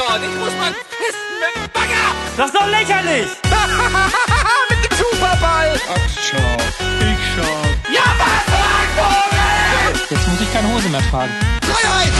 dort. 0.00 0.22
Ich 0.22 0.34
muss 0.38 0.54
mal 0.56 0.72
pissen 0.72 1.34
mit 1.42 1.52
dem 1.56 1.66
Bagger. 1.72 2.06
Das 2.36 2.46
ist 2.46 2.56
doch 2.56 2.68
lächerlich! 2.68 3.28
mit 4.70 4.80
dem 4.84 4.94
Superball. 4.96 5.70
Ach, 5.88 6.08
schau. 6.26 6.52
Ich 7.10 7.20
schau. 7.34 7.56
Ja, 7.92 8.06
was? 8.18 8.44
Jetzt 10.10 10.28
muss 10.28 10.40
ich 10.40 10.52
keine 10.52 10.72
Hose 10.74 10.88
mehr 10.88 11.02
tragen. 11.10 11.32
Freiheit. 11.62 12.12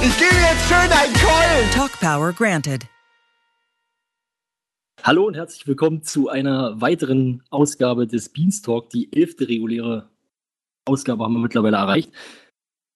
ich 0.02 0.18
gebe 0.18 0.36
jetzt 0.36 0.68
schön 0.68 0.92
einen 0.92 1.14
Keulen. 1.14 1.70
Talk 1.74 1.98
Power 2.00 2.32
granted. 2.32 2.86
Hallo 5.02 5.26
und 5.26 5.34
herzlich 5.34 5.66
willkommen 5.66 6.02
zu 6.02 6.28
einer 6.28 6.80
weiteren 6.80 7.42
Ausgabe 7.50 8.06
des 8.06 8.28
Beanstalk. 8.28 8.90
Die 8.90 9.12
elfte 9.12 9.48
reguläre 9.48 10.10
Ausgabe 10.84 11.24
haben 11.24 11.34
wir 11.34 11.40
mittlerweile 11.40 11.78
erreicht. 11.78 12.12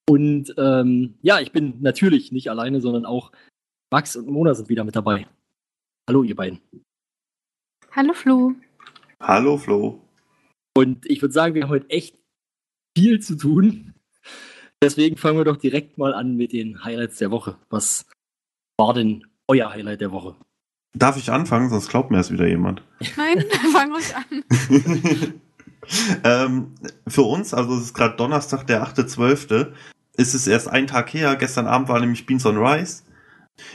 Und 0.09 0.55
ähm, 0.59 1.15
ja, 1.23 1.41
ich 1.41 1.53
bin 1.53 1.81
natürlich 1.81 2.33
nicht 2.33 2.51
alleine, 2.51 2.81
sondern 2.81 3.07
auch 3.07 3.33
Max 3.91 4.17
und 4.17 4.29
Mona 4.29 4.55
sind 4.55 4.69
wieder 4.69 4.85
mit 4.85 4.97
dabei. 4.97 5.27
Hallo, 6.09 6.23
ihr 6.23 6.35
beiden. 6.35 6.61
Hallo 7.93 8.13
Flo. 8.13 8.55
Hallo 9.21 9.59
Flo. 9.59 10.01
Und 10.77 11.05
ich 11.07 11.23
würde 11.23 11.33
sagen, 11.33 11.55
wir 11.55 11.65
haben 11.65 11.71
heute 11.71 11.91
echt 11.91 12.17
viel 12.97 13.21
zu 13.21 13.37
tun. 13.37 13.95
Deswegen 14.83 15.17
fangen 15.17 15.39
wir 15.39 15.45
doch 15.45 15.57
direkt 15.57 15.99
mal 15.99 16.13
an 16.15 16.37
mit 16.37 16.53
den 16.53 16.85
Highlights 16.85 17.19
der 17.19 17.31
Woche. 17.31 17.57
Was 17.71 18.07
war 18.79 18.95
denn 18.95 19.25
euer 19.47 19.71
Highlight 19.71 20.01
der 20.01 20.11
Woche? 20.11 20.35
Darf 20.95 21.17
ich 21.17 21.31
anfangen, 21.31 21.71
sonst 21.71 21.89
glaubt 21.89 22.11
mir 22.11 22.19
es 22.19 22.33
wieder 22.33 22.47
jemand. 22.47 22.83
Nein, 23.17 23.45
fang 23.73 23.93
ruhig 23.93 24.15
an. 24.17 25.43
ähm, 26.25 26.75
für 27.07 27.23
uns, 27.23 27.55
also 27.55 27.77
es 27.77 27.85
ist 27.85 27.95
gerade 27.95 28.17
Donnerstag, 28.17 28.67
der 28.67 28.87
8.12., 28.87 29.73
ist 30.17 30.35
es 30.35 30.47
erst 30.47 30.69
ein 30.69 30.87
Tag 30.87 31.13
her. 31.15 31.37
Gestern 31.37 31.67
Abend 31.67 31.89
war 31.89 32.01
nämlich 32.01 32.27
Beans 32.27 32.47
on 32.47 32.57
Rice. 32.57 33.05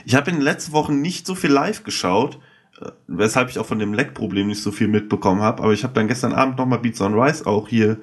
Ich 0.05 0.16
habe 0.16 0.30
in 0.30 0.38
den 0.38 0.44
letzten 0.44 0.73
Wochen 0.73 1.02
nicht 1.02 1.25
so 1.25 1.35
viel 1.35 1.52
live 1.52 1.83
geschaut, 1.83 2.39
äh, 2.81 2.89
weshalb 3.07 3.49
ich 3.49 3.59
auch 3.59 3.66
von 3.66 3.79
dem 3.79 3.94
Leck-Problem 3.94 4.47
nicht 4.47 4.61
so 4.61 4.71
viel 4.71 4.88
mitbekommen 4.88 5.41
habe. 5.41 5.63
Aber 5.63 5.73
ich 5.73 5.83
habe 5.83 5.94
dann 5.94 6.07
gestern 6.07 6.33
Abend 6.33 6.57
nochmal 6.57 6.79
Beats 6.79 7.02
on 7.02 7.19
Rice 7.19 7.45
auch 7.45 7.67
hier 7.67 7.97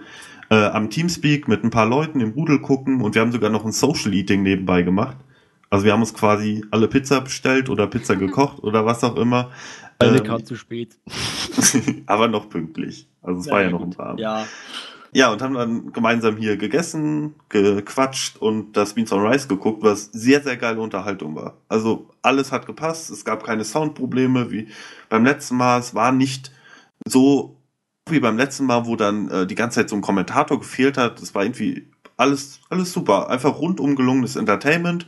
äh, 0.51 0.67
am 0.67 0.91
Teamspeak 0.91 1.49
mit 1.49 1.65
ein 1.65 1.71
paar 1.71 1.87
Leuten 1.87 2.21
im 2.21 2.31
Rudel 2.31 2.61
gucken 2.61 3.01
und 3.01 3.15
wir 3.15 3.23
haben 3.23 3.33
sogar 3.33 3.51
noch 3.51 3.65
ein 3.65 3.73
Social 3.73 4.13
Eating 4.15 4.43
nebenbei 4.43 4.83
gemacht. 4.83 5.17
Also 5.71 5.87
wir 5.87 5.93
haben 5.93 6.01
uns 6.01 6.15
quasi 6.15 6.65
alle 6.71 6.87
Pizza 6.89 7.21
bestellt 7.21 7.69
oder 7.69 7.87
Pizza 7.87 8.15
gekocht 8.17 8.63
oder 8.63 8.85
was 8.87 9.03
auch 9.05 9.17
immer. 9.17 9.51
Eine 9.99 10.19
Ähm, 10.19 10.25
kam 10.25 10.45
zu 10.45 10.57
spät. 10.57 10.97
aber 12.07 12.29
noch 12.29 12.49
pünktlich. 12.49 13.09
Also 13.23 13.41
es 13.41 13.51
war 13.51 13.63
ja 13.63 13.71
noch 13.71 13.83
ein 13.83 13.91
paar. 13.91 14.19
Ja, 14.19 14.47
Ja, 15.17 15.31
und 15.31 15.43
haben 15.43 15.55
dann 15.55 15.93
gemeinsam 15.93 16.37
hier 16.37 16.57
gegessen, 16.57 17.37
gequatscht 17.49 18.37
und 18.39 18.77
das 18.77 18.95
Beans 18.95 19.13
on 19.13 19.25
Rice 19.25 19.47
geguckt, 19.47 19.81
was 19.85 20.07
sehr, 20.13 20.43
sehr 20.43 20.57
geile 20.57 20.81
Unterhaltung 20.81 21.37
war. 21.37 21.57
Also 21.69 22.11
alles 22.23 22.51
hat 22.51 22.67
gepasst, 22.67 23.11
es 23.11 23.25
gab 23.25 23.45
keine 23.45 23.65
Soundprobleme 23.65 24.51
wie 24.51 24.67
beim 25.09 25.25
letzten 25.25 25.57
Mal. 25.57 25.79
Es 25.79 25.95
war 25.95 26.11
nicht 26.11 26.51
so 27.07 27.57
wie 28.09 28.19
beim 28.19 28.37
letzten 28.37 28.67
Mal, 28.67 28.87
wo 28.87 28.97
dann 28.97 29.31
äh, 29.31 29.47
die 29.47 29.55
ganze 29.55 29.77
Zeit 29.77 29.89
so 29.89 29.95
ein 29.95 30.03
Kommentator 30.03 30.59
gefehlt 30.59 30.99
hat. 30.99 31.23
Es 31.23 31.33
war 31.33 31.45
irgendwie 31.45 31.87
alles, 32.17 32.61
alles 32.69 32.93
super. 32.93 33.31
Einfach 33.31 33.61
rundum 33.61 33.95
gelungenes 33.95 34.35
Entertainment. 34.35 35.07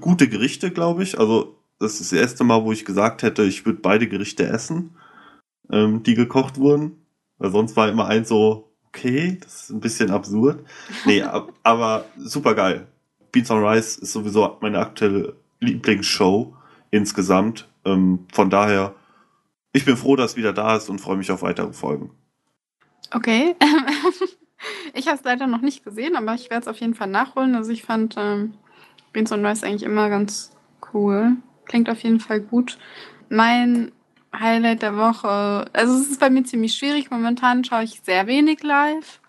Gute 0.00 0.26
Gerichte, 0.26 0.70
glaube 0.70 1.02
ich. 1.02 1.18
Also 1.18 1.58
das 1.78 2.00
ist 2.00 2.12
das 2.12 2.18
erste 2.18 2.44
Mal, 2.44 2.64
wo 2.64 2.72
ich 2.72 2.86
gesagt 2.86 3.22
hätte, 3.22 3.42
ich 3.44 3.66
würde 3.66 3.80
beide 3.82 4.08
Gerichte 4.08 4.46
essen, 4.46 4.96
ähm, 5.70 6.02
die 6.02 6.14
gekocht 6.14 6.56
wurden. 6.56 7.04
Weil 7.36 7.50
sonst 7.52 7.76
war 7.76 7.90
immer 7.90 8.06
eins 8.06 8.30
so, 8.30 8.71
okay, 8.94 9.38
das 9.40 9.64
ist 9.64 9.70
ein 9.70 9.80
bisschen 9.80 10.10
absurd. 10.10 10.64
Nee, 11.06 11.22
ab, 11.22 11.52
aber 11.62 12.04
super 12.16 12.54
geil. 12.54 12.86
Beats 13.32 13.50
on 13.50 13.64
Rice 13.64 13.96
ist 13.96 14.12
sowieso 14.12 14.58
meine 14.60 14.78
aktuelle 14.78 15.36
Lieblingsshow 15.60 16.54
insgesamt. 16.90 17.68
Ähm, 17.84 18.26
von 18.32 18.50
daher, 18.50 18.94
ich 19.72 19.84
bin 19.84 19.96
froh, 19.96 20.16
dass 20.16 20.32
es 20.32 20.36
wieder 20.36 20.52
da 20.52 20.76
ist 20.76 20.90
und 20.90 21.00
freue 21.00 21.16
mich 21.16 21.30
auf 21.32 21.42
weitere 21.42 21.72
Folgen. 21.72 22.10
Okay. 23.10 23.56
ich 24.94 25.06
habe 25.06 25.16
es 25.16 25.24
leider 25.24 25.46
noch 25.46 25.62
nicht 25.62 25.84
gesehen, 25.84 26.14
aber 26.14 26.34
ich 26.34 26.50
werde 26.50 26.62
es 26.62 26.68
auf 26.68 26.78
jeden 26.80 26.94
Fall 26.94 27.08
nachholen. 27.08 27.54
Also 27.54 27.70
ich 27.70 27.82
fand 27.82 28.16
ähm, 28.18 28.54
Beans 29.12 29.32
on 29.32 29.44
Rice 29.44 29.64
eigentlich 29.64 29.84
immer 29.84 30.10
ganz 30.10 30.52
cool. 30.92 31.36
Klingt 31.64 31.88
auf 31.88 32.02
jeden 32.02 32.20
Fall 32.20 32.40
gut. 32.40 32.78
Mein 33.30 33.92
Highlight 34.34 34.82
der 34.82 34.96
Woche, 34.96 35.66
also 35.72 35.94
es 35.98 36.10
ist 36.10 36.20
bei 36.20 36.30
mir 36.30 36.44
ziemlich 36.44 36.74
schwierig. 36.74 37.10
Momentan 37.10 37.64
schaue 37.64 37.84
ich 37.84 38.00
sehr 38.04 38.26
wenig 38.26 38.62
live. 38.62 39.20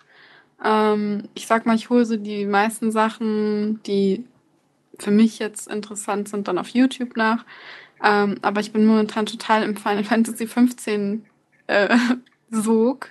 Ähm, 0.64 1.30
ich 1.36 1.47
sag 1.47 1.66
mal, 1.66 1.75
ich 1.75 1.90
hole 1.90 2.06
so 2.06 2.18
die 2.18 2.46
meisten 2.46 2.91
Sachen, 2.91 3.81
die 3.84 4.25
für 5.00 5.12
mich 5.12 5.40
jetzt 5.40 5.68
interessant 5.69 6.30
sind, 6.30 6.47
dann 6.47 6.58
auf 6.59 6.69
YouTube 6.69 7.18
nach. 7.18 7.46
Ähm, 8.03 8.38
aber 8.41 8.62
ich 8.62 8.74
bin 8.74 8.86
momentan 8.86 9.25
total 9.25 9.64
im 9.64 9.78
Final 9.78 10.03
Fantasy 10.03 10.47
15 10.47 11.25
äh, 11.68 11.97
Sog. 12.52 13.09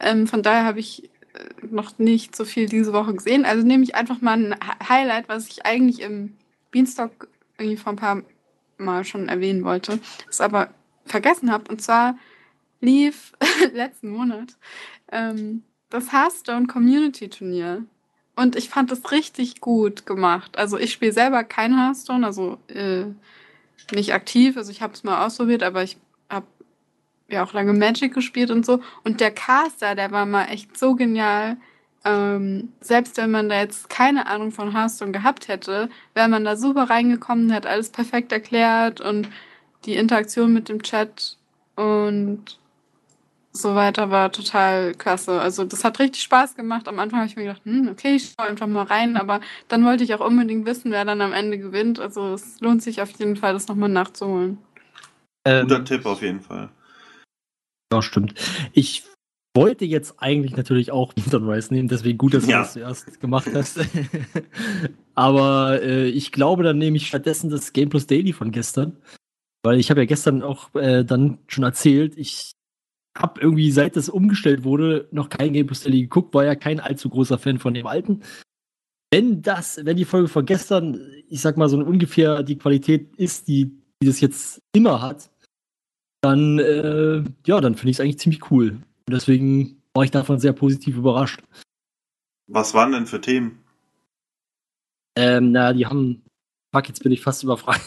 Ähm, 0.00 0.26
von 0.26 0.42
daher 0.42 0.64
habe 0.64 0.80
ich 0.80 1.04
äh, 1.34 1.66
noch 1.70 1.98
nicht 1.98 2.36
so 2.36 2.44
viel 2.44 2.66
diese 2.68 2.92
Woche 2.92 3.14
gesehen. 3.14 3.44
Also 3.44 3.66
nehme 3.66 3.84
ich 3.84 3.94
einfach 3.94 4.20
mal 4.22 4.38
ein 4.38 4.54
Hi- 4.54 4.88
Highlight, 4.88 5.28
was 5.28 5.48
ich 5.48 5.66
eigentlich 5.66 6.00
im 6.02 6.36
Beanstalk 6.70 7.28
irgendwie 7.58 7.76
vor 7.76 7.92
ein 7.94 7.96
paar 7.96 8.22
Mal 8.78 9.04
schon 9.04 9.28
erwähnen 9.28 9.64
wollte, 9.64 9.98
es 10.28 10.40
aber 10.40 10.68
vergessen 11.06 11.50
habe. 11.50 11.70
Und 11.70 11.82
zwar 11.82 12.18
lief 12.80 13.32
letzten 13.72 14.10
Monat 14.10 14.56
ähm, 15.10 15.62
das 15.90 16.12
Hearthstone 16.12 16.66
Community 16.66 17.28
Turnier. 17.28 17.84
Und 18.34 18.54
ich 18.54 18.68
fand 18.68 18.90
das 18.90 19.12
richtig 19.12 19.60
gut 19.60 20.04
gemacht. 20.04 20.58
Also 20.58 20.78
ich 20.78 20.92
spiele 20.92 21.12
selber 21.12 21.42
kein 21.42 21.74
Hearthstone, 21.74 22.26
also 22.26 22.58
äh, 22.68 23.06
nicht 23.94 24.12
aktiv. 24.12 24.56
Also 24.56 24.70
ich 24.70 24.82
habe 24.82 24.92
es 24.92 25.04
mal 25.04 25.24
ausprobiert, 25.24 25.62
aber 25.62 25.82
ich 25.82 25.96
habe 26.28 26.46
ja 27.28 27.42
auch 27.42 27.54
lange 27.54 27.72
Magic 27.72 28.12
gespielt 28.12 28.50
und 28.50 28.66
so. 28.66 28.80
Und 29.04 29.20
der 29.20 29.30
Caster, 29.30 29.94
der 29.94 30.10
war 30.10 30.26
mal 30.26 30.46
echt 30.46 30.76
so 30.76 30.94
genial. 30.94 31.56
Ähm, 32.04 32.72
selbst 32.80 33.16
wenn 33.16 33.30
man 33.30 33.48
da 33.48 33.58
jetzt 33.58 33.88
keine 33.88 34.26
Ahnung 34.26 34.52
von 34.52 34.72
Hearthstone 34.72 35.12
gehabt 35.12 35.48
hätte, 35.48 35.88
wäre 36.14 36.28
man 36.28 36.44
da 36.44 36.56
super 36.56 36.90
reingekommen, 36.90 37.52
hat 37.54 37.66
alles 37.66 37.88
perfekt 37.90 38.32
erklärt 38.32 39.00
und 39.00 39.28
die 39.86 39.94
Interaktion 39.94 40.52
mit 40.52 40.68
dem 40.68 40.82
Chat 40.82 41.36
und 41.76 42.58
so 43.52 43.74
weiter 43.74 44.10
war 44.10 44.30
total 44.32 44.94
klasse. 44.94 45.40
Also 45.40 45.64
das 45.64 45.82
hat 45.84 45.98
richtig 45.98 46.22
Spaß 46.22 46.56
gemacht. 46.56 46.88
Am 46.88 46.98
Anfang 46.98 47.20
habe 47.20 47.28
ich 47.30 47.36
mir 47.36 47.44
gedacht, 47.44 47.62
hm, 47.64 47.88
okay, 47.90 48.16
ich 48.16 48.34
schaue 48.38 48.48
einfach 48.50 48.66
mal 48.66 48.82
rein, 48.84 49.16
aber 49.16 49.40
dann 49.68 49.84
wollte 49.84 50.04
ich 50.04 50.12
auch 50.14 50.20
unbedingt 50.20 50.66
wissen, 50.66 50.90
wer 50.90 51.04
dann 51.06 51.22
am 51.22 51.32
Ende 51.32 51.58
gewinnt. 51.58 51.98
Also 51.98 52.34
es 52.34 52.60
lohnt 52.60 52.82
sich 52.82 53.00
auf 53.00 53.10
jeden 53.18 53.36
Fall, 53.36 53.54
das 53.54 53.68
nochmal 53.68 53.88
nachzuholen. 53.88 54.58
ähm, 55.46 55.68
Guter 55.68 55.84
Tipp 55.84 56.04
auf 56.04 56.20
jeden 56.20 56.40
Fall. 56.40 56.68
ja, 57.92 58.02
stimmt. 58.02 58.34
Ich 58.72 59.04
wollte 59.56 59.86
jetzt 59.86 60.16
eigentlich 60.18 60.54
natürlich 60.54 60.90
auch 60.92 61.14
Rice 61.32 61.70
nehmen, 61.70 61.88
deswegen 61.88 62.18
gut, 62.18 62.34
dass 62.34 62.44
du 62.44 62.50
Ja. 62.50 62.58
das 62.58 62.74
zuerst 62.74 63.20
gemacht 63.20 63.48
hast. 63.54 63.78
Aber 65.14 65.80
äh, 65.82 66.08
ich 66.08 66.30
glaube, 66.30 66.62
dann 66.62 66.76
nehme 66.76 66.98
ich 66.98 67.06
stattdessen 67.06 67.48
das 67.48 67.72
Game 67.72 67.88
Plus 67.88 68.06
Daily 68.06 68.34
von 68.34 68.50
gestern. 68.50 68.98
Weil 69.66 69.80
ich 69.80 69.90
habe 69.90 70.00
ja 70.00 70.06
gestern 70.06 70.44
auch 70.44 70.72
äh, 70.76 71.04
dann 71.04 71.38
schon 71.48 71.64
erzählt, 71.64 72.16
ich 72.16 72.52
habe 73.18 73.40
irgendwie, 73.40 73.72
seit 73.72 73.96
das 73.96 74.08
umgestellt 74.08 74.62
wurde, 74.62 75.08
noch 75.10 75.28
kein 75.28 75.52
Game 75.52 75.66
Plus 75.66 75.82
Daily 75.82 76.02
geguckt, 76.02 76.32
war 76.34 76.44
ja 76.44 76.54
kein 76.54 76.78
allzu 76.78 77.08
großer 77.08 77.36
Fan 77.36 77.58
von 77.58 77.74
dem 77.74 77.88
alten. 77.88 78.22
Wenn 79.10 79.42
das, 79.42 79.84
wenn 79.84 79.96
die 79.96 80.04
Folge 80.04 80.28
von 80.28 80.46
gestern, 80.46 81.00
ich 81.28 81.40
sag 81.40 81.56
mal, 81.56 81.68
so 81.68 81.78
ungefähr 81.78 82.44
die 82.44 82.58
Qualität 82.58 83.16
ist, 83.16 83.48
die, 83.48 83.72
die 84.00 84.06
das 84.06 84.20
jetzt 84.20 84.62
immer 84.72 85.02
hat, 85.02 85.30
dann, 86.20 86.60
äh, 86.60 87.24
ja, 87.44 87.60
dann 87.60 87.74
finde 87.74 87.90
ich 87.90 87.96
es 87.96 88.00
eigentlich 88.00 88.20
ziemlich 88.20 88.50
cool. 88.52 88.70
Und 88.70 89.12
deswegen 89.12 89.82
war 89.94 90.04
ich 90.04 90.12
davon 90.12 90.38
sehr 90.38 90.52
positiv 90.52 90.96
überrascht. 90.96 91.42
Was 92.46 92.72
waren 92.72 92.92
denn 92.92 93.06
für 93.06 93.20
Themen? 93.20 93.64
Ähm, 95.16 95.50
na, 95.50 95.72
die 95.72 95.86
haben, 95.86 96.22
fuck, 96.72 96.86
jetzt 96.86 97.02
bin 97.02 97.10
ich 97.10 97.22
fast 97.22 97.42
überfragt. 97.42 97.82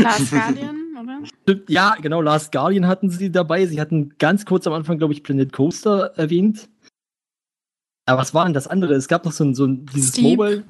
Last 0.00 0.30
Guardian, 0.30 0.87
oder? 1.08 1.26
Stimmt, 1.26 1.70
Ja, 1.70 1.96
genau, 2.00 2.20
Last 2.20 2.52
Guardian 2.52 2.86
hatten 2.86 3.08
sie 3.10 3.32
dabei. 3.32 3.66
Sie 3.66 3.80
hatten 3.80 4.14
ganz 4.18 4.44
kurz 4.44 4.66
am 4.66 4.74
Anfang, 4.74 4.98
glaube 4.98 5.14
ich, 5.14 5.22
Planet 5.22 5.52
Coaster 5.52 6.12
erwähnt. 6.16 6.68
Aber 8.06 8.20
was 8.20 8.34
war 8.34 8.44
denn 8.44 8.54
das 8.54 8.66
andere? 8.66 8.94
Es 8.94 9.06
gab 9.08 9.24
noch 9.24 9.32
so 9.32 9.44
ein, 9.44 9.54
so 9.54 9.66
ein 9.66 9.86
dieses 9.86 10.10
Steep. 10.10 10.38
Mobile. 10.38 10.64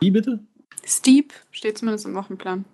Wie 0.00 0.10
bitte? 0.10 0.40
Steep 0.84 1.32
steht 1.50 1.78
zumindest 1.78 2.06
im 2.06 2.14
Wochenplan. 2.14 2.64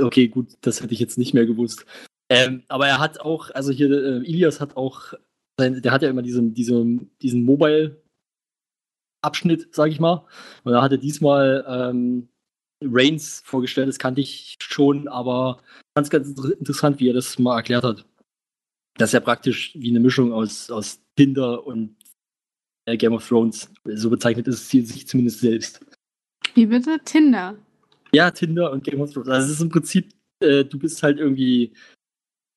Okay, 0.00 0.28
gut, 0.28 0.56
das 0.60 0.80
hätte 0.82 0.94
ich 0.94 1.00
jetzt 1.00 1.18
nicht 1.18 1.34
mehr 1.34 1.46
gewusst. 1.46 1.84
Ähm, 2.30 2.62
aber 2.68 2.86
er 2.86 3.00
hat 3.00 3.20
auch, 3.20 3.50
also 3.50 3.72
hier, 3.72 3.90
äh, 3.90 4.24
Ilias 4.24 4.60
hat 4.60 4.76
auch, 4.76 5.14
sein, 5.58 5.82
der 5.82 5.90
hat 5.92 6.02
ja 6.02 6.08
immer 6.08 6.22
diesen, 6.22 6.54
diesen, 6.54 7.10
diesen 7.20 7.42
Mobile-Abschnitt, 7.44 9.74
sag 9.74 9.90
ich 9.90 9.98
mal. 10.00 10.24
Und 10.64 10.72
er 10.72 10.80
hatte 10.82 10.98
diesmal 10.98 11.64
ähm, 11.68 12.29
Reigns 12.82 13.42
vorgestellt, 13.44 13.88
das 13.88 13.98
kannte 13.98 14.20
ich 14.20 14.56
schon, 14.60 15.08
aber 15.08 15.62
ganz, 15.94 16.10
ganz 16.10 16.28
inter- 16.28 16.58
interessant, 16.58 16.98
wie 17.00 17.08
er 17.08 17.14
das 17.14 17.38
mal 17.38 17.56
erklärt 17.56 17.84
hat. 17.84 18.06
Das 18.96 19.10
ist 19.10 19.14
ja 19.14 19.20
praktisch 19.20 19.72
wie 19.74 19.90
eine 19.90 20.00
Mischung 20.00 20.32
aus, 20.32 20.70
aus 20.70 21.00
Tinder 21.16 21.66
und 21.66 21.96
äh, 22.86 22.96
Game 22.96 23.12
of 23.12 23.26
Thrones. 23.26 23.70
So 23.84 24.10
bezeichnet 24.10 24.48
es 24.48 24.68
sich 24.68 25.06
zumindest 25.06 25.40
selbst. 25.40 25.84
Wie 26.54 26.66
bitte? 26.66 26.98
Tinder. 27.04 27.56
Ja, 28.12 28.30
Tinder 28.30 28.72
und 28.72 28.82
Game 28.82 29.00
of 29.00 29.12
Thrones. 29.12 29.28
Also 29.28 29.46
es 29.46 29.52
ist 29.52 29.62
im 29.62 29.68
Prinzip, 29.68 30.12
äh, 30.42 30.64
du 30.64 30.78
bist 30.78 31.02
halt 31.02 31.18
irgendwie, 31.18 31.68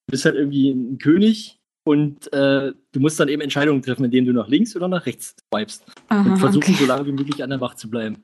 du 0.07 0.11
bist 0.11 0.25
halt 0.25 0.35
irgendwie 0.35 0.71
ein 0.71 0.97
König 0.97 1.59
und 1.85 2.31
äh, 2.33 2.73
du 2.91 2.99
musst 2.99 3.19
dann 3.19 3.27
eben 3.27 3.41
Entscheidungen 3.41 3.81
treffen, 3.81 4.05
indem 4.05 4.25
du 4.25 4.33
nach 4.33 4.47
links 4.47 4.75
oder 4.75 4.87
nach 4.87 5.05
rechts 5.05 5.35
swipest. 5.53 5.85
Aha, 6.07 6.31
und 6.31 6.37
versuchen, 6.37 6.73
okay. 6.73 6.79
so 6.79 6.85
lange 6.85 7.05
wie 7.05 7.11
möglich 7.11 7.43
an 7.43 7.49
der 7.49 7.59
Macht 7.59 7.77
zu 7.77 7.89
bleiben. 7.89 8.23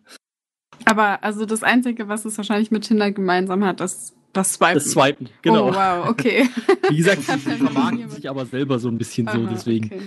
Aber 0.85 1.23
also 1.23 1.45
das 1.45 1.63
Einzige, 1.63 2.07
was 2.07 2.25
es 2.25 2.37
wahrscheinlich 2.37 2.71
mit 2.71 2.85
Tinder 2.85 3.11
gemeinsam 3.11 3.63
hat, 3.65 3.81
ist 3.81 4.15
das 4.33 4.53
Swipen. 4.53 4.73
Das 4.75 4.91
Swipen, 4.91 5.29
genau. 5.41 5.69
Oh, 5.69 5.73
wow, 5.73 6.07
okay. 6.07 6.47
Wie 6.89 6.97
gesagt, 6.97 7.23
sie 7.23 7.37
vermarkten 7.37 8.09
sich 8.09 8.29
aber 8.29 8.45
selber 8.45 8.79
so 8.79 8.87
ein 8.87 8.97
bisschen 8.97 9.27
so, 9.27 9.39
Aha, 9.39 9.49
deswegen. 9.51 9.85
okay. 9.87 10.01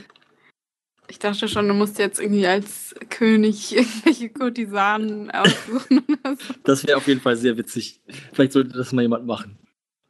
Ich 1.09 1.19
dachte 1.19 1.47
schon, 1.49 1.69
du 1.69 1.75
musst 1.75 1.99
jetzt 1.99 2.21
irgendwie 2.21 2.47
als 2.47 2.95
König 3.11 3.77
irgendwelche 3.77 4.31
Kurtisanen 4.31 5.31
aussuchen 5.31 5.99
oder 6.09 6.37
so. 6.37 6.55
Das 6.65 6.87
wäre 6.87 6.97
auf 6.97 7.07
jeden 7.07 7.21
Fall 7.21 7.37
sehr 7.37 7.57
witzig. 7.57 8.01
Vielleicht 8.33 8.53
sollte 8.53 8.77
das 8.77 8.93
mal 8.93 9.03
jemand 9.03 9.27
machen. 9.27 9.59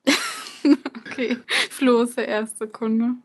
Okay, 1.12 1.36
Flo 1.68 2.02
ist 2.02 2.16
der 2.16 2.26
erste 2.26 2.66
Kunde. 2.66 3.16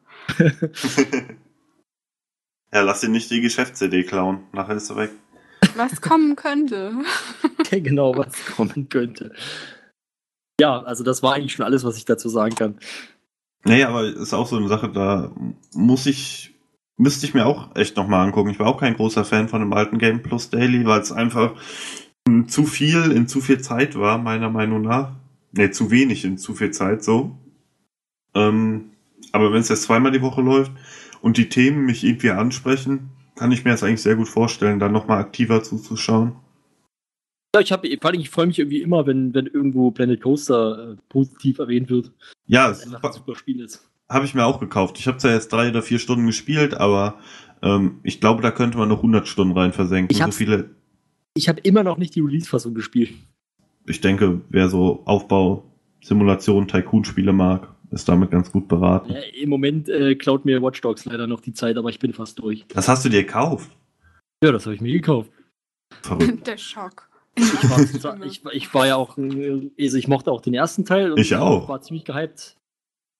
ja, 2.74 2.82
lass 2.82 3.00
dir 3.00 3.08
nicht 3.08 3.32
die 3.32 3.40
Geschäftsidee 3.40 4.04
klauen. 4.04 4.44
Nachher 4.52 4.76
ist 4.76 4.90
er 4.90 4.98
weg. 4.98 5.12
Was 5.78 6.02
kommen 6.02 6.36
könnte. 6.36 6.94
genau, 7.72 8.18
was 8.18 8.34
kommen 8.46 8.90
könnte. 8.90 9.32
Ja, 10.60 10.82
also 10.82 11.04
das 11.04 11.22
war 11.24 11.36
eigentlich 11.36 11.54
schon 11.54 11.66
alles, 11.66 11.84
was 11.84 11.98
ich 11.98 12.06
dazu 12.06 12.30
sagen 12.30 12.56
kann. 12.56 12.80
Nee, 13.64 13.84
aber 13.84 14.04
ist 14.06 14.34
auch 14.34 14.48
so 14.48 14.58
eine 14.58 14.68
Sache, 14.68 14.90
da 14.90 15.32
muss 15.74 16.06
ich, 16.06 16.56
müsste 16.98 17.26
ich 17.26 17.34
mir 17.34 17.46
auch 17.46 17.76
echt 17.76 17.98
nochmal 17.98 18.26
angucken. 18.26 18.50
Ich 18.50 18.60
war 18.60 18.68
auch 18.68 18.80
kein 18.80 18.96
großer 18.96 19.26
Fan 19.26 19.50
von 19.50 19.62
dem 19.62 19.74
alten 19.74 19.98
Game 19.98 20.24
Plus 20.24 20.50
Daily, 20.50 20.86
weil 20.86 21.02
es 21.02 21.12
einfach 21.12 21.54
zu 22.48 22.66
viel 22.66 23.12
in 23.12 23.28
zu 23.28 23.42
viel 23.42 23.62
Zeit 23.62 23.98
war, 23.98 24.18
meiner 24.18 24.50
Meinung 24.50 24.82
nach. 24.82 25.14
Nee, 25.52 25.72
zu 25.72 25.92
wenig 25.92 26.26
in 26.26 26.38
zu 26.38 26.54
viel 26.56 26.72
Zeit, 26.72 27.04
so. 27.04 27.38
Ähm, 28.34 28.92
aber 29.32 29.52
wenn 29.52 29.62
es 29.62 29.70
jetzt 29.70 29.84
zweimal 29.84 30.12
die 30.12 30.22
Woche 30.22 30.42
läuft 30.42 30.72
und 31.22 31.38
die 31.38 31.50
Themen 31.50 31.86
mich 31.86 32.04
irgendwie 32.04 32.32
ansprechen, 32.32 33.10
kann 33.38 33.52
ich 33.52 33.64
mir 33.64 33.72
das 33.72 33.84
eigentlich 33.84 34.02
sehr 34.02 34.16
gut 34.16 34.28
vorstellen, 34.28 34.80
dann 34.80 34.92
nochmal 34.92 35.20
aktiver 35.20 35.64
zuzuschauen. 35.64 36.34
Ja, 37.56 37.62
ich 37.62 37.72
habe, 37.72 37.88
vor 38.02 38.12
allem, 38.12 38.20
ich 38.20 38.30
freue 38.30 38.48
mich 38.48 38.60
irgendwie 38.60 38.82
immer, 38.82 39.08
wenn, 39.08 39.34
wenn 39.34 39.48
irgendwo 39.48 39.92
Planet 39.92 40.22
Coaster 40.22 40.92
äh, 40.92 40.96
positiv 41.10 41.60
erwähnt 41.60 41.90
wird. 41.90 42.12
Ja, 42.46 42.70
es 42.70 42.84
einfach 42.86 43.10
ein 43.10 43.14
super 43.14 43.36
Spiel 43.36 43.62
ist. 43.62 43.90
habe 44.10 44.26
ich 44.26 44.36
mir 44.36 44.46
auch 44.46 44.60
gekauft. 44.60 45.00
Ich 45.00 45.08
habe 45.08 45.18
zwar 45.18 45.32
jetzt 45.32 45.52
drei 45.52 45.70
oder 45.70 45.82
vier 45.82 46.00
Stunden 46.00 46.26
gespielt, 46.28 46.76
aber 46.76 47.20
ähm, 47.62 48.00
ich 48.04 48.20
glaube, 48.20 48.42
da 48.42 48.52
könnte 48.52 48.78
man 48.78 48.90
noch 48.90 48.98
100 48.98 49.28
Stunden 49.28 49.58
rein 49.58 49.74
versenken. 49.74 50.12
Ich 50.12 50.18
so 50.18 50.24
hab's- 50.24 50.38
viele, 50.38 50.70
Ich 51.36 51.48
habe 51.50 51.62
immer 51.62 51.84
noch 51.84 51.98
nicht 51.98 52.14
die 52.16 52.22
Release-Fassung 52.22 52.74
gespielt. 52.74 53.12
ich 53.88 54.02
denke, 54.02 54.42
wer 54.50 54.68
so 54.70 55.02
Aufbau, 55.06 55.64
Simulation, 56.04 56.68
Tycoon-Spiele 56.68 57.34
mag, 57.34 57.70
ist 57.92 58.08
damit 58.08 58.32
ganz 58.32 58.52
gut 58.52 58.68
beraten. 58.68 59.12
Ja, 59.12 59.20
Im 59.42 59.50
Moment 59.50 59.90
äh, 59.90 60.16
klaut 60.16 60.46
mir 60.46 60.62
Watch 60.62 60.82
Dogs 60.82 61.06
leider 61.06 61.28
noch 61.28 61.42
die 61.42 61.54
Zeit, 61.54 61.78
aber 61.78 61.90
ich 61.90 62.00
bin 62.00 62.14
fast 62.14 62.40
durch. 62.40 62.66
Das 62.70 62.88
hast 62.88 63.06
du 63.06 63.10
dir 63.10 63.24
gekauft. 63.24 63.70
Ja, 64.44 64.52
das 64.52 64.66
habe 64.66 64.76
ich 64.76 64.82
mir 64.82 64.94
gekauft. 64.94 65.32
Verrückt. 66.02 66.46
Der 66.48 66.58
Schock. 66.58 67.10
Ich 67.36 68.04
war, 68.04 68.22
ich, 68.26 68.42
ich 68.52 68.74
war 68.74 68.88
ja 68.88 68.96
auch, 68.96 69.18
äh, 69.18 69.70
also 69.80 69.98
ich 69.98 70.08
mochte 70.08 70.32
auch 70.32 70.42
den 70.42 70.54
ersten 70.54 70.86
Teil. 70.86 71.12
und 71.12 71.20
Ich 71.20 71.36
auch. 71.36 71.70
War 71.70 71.82
ziemlich 71.82 72.06
gehypt. 72.06 72.58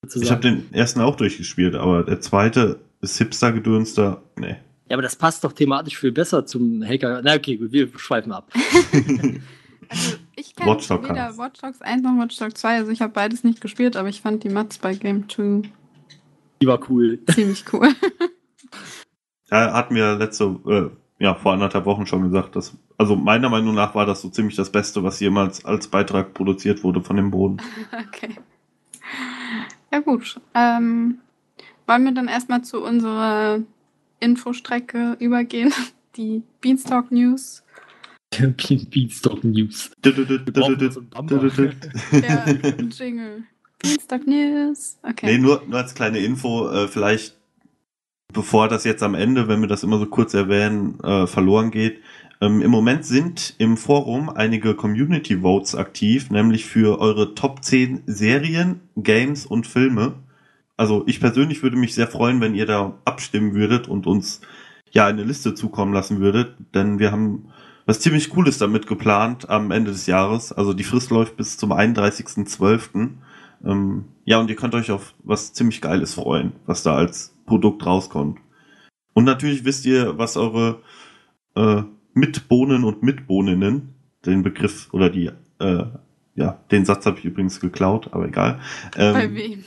Ich 0.06 0.12
sozusagen. 0.14 0.32
habe 0.32 0.42
den 0.42 0.74
ersten 0.74 1.02
auch 1.02 1.16
durchgespielt, 1.16 1.76
aber 1.76 2.04
der 2.04 2.22
zweite 2.22 2.80
ist 3.02 3.18
Hipster-Gedönster. 3.18 4.22
Nee. 4.38 4.58
Ja, 4.90 4.96
aber 4.96 5.02
das 5.02 5.16
passt 5.16 5.44
doch 5.44 5.54
thematisch 5.54 5.98
viel 5.98 6.12
besser 6.12 6.46
zum 6.46 6.84
Hacker. 6.84 7.22
Na 7.24 7.36
okay, 7.36 7.58
gut, 7.58 7.72
wir 7.72 7.90
schweifen 7.98 8.32
ab. 8.32 8.52
Also 9.90 10.18
ich 10.36 10.56
kenne 10.56 10.72
Watch 10.72 10.90
weder 10.90 11.38
Watch 11.38 11.62
Dogs 11.62 11.82
1 11.82 12.04
noch 12.04 12.18
Watch 12.18 12.38
Dogs 12.38 12.62
2, 12.62 12.78
also 12.78 12.92
ich 12.92 13.02
habe 13.02 13.14
beides 13.14 13.44
nicht 13.44 13.62
gespielt, 13.62 13.96
aber 13.96 14.10
ich 14.10 14.22
fand 14.22 14.44
die 14.44 14.50
Mats 14.50 14.78
bei 14.78 14.94
Game 14.96 15.30
2 15.30 15.70
Die 16.62 16.68
war 16.68 16.80
cool. 16.90 17.20
ziemlich 17.34 17.64
cool. 17.74 17.94
Er 19.50 19.74
hat 19.74 19.92
mir 19.92 20.16
letzte, 20.16 20.60
äh, 20.68 21.24
ja, 21.24 21.34
vor 21.36 21.54
anderthalb 21.54 21.86
Wochen 21.86 22.06
schon 22.06 22.24
gesagt, 22.24 22.56
dass, 22.56 22.76
also 22.98 23.16
meiner 23.16 23.50
Meinung 23.50 23.76
nach 23.76 23.96
war 23.96 24.06
das 24.06 24.22
so 24.22 24.30
ziemlich 24.30 24.56
das 24.58 24.72
Beste, 24.72 25.04
was 25.04 25.20
jemals 25.22 25.64
als 25.64 25.88
Beitrag 25.88 26.34
produziert 26.34 26.84
wurde 26.84 27.02
von 27.02 27.16
dem 27.16 27.32
Boden. 27.32 27.58
Okay. 28.10 28.36
Ja 29.92 30.00
gut. 30.00 30.40
Ähm, 30.54 31.20
wollen 31.86 32.04
wir 32.04 32.12
dann 32.12 32.28
erstmal 32.28 32.62
zu 32.64 32.84
unserer 32.84 33.62
Infostrecke 34.20 35.16
übergehen? 35.20 35.74
Die 36.18 36.44
Beanstalk 36.62 37.12
News. 37.12 37.64
Bean- 38.32 38.56
Beanstalk 38.90 39.44
News. 39.44 39.92
Ja, 42.12 42.44
ein 42.78 42.90
Jingle. 42.90 43.44
Beanstalk 43.80 44.28
News. 44.28 44.98
Okay. 45.04 45.26
Nee, 45.26 45.38
nur, 45.38 45.64
nur 45.68 45.78
als 45.80 45.94
kleine 45.96 46.20
Info, 46.20 46.70
äh, 46.70 46.88
vielleicht 46.88 47.36
bevor 48.34 48.68
das 48.68 48.84
jetzt 48.84 49.04
am 49.04 49.16
Ende, 49.16 49.48
wenn 49.48 49.62
wir 49.62 49.68
das 49.68 49.84
immer 49.84 49.98
so 49.98 50.06
kurz 50.06 50.34
erwähnen, 50.34 51.00
äh, 51.02 51.26
verloren 51.28 51.72
geht. 51.72 52.02
Ähm, 52.42 52.62
Im 52.62 52.70
Moment 52.70 53.06
sind 53.06 53.56
im 53.58 53.78
Forum 53.78 54.30
einige 54.30 54.76
Community 54.76 55.38
Votes 55.42 55.74
aktiv, 55.76 56.30
nämlich 56.30 56.66
für 56.66 57.00
eure 57.00 57.34
Top 57.34 57.64
10 57.64 58.04
Serien, 58.06 58.82
Games 58.96 59.46
und 59.46 59.66
Filme. 59.66 60.16
Also 60.76 61.04
ich 61.08 61.20
persönlich 61.20 61.64
würde 61.64 61.78
mich 61.78 61.96
sehr 61.96 62.08
freuen, 62.08 62.40
wenn 62.42 62.54
ihr 62.54 62.68
da 62.68 63.00
abstimmen 63.06 63.56
würdet 63.56 63.88
und 63.88 64.06
uns 64.06 64.42
ja 64.92 65.08
eine 65.08 65.24
Liste 65.24 65.56
zukommen 65.56 65.94
lassen 65.94 66.20
würdet, 66.20 66.56
denn 66.76 67.00
wir 67.00 67.12
haben 67.12 67.48
was 67.88 68.02
ziemlich 68.02 68.30
Cooles 68.30 68.58
damit 68.60 68.86
geplant 68.86 69.50
am 69.50 69.72
Ende 69.72 69.92
des 69.92 70.06
Jahres. 70.06 70.52
Also 70.52 70.74
die 70.74 70.84
Frist 70.84 71.10
läuft 71.10 71.38
bis 71.38 71.58
zum 71.58 71.72
31.12. 71.72 73.12
Ähm, 73.66 74.06
ja, 74.26 74.40
und 74.40 74.50
ihr 74.50 74.58
könnt 74.58 74.76
euch 74.76 74.92
auf 74.92 75.16
was 75.24 75.54
ziemlich 75.54 75.82
Geiles 75.82 76.14
freuen, 76.14 76.52
was 76.66 76.84
da 76.84 76.96
als 76.96 77.34
Produkt 77.46 77.86
rauskommt. 77.86 78.40
Und 79.14 79.24
natürlich 79.24 79.64
wisst 79.64 79.86
ihr, 79.86 80.18
was 80.18 80.36
eure 80.36 80.82
äh, 81.56 81.84
Mitbohnen 82.14 82.84
und 82.84 83.04
Mitbohninnen, 83.04 83.96
den 84.26 84.44
Begriff 84.44 84.90
oder 84.92 85.10
die, 85.10 85.32
äh, 85.60 85.86
ja, 86.36 86.60
den 86.70 86.86
Satz 86.86 87.06
habe 87.06 87.18
ich 87.18 87.26
übrigens 87.26 87.62
geklaut, 87.62 88.10
aber 88.12 88.28
egal. 88.28 88.60
Ähm, 88.98 89.14
Bei 89.14 89.34
wem? 89.34 89.64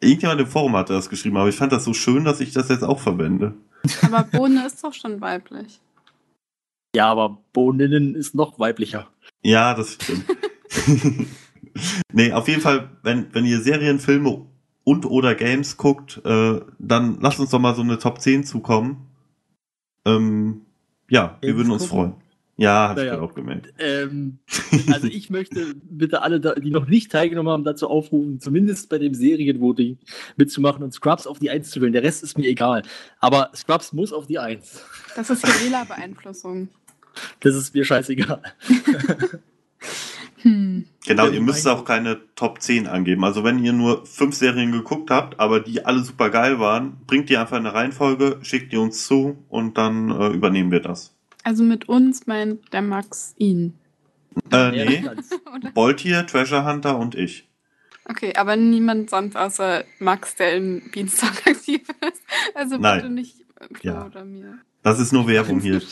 Irgendjemand 0.00 0.40
im 0.40 0.46
Forum 0.46 0.76
hatte 0.76 0.94
das 0.94 1.10
geschrieben, 1.10 1.36
aber 1.36 1.50
ich 1.50 1.56
fand 1.56 1.72
das 1.72 1.84
so 1.84 1.92
schön, 1.92 2.24
dass 2.24 2.40
ich 2.40 2.52
das 2.52 2.70
jetzt 2.70 2.84
auch 2.84 3.00
verwende. 3.00 3.54
Aber 4.02 4.22
Bohne 4.24 4.66
ist 4.66 4.82
doch 4.82 4.94
schon 4.94 5.20
weiblich. 5.20 5.78
Ja, 6.94 7.06
aber 7.10 7.42
Bohninnen 7.52 8.14
ist 8.14 8.34
noch 8.34 8.58
weiblicher. 8.58 9.08
Ja, 9.42 9.74
das 9.74 9.94
stimmt. 9.94 10.24
nee, 12.12 12.32
auf 12.32 12.48
jeden 12.48 12.60
Fall, 12.60 12.90
wenn, 13.02 13.32
wenn 13.32 13.44
ihr 13.44 13.60
Serien, 13.60 13.98
Filme 14.00 14.46
und 14.84 15.06
oder 15.06 15.34
Games 15.34 15.76
guckt, 15.76 16.20
äh, 16.24 16.60
dann 16.78 17.20
lasst 17.20 17.38
uns 17.40 17.50
doch 17.50 17.58
mal 17.58 17.74
so 17.74 17.82
eine 17.82 17.98
Top 17.98 18.20
10 18.20 18.44
zukommen. 18.44 19.06
Ähm, 20.04 20.62
ja, 21.08 21.38
wir 21.40 21.48
Games 21.50 21.56
würden 21.58 21.72
uns 21.72 21.82
gucken? 21.88 21.96
freuen. 22.12 22.14
Ja, 22.56 22.90
hab 22.90 22.98
ich 22.98 23.04
Naja. 23.04 23.12
gerade 23.16 23.22
auch 23.22 23.34
gemerkt. 23.34 23.72
Ähm, 23.78 24.38
also 24.92 25.06
ich 25.06 25.30
möchte 25.30 25.74
bitte 25.82 26.20
alle, 26.20 26.40
die 26.40 26.70
noch 26.70 26.86
nicht 26.86 27.10
teilgenommen 27.10 27.50
haben, 27.50 27.64
dazu 27.64 27.88
aufrufen, 27.88 28.38
zumindest 28.38 28.90
bei 28.90 28.98
dem 28.98 29.14
Serienvoting 29.14 29.96
mitzumachen 30.36 30.82
und 30.82 30.92
Scrubs 30.92 31.26
auf 31.26 31.38
die 31.38 31.48
Eins 31.48 31.70
zu 31.70 31.80
wählen. 31.80 31.94
Der 31.94 32.02
Rest 32.02 32.22
ist 32.22 32.36
mir 32.36 32.46
egal. 32.48 32.82
Aber 33.18 33.50
Scrubs 33.54 33.94
muss 33.94 34.12
auf 34.12 34.26
die 34.26 34.38
Eins. 34.38 34.84
Das 35.16 35.30
ist 35.30 35.42
Guerilla-Beeinflussung. 35.42 36.68
Das 37.40 37.54
ist 37.54 37.74
mir 37.74 37.84
scheißegal. 37.84 38.42
Hm. 40.42 40.86
Genau, 41.06 41.28
ihr 41.28 41.40
müsst 41.40 41.68
auch 41.68 41.84
keine 41.84 42.20
Top 42.34 42.62
10 42.62 42.86
angeben. 42.86 43.24
Also 43.24 43.44
wenn 43.44 43.62
ihr 43.62 43.72
nur 43.72 44.06
fünf 44.06 44.34
Serien 44.34 44.72
geguckt 44.72 45.10
habt, 45.10 45.38
aber 45.38 45.60
die 45.60 45.84
alle 45.84 46.02
super 46.02 46.30
geil 46.30 46.58
waren, 46.58 46.96
bringt 47.06 47.28
die 47.28 47.36
einfach 47.36 47.58
in 47.58 47.66
eine 47.66 47.74
Reihenfolge, 47.74 48.38
schickt 48.42 48.72
die 48.72 48.78
uns 48.78 49.06
zu 49.06 49.44
und 49.48 49.76
dann 49.76 50.10
äh, 50.10 50.28
übernehmen 50.28 50.70
wir 50.70 50.80
das. 50.80 51.14
Also 51.42 51.62
mit 51.62 51.88
uns 51.88 52.26
meint 52.26 52.72
der 52.72 52.82
Max 52.82 53.34
ihn. 53.36 53.78
Äh, 54.52 54.70
nee? 54.70 55.04
Boltier, 55.74 56.26
Treasure 56.26 56.64
Hunter 56.64 56.98
und 56.98 57.14
ich. 57.14 57.48
Okay, 58.04 58.34
aber 58.34 58.56
niemand 58.56 59.10
sonst 59.10 59.36
außer 59.36 59.84
Max, 59.98 60.36
der 60.36 60.56
in 60.56 60.90
Beanstalk 60.90 61.46
aktiv 61.46 61.82
ist. 62.00 62.22
Also 62.54 62.76
bitte 62.76 62.82
Nein. 62.82 63.14
nicht 63.14 63.36
Flo 63.74 63.92
Ja. 63.92 64.06
oder 64.06 64.24
mir. 64.24 64.58
Das 64.82 64.98
ist 64.98 65.12
nur 65.12 65.26
Werbung 65.26 65.60
hier. 65.60 65.82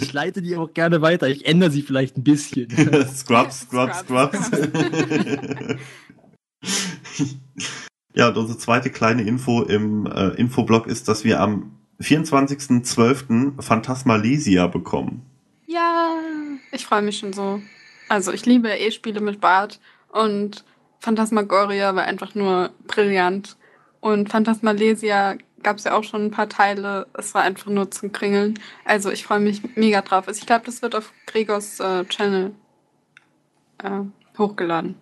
Ich 0.00 0.12
leite 0.12 0.40
die 0.40 0.56
auch 0.56 0.72
gerne 0.72 1.02
weiter. 1.02 1.28
Ich 1.28 1.44
ändere 1.46 1.70
sie 1.70 1.82
vielleicht 1.82 2.16
ein 2.16 2.24
bisschen. 2.24 2.70
Scrubs, 3.14 3.60
Scrubs, 3.60 3.98
Scrubs, 3.98 4.50
ja, 8.14 8.28
und 8.28 8.36
unsere 8.36 8.58
zweite 8.58 8.90
kleine 8.90 9.22
Info 9.22 9.62
im 9.62 10.06
äh, 10.06 10.28
Infoblog 10.30 10.86
ist, 10.86 11.08
dass 11.08 11.24
wir 11.24 11.40
am 11.40 11.78
24.12. 12.00 13.60
Phantasmalesia 13.60 14.66
bekommen. 14.66 15.22
Ja, 15.66 16.14
ich 16.72 16.86
freue 16.86 17.02
mich 17.02 17.18
schon 17.18 17.32
so. 17.32 17.60
Also 18.08 18.32
ich 18.32 18.46
liebe 18.46 18.70
eh 18.70 18.90
Spiele 18.90 19.20
mit 19.20 19.40
Bart 19.40 19.78
und 20.10 20.64
Phantasmagoria 21.00 21.94
war 21.94 22.04
einfach 22.04 22.34
nur 22.34 22.70
brillant. 22.86 23.56
Und 24.00 24.30
Phantasmalesia 24.30 25.36
gab 25.62 25.78
es 25.78 25.84
ja 25.84 25.94
auch 25.96 26.04
schon 26.04 26.24
ein 26.26 26.30
paar 26.30 26.48
Teile. 26.48 27.06
Es 27.14 27.34
war 27.34 27.42
einfach 27.42 27.70
nur 27.70 27.90
zum 27.90 28.12
Kringeln. 28.12 28.58
Also 28.84 29.10
ich 29.10 29.24
freue 29.24 29.40
mich 29.40 29.62
mega 29.76 30.02
drauf. 30.02 30.28
Also 30.28 30.38
ich 30.40 30.46
glaube, 30.46 30.64
das 30.66 30.82
wird 30.82 30.94
auf 30.94 31.12
Gregors 31.26 31.80
äh, 31.80 32.04
Channel 32.06 32.52
äh, 33.82 34.00
hochgeladen. 34.36 34.94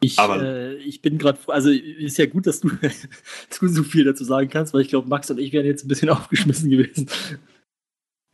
Ich, 0.00 0.18
Aber- 0.18 0.42
äh, 0.42 0.74
ich 0.76 1.02
bin 1.02 1.18
gerade, 1.18 1.38
also 1.48 1.70
ist 1.70 2.18
ja 2.18 2.26
gut, 2.26 2.46
dass 2.46 2.60
du, 2.60 2.68
dass 2.80 3.58
du 3.60 3.68
so 3.68 3.82
viel 3.82 4.04
dazu 4.04 4.24
sagen 4.24 4.48
kannst, 4.48 4.72
weil 4.74 4.82
ich 4.82 4.88
glaube, 4.88 5.08
Max 5.08 5.30
und 5.30 5.38
ich 5.38 5.52
wären 5.52 5.66
jetzt 5.66 5.84
ein 5.84 5.88
bisschen 5.88 6.08
aufgeschmissen 6.10 6.70
gewesen. 6.70 7.08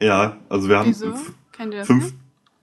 Ja, 0.02 0.38
also 0.48 0.68
wir 0.68 0.78
haben 0.78 0.90
Wieso? 0.90 1.14
Kennt 1.52 1.72
ihr 1.72 1.78
das 1.80 1.86
fünf. 1.86 2.04
nicht? 2.04 2.16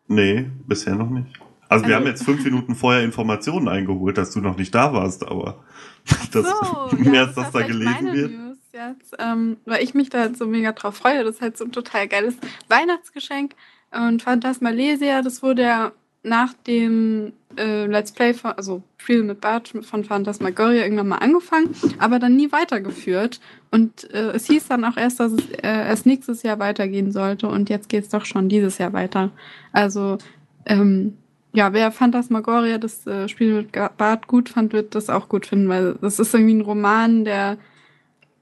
Nee, 0.08 0.50
bisher 0.68 0.96
noch 0.96 1.10
nicht. 1.10 1.28
Also 1.70 1.86
wir 1.86 1.96
Also- 1.96 2.06
haben 2.06 2.12
jetzt 2.12 2.24
fünf 2.24 2.44
Minuten 2.44 2.75
vorher 2.75 3.01
Informationen 3.04 3.68
eingeholt, 3.70 4.18
dass 4.18 4.32
du 4.32 4.42
noch 4.42 4.58
nicht 4.58 4.75
da 4.75 4.94
warst, 4.94 5.25
aber 5.25 5.63
das, 6.32 6.46
so, 6.46 6.96
mehr 6.98 7.13
ja, 7.13 7.25
als 7.25 7.36
das 7.36 7.46
ist 7.48 7.56
da 7.56 7.62
gelesen 7.62 8.13
wird. 8.13 8.50
Jetzt, 8.74 9.16
ähm, 9.20 9.58
weil 9.66 9.84
ich 9.84 9.94
mich 9.94 10.10
da 10.10 10.20
halt 10.20 10.38
so 10.38 10.48
mega 10.48 10.72
drauf 10.72 10.96
freue. 10.96 11.24
Das 11.24 11.36
ist 11.36 11.42
halt 11.42 11.58
so 11.58 11.66
ein 11.66 11.74
total 11.74 12.08
geiles 12.08 12.36
Weihnachtsgeschenk. 12.70 13.54
Und 13.92 14.22
Phantasmalesia, 14.22 15.22
das 15.22 15.44
wurde 15.44 15.63
ja 15.63 15.92
nach 16.24 16.54
dem 16.54 17.34
äh, 17.58 17.86
Let's 17.86 18.13
Play, 18.13 18.34
von, 18.34 18.51
also 18.51 18.84
Spiel 18.98 19.24
mit 19.24 19.42
Bart 19.42 19.74
von 19.82 20.04
Phantasmagoria 20.04 20.84
irgendwann 20.84 21.10
mal 21.10 21.18
angefangen, 21.18 21.75
aber 21.98 22.20
dann 22.20 22.38
nie 22.38 22.51
weitergeführt. 22.51 23.42
Und 23.72 24.10
äh, 24.13 24.32
es 24.32 24.46
hieß 24.46 24.68
dann 24.68 24.86
auch 24.86 24.96
erst, 24.96 25.20
dass 25.20 25.34
es 25.34 25.50
äh, 25.50 25.88
erst 25.88 26.06
nächstes 26.06 26.44
Jahr 26.44 26.60
weitergehen 26.60 27.12
sollte. 27.12 27.48
Und 27.48 27.70
jetzt 27.70 27.90
geht 27.90 28.04
es 28.04 28.10
doch 28.10 28.25
schon 28.25 28.48
dieses 28.48 28.78
Jahr 28.78 28.94
weiter. 28.94 29.32
Also, 29.74 30.18
ähm, 30.66 31.18
ja, 31.54 31.74
wer 31.74 31.92
Phantasmagoria, 31.92 32.78
das 32.78 33.06
äh, 33.08 33.28
Spiel 33.28 33.54
mit 33.54 33.72
Bart, 33.98 34.28
gut 34.28 34.48
fand, 34.48 34.72
wird 34.72 34.96
das 34.96 35.10
auch 35.10 35.28
gut 35.28 35.48
finden, 35.48 35.68
weil 35.68 35.96
das 36.00 36.20
ist 36.20 36.34
irgendwie 36.34 36.54
ein 36.54 36.62
Roman, 36.62 37.25
der 37.25 37.58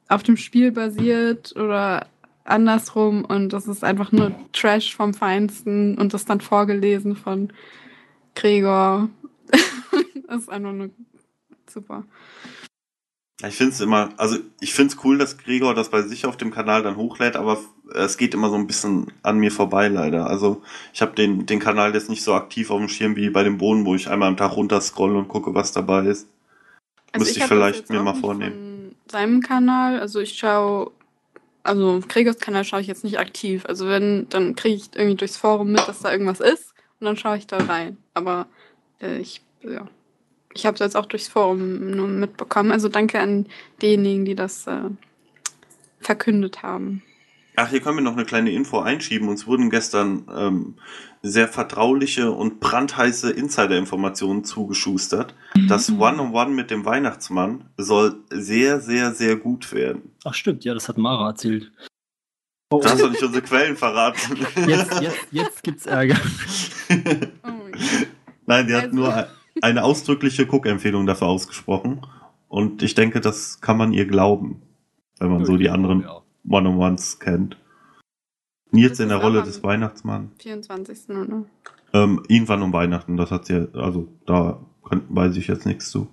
auf 0.09 0.23
dem 0.23 0.35
Spiel 0.35 0.71
basiert 0.71 1.55
oder 1.55 2.07
andersrum 2.43 3.23
und 3.23 3.53
das 3.53 3.67
ist 3.67 3.83
einfach 3.83 4.11
nur 4.11 4.33
Trash 4.51 4.95
vom 4.95 5.13
Feinsten 5.13 5.97
und 5.97 6.13
das 6.13 6.25
dann 6.25 6.41
vorgelesen 6.41 7.15
von 7.15 7.53
Gregor. 8.35 9.09
das 10.27 10.41
ist 10.41 10.49
einfach 10.49 10.73
nur 10.73 10.89
super. 11.69 12.03
Ich 13.47 13.55
finde 13.55 13.71
es 13.71 13.79
immer, 13.79 14.09
also 14.17 14.37
ich 14.59 14.73
finde 14.73 14.93
es 14.93 15.03
cool, 15.05 15.17
dass 15.17 15.37
Gregor 15.37 15.73
das 15.73 15.89
bei 15.89 16.01
sich 16.01 16.25
auf 16.25 16.35
dem 16.35 16.51
Kanal 16.51 16.83
dann 16.83 16.97
hochlädt, 16.97 17.37
aber 17.37 17.59
es 17.95 18.17
geht 18.17 18.33
immer 18.33 18.49
so 18.49 18.55
ein 18.55 18.67
bisschen 18.67 19.13
an 19.23 19.37
mir 19.37 19.51
vorbei 19.51 19.87
leider. 19.87 20.27
Also 20.27 20.61
ich 20.91 21.01
habe 21.01 21.15
den, 21.15 21.45
den 21.45 21.59
Kanal 21.59 21.93
jetzt 21.93 22.09
nicht 22.09 22.23
so 22.23 22.33
aktiv 22.33 22.69
auf 22.69 22.79
dem 22.79 22.89
Schirm 22.89 23.15
wie 23.15 23.29
bei 23.29 23.43
dem 23.43 23.57
Bohnen, 23.57 23.85
wo 23.85 23.95
ich 23.95 24.09
einmal 24.09 24.27
am 24.27 24.35
Tag 24.35 24.57
runterscroll 24.57 25.15
und 25.15 25.29
gucke, 25.29 25.53
was 25.53 25.71
dabei 25.71 26.05
ist. 26.07 26.27
Müsste 27.15 27.35
ich 27.35 27.39
das 27.39 27.47
vielleicht 27.47 27.89
mir 27.89 28.03
mal 28.03 28.13
vornehmen. 28.13 28.68
Seinem 29.09 29.41
Kanal, 29.41 29.99
also 29.99 30.19
ich 30.19 30.37
schaue, 30.37 30.91
also 31.63 32.01
Gregors 32.07 32.39
Kanal 32.39 32.63
schaue 32.63 32.81
ich 32.81 32.87
jetzt 32.87 33.03
nicht 33.03 33.19
aktiv. 33.19 33.65
Also 33.65 33.87
wenn, 33.87 34.27
dann 34.29 34.55
kriege 34.55 34.75
ich 34.75 34.89
irgendwie 34.93 35.15
durchs 35.15 35.37
Forum 35.37 35.71
mit, 35.71 35.87
dass 35.87 35.99
da 35.99 36.11
irgendwas 36.11 36.39
ist 36.39 36.73
und 36.99 37.05
dann 37.05 37.17
schaue 37.17 37.37
ich 37.37 37.47
da 37.47 37.57
rein. 37.57 37.97
Aber 38.13 38.47
äh, 39.01 39.17
ich, 39.17 39.41
ja, 39.61 39.87
ich 40.53 40.65
habe 40.65 40.75
es 40.75 40.79
jetzt 40.79 40.95
auch 40.95 41.05
durchs 41.05 41.27
Forum 41.27 41.91
nur 41.91 42.07
mitbekommen. 42.07 42.71
Also 42.71 42.89
danke 42.89 43.19
an 43.19 43.47
diejenigen, 43.81 44.25
die 44.25 44.35
das 44.35 44.67
äh, 44.67 44.89
verkündet 45.99 46.63
haben. 46.63 47.03
Ach, 47.61 47.69
hier 47.69 47.81
können 47.81 47.97
wir 47.97 48.03
noch 48.03 48.13
eine 48.13 48.25
kleine 48.25 48.51
Info 48.51 48.79
einschieben. 48.79 49.27
Uns 49.27 49.45
wurden 49.45 49.69
gestern 49.69 50.25
ähm, 50.33 50.75
sehr 51.21 51.47
vertrauliche 51.49 52.31
und 52.31 52.59
brandheiße 52.61 53.31
Insider-Informationen 53.31 54.43
zugeschustert. 54.45 55.35
Das 55.67 55.89
One-on-One 55.91 56.51
mit 56.51 56.71
dem 56.71 56.85
Weihnachtsmann 56.85 57.65
soll 57.77 58.15
sehr, 58.29 58.79
sehr, 58.79 59.13
sehr 59.13 59.35
gut 59.35 59.73
werden. 59.73 60.11
Ach 60.23 60.33
stimmt, 60.33 60.63
ja, 60.63 60.73
das 60.73 60.87
hat 60.87 60.97
Mara 60.97 61.27
erzählt. 61.29 61.71
Oh, 62.71 62.79
Da 62.81 62.91
hast 62.91 63.01
du 63.01 63.09
nicht 63.09 63.23
unsere 63.23 63.41
Quellen 63.43 63.75
verraten. 63.75 64.37
jetzt, 64.67 65.01
jetzt, 65.01 65.27
jetzt 65.31 65.63
gibt's 65.63 65.85
Ärger. 65.85 66.17
Oh. 67.43 67.69
Nein, 68.45 68.67
die 68.67 68.73
hat 68.73 68.85
Also- 68.85 68.95
nur 68.95 69.27
eine 69.61 69.83
ausdrückliche 69.83 70.43
Cook-Empfehlung 70.47 71.05
dafür 71.05 71.27
ausgesprochen. 71.27 72.01
Und 72.47 72.81
ich 72.81 72.95
denke, 72.95 73.19
das 73.21 73.61
kann 73.61 73.77
man 73.77 73.93
ihr 73.93 74.05
glauben, 74.07 74.61
wenn 75.19 75.29
man 75.29 75.45
so 75.45 75.55
die 75.57 75.69
anderen 75.69 76.01
Ja. 76.01 76.18
One-on-Ones 76.47 77.19
kennt. 77.19 77.57
Nils 78.71 78.91
Das 78.91 78.99
in 78.99 79.09
der 79.09 79.17
Rolle 79.17 79.41
des 79.43 79.63
Weihnachtsmanns. 79.63 80.31
24. 80.41 81.09
oder? 81.09 81.43
Ähm, 81.93 82.21
irgendwann 82.27 82.61
um 82.61 82.71
Weihnachten, 82.71 83.17
das 83.17 83.31
hat 83.31 83.47
sie, 83.47 83.67
also 83.73 84.07
da 84.27 84.59
kann, 84.87 85.01
weiß 85.09 85.35
ich 85.37 85.47
jetzt 85.47 85.65
nichts 85.65 85.89
zu. 85.89 86.07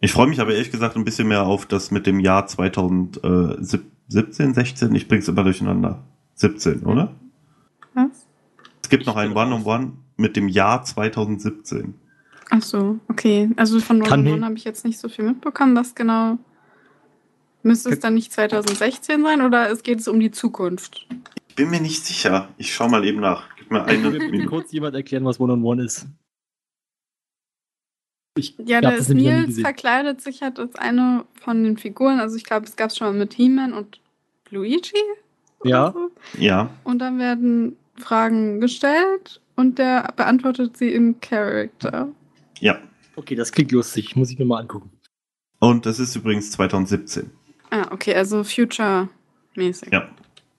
Ich 0.00 0.12
freue 0.12 0.26
mich 0.26 0.40
aber 0.40 0.52
ehrlich 0.52 0.72
gesagt 0.72 0.96
ein 0.96 1.04
bisschen 1.04 1.28
mehr 1.28 1.44
auf 1.46 1.64
das 1.66 1.90
mit 1.92 2.06
dem 2.06 2.18
Jahr 2.20 2.46
2017, 2.46 4.54
16, 4.54 4.94
ich 4.94 5.08
bring's 5.08 5.28
immer 5.28 5.44
durcheinander. 5.44 6.02
17, 6.34 6.82
oder? 6.84 7.14
Was? 7.94 8.26
Es 8.82 8.88
gibt 8.88 9.06
noch 9.06 9.14
Ich 9.16 9.22
ein 9.22 9.28
bin 9.28 9.38
raus. 9.38 9.46
One-on-One 9.64 9.92
mit 10.16 10.36
dem 10.36 10.48
Jahr 10.48 10.82
2017. 10.84 11.94
Ach 12.50 12.62
so, 12.62 12.98
okay. 13.08 13.50
Also 13.56 13.80
von 13.80 14.02
Kann 14.02 14.20
One 14.20 14.28
hin- 14.28 14.38
One 14.38 14.46
habe 14.46 14.56
ich 14.56 14.64
jetzt 14.64 14.84
nicht 14.84 14.98
so 14.98 15.08
viel 15.08 15.24
mitbekommen. 15.24 15.74
Was 15.76 15.94
genau? 15.94 16.38
Müsste 17.64 17.88
es 17.88 17.98
dann 18.00 18.12
nicht 18.12 18.30
2016 18.30 19.22
sein 19.22 19.40
oder 19.40 19.70
es 19.70 19.82
geht 19.82 19.98
es 19.98 20.06
um 20.06 20.20
die 20.20 20.30
Zukunft? 20.30 21.06
Ich 21.48 21.54
bin 21.54 21.70
mir 21.70 21.80
nicht 21.80 22.04
sicher. 22.04 22.50
Ich 22.58 22.74
schau 22.74 22.88
mal 22.88 23.04
eben 23.06 23.20
nach. 23.20 23.48
Gib 23.56 23.70
mir 23.70 23.84
eine 23.84 24.10
Minute. 24.10 24.46
kurz 24.46 24.70
jemand 24.70 24.94
erklären, 24.94 25.24
was 25.24 25.40
One-on-One 25.40 25.82
ist? 25.82 26.06
Ich 28.36 28.54
Ja, 28.58 28.82
der 28.82 29.00
Nils 29.14 29.60
verkleidet 29.60 30.20
sich 30.20 30.42
halt 30.42 30.58
als 30.58 30.74
eine 30.76 31.24
von 31.40 31.64
den 31.64 31.78
Figuren. 31.78 32.20
Also 32.20 32.36
ich 32.36 32.44
glaube, 32.44 32.66
es 32.66 32.76
gab 32.76 32.90
es 32.90 32.98
schon 32.98 33.06
mal 33.06 33.18
mit 33.18 33.32
He-Man 33.32 33.72
und 33.72 33.98
Luigi. 34.50 34.92
Ja. 35.64 35.92
So. 35.92 36.10
Ja, 36.38 36.68
Und 36.84 36.98
dann 36.98 37.18
werden 37.18 37.76
Fragen 37.96 38.60
gestellt 38.60 39.40
und 39.56 39.78
der 39.78 40.12
beantwortet 40.16 40.76
sie 40.76 40.92
im 40.92 41.18
Character. 41.20 42.08
ja. 42.60 42.78
Okay, 43.16 43.36
das 43.36 43.52
klingt 43.52 43.70
lustig. 43.70 44.16
Muss 44.16 44.30
ich 44.30 44.38
mir 44.40 44.44
mal 44.44 44.60
angucken. 44.60 44.90
Und 45.60 45.86
das 45.86 46.00
ist 46.00 46.16
übrigens 46.16 46.50
2017. 46.50 47.30
Ah, 47.70 47.88
okay, 47.90 48.14
also 48.14 48.44
Future-mäßig. 48.44 49.92
Ja. 49.92 50.08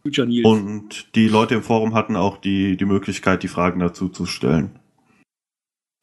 Future 0.04 0.28
Nils. 0.28 0.46
Und 0.46 1.16
die 1.16 1.28
Leute 1.28 1.56
im 1.56 1.64
Forum 1.64 1.94
hatten 1.94 2.16
auch 2.16 2.38
die, 2.38 2.78
die 2.78 2.86
Möglichkeit, 2.86 3.44
die 3.44 3.48
Fragen 3.48 3.80
dazu 3.80 4.10
zu 4.10 4.26
stellen. 4.26 4.80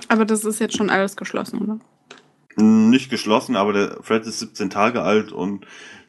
Aber 0.09 0.25
das 0.25 0.45
ist 0.45 0.59
jetzt 0.59 0.77
schon 0.77 0.91
alles 0.91 1.17
geschlossen, 1.17 1.61
oder? 1.61 1.79
Nicht 2.57 3.11
geschlossen, 3.11 3.57
aber 3.57 3.73
der 3.73 4.03
Thread 4.03 4.27
ist 4.27 4.41
17 4.41 4.71
Tage 4.71 5.03
alt 5.03 5.33
und 5.33 5.67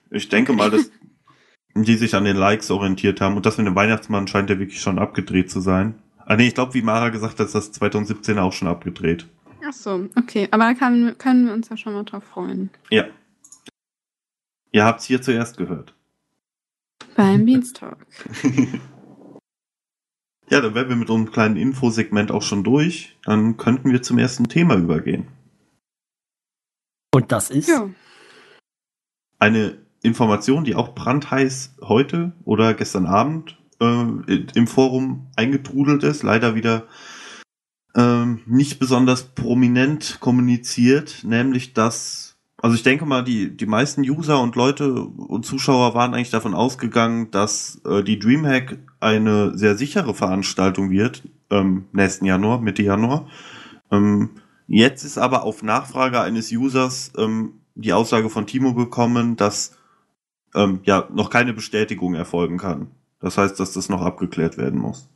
ich 0.09 0.29
denke 0.29 0.53
mal, 0.53 0.71
dass 0.71 0.91
die 1.75 1.95
sich 1.95 2.15
an 2.15 2.25
den 2.25 2.35
Likes 2.35 2.69
orientiert 2.71 3.21
haben 3.21 3.35
und 3.35 3.45
das 3.45 3.57
mit 3.57 3.67
dem 3.67 3.75
Weihnachtsmann 3.75 4.27
scheint 4.27 4.49
ja 4.49 4.59
wirklich 4.59 4.81
schon 4.81 4.99
abgedreht 4.99 5.49
zu 5.49 5.61
sein. 5.61 5.95
Ah 6.25 6.35
nee, 6.35 6.47
ich 6.47 6.55
glaube, 6.55 6.73
wie 6.73 6.81
Mara 6.81 7.09
gesagt 7.09 7.39
hat, 7.39 7.45
ist 7.45 7.55
das 7.55 7.71
2017 7.73 8.39
auch 8.39 8.53
schon 8.53 8.67
abgedreht. 8.67 9.27
Ach 9.65 9.73
so, 9.73 10.07
okay. 10.17 10.47
Aber 10.51 10.65
da 10.65 10.73
kann, 10.73 11.17
können 11.17 11.45
wir 11.45 11.53
uns 11.53 11.69
ja 11.69 11.77
schon 11.77 11.93
mal 11.93 12.03
drauf 12.03 12.23
freuen. 12.23 12.69
Ja. 12.89 13.05
Ihr 14.73 14.83
habt's 14.83 15.05
hier 15.05 15.21
zuerst 15.21 15.55
gehört. 15.57 15.95
Beim 17.15 17.45
Beanstalk. 17.45 18.05
ja, 20.49 20.61
dann 20.61 20.73
wären 20.73 20.89
wir 20.89 20.95
mit 20.95 21.09
unserem 21.09 21.31
kleinen 21.31 21.57
Infosegment 21.57 22.31
auch 22.31 22.41
schon 22.41 22.63
durch. 22.63 23.17
Dann 23.23 23.57
könnten 23.57 23.91
wir 23.91 24.01
zum 24.01 24.17
ersten 24.17 24.49
Thema 24.49 24.75
übergehen. 24.75 25.27
Und 27.13 27.31
das 27.31 27.51
ist. 27.51 27.69
Ja. 27.69 27.87
Eine 29.37 29.77
Information, 30.01 30.63
die 30.63 30.75
auch 30.75 30.95
brandheiß 30.95 31.75
heute 31.81 32.33
oder 32.43 32.73
gestern 32.73 33.05
Abend 33.05 33.57
äh, 33.79 34.45
im 34.55 34.67
Forum 34.67 35.27
eingetrudelt 35.35 36.03
ist, 36.03 36.23
leider 36.23 36.55
wieder 36.55 36.87
ähm, 37.95 38.41
nicht 38.45 38.79
besonders 38.79 39.23
prominent 39.23 40.19
kommuniziert, 40.19 41.23
nämlich 41.23 41.73
dass, 41.73 42.32
also 42.63 42.75
ich 42.77 42.83
denke 42.83 43.05
mal, 43.05 43.25
die, 43.25 43.57
die 43.57 43.65
meisten 43.65 44.03
User 44.03 44.39
und 44.39 44.55
Leute 44.55 44.93
und 44.93 45.45
Zuschauer 45.45 45.95
waren 45.95 46.13
eigentlich 46.13 46.29
davon 46.29 46.53
ausgegangen, 46.53 47.29
dass 47.29 47.81
äh, 47.83 48.03
die 48.03 48.17
Dreamhack 48.17 48.77
eine 49.01 49.57
sehr 49.57 49.75
sichere 49.75 50.13
Veranstaltung 50.13 50.89
wird, 50.89 51.23
ähm, 51.49 51.87
nächsten 51.91 52.23
Januar, 52.23 52.61
Mitte 52.61 52.81
Januar. 52.81 53.27
Ähm, 53.91 54.29
jetzt 54.67 55.03
ist 55.03 55.17
aber 55.17 55.43
auf 55.43 55.61
Nachfrage 55.61 56.21
eines 56.21 56.53
Users 56.53 57.11
ähm, 57.17 57.55
die 57.75 57.91
Aussage 57.91 58.29
von 58.29 58.47
Timo 58.47 58.73
gekommen, 58.73 59.35
dass 59.35 59.75
ähm, 60.55 60.79
ja 60.85 61.09
noch 61.13 61.29
keine 61.29 61.51
Bestätigung 61.51 62.13
erfolgen 62.13 62.59
kann. 62.59 62.87
Das 63.19 63.37
heißt, 63.37 63.59
dass 63.59 63.73
das 63.73 63.89
noch 63.89 64.01
abgeklärt 64.01 64.57
werden 64.57 64.79
muss. 64.79 65.09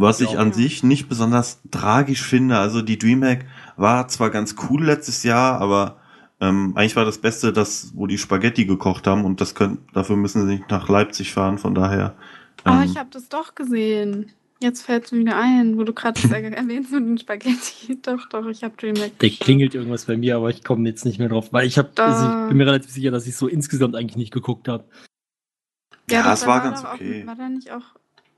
Was 0.00 0.20
ich 0.20 0.32
Ja. 0.32 0.38
an 0.38 0.52
sich 0.52 0.82
nicht 0.84 1.08
besonders 1.08 1.60
tragisch 1.72 2.22
finde, 2.22 2.56
also 2.58 2.82
die 2.82 2.98
Dreamhack 2.98 3.44
war 3.76 4.06
zwar 4.08 4.30
ganz 4.30 4.54
cool 4.70 4.84
letztes 4.84 5.24
Jahr, 5.24 5.60
aber 5.60 5.96
ähm, 6.40 6.72
eigentlich 6.76 6.94
war 6.94 7.04
das 7.04 7.18
Beste, 7.18 7.52
das, 7.52 7.90
wo 7.96 8.06
die 8.06 8.16
Spaghetti 8.16 8.64
gekocht 8.64 9.08
haben 9.08 9.24
und 9.24 9.40
das 9.40 9.56
können, 9.56 9.78
dafür 9.92 10.14
müssen 10.16 10.46
sie 10.46 10.54
nicht 10.54 10.70
nach 10.70 10.88
Leipzig 10.88 11.32
fahren, 11.34 11.58
von 11.58 11.74
daher. 11.74 12.14
Oh, 12.64 12.70
ähm, 12.70 12.82
ich 12.84 12.96
habe 12.96 13.10
das 13.12 13.28
doch 13.28 13.56
gesehen. 13.56 14.30
Jetzt 14.60 14.82
fällt 14.82 15.06
es 15.06 15.12
mir 15.12 15.18
wieder 15.18 15.36
ein, 15.36 15.76
wo 15.78 15.82
du 15.84 15.92
gerade 15.92 16.20
das 16.20 16.30
erwähnst 16.32 16.92
mit 16.92 17.02
den 17.04 17.18
Spaghetti. 17.18 17.98
Doch, 18.02 18.28
doch, 18.28 18.46
ich 18.46 18.62
habe 18.64 18.74
DreamHack. 18.76 19.18
Der 19.20 19.30
klingelt 19.30 19.74
irgendwas 19.74 20.04
bei 20.06 20.16
mir, 20.16 20.36
aber 20.36 20.50
ich 20.50 20.62
komme 20.64 20.88
jetzt 20.88 21.04
nicht 21.04 21.18
mehr 21.20 21.28
drauf, 21.28 21.52
weil 21.52 21.66
ich 21.66 21.76
habe, 21.78 21.90
Da- 21.94 22.06
also 22.06 22.42
ich 22.44 22.48
bin 22.48 22.56
mir 22.56 22.66
relativ 22.66 22.90
sicher, 22.90 23.10
dass 23.12 23.26
ich 23.26 23.36
so 23.36 23.46
insgesamt 23.48 23.94
eigentlich 23.96 24.16
nicht 24.16 24.32
geguckt 24.32 24.66
habe. 24.68 24.84
Ja, 26.10 26.22
doch, 26.22 26.32
es 26.32 26.40
da 26.40 26.46
war 26.46 26.60
ganz 26.62 26.84
okay. 26.84 27.22
Auch, 27.22 27.26
war 27.28 27.34
da 27.36 27.48
nicht 27.48 27.70
auch 27.72 27.82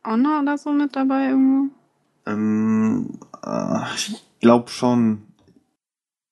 Honor 0.05 0.41
oder 0.43 0.59
so 0.59 0.73
mit 0.73 0.95
dabei 0.97 1.29
irgendwo? 1.29 1.73
Ähm, 2.27 3.19
äh, 3.45 3.95
ich 3.95 4.15
glaube 4.41 4.71
schon. 4.71 5.23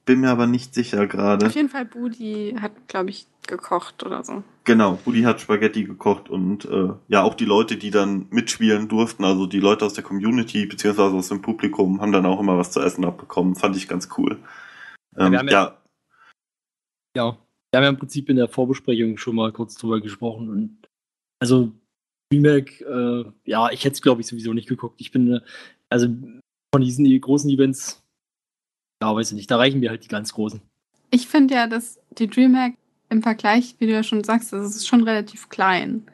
Bin 0.05 0.21
mir 0.21 0.31
aber 0.31 0.47
nicht 0.47 0.73
sicher 0.75 1.07
gerade. 1.07 1.47
Auf 1.47 1.55
jeden 1.55 1.69
Fall, 1.69 1.85
Budi 1.85 2.57
hat, 2.59 2.89
glaube 2.89 3.11
ich, 3.11 3.27
gekocht 3.47 4.03
oder 4.05 4.25
so. 4.25 4.43
Genau, 4.65 4.99
Rudi 5.05 5.23
hat 5.23 5.41
Spaghetti 5.41 5.85
gekocht 5.85 6.31
und 6.31 6.65
äh, 6.65 6.91
ja, 7.09 7.23
auch 7.23 7.35
die 7.35 7.45
Leute, 7.45 7.77
die 7.77 7.91
dann 7.91 8.27
mitspielen 8.31 8.89
durften, 8.89 9.25
also 9.25 9.47
die 9.47 9.61
Leute 9.61 9.85
aus 9.85 9.95
der 9.95 10.05
Community 10.05 10.67
beziehungsweise 10.67 11.15
aus 11.15 11.29
dem 11.29 11.43
Publikum, 11.43 12.01
haben 12.01 12.13
dann 12.13 12.25
auch 12.27 12.41
immer 12.41 12.57
was 12.57 12.71
zu 12.71 12.81
essen 12.81 13.05
abbekommen. 13.05 13.55
Fand 13.55 13.77
ich 13.77 13.87
ganz 13.89 14.09
cool. 14.17 14.39
Ähm, 15.17 15.33
ja- 15.35 15.45
ja, 15.45 15.79
Ja, 17.17 17.39
wir 17.71 17.77
haben 17.77 17.85
ja 17.85 17.89
im 17.91 17.99
Prinzip 17.99 18.29
in 18.31 18.37
der 18.37 18.49
Vorbesprechung 18.49 19.17
schon 19.19 19.37
mal 19.37 19.53
kurz 19.53 19.75
drüber 19.75 20.01
gesprochen 20.01 20.49
und 20.49 20.89
also 21.41 21.73
Remake, 22.33 22.85
äh, 22.85 23.25
ja, 23.45 23.71
ich 23.71 23.85
hätte 23.85 23.95
es 23.95 24.03
glaube 24.03 24.21
ich 24.21 24.27
sowieso 24.27 24.53
nicht 24.53 24.69
geguckt. 24.69 25.01
Ich 25.01 25.11
bin, 25.11 25.35
äh, 25.35 25.41
also 25.89 26.09
von 26.75 26.83
diesen 26.83 27.21
großen 27.21 27.51
Events, 27.51 28.03
ja, 29.03 29.15
weiß 29.15 29.31
ich 29.31 29.37
nicht, 29.37 29.51
da 29.51 29.57
reichen 29.57 29.81
mir 29.81 29.91
halt 29.91 30.05
die 30.05 30.09
ganz 30.09 30.33
großen. 30.33 30.61
Ich 31.11 31.27
finde 31.29 31.55
ja, 31.55 31.67
dass 31.67 31.99
die 32.11 32.27
DreamHack 32.27 32.75
im 33.09 33.23
Vergleich, 33.23 33.77
wie 33.79 33.87
du 33.87 33.93
ja 33.93 34.03
schon 34.03 34.25
sagst, 34.25 34.53
das 34.53 34.77
ist 34.77 34.87
schon 34.87 35.03
relativ 35.03 35.49
klein. 35.49 36.07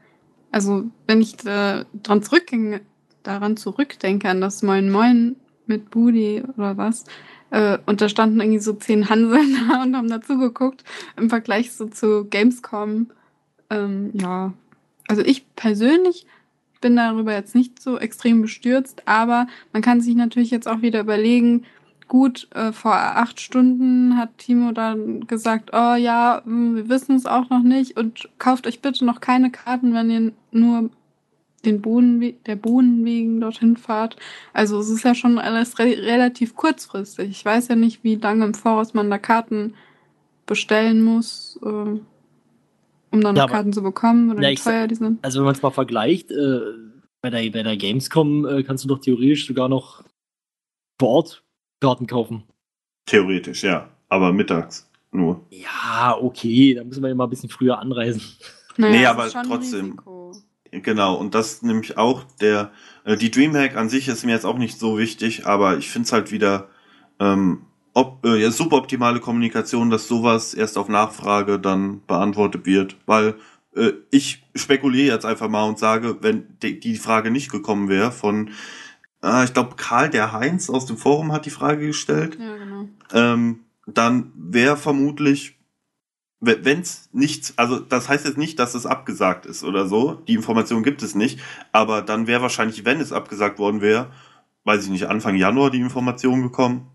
Also, 0.53 0.85
wenn 1.09 1.21
ich 1.21 1.45
äh, 1.45 1.85
dran 2.03 2.23
zurückdenke, 2.23 2.83
daran 3.25 3.57
zurückdenke, 3.57 4.29
an 4.29 4.41
das 4.41 4.63
Moin 4.63 4.91
Moin 4.91 5.37
mit 5.67 5.91
Budi 5.91 6.45
oder 6.57 6.77
was, 6.77 7.05
äh, 7.51 7.79
und 7.87 8.01
da 8.01 8.09
standen 8.09 8.41
irgendwie 8.41 8.61
so 8.61 8.75
zehn 8.75 9.09
Hanseln 9.09 9.57
da 9.69 9.83
und 9.83 9.97
haben 9.97 10.09
dazu 10.09 10.39
geguckt, 10.39 10.85
im 11.17 11.29
Vergleich 11.29 11.73
so 11.73 11.87
zu 11.87 12.27
Gamescom, 12.27 13.11
ähm, 13.71 14.11
ja. 14.15 14.53
Also 15.09 15.23
ich 15.23 15.47
persönlich 15.55 16.27
bin 16.81 16.97
darüber 16.97 17.33
jetzt 17.33 17.55
nicht 17.55 17.81
so 17.81 17.99
extrem 17.99 18.43
bestürzt, 18.43 19.03
aber 19.07 19.47
man 19.73 19.83
kann 19.83 20.01
sich 20.01 20.15
natürlich 20.15 20.51
jetzt 20.51 20.69
auch 20.69 20.83
wieder 20.83 21.01
überlegen, 21.01 21.65
gut, 22.09 22.49
äh, 22.55 22.73
vor 22.73 22.95
acht 22.95 23.41
Stunden 23.41 24.17
hat 24.17 24.37
Timo 24.39 24.73
dann 24.73 25.27
gesagt, 25.27 25.71
oh 25.73 25.95
ja, 25.95 26.43
hm, 26.45 26.77
wir 26.77 26.89
wissen 26.89 27.17
es 27.17 27.27
auch 27.27 27.49
noch 27.51 27.63
nicht 27.63 27.97
und 27.97 28.29
kauft 28.39 28.67
euch 28.67 28.81
bitte 28.83 29.05
noch 29.05 29.21
keine 29.21 29.51
Karten, 29.51 29.95
wenn 29.95 30.11
ihr 30.11 30.33
nur 30.53 30.91
den 31.65 31.81
Boden, 31.81 32.35
der 32.47 32.57
Boden 32.57 33.05
wegen 33.05 33.41
dorthin 33.41 33.77
fahrt. 33.77 34.17
Also 34.53 34.79
es 34.79 34.91
ist 34.91 35.05
ja 35.05 35.15
schon 35.15 35.39
alles 35.39 35.79
re 35.79 35.85
relativ 35.85 36.55
kurzfristig. 36.55 37.31
Ich 37.31 37.45
weiß 37.45 37.69
ja 37.69 37.77
nicht, 37.77 38.05
wie 38.05 38.17
lange 38.17 38.45
im 38.45 38.55
Voraus 38.55 38.95
man 38.95 39.11
da 39.11 39.19
Karten 39.19 39.75
bestellen 40.47 41.03
muss, 41.03 41.59
äh, 41.65 41.99
um 43.15 43.21
dann 43.23 43.35
Ja, 43.37 43.43
noch 43.43 43.49
aber- 43.51 43.55
Karten 43.55 43.73
zu 43.73 43.83
bekommen 43.83 44.31
oder 44.31 44.43
Ja, 44.43 44.51
wie 44.51 44.55
teuer 44.57 44.87
die 44.87 44.95
sind. 44.95 45.25
Also 45.25 45.39
wenn 45.39 45.45
man 45.47 45.55
es 45.55 45.63
mal 45.63 45.71
vergleicht, 45.71 46.31
äh, 46.31 46.61
bei, 47.23 47.31
der, 47.31 47.51
bei 47.51 47.63
der 47.63 47.77
Gamescom 47.77 48.45
äh, 48.47 48.63
kannst 48.63 48.85
du 48.85 48.89
doch 48.89 48.99
theoretisch 49.01 49.47
sogar 49.47 49.69
noch 49.69 50.05
vor 51.01 51.09
Ort 51.09 51.43
Karten 51.81 52.07
kaufen. 52.07 52.45
theoretisch, 53.07 53.63
ja. 53.65 53.89
Aber 54.09 54.33
mittags 54.33 54.91
nur. 55.11 55.47
Ja, 55.51 56.17
okay, 56.21 56.75
da 56.75 56.85
müssen 56.85 57.03
wir 57.03 57.09
ja 57.09 57.15
mal 57.15 57.25
ein 57.25 57.31
bisschen 57.31 57.49
früher 57.51 57.79
anreisen. 57.79 58.21
Naja, 58.77 58.93
Nee, 58.93 59.07
aber 59.07 59.29
trotzdem. 59.31 59.85
Risiko. 59.93 60.33
Genau, 60.73 61.15
und 61.15 61.37
das 61.37 61.63
nämlich 61.63 61.97
auch 61.97 62.25
der, 62.41 62.73
äh, 63.05 63.17
die 63.17 63.31
Dreamhack 63.31 63.77
an 63.77 63.89
sich 63.89 64.09
ist 64.09 64.25
mir 64.27 64.33
jetzt 64.33 64.45
auch 64.45 64.59
nicht 64.59 64.81
so 64.81 64.99
wichtig, 64.99 65.47
aber 65.47 65.79
ich 65.79 65.89
finde 65.91 66.07
es 66.07 66.13
halt 66.13 66.33
wieder 66.33 66.69
ähm, 67.21 67.67
ob, 67.95 68.27
äh, 68.27 68.43
ja, 68.43 68.51
suboptimale 68.51 69.21
Kommunikation, 69.21 69.89
dass 69.89 70.09
sowas 70.09 70.53
erst 70.53 70.77
auf 70.77 70.89
Nachfrage 70.89 71.59
dann 71.59 72.03
beantwortet 72.07 72.67
wird, 72.67 72.97
weil 73.07 73.37
äh, 73.75 73.93
ich 74.11 74.45
spekuliere 74.55 75.15
jetzt 75.15 75.25
einfach 75.25 75.49
mal 75.49 75.65
und 75.65 75.79
sage, 75.79 76.19
wenn 76.21 76.59
die, 76.63 76.79
die 76.81 76.97
Frage 76.97 77.31
nicht 77.31 77.51
gekommen 77.51 77.89
wäre 77.89 78.13
von, 78.13 78.51
äh, 79.23 79.45
ich 79.45 79.55
glaube, 79.55 79.77
Karl 79.77 80.11
der 80.11 80.33
Heinz 80.33 80.69
aus 80.69 80.87
dem 80.87 80.97
Forum 80.97 81.33
hat 81.33 81.47
die 81.47 81.51
Frage 81.51 81.87
gestellt, 81.87 82.37
Ja, 82.39 82.57
genau. 82.57 82.89
ähm, 83.13 83.61
dann 83.87 84.33
wäre 84.35 84.77
vermutlich, 84.77 85.57
wenn 86.41 86.81
es 86.81 87.09
nichts, 87.13 87.55
also 87.57 87.79
das 87.79 88.09
heißt 88.09 88.27
jetzt 88.27 88.39
nicht, 88.39 88.59
dass 88.59 88.75
es 88.75 88.87
abgesagt 88.87 89.47
ist 89.47 89.63
oder 89.65 89.87
so, 89.87 90.15
die 90.27 90.35
Information 90.35 90.83
gibt 90.83 91.03
es 91.03 91.15
nicht, 91.15 91.41
aber 91.73 92.03
dann 92.03 92.27
wäre 92.27 92.43
wahrscheinlich, 92.43 92.85
wenn 92.85 93.01
es 93.01 93.13
abgesagt 93.13 93.59
worden 93.59 93.81
wäre, 93.81 94.11
weiß 94.65 94.85
ich 94.85 94.91
nicht, 94.91 95.07
Anfang 95.07 95.37
Januar 95.37 95.71
die 95.71 95.81
Information 95.81 96.43
gekommen, 96.43 96.89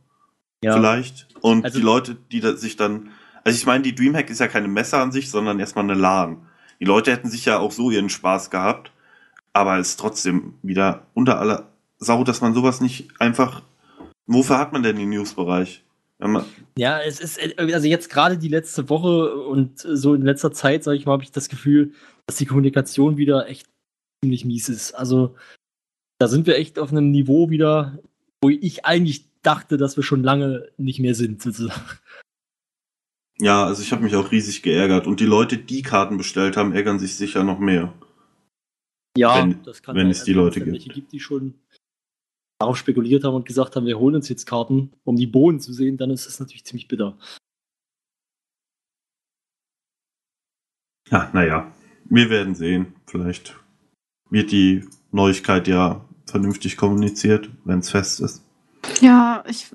Ja, 0.64 0.74
vielleicht. 0.74 1.28
Und 1.42 1.66
Also- 1.66 1.80
die 1.80 1.86
Leute, 1.86 2.18
die 2.32 2.40
da 2.40 2.56
sich 2.56 2.76
dann, 2.76 3.12
also 3.44 3.58
ich 3.58 3.66
meine, 3.66 3.84
die 3.84 3.96
Dreamhack 3.96 4.30
ist 4.30 4.40
ja 4.40 4.48
keine 4.48 4.68
Messe 4.68 4.98
an 4.98 5.12
sich, 5.12 5.30
sondern 5.30 5.60
erstmal 5.60 5.86
eine 5.86 5.94
LAN. 5.96 6.46
Die 6.80 6.86
Leute 6.86 7.12
hätten 7.12 7.30
sich 7.30 7.46
ja 7.46 7.60
auch 7.60 7.72
so 7.72 7.92
ihren 7.92 8.10
Spaß 8.10 8.50
gehabt, 8.50 8.92
aber 9.54 9.78
es 9.80 9.90
ist 9.90 10.00
trotzdem 10.00 10.54
wieder 10.62 11.08
unter 11.14 11.40
aller 11.40 11.70
Sau, 11.98 12.24
dass 12.24 12.40
man 12.40 12.54
sowas 12.54 12.80
nicht 12.80 13.10
einfach, 13.20 13.62
wofür 14.26 14.58
hat 14.58 14.72
man 14.72 14.84
denn 14.84 14.96
den 14.96 15.10
Newsbereich? 15.10 15.84
Ja, 16.78 17.00
es 17.02 17.20
ist, 17.20 17.38
äh, 17.38 17.56
also 17.74 17.88
jetzt 17.88 18.10
gerade 18.10 18.38
die 18.38 18.48
letzte 18.48 18.90
Woche 18.90 19.36
und 19.36 19.80
so 19.80 20.14
in 20.14 20.22
letzter 20.22 20.52
Zeit, 20.52 20.84
sage 20.84 20.98
ich 20.98 21.06
mal, 21.06 21.14
habe 21.14 21.24
ich 21.24 21.32
das 21.32 21.50
Gefühl, 21.50 21.94
dass 22.28 22.38
die 22.38 22.46
Kommunikation 22.46 23.18
wieder 23.18 23.48
echt 23.48 23.68
ziemlich 24.24 24.44
mies 24.46 24.70
ist. 24.70 24.94
Also 24.94 25.36
da 26.20 26.28
sind 26.28 26.46
wir 26.48 26.58
echt 26.58 26.78
auf 26.80 26.92
einem 26.92 27.12
Niveau 27.12 27.50
wieder, 27.50 28.00
wo 28.42 28.50
ich 28.50 28.86
eigentlich 28.86 29.29
dachte, 29.42 29.78
dass 29.78 29.96
wir 29.98 30.04
schon 30.04 30.24
lange 30.24 30.70
nicht 30.78 31.00
mehr 31.00 31.16
sind. 31.16 31.42
sozusagen. 31.42 31.82
Ja, 33.40 33.64
also 33.66 33.82
ich 33.82 33.92
habe 33.94 34.04
mich 34.04 34.16
auch 34.16 34.32
riesig 34.32 34.64
geärgert. 34.64 35.08
Und 35.08 35.20
die 35.22 35.26
Leute, 35.26 35.58
die 35.58 35.82
Karten 35.82 36.18
bestellt 36.18 36.58
haben, 36.58 36.74
ärgern 36.74 37.00
sich 37.00 37.16
sicher 37.16 37.44
noch 37.44 37.60
mehr. 37.60 37.94
Ja, 39.18 39.38
Wenn- 39.38 39.64
das 39.64 39.82
kann 39.82 39.96
wenn 39.96 40.08
sein, 40.08 40.12
es 40.12 40.24
die 40.24 40.32
also, 40.32 40.42
Leute 40.44 40.60
gibt. 40.60 40.72
welche 40.74 40.90
gibt, 40.90 41.12
die 41.14 41.20
schon 41.20 41.54
darauf 42.60 42.78
spekuliert 42.78 43.24
haben 43.24 43.36
und 43.36 43.46
gesagt 43.48 43.76
haben, 43.78 43.86
wir 43.86 43.98
holen 43.98 44.16
uns 44.16 44.28
jetzt 44.28 44.46
Karten, 44.46 44.92
um 45.06 45.16
die 45.16 45.28
Bohnen 45.28 45.62
zu 45.62 45.72
sehen, 45.72 45.96
dann 45.98 46.10
ist 46.12 46.28
es 46.28 46.40
natürlich 46.40 46.66
ziemlich 46.66 46.90
bitter. 46.90 47.18
Ja, 51.10 51.30
naja, 51.34 51.74
wir 52.06 52.30
werden 52.30 52.56
sehen. 52.56 52.94
Vielleicht 53.08 53.58
wird 54.30 54.52
die 54.52 54.88
Neuigkeit 55.12 55.68
ja 55.68 56.06
vernünftig 56.28 56.78
kommuniziert, 56.78 57.50
wenn 57.66 57.80
es 57.80 57.90
fest 57.90 58.20
ist. 58.20 58.46
Ja, 59.02 59.44
ich, 59.48 59.68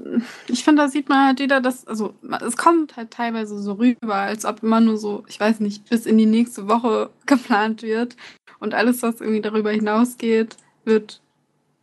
ich 0.48 0.64
finde, 0.64 0.82
da 0.82 0.88
sieht 0.88 1.08
man 1.08 1.26
halt 1.26 1.40
wieder, 1.40 1.60
dass, 1.60 1.86
also 1.86 2.14
es 2.46 2.56
kommt 2.56 2.96
halt 2.96 3.10
teilweise 3.10 3.58
so 3.58 3.72
rüber, 3.72 4.14
als 4.14 4.44
ob 4.44 4.62
immer 4.62 4.80
nur 4.80 4.96
so, 4.98 5.24
ich 5.28 5.38
weiß 5.38 5.60
nicht, 5.60 5.88
bis 5.88 6.06
in 6.06 6.18
die 6.18 6.26
nächste 6.26 6.68
Woche 6.68 7.10
geplant 7.26 7.82
wird 7.82 8.16
und 8.60 8.74
alles, 8.74 9.02
was 9.02 9.20
irgendwie 9.20 9.40
darüber 9.42 9.70
hinausgeht, 9.70 10.56
wird 10.84 11.20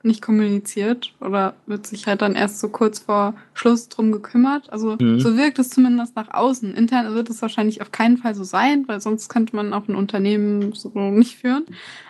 nicht 0.03 0.21
kommuniziert 0.23 1.13
oder 1.19 1.53
wird 1.67 1.85
sich 1.85 2.07
halt 2.07 2.23
dann 2.23 2.33
erst 2.33 2.59
so 2.59 2.69
kurz 2.69 2.97
vor 2.99 3.35
Schluss 3.53 3.87
drum 3.87 4.11
gekümmert. 4.11 4.71
Also 4.71 4.97
Mhm. 4.99 5.19
so 5.19 5.37
wirkt 5.37 5.59
es 5.59 5.69
zumindest 5.69 6.15
nach 6.15 6.33
außen. 6.33 6.73
Intern 6.73 7.13
wird 7.13 7.29
es 7.29 7.41
wahrscheinlich 7.43 7.81
auf 7.81 7.91
keinen 7.91 8.17
Fall 8.17 8.33
so 8.33 8.43
sein, 8.43 8.87
weil 8.87 8.99
sonst 8.99 9.29
könnte 9.29 9.55
man 9.55 9.73
auch 9.73 9.87
ein 9.87 9.95
Unternehmen 9.95 10.73
so 10.73 10.89
nicht 10.95 11.37
führen. 11.37 11.65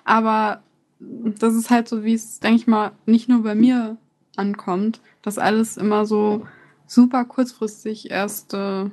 Aber 0.05 0.61
das 0.99 1.53
ist 1.53 1.69
halt 1.69 1.89
so, 1.89 2.03
wie 2.05 2.13
es, 2.13 2.39
denke 2.39 2.61
ich 2.61 2.67
mal, 2.67 2.93
nicht 3.05 3.27
nur 3.27 3.43
bei 3.43 3.55
mir 3.55 3.97
ankommt, 4.35 5.01
dass 5.21 5.37
alles 5.37 5.77
immer 5.77 6.05
so 6.05 6.45
super 6.87 7.25
kurzfristig 7.25 8.11
erst 8.11 8.53
äh, 8.53 8.85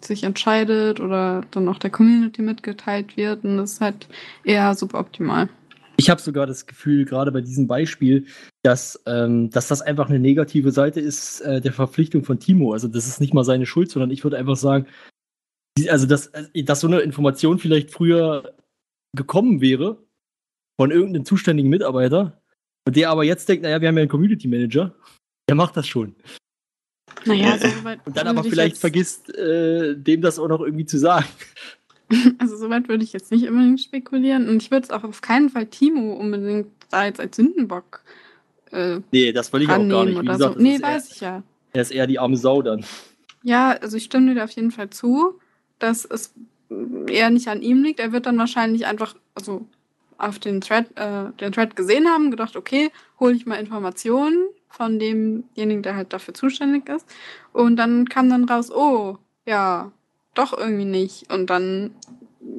sich 0.00 0.24
entscheidet 0.24 1.00
oder 1.00 1.42
dann 1.50 1.68
auch 1.68 1.78
der 1.78 1.90
Community 1.90 2.42
mitgeteilt 2.42 3.16
wird 3.16 3.44
und 3.44 3.56
das 3.58 3.74
ist 3.74 3.80
halt 3.80 4.08
eher 4.44 4.74
suboptimal. 4.74 5.48
Ich 5.98 6.10
habe 6.10 6.20
sogar 6.20 6.46
das 6.46 6.66
Gefühl, 6.66 7.06
gerade 7.06 7.32
bei 7.32 7.40
diesem 7.40 7.66
Beispiel, 7.66 8.26
dass, 8.62 9.02
ähm, 9.06 9.50
dass 9.50 9.68
das 9.68 9.80
einfach 9.80 10.10
eine 10.10 10.18
negative 10.18 10.70
Seite 10.70 11.00
ist 11.00 11.40
äh, 11.40 11.60
der 11.60 11.72
Verpflichtung 11.72 12.22
von 12.22 12.38
Timo. 12.38 12.72
Also 12.72 12.86
das 12.86 13.06
ist 13.06 13.20
nicht 13.20 13.32
mal 13.32 13.44
seine 13.44 13.64
Schuld, 13.64 13.90
sondern 13.90 14.10
ich 14.10 14.22
würde 14.22 14.36
einfach 14.36 14.56
sagen, 14.56 14.86
also 15.88 16.06
dass, 16.06 16.26
äh, 16.28 16.62
dass 16.64 16.80
so 16.80 16.86
eine 16.86 17.00
Information 17.00 17.58
vielleicht 17.58 17.90
früher 17.90 18.54
gekommen 19.14 19.62
wäre 19.62 20.04
von 20.78 20.90
irgendeinem 20.90 21.24
zuständigen 21.24 21.70
Mitarbeiter 21.70 22.42
und 22.86 22.96
der 22.96 23.10
aber 23.10 23.24
jetzt 23.24 23.48
denkt, 23.48 23.62
naja, 23.64 23.80
wir 23.80 23.88
haben 23.88 23.96
ja 23.96 24.02
einen 24.02 24.10
Community 24.10 24.48
Manager, 24.48 24.94
der 25.48 25.56
macht 25.56 25.76
das 25.76 25.86
schon. 25.86 26.14
Naja, 27.24 27.56
Äh, 27.56 27.68
so 27.68 27.84
weit 27.84 28.00
Und 28.06 28.16
dann 28.16 28.28
aber 28.28 28.42
ich 28.42 28.48
vielleicht 28.50 28.74
jetzt, 28.74 28.80
vergisst, 28.80 29.34
äh, 29.34 29.96
dem 29.96 30.20
das 30.22 30.38
auch 30.38 30.48
noch 30.48 30.60
irgendwie 30.60 30.86
zu 30.86 30.98
sagen. 30.98 31.26
Also 32.38 32.56
soweit 32.56 32.88
würde 32.88 33.02
ich 33.02 33.12
jetzt 33.12 33.32
nicht 33.32 33.48
unbedingt 33.48 33.80
spekulieren 33.80 34.48
und 34.48 34.62
ich 34.62 34.70
würde 34.70 34.84
es 34.84 34.90
auch 34.92 35.02
auf 35.02 35.22
keinen 35.22 35.50
Fall 35.50 35.66
Timo 35.66 36.12
unbedingt 36.12 36.68
da 36.88 37.04
jetzt 37.04 37.18
als 37.18 37.34
Sündenbock 37.34 38.04
äh, 38.70 39.00
Nee, 39.10 39.32
das 39.32 39.52
will 39.52 39.62
ich 39.62 39.68
auch 39.68 39.88
gar 39.88 40.04
nicht. 40.04 40.22
Wie 40.22 40.24
gesagt, 40.24 40.40
so. 40.40 40.48
das 40.50 40.62
Nee, 40.62 40.80
weiß 40.80 41.08
eher, 41.08 41.12
ich 41.12 41.20
ja. 41.20 41.42
er 41.72 41.82
ist 41.82 41.90
eher 41.90 42.06
die 42.06 42.20
arme 42.20 42.36
Sau 42.36 42.62
dann. 42.62 42.84
Ja, 43.42 43.72
also 43.72 43.96
ich 43.96 44.04
stimme 44.04 44.28
dir 44.28 44.36
da 44.36 44.44
auf 44.44 44.52
jeden 44.52 44.70
Fall 44.70 44.88
zu, 44.90 45.40
dass 45.80 46.04
es 46.04 46.32
eher 47.08 47.30
nicht 47.30 47.48
an 47.48 47.60
ihm 47.60 47.82
liegt. 47.82 47.98
Er 47.98 48.12
wird 48.12 48.26
dann 48.26 48.38
wahrscheinlich 48.38 48.86
einfach, 48.86 49.16
also 49.34 49.66
auf 50.18 50.38
den 50.38 50.60
Thread, 50.60 50.86
äh, 50.96 51.32
den 51.40 51.52
Thread 51.52 51.76
gesehen 51.76 52.08
haben, 52.08 52.30
gedacht, 52.30 52.56
okay, 52.56 52.90
hole 53.20 53.34
ich 53.34 53.46
mal 53.46 53.56
Informationen 53.56 54.46
von 54.68 54.98
demjenigen, 54.98 55.82
der 55.82 55.96
halt 55.96 56.12
dafür 56.12 56.34
zuständig 56.34 56.88
ist. 56.88 57.06
Und 57.52 57.76
dann 57.76 58.08
kam 58.08 58.28
dann 58.28 58.44
raus, 58.44 58.70
oh, 58.70 59.18
ja, 59.46 59.92
doch 60.34 60.56
irgendwie 60.56 60.84
nicht. 60.84 61.32
Und 61.32 61.50
dann, 61.50 61.92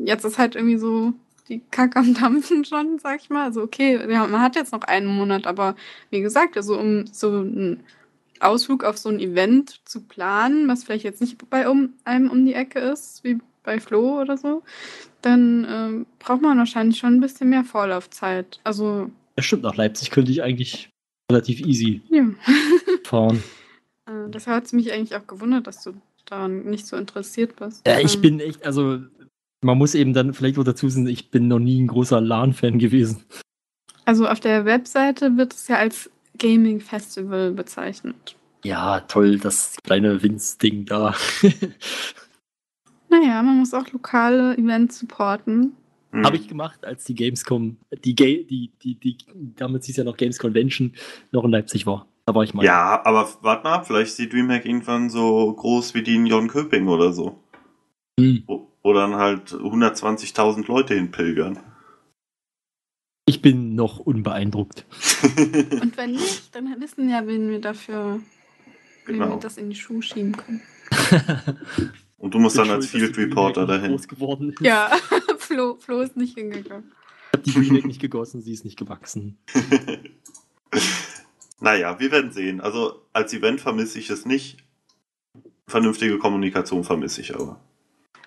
jetzt 0.03 0.25
ist 0.25 0.37
halt 0.37 0.55
irgendwie 0.55 0.77
so 0.77 1.13
die 1.47 1.61
Kacke 1.71 1.99
am 1.99 2.13
Dampfen 2.13 2.65
schon, 2.65 2.99
sag 2.99 3.21
ich 3.21 3.29
mal. 3.29 3.45
Also 3.45 3.61
okay, 3.61 3.99
ja, 4.11 4.27
man 4.27 4.41
hat 4.41 4.55
jetzt 4.55 4.73
noch 4.73 4.81
einen 4.81 5.07
Monat, 5.07 5.47
aber 5.47 5.75
wie 6.09 6.21
gesagt, 6.21 6.57
also 6.57 6.77
um 6.77 7.05
so 7.07 7.29
einen 7.29 7.83
Ausflug 8.39 8.83
auf 8.83 8.97
so 8.97 9.09
ein 9.09 9.19
Event 9.19 9.81
zu 9.85 10.01
planen, 10.01 10.67
was 10.67 10.83
vielleicht 10.83 11.03
jetzt 11.03 11.21
nicht 11.21 11.49
bei 11.49 11.69
um, 11.69 11.93
einem 12.03 12.29
um 12.29 12.45
die 12.45 12.53
Ecke 12.53 12.79
ist, 12.79 13.23
wie 13.23 13.39
bei 13.67 13.79
Flo 13.81 14.21
oder 14.21 14.37
so, 14.37 14.63
dann 15.21 15.67
ähm, 15.69 16.05
braucht 16.19 16.41
man 16.41 16.57
wahrscheinlich 16.57 16.97
schon 16.97 17.15
ein 17.15 17.19
bisschen 17.19 17.49
mehr 17.49 17.65
Vorlaufzeit. 17.65 18.59
Also. 18.63 19.11
Das 19.35 19.45
stimmt, 19.45 19.63
nach 19.63 19.75
Leipzig 19.75 20.09
könnte 20.09 20.31
ich 20.31 20.41
eigentlich 20.41 20.89
relativ 21.29 21.59
easy 21.59 22.01
Ja. 22.09 22.23
fahren. 23.03 23.43
Äh, 24.05 24.29
das 24.31 24.47
hat 24.47 24.71
mich 24.71 24.91
eigentlich 24.93 25.15
auch 25.15 25.27
gewundert, 25.27 25.67
dass 25.67 25.83
du 25.83 25.91
daran 26.25 26.63
nicht 26.63 26.87
so 26.87 26.95
interessiert 26.95 27.57
bist. 27.57 27.85
Ja, 27.85 27.99
ich 27.99 28.15
Ähm, 28.15 28.21
bin 28.21 28.39
echt, 28.39 28.65
also 28.65 28.99
man 29.61 29.77
muss 29.77 29.95
eben 29.95 30.13
dann 30.13 30.33
vielleicht 30.33 30.57
auch 30.57 30.63
dazu 30.63 30.87
sagen, 30.87 31.07
ich 31.07 31.29
bin 31.29 31.49
noch 31.49 31.59
nie 31.59 31.81
ein 31.81 31.87
großer 31.87 32.21
LAN-Fan 32.21 32.79
gewesen. 32.79 33.23
Also 34.05 34.27
auf 34.27 34.39
der 34.39 34.63
Webseite 34.63 35.35
wird 35.35 35.53
es 35.53 35.67
ja 35.67 35.75
als 35.75 36.09
Gaming 36.37 36.79
Festival 36.79 37.51
bezeichnet. 37.51 38.37
Ja, 38.63 39.01
toll, 39.01 39.37
das 39.39 39.75
kleine 39.83 40.23
Winz-Ding 40.23 40.85
da. 40.85 41.13
Naja, 43.09 43.41
man 43.41 43.57
muss 43.57 43.73
auch 43.73 43.91
lokale 43.91 44.57
Events 44.57 44.99
supporten. 44.99 45.73
Hm. 46.11 46.25
Habe 46.25 46.37
ich 46.37 46.47
gemacht, 46.47 46.85
als 46.85 47.03
die 47.03 47.15
Gamescom, 47.15 47.77
die, 48.03 48.15
Ga 48.15 48.25
die, 48.25 48.71
die, 48.81 48.95
die, 48.95 49.17
damals 49.55 49.85
hieß 49.85 49.97
ja 49.97 50.03
noch 50.03 50.17
Games 50.17 50.39
Convention, 50.39 50.93
noch 51.31 51.43
in 51.43 51.51
Leipzig 51.51 51.85
war. 51.85 52.07
Da 52.25 52.35
war 52.35 52.43
ich 52.43 52.53
mal. 52.53 52.65
Ja, 52.65 53.01
aber 53.05 53.29
warte 53.41 53.63
mal 53.63 53.75
ab, 53.75 53.87
vielleicht 53.87 54.09
ist 54.09 54.19
die 54.19 54.29
Dreamhack 54.29 54.65
irgendwann 54.65 55.09
so 55.09 55.53
groß 55.53 55.93
wie 55.93 56.03
die 56.03 56.15
in 56.15 56.25
Jonköping 56.25 56.87
oder 56.87 57.13
so. 57.13 57.39
Hm. 58.19 58.43
Wo, 58.47 58.67
wo 58.83 58.93
dann 58.93 59.15
halt 59.15 59.51
120.000 59.51 60.67
Leute 60.67 60.95
hinpilgern. 60.95 61.59
Ich 63.25 63.41
bin 63.41 63.75
noch 63.75 63.99
unbeeindruckt. 63.99 64.85
Und 65.81 65.97
wenn 65.97 66.11
nicht, 66.11 66.55
dann 66.55 66.79
wissen 66.79 67.09
ja, 67.09 67.27
wen 67.27 67.49
wir 67.49 67.59
dafür, 67.59 68.21
wen 69.05 69.19
wir 69.19 69.25
genau. 69.25 69.39
das 69.39 69.57
in 69.57 69.69
die 69.69 69.75
Schuhe 69.75 70.01
schieben 70.01 70.35
können. 70.35 70.61
Und 72.19 72.33
du 72.33 72.39
musst 72.39 72.57
dann 72.57 72.69
als 72.69 72.87
Field 72.87 73.15
Reporter 73.17 73.65
dahin. 73.67 73.91
Groß 73.91 74.07
geworden 74.07 74.49
ist. 74.51 74.61
Ja, 74.61 74.91
Flo, 75.37 75.77
Flo 75.79 76.01
ist 76.01 76.17
nicht 76.17 76.35
hingegangen. 76.37 76.91
Ich 77.45 77.53
habe 77.53 77.53
die 77.61 77.67
Dreamhack 77.69 77.85
nicht 77.85 78.01
gegossen, 78.01 78.41
sie 78.41 78.53
ist 78.53 78.65
nicht 78.65 78.77
gewachsen. 78.79 79.37
naja, 81.59 81.99
wir 81.99 82.11
werden 82.11 82.31
sehen. 82.31 82.61
Also 82.61 83.01
als 83.13 83.33
Event 83.33 83.61
vermisse 83.61 83.99
ich 83.99 84.09
es 84.09 84.25
nicht. 84.25 84.57
Vernünftige 85.67 86.17
Kommunikation 86.17 86.83
vermisse 86.83 87.21
ich 87.21 87.35
aber. 87.35 87.59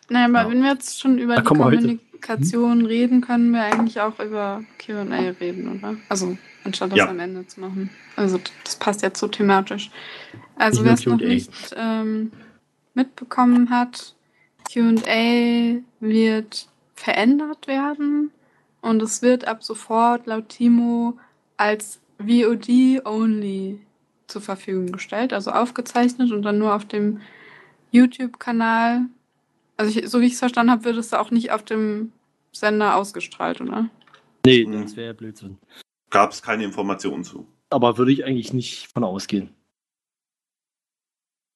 Naja, 0.08 0.26
aber 0.26 0.42
Ja. 0.42 0.50
wenn 0.50 0.62
wir 0.62 0.72
jetzt 0.72 1.00
schon 1.00 1.18
über 1.18 1.36
Da 1.36 1.40
die. 1.42 1.46
Kommunikation 1.46 2.84
reden, 2.86 3.20
können 3.22 3.50
wir 3.52 3.62
eigentlich 3.62 4.00
auch 4.00 4.18
über 4.20 4.62
QA 4.78 5.02
reden, 5.40 5.78
oder? 5.78 5.96
Also, 6.08 6.36
anstatt 6.64 6.90
das 6.92 6.98
Ja. 6.98 7.08
am 7.08 7.18
Ende 7.18 7.46
zu 7.46 7.60
machen. 7.60 7.90
Also, 8.16 8.40
das 8.64 8.76
passt 8.76 9.02
jetzt 9.02 9.18
so 9.20 9.28
thematisch. 9.28 9.90
Also, 10.56 10.84
wer 10.84 10.92
es 10.94 11.06
noch 11.06 11.18
Q&A. 11.18 11.28
nicht 11.28 11.50
ähm, 11.76 12.32
mitbekommen 12.94 13.70
hat, 13.70 14.14
QA 14.70 15.80
wird 16.00 16.68
verändert 16.94 17.66
werden 17.66 18.30
und 18.82 19.02
es 19.02 19.22
wird 19.22 19.46
ab 19.46 19.62
sofort 19.62 20.26
laut 20.26 20.48
Timo 20.48 21.18
als 21.56 22.00
VOD-only 22.18 23.80
zur 24.26 24.40
Verfügung 24.40 24.92
gestellt, 24.92 25.32
also 25.32 25.50
aufgezeichnet 25.50 26.30
und 26.30 26.42
dann 26.42 26.58
nur 26.58 26.74
auf 26.74 26.84
dem 26.84 27.20
YouTube-Kanal. 27.90 29.06
Also 29.76 29.98
ich, 29.98 30.08
so 30.08 30.20
wie 30.20 30.26
ich 30.26 30.34
es 30.34 30.38
verstanden 30.38 30.70
habe, 30.70 30.84
wird 30.84 30.96
es 30.96 31.12
auch 31.12 31.30
nicht 31.30 31.50
auf 31.52 31.64
dem 31.64 32.12
Sender 32.52 32.96
ausgestrahlt, 32.96 33.60
oder? 33.60 33.88
Nee, 34.44 34.64
das 34.64 34.96
wäre 34.96 35.14
Blödsinn. 35.14 35.58
Gab 36.10 36.32
es 36.32 36.42
keine 36.42 36.64
Informationen 36.64 37.24
zu. 37.24 37.46
Aber 37.70 37.98
würde 37.98 38.12
ich 38.12 38.24
eigentlich 38.24 38.52
nicht 38.52 38.88
von 38.92 39.04
ausgehen. 39.04 39.50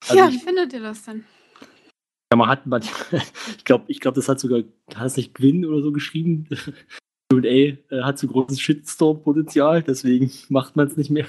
Also 0.09 0.17
ja, 0.17 0.29
ich- 0.29 0.35
wie 0.35 0.39
findet 0.39 0.73
ihr 0.73 0.81
das 0.81 1.05
denn? 1.05 1.25
Ja, 2.33 2.37
man 2.37 2.49
hat 2.49 2.67
manchmal, 2.67 3.23
ich 3.59 3.65
glaube, 3.65 3.85
ich 3.89 4.01
glaube, 4.01 4.17
das 4.17 4.29
hat 4.29 4.41
sogar, 4.41 4.63
hat 4.95 5.07
es 5.07 5.17
nicht 5.17 5.35
Gwyn 5.35 5.65
oder 5.65 5.83
so 5.83 5.93
geschrieben? 5.93 6.49
QA 7.33 7.43
äh, 7.45 7.77
hat 8.03 8.19
so 8.19 8.29
großes 8.29 8.61
Shitstorm-Potenzial, 8.61 9.83
deswegen 9.83 10.31
macht 10.51 10.77
man 10.77 10.89
es 10.89 10.97
nicht 10.97 11.11
mehr. 11.11 11.27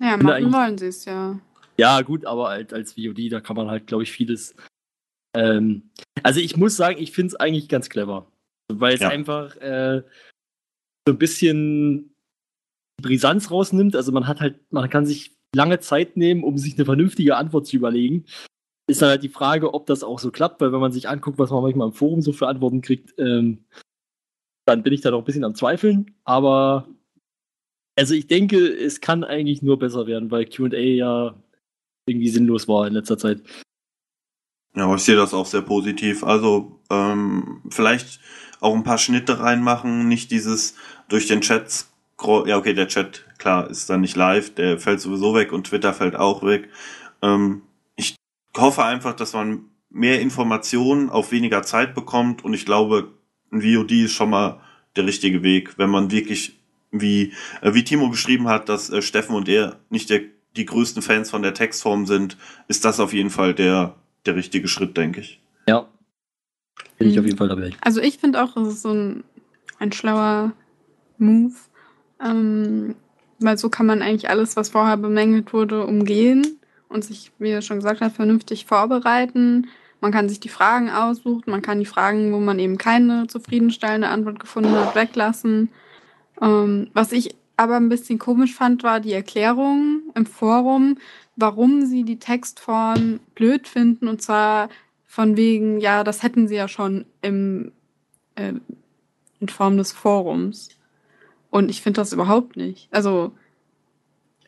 Ja, 0.00 0.16
machen 0.16 0.52
wollen 0.52 0.78
sie 0.78 0.86
es 0.86 1.04
ja. 1.04 1.38
Ja, 1.76 2.00
gut, 2.02 2.24
aber 2.24 2.48
halt 2.48 2.72
als 2.72 2.94
VOD, 2.94 3.28
da 3.30 3.40
kann 3.40 3.56
man 3.56 3.68
halt, 3.68 3.86
glaube 3.86 4.02
ich, 4.02 4.10
vieles. 4.12 4.54
Ähm, 5.36 5.90
also 6.22 6.40
ich 6.40 6.56
muss 6.56 6.76
sagen, 6.76 6.98
ich 7.00 7.12
finde 7.12 7.28
es 7.28 7.34
eigentlich 7.36 7.68
ganz 7.68 7.88
clever. 7.88 8.30
Weil 8.72 8.94
es 8.94 9.00
Ja. 9.00 9.08
einfach 9.10 9.54
äh, 9.56 10.02
so 11.06 11.14
ein 11.14 11.18
bisschen 11.18 12.14
Brisanz 13.00 13.50
rausnimmt. 13.50 13.94
Also 13.96 14.12
man 14.12 14.26
hat 14.26 14.40
halt, 14.40 14.60
man 14.72 14.88
kann 14.90 15.06
sich 15.06 15.37
lange 15.54 15.80
Zeit 15.80 16.16
nehmen, 16.16 16.44
um 16.44 16.58
sich 16.58 16.76
eine 16.76 16.84
vernünftige 16.84 17.36
Antwort 17.36 17.66
zu 17.66 17.76
überlegen. 17.76 18.24
Ist 18.88 19.02
dann 19.02 19.10
halt 19.10 19.22
die 19.22 19.28
Frage, 19.28 19.74
ob 19.74 19.86
das 19.86 20.02
auch 20.02 20.18
so 20.18 20.30
klappt, 20.30 20.60
weil 20.60 20.72
wenn 20.72 20.80
man 20.80 20.92
sich 20.92 21.08
anguckt, 21.08 21.38
was 21.38 21.50
man 21.50 21.62
manchmal 21.62 21.88
im 21.88 21.94
Forum 21.94 22.22
so 22.22 22.32
für 22.32 22.48
Antworten 22.48 22.80
kriegt, 22.80 23.14
ähm, 23.18 23.64
dann 24.66 24.82
bin 24.82 24.92
ich 24.92 25.00
da 25.00 25.10
noch 25.10 25.18
ein 25.18 25.24
bisschen 25.24 25.44
am 25.44 25.54
Zweifeln. 25.54 26.14
Aber 26.24 26.88
also 27.96 28.14
ich 28.14 28.26
denke, 28.26 28.58
es 28.58 29.00
kann 29.00 29.24
eigentlich 29.24 29.62
nur 29.62 29.78
besser 29.78 30.06
werden, 30.06 30.30
weil 30.30 30.46
QA 30.46 30.78
ja 30.78 31.34
irgendwie 32.06 32.28
sinnlos 32.28 32.68
war 32.68 32.86
in 32.86 32.94
letzter 32.94 33.18
Zeit. 33.18 33.42
Ja, 34.74 34.84
aber 34.84 34.96
ich 34.96 35.02
sehe 35.02 35.16
das 35.16 35.34
auch 35.34 35.46
sehr 35.46 35.62
positiv. 35.62 36.22
Also 36.24 36.80
ähm, 36.90 37.62
vielleicht 37.70 38.20
auch 38.60 38.74
ein 38.74 38.84
paar 38.84 38.98
Schnitte 38.98 39.40
reinmachen, 39.40 40.08
nicht 40.08 40.30
dieses 40.30 40.76
durch 41.08 41.26
den 41.26 41.40
Chat. 41.40 41.86
Ja, 42.46 42.56
okay, 42.56 42.74
der 42.74 42.88
Chat, 42.88 43.24
klar, 43.38 43.70
ist 43.70 43.88
dann 43.88 44.00
nicht 44.00 44.16
live, 44.16 44.54
der 44.54 44.78
fällt 44.78 45.00
sowieso 45.00 45.34
weg 45.34 45.52
und 45.52 45.68
Twitter 45.68 45.94
fällt 45.94 46.16
auch 46.16 46.42
weg. 46.42 46.68
Ähm, 47.22 47.62
ich 47.96 48.16
hoffe 48.56 48.84
einfach, 48.84 49.14
dass 49.14 49.32
man 49.32 49.64
mehr 49.90 50.20
Informationen 50.20 51.08
auf 51.10 51.32
weniger 51.32 51.62
Zeit 51.62 51.94
bekommt 51.94 52.44
und 52.44 52.54
ich 52.54 52.66
glaube, 52.66 53.12
ein 53.50 53.62
VOD 53.62 53.92
ist 53.92 54.12
schon 54.12 54.30
mal 54.30 54.60
der 54.96 55.06
richtige 55.06 55.42
Weg, 55.42 55.78
wenn 55.78 55.90
man 55.90 56.10
wirklich, 56.10 56.58
wie, 56.90 57.32
äh, 57.62 57.72
wie 57.74 57.84
Timo 57.84 58.10
geschrieben 58.10 58.48
hat, 58.48 58.68
dass 58.68 58.90
äh, 58.90 59.00
Steffen 59.02 59.34
und 59.34 59.48
er 59.48 59.78
nicht 59.88 60.10
der, 60.10 60.20
die 60.56 60.66
größten 60.66 61.02
Fans 61.02 61.30
von 61.30 61.42
der 61.42 61.54
Textform 61.54 62.06
sind, 62.06 62.36
ist 62.66 62.84
das 62.84 63.00
auf 63.00 63.12
jeden 63.12 63.30
Fall 63.30 63.54
der, 63.54 63.94
der 64.26 64.34
richtige 64.36 64.68
Schritt, 64.68 64.96
denke 64.96 65.20
ich. 65.20 65.40
Ja. 65.66 65.86
Bin 66.98 67.08
ich 67.08 67.14
Mhm. 67.14 67.20
auf 67.20 67.26
jeden 67.26 67.38
Fall 67.38 67.48
dabei. 67.48 67.70
Also 67.80 68.00
ich 68.00 68.18
finde 68.18 68.42
auch, 68.42 68.56
es 68.56 68.68
ist 68.68 68.82
so 68.82 68.92
ein, 68.92 69.24
ein 69.78 69.92
schlauer 69.92 70.52
Move. 71.18 71.54
Ähm, 72.20 72.96
weil 73.38 73.58
so 73.58 73.68
kann 73.68 73.86
man 73.86 74.02
eigentlich 74.02 74.30
alles, 74.30 74.56
was 74.56 74.70
vorher 74.70 74.96
bemängelt 74.96 75.52
wurde, 75.52 75.86
umgehen 75.86 76.58
und 76.88 77.04
sich, 77.04 77.32
wie 77.38 77.50
er 77.50 77.62
schon 77.62 77.78
gesagt 77.78 78.00
hat, 78.00 78.12
vernünftig 78.12 78.66
vorbereiten. 78.66 79.68
Man 80.00 80.12
kann 80.12 80.28
sich 80.28 80.40
die 80.40 80.48
Fragen 80.48 80.90
aussuchen, 80.90 81.50
man 81.50 81.62
kann 81.62 81.80
die 81.80 81.86
Fragen, 81.86 82.32
wo 82.32 82.38
man 82.38 82.58
eben 82.58 82.78
keine 82.78 83.26
zufriedenstellende 83.26 84.08
Antwort 84.08 84.38
gefunden 84.38 84.72
hat, 84.72 84.94
weglassen. 84.94 85.70
Ähm, 86.40 86.88
was 86.94 87.12
ich 87.12 87.34
aber 87.56 87.76
ein 87.76 87.88
bisschen 87.88 88.18
komisch 88.18 88.54
fand, 88.54 88.84
war 88.84 89.00
die 89.00 89.12
Erklärung 89.12 90.02
im 90.14 90.26
Forum, 90.26 90.98
warum 91.34 91.84
sie 91.86 92.04
die 92.04 92.20
Textform 92.20 93.18
blöd 93.34 93.66
finden. 93.66 94.06
Und 94.06 94.22
zwar 94.22 94.68
von 95.06 95.36
wegen, 95.36 95.80
ja, 95.80 96.04
das 96.04 96.22
hätten 96.22 96.46
sie 96.46 96.54
ja 96.54 96.68
schon 96.68 97.04
im, 97.22 97.72
äh, 98.36 98.52
in 99.40 99.48
Form 99.48 99.76
des 99.76 99.90
Forums. 99.90 100.77
Und 101.50 101.70
ich 101.70 101.82
finde 101.82 102.00
das 102.00 102.12
überhaupt 102.12 102.56
nicht. 102.56 102.88
Also, 102.90 103.32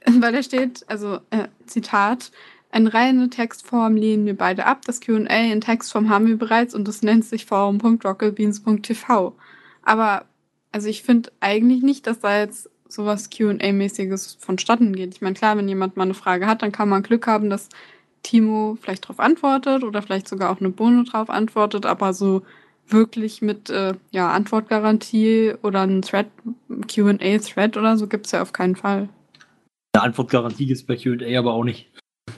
weil 0.20 0.32
da 0.32 0.42
steht, 0.42 0.84
also, 0.88 1.18
äh, 1.30 1.48
Zitat, 1.66 2.30
eine 2.72 2.94
reine 2.94 3.30
Textform 3.30 3.96
lehnen 3.96 4.26
wir 4.26 4.36
beide 4.36 4.66
ab. 4.66 4.82
Das 4.86 5.00
QA 5.00 5.16
in 5.26 5.60
Textform 5.60 6.08
haben 6.08 6.26
wir 6.26 6.38
bereits 6.38 6.74
und 6.74 6.86
das 6.86 7.02
nennt 7.02 7.24
sich 7.24 7.46
forum.rocketbeans.tv. 7.46 9.34
Aber, 9.82 10.24
also 10.70 10.88
ich 10.88 11.02
finde 11.02 11.32
eigentlich 11.40 11.82
nicht, 11.82 12.06
dass 12.06 12.20
da 12.20 12.38
jetzt 12.38 12.70
sowas 12.88 13.30
QA-mäßiges 13.30 14.36
vonstatten 14.38 14.94
geht. 14.94 15.14
Ich 15.14 15.20
meine, 15.20 15.34
klar, 15.34 15.56
wenn 15.56 15.68
jemand 15.68 15.96
mal 15.96 16.04
eine 16.04 16.14
Frage 16.14 16.46
hat, 16.46 16.62
dann 16.62 16.72
kann 16.72 16.88
man 16.88 17.02
Glück 17.02 17.26
haben, 17.26 17.50
dass 17.50 17.68
Timo 18.22 18.76
vielleicht 18.80 19.04
darauf 19.04 19.20
antwortet 19.20 19.82
oder 19.82 20.02
vielleicht 20.02 20.28
sogar 20.28 20.50
auch 20.50 20.60
eine 20.60 20.70
Bono 20.70 21.04
drauf 21.04 21.30
antwortet, 21.30 21.86
aber 21.86 22.12
so 22.12 22.42
wirklich 22.92 23.42
mit 23.42 23.70
äh, 23.70 23.94
ja, 24.10 24.30
Antwortgarantie 24.30 25.54
oder 25.62 25.82
ein 25.82 26.02
Thread, 26.02 26.26
QA-Thread 26.88 27.76
oder 27.76 27.96
so 27.96 28.06
gibt's 28.06 28.32
ja 28.32 28.42
auf 28.42 28.52
keinen 28.52 28.76
Fall. 28.76 29.08
Eine 29.92 30.04
Antwortgarantie 30.04 30.66
gibt 30.66 30.78
es 30.78 30.86
bei 30.86 30.96
QA 30.96 31.38
aber 31.38 31.52
auch 31.52 31.64
nicht. 31.64 31.90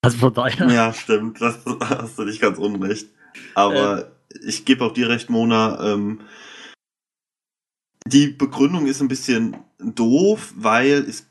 Also 0.00 0.18
von 0.18 0.32
daher. 0.32 0.68
Ja, 0.70 0.92
stimmt. 0.92 1.40
Das 1.40 1.58
hast 1.80 2.16
du 2.18 2.22
nicht 2.22 2.40
ganz 2.40 2.56
unrecht. 2.56 3.08
Aber 3.54 4.12
ich 4.46 4.64
gebe 4.64 4.84
auch 4.84 4.92
dir 4.92 5.08
recht, 5.08 5.28
Mona. 5.28 5.92
Ähm, 5.92 6.20
Die 8.06 8.28
Begründung 8.28 8.86
ist 8.86 9.00
ein 9.02 9.08
bisschen 9.08 9.56
doof, 9.80 10.54
weil 10.56 11.04
es, 11.08 11.27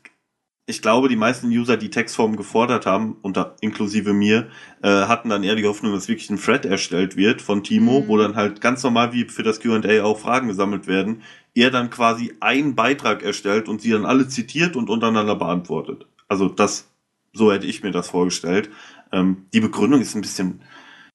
ich 0.68 0.82
glaube, 0.82 1.08
die 1.08 1.16
meisten 1.16 1.48
User, 1.48 1.78
die 1.78 1.88
Textformen 1.88 2.36
gefordert 2.36 2.84
haben, 2.84 3.16
unter, 3.22 3.56
inklusive 3.62 4.12
mir, 4.12 4.48
äh, 4.82 4.88
hatten 4.88 5.30
dann 5.30 5.42
eher 5.42 5.54
die 5.56 5.66
Hoffnung, 5.66 5.92
dass 5.94 6.08
wirklich 6.08 6.28
ein 6.28 6.38
Thread 6.38 6.66
erstellt 6.66 7.16
wird 7.16 7.40
von 7.40 7.64
Timo, 7.64 8.00
Mhm. 8.02 8.08
wo 8.08 8.18
dann 8.18 8.36
halt 8.36 8.60
ganz 8.60 8.82
normal 8.82 9.12
wie 9.14 9.24
für 9.24 9.42
das 9.42 9.60
Q&A 9.60 10.02
auch 10.04 10.18
Fragen 10.18 10.48
gesammelt 10.48 10.86
werden. 10.86 11.22
Er 11.54 11.70
dann 11.70 11.88
quasi 11.88 12.34
einen 12.40 12.74
Beitrag 12.74 13.22
erstellt 13.22 13.68
und 13.68 13.80
sie 13.80 13.90
dann 13.90 14.04
alle 14.04 14.28
zitiert 14.28 14.76
und 14.76 14.90
untereinander 14.90 15.36
beantwortet. 15.36 16.06
Also 16.28 16.48
das, 16.48 16.90
so 17.32 17.50
hätte 17.50 17.66
ich 17.66 17.82
mir 17.82 17.90
das 17.90 18.10
vorgestellt. 18.10 18.68
Ähm, 19.10 19.46
die 19.54 19.60
Begründung 19.60 20.02
ist 20.02 20.14
ein 20.14 20.20
bisschen, 20.20 20.60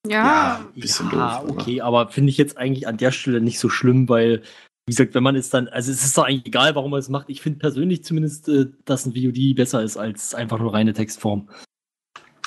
Ja, 0.07 0.61
ein 0.75 0.81
bisschen 0.81 1.11
ja, 1.11 1.39
doof. 1.39 1.51
okay, 1.51 1.81
aber 1.81 2.09
finde 2.09 2.31
ich 2.31 2.37
jetzt 2.37 2.57
eigentlich 2.57 2.87
an 2.87 2.97
der 2.97 3.11
Stelle 3.11 3.39
nicht 3.39 3.59
so 3.59 3.69
schlimm, 3.69 4.09
weil, 4.09 4.41
wie 4.85 4.91
gesagt, 4.91 5.13
wenn 5.13 5.23
man 5.23 5.35
es 5.35 5.49
dann, 5.49 5.67
also 5.69 5.91
es 5.91 6.03
ist 6.03 6.17
doch 6.17 6.25
eigentlich 6.25 6.45
egal, 6.47 6.75
warum 6.75 6.91
man 6.91 6.99
es 6.99 7.07
macht. 7.09 7.29
Ich 7.29 7.41
finde 7.41 7.59
persönlich 7.59 8.03
zumindest, 8.03 8.49
äh, 8.49 8.67
dass 8.85 9.05
ein 9.05 9.13
VOD 9.13 9.55
besser 9.55 9.81
ist 9.81 9.95
als 9.97 10.35
einfach 10.35 10.59
nur 10.59 10.73
reine 10.73 10.93
Textform. 10.93 11.47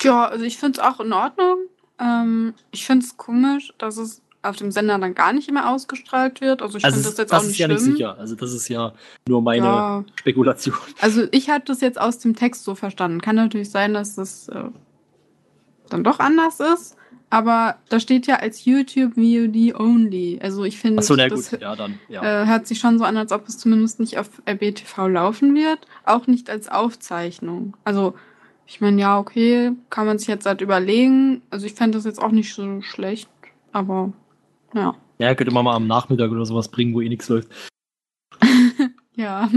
ja 0.01 0.27
also 0.27 0.45
ich 0.45 0.57
finde 0.57 0.79
es 0.79 0.85
auch 0.85 0.99
in 0.99 1.13
Ordnung. 1.13 1.57
Ähm, 1.99 2.53
ich 2.71 2.85
finde 2.85 3.05
es 3.05 3.17
komisch, 3.17 3.73
dass 3.79 3.97
es 3.97 4.21
auf 4.43 4.55
dem 4.55 4.71
Sender 4.71 4.99
dann 4.99 5.15
gar 5.15 5.33
nicht 5.33 5.49
immer 5.49 5.71
ausgestrahlt 5.71 6.41
wird. 6.41 6.61
Also 6.61 6.77
ich 6.77 6.85
Also 6.85 6.97
finde 6.97 7.09
das 7.09 7.17
jetzt 7.17 7.31
das 7.31 7.39
auch 7.39 7.43
ist 7.43 7.49
nicht 7.49 7.57
ja 7.57 7.65
schlimm. 7.65 7.77
nicht 7.83 7.97
sicher. 7.97 8.17
Also 8.19 8.35
das 8.35 8.53
ist 8.53 8.67
ja 8.69 8.93
nur 9.27 9.41
meine 9.41 9.65
Ja, 9.65 10.05
Spekulation. 10.15 10.75
also 11.01 11.23
ich 11.31 11.49
hatte 11.49 11.65
das 11.65 11.81
jetzt 11.81 11.99
aus 11.99 12.19
dem 12.19 12.35
Text 12.35 12.63
so 12.63 12.75
verstanden. 12.75 13.19
Kann 13.19 13.35
natürlich 13.35 13.71
sein, 13.71 13.95
dass 13.95 14.13
das 14.15 14.47
äh, 14.49 14.65
dann 15.89 16.03
doch 16.03 16.19
anders 16.19 16.59
ist. 16.59 16.96
Aber 17.29 17.75
da 17.89 17.99
steht 17.99 18.25
ja 18.25 18.37
als 18.37 18.63
YouTube 18.63 19.15
VOD 19.15 19.77
only. 19.77 20.39
Also 20.41 20.63
ich 20.63 20.77
finde, 20.77 20.99
Achso, 20.99 21.15
na 21.15 21.27
das 21.27 21.51
gut, 21.51 21.61
ja, 21.61 21.75
dann. 21.75 21.99
Ja. 22.07 22.43
äh, 22.43 22.45
hört 22.45 22.67
sich 22.67 22.79
schon 22.79 22.97
so 22.97 23.03
an, 23.03 23.17
als 23.17 23.33
ob 23.33 23.47
es 23.47 23.57
zumindest 23.57 23.99
nicht 23.99 24.17
auf 24.17 24.29
RBTV 24.47 25.07
laufen 25.09 25.53
wird. 25.53 25.79
Auch 26.05 26.27
nicht 26.27 26.49
als 26.49 26.69
Aufzeichnung. 26.69 27.75
Also 27.83 28.13
ich 28.65 28.79
meine, 28.79 29.01
ja, 29.01 29.19
okay, 29.19 29.71
kann 29.89 30.05
man 30.05 30.19
sich 30.19 30.27
jetzt 30.29 30.45
halt 30.45 30.61
überlegen. 30.61 31.41
Also 31.49 31.65
ich 31.65 31.73
fände 31.73 31.97
das 31.97 32.05
jetzt 32.05 32.21
auch 32.21 32.31
nicht 32.31 32.53
so 32.53 32.81
schlecht. 32.81 33.29
Aber 33.73 34.13
ja. 34.73 34.95
ja, 35.17 35.35
könnte 35.35 35.53
man 35.53 35.65
mal 35.65 35.75
am 35.75 35.87
Nachmittag 35.87 36.31
oder 36.31 36.45
sowas 36.45 36.69
bringen, 36.69 36.93
wo 36.93 37.01
eh 37.01 37.09
nichts 37.09 37.27
läuft. 37.29 37.49
Ja. 39.17 39.49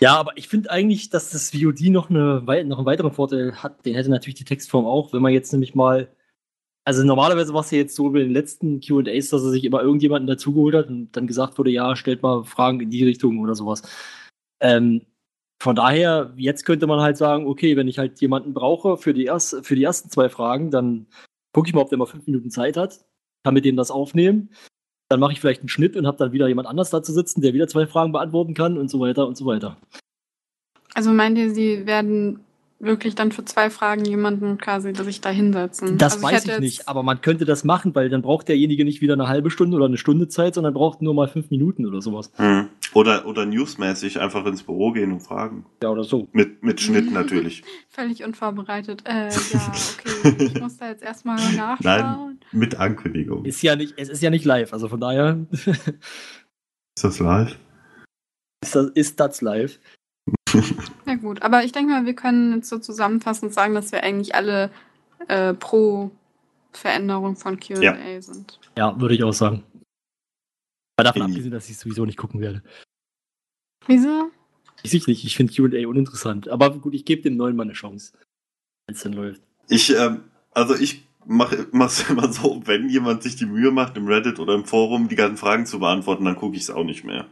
Ja, 0.00 0.16
aber 0.16 0.32
ich 0.36 0.48
finde 0.48 0.68
eigentlich, 0.70 1.10
dass 1.10 1.30
das 1.30 1.52
VOD 1.52 1.90
noch, 1.90 2.10
eine, 2.10 2.42
noch 2.64 2.78
einen 2.78 2.86
weiteren 2.86 3.12
Vorteil 3.12 3.54
hat. 3.62 3.86
Den 3.86 3.94
hätte 3.94 4.10
natürlich 4.10 4.34
die 4.34 4.44
Textform 4.44 4.84
auch, 4.84 5.12
wenn 5.12 5.22
man 5.22 5.32
jetzt 5.32 5.52
nämlich 5.52 5.76
mal. 5.76 6.08
Also 6.90 7.04
normalerweise 7.04 7.54
war 7.54 7.60
es 7.60 7.70
ja 7.70 7.78
jetzt 7.78 7.94
so 7.94 8.10
bei 8.10 8.18
den 8.18 8.32
letzten 8.32 8.80
QAs, 8.80 9.28
dass 9.28 9.44
er 9.44 9.50
sich 9.50 9.62
immer 9.62 9.80
irgendjemanden 9.80 10.26
dazugeholt 10.26 10.74
hat 10.74 10.88
und 10.88 11.12
dann 11.12 11.28
gesagt 11.28 11.56
wurde, 11.56 11.70
ja, 11.70 11.94
stellt 11.94 12.20
mal 12.20 12.42
Fragen 12.42 12.80
in 12.80 12.90
die 12.90 13.04
Richtung 13.04 13.38
oder 13.38 13.54
sowas. 13.54 13.82
Ähm, 14.58 15.02
von 15.62 15.76
daher, 15.76 16.32
jetzt 16.36 16.64
könnte 16.64 16.88
man 16.88 17.00
halt 17.00 17.16
sagen, 17.16 17.46
okay, 17.46 17.76
wenn 17.76 17.86
ich 17.86 18.00
halt 18.00 18.20
jemanden 18.20 18.54
brauche 18.54 18.96
für 18.96 19.14
die, 19.14 19.26
erst, 19.26 19.64
für 19.64 19.76
die 19.76 19.84
ersten 19.84 20.10
zwei 20.10 20.28
Fragen, 20.28 20.72
dann 20.72 21.06
gucke 21.52 21.68
ich 21.68 21.74
mal, 21.76 21.82
ob 21.82 21.90
der 21.90 21.98
mal 21.98 22.06
fünf 22.06 22.26
Minuten 22.26 22.50
Zeit 22.50 22.76
hat, 22.76 23.04
kann 23.44 23.54
mit 23.54 23.64
dem 23.64 23.76
das 23.76 23.92
aufnehmen. 23.92 24.50
Dann 25.08 25.20
mache 25.20 25.30
ich 25.30 25.40
vielleicht 25.40 25.60
einen 25.60 25.68
Schnitt 25.68 25.94
und 25.94 26.08
habe 26.08 26.16
dann 26.16 26.32
wieder 26.32 26.48
jemand 26.48 26.66
anders 26.66 26.90
dazu 26.90 27.12
sitzen, 27.12 27.40
der 27.40 27.54
wieder 27.54 27.68
zwei 27.68 27.86
Fragen 27.86 28.10
beantworten 28.10 28.54
kann 28.54 28.76
und 28.76 28.90
so 28.90 28.98
weiter 28.98 29.28
und 29.28 29.36
so 29.36 29.46
weiter. 29.46 29.76
Also 30.94 31.12
meint 31.12 31.38
ihr, 31.38 31.54
sie 31.54 31.86
werden 31.86 32.40
wirklich 32.80 33.14
dann 33.14 33.30
für 33.30 33.44
zwei 33.44 33.70
Fragen 33.70 34.04
jemanden 34.04 34.58
quasi 34.58 34.94
sich 34.94 35.20
da 35.20 35.28
hinsetzen? 35.28 35.98
Das 35.98 36.14
also 36.14 36.26
weiß 36.26 36.44
ich 36.44 36.50
jetzt- 36.50 36.60
nicht, 36.60 36.88
aber 36.88 37.02
man 37.02 37.20
könnte 37.20 37.44
das 37.44 37.62
machen, 37.62 37.94
weil 37.94 38.08
dann 38.08 38.22
braucht 38.22 38.48
derjenige 38.48 38.84
nicht 38.84 39.00
wieder 39.00 39.12
eine 39.14 39.28
halbe 39.28 39.50
Stunde 39.50 39.76
oder 39.76 39.86
eine 39.86 39.98
Stunde 39.98 40.28
Zeit, 40.28 40.54
sondern 40.54 40.74
braucht 40.74 41.02
nur 41.02 41.14
mal 41.14 41.28
fünf 41.28 41.50
Minuten 41.50 41.86
oder 41.86 42.00
sowas. 42.00 42.32
Hm. 42.36 42.68
Oder, 42.92 43.26
oder 43.26 43.46
newsmäßig 43.46 44.18
einfach 44.18 44.44
ins 44.46 44.64
Büro 44.64 44.90
gehen 44.92 45.12
und 45.12 45.20
fragen. 45.20 45.66
Ja, 45.82 45.90
oder 45.90 46.02
so. 46.02 46.26
Mit, 46.32 46.62
mit 46.64 46.80
Schnitt 46.80 47.12
natürlich. 47.12 47.62
Völlig 47.88 48.24
unvorbereitet. 48.24 49.02
Äh, 49.06 49.28
ja, 49.28 49.72
okay. 50.24 50.44
Ich 50.46 50.60
muss 50.60 50.76
da 50.78 50.88
jetzt 50.88 51.02
erstmal 51.02 51.36
nachschauen. 51.54 52.40
Mit 52.52 52.74
Ankündigung. 52.76 53.44
Ist 53.44 53.56
Ist 53.56 53.62
ja 53.62 53.76
nicht, 53.76 53.94
es 53.96 54.08
ist 54.08 54.22
ja 54.22 54.30
nicht 54.30 54.44
live, 54.44 54.72
also 54.72 54.88
von 54.88 55.00
daher 55.00 55.46
das 57.00 57.18
live? 57.20 57.56
ist 58.62 58.74
das, 58.74 58.86
ist 58.94 59.20
das 59.20 59.40
live. 59.40 59.78
Ja 61.06 61.14
gut, 61.16 61.42
aber 61.42 61.64
ich 61.64 61.72
denke 61.72 61.92
mal, 61.92 62.06
wir 62.06 62.14
können 62.14 62.54
jetzt 62.56 62.68
so 62.68 62.78
zusammenfassend 62.78 63.52
sagen, 63.52 63.74
dass 63.74 63.92
wir 63.92 64.02
eigentlich 64.02 64.34
alle 64.34 64.70
äh, 65.28 65.54
pro 65.54 66.10
Veränderung 66.72 67.36
von 67.36 67.58
Q&A 67.58 67.80
Ja. 67.82 68.20
sind. 68.20 68.58
Ja, 68.76 69.00
würde 69.00 69.14
ich 69.14 69.24
auch 69.24 69.32
sagen. 69.32 69.64
Aber 70.96 71.04
davon 71.04 71.22
abgesehen, 71.22 71.50
dass 71.50 71.68
ich 71.68 71.78
sowieso 71.78 72.04
nicht 72.04 72.18
gucken 72.18 72.40
werde. 72.40 72.62
Wieso? 73.86 74.30
Ich 74.82 74.94
ich 74.94 75.06
nicht, 75.06 75.24
ich 75.24 75.36
finde 75.36 75.52
QA 75.52 75.86
uninteressant. 75.88 76.48
Aber 76.48 76.70
gut, 76.78 76.94
ich 76.94 77.04
gebe 77.04 77.22
dem 77.22 77.36
neuen 77.36 77.56
mal 77.56 77.64
eine 77.64 77.72
Chance. 77.72 78.12
Wenn 78.86 78.94
es 78.94 79.02
dann 79.02 79.12
läuft. 79.12 79.42
Ich, 79.68 79.94
ähm, 79.94 80.24
also 80.52 80.74
ich 80.74 81.06
mache 81.26 81.66
es 81.84 82.08
immer 82.10 82.32
so, 82.32 82.62
wenn 82.66 82.88
jemand 82.88 83.22
sich 83.22 83.36
die 83.36 83.46
Mühe 83.46 83.70
macht, 83.70 83.96
im 83.96 84.06
Reddit 84.06 84.38
oder 84.38 84.54
im 84.54 84.64
Forum 84.64 85.08
die 85.08 85.16
ganzen 85.16 85.36
Fragen 85.36 85.66
zu 85.66 85.78
beantworten, 85.78 86.24
dann 86.24 86.36
gucke 86.36 86.56
ich 86.56 86.62
es 86.62 86.70
auch 86.70 86.84
nicht 86.84 87.04
mehr. 87.04 87.26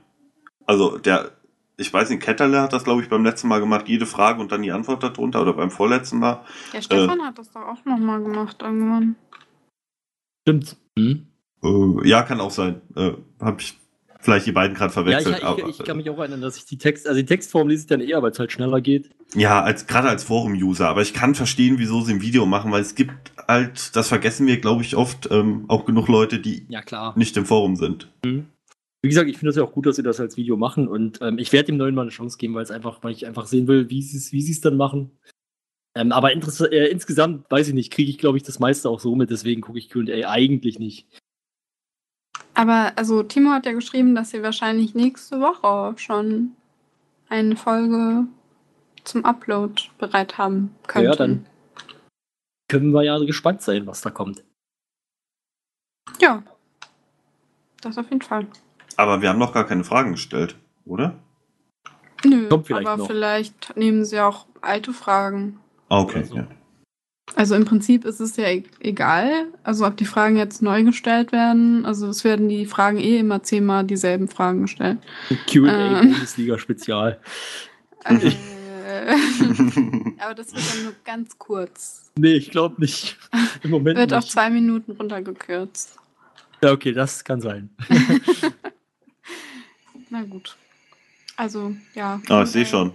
Also 0.67 0.99
der, 0.99 1.33
ich 1.79 1.93
weiß 1.93 2.11
nicht, 2.11 2.23
Ketterle 2.23 2.61
hat 2.61 2.73
das, 2.73 2.85
glaube 2.85 3.03
ich, 3.03 3.09
beim 3.09 3.25
letzten 3.25 3.47
Mal 3.49 3.61
gemacht, 3.61 3.89
jede 3.89 4.05
Frage 4.05 4.41
und 4.41 4.51
dann 4.51 4.63
die 4.63 4.73
Antwort 4.73 5.03
darunter 5.03 5.41
oder 5.41 5.53
beim 5.53 5.71
vorletzten 5.71 6.19
Mal. 6.19 6.45
Der 6.73 6.83
Stefan 6.83 7.23
hat 7.23 7.39
das 7.39 7.53
doch 7.53 7.63
auch 7.63 7.85
nochmal 7.85 8.21
gemacht 8.21 8.57
irgendwann. 8.61 9.15
Stimmt. 10.43 10.77
Hm? 10.99 11.27
Äh, 11.63 12.09
ja, 12.09 12.23
kann 12.23 12.41
auch 12.41 12.51
sein. 12.51 12.81
Äh, 12.97 13.13
Habe 13.41 13.61
ich 13.61 13.79
vielleicht 14.21 14.47
die 14.47 14.53
beiden 14.53 14.77
gerade 14.77 14.93
Ja, 15.09 15.19
ich, 15.19 15.25
verwechselt. 15.25 15.69
ich, 15.69 15.79
ich 15.81 15.87
kann 15.87 15.97
mich 15.97 16.11
auch 16.11 16.19
erinnern, 16.19 16.41
dass 16.41 16.57
ich 16.57 16.67
die 16.67 16.79
Text, 16.79 17.07
also 17.07 17.21
die 17.21 17.27
Textform 17.27 17.69
lese 17.69 17.83
ich 17.83 17.87
dann 17.87 18.01
eher, 18.01 18.21
weil 18.23 18.33
es 18.33 18.39
halt 18.41 18.51
schneller 18.51 18.81
geht. 18.81 19.11
Ja, 19.35 19.63
als 19.63 19.87
gerade 19.87 20.09
als 20.09 20.25
Forum-User, 20.25 20.89
aber 20.89 21.03
ich 21.03 21.15
kann 21.15 21.37
verstehen, 21.37 21.79
wieso 21.79 22.01
sie 22.01 22.15
ein 22.15 22.23
Video 22.23 22.45
machen, 22.45 22.73
weil 22.73 22.81
es 22.81 22.97
gibt 22.97 23.33
halt, 23.47 23.95
das 23.95 24.09
vergessen 24.09 24.47
wir, 24.49 24.61
glaube 24.61 24.83
ich, 24.83 24.97
oft 24.97 25.29
ähm, 25.31 25.67
auch 25.69 25.85
genug 25.85 26.09
Leute, 26.09 26.41
die 26.41 26.67
Ja, 26.69 26.83
klar. 26.83 27.13
nicht 27.17 27.37
im 27.37 27.47
Forum 27.47 27.77
sind. 27.77 28.11
Wie 29.03 29.09
gesagt, 29.09 29.29
ich 29.29 29.39
finde 29.39 29.51
es 29.51 29.57
ja 29.57 29.63
auch 29.63 29.73
gut, 29.73 29.87
dass 29.87 29.97
sie 29.97 30.03
das 30.03 30.19
als 30.19 30.37
Video 30.37 30.57
machen 30.57 30.89
und 30.89 31.21
ähm, 31.23 31.39
ich 31.39 31.53
werde 31.53 31.67
dem 31.67 31.77
neuen 31.77 31.95
mal 31.95 32.03
eine 32.03 32.11
Chance 32.11 32.37
geben, 32.37 32.55
weil 32.55 32.65
es 32.65 32.71
einfach, 32.71 33.03
weil 33.03 33.13
ich 33.13 33.27
einfach 33.27 33.47
sehen 33.47 33.69
will, 33.69 33.91
wie 33.91 34.03
sie 34.03 34.17
es 34.17 34.33
wie 34.33 34.51
es 34.51 34.61
dann 34.61 34.77
machen. 34.77 35.17
Ähm, 35.95 36.13
aber 36.13 36.33
äh, 36.33 36.91
insgesamt, 36.91 37.51
weiß 37.51 37.69
ich 37.69 37.75
nicht, 37.75 37.93
kriege 37.93 38.11
ich, 38.11 38.19
glaube 38.19 38.37
ich, 38.37 38.43
das 38.43 38.59
meiste 38.59 38.89
auch 38.89 39.01
so 39.01 39.15
mit, 39.15 39.31
deswegen 39.31 39.61
gucke 39.61 39.79
ich 39.79 39.89
QA 39.89 40.29
eigentlich 40.29 40.79
nicht. 40.79 41.07
Aber 42.55 42.93
also 42.97 43.23
Timo 43.23 43.51
hat 43.51 43.67
ja 43.67 43.73
geschrieben, 43.73 44.17
dass 44.17 44.31
sie 44.31 44.43
wahrscheinlich 44.43 44.95
nächste 44.95 45.41
Woche 45.41 45.97
schon 45.97 46.57
eine 47.29 47.55
Folge 47.55 48.27
zum 49.05 49.25
Upload 49.25 49.83
bereit 49.99 50.39
haben 50.39 50.75
könnten. 50.89 51.09
Ja, 51.09 51.17
dann 51.17 51.47
können 52.69 52.93
wir 52.93 53.05
ja 53.05 53.19
gespannt 53.19 53.63
sein, 53.63 53.87
was 53.87 54.01
da 54.01 54.11
kommt. 54.11 54.43
Ja. 56.21 56.43
Das 57.81 57.97
auf 57.97 58.11
jeden 58.11 58.23
Fall. 58.23 58.47
Aber 58.99 59.23
wir 59.23 59.29
haben 59.29 59.39
noch 59.39 59.55
gar 59.55 59.65
keine 59.65 59.85
Fragen 59.85 60.11
gestellt, 60.13 60.57
oder? 60.85 61.15
Nö, 62.25 62.49
Kommt 62.49 62.67
vielleicht 62.67 62.87
aber 62.89 62.97
noch. 62.97 63.07
vielleicht 63.07 63.77
nehmen 63.77 64.05
sie 64.05 64.19
auch 64.21 64.47
alte 64.61 64.93
Fragen. 64.93 65.61
Ah, 65.89 66.01
Okay, 66.01 66.19
Also. 66.19 66.35
ja. 66.37 66.47
Also 67.37 67.55
im 67.55 67.65
Prinzip 67.67 68.05
ist 68.07 68.21
es 68.21 68.37
ja 68.37 68.47
e- 68.49 68.65
egal, 68.81 69.49
also 69.63 69.87
ob 69.87 69.97
die 69.99 70.07
Fragen 70.07 70.37
jetzt 70.39 70.63
neu 70.63 70.83
gestellt 70.83 71.31
werden. 71.31 71.85
Also 71.87 72.09
es 72.09 72.25
werden 72.25 72.49
die 72.49 72.65
Fragen 72.67 72.99
eh 72.99 73.19
immer 73.19 73.43
zehnmal 73.43 73.85
dieselben 73.85 74.29
Fragen 74.29 74.63
gestellt. 74.63 74.99
QA 75.47 76.01
Ähm. 76.01 76.11
Bundesliga 76.13 76.59
Spezial. 76.59 77.21
Äh, 78.05 78.15
aber 80.19 80.35
das 80.35 80.53
wird 80.55 80.75
dann 80.75 80.85
nur 80.85 80.95
ganz 81.05 81.39
kurz. 81.39 82.11
Nee, 82.19 82.33
ich 82.33 82.51
glaube 82.51 82.81
nicht. 82.81 83.17
Im 83.63 83.71
Moment 83.71 83.99
Wird 83.99 84.13
auf 84.15 84.25
nicht. 84.25 84.33
zwei 84.33 84.49
Minuten 84.51 84.93
runtergekürzt. 84.93 85.99
Ja, 86.65 86.73
okay, 86.73 86.93
das 86.93 87.23
kann 87.23 87.41
sein. 87.43 87.69
Na 90.11 90.23
gut. 90.23 90.57
Also, 91.37 91.75
ja. 91.95 92.21
Ah, 92.29 92.43
ich 92.43 92.51
sehe 92.51 92.67
schon. 92.67 92.93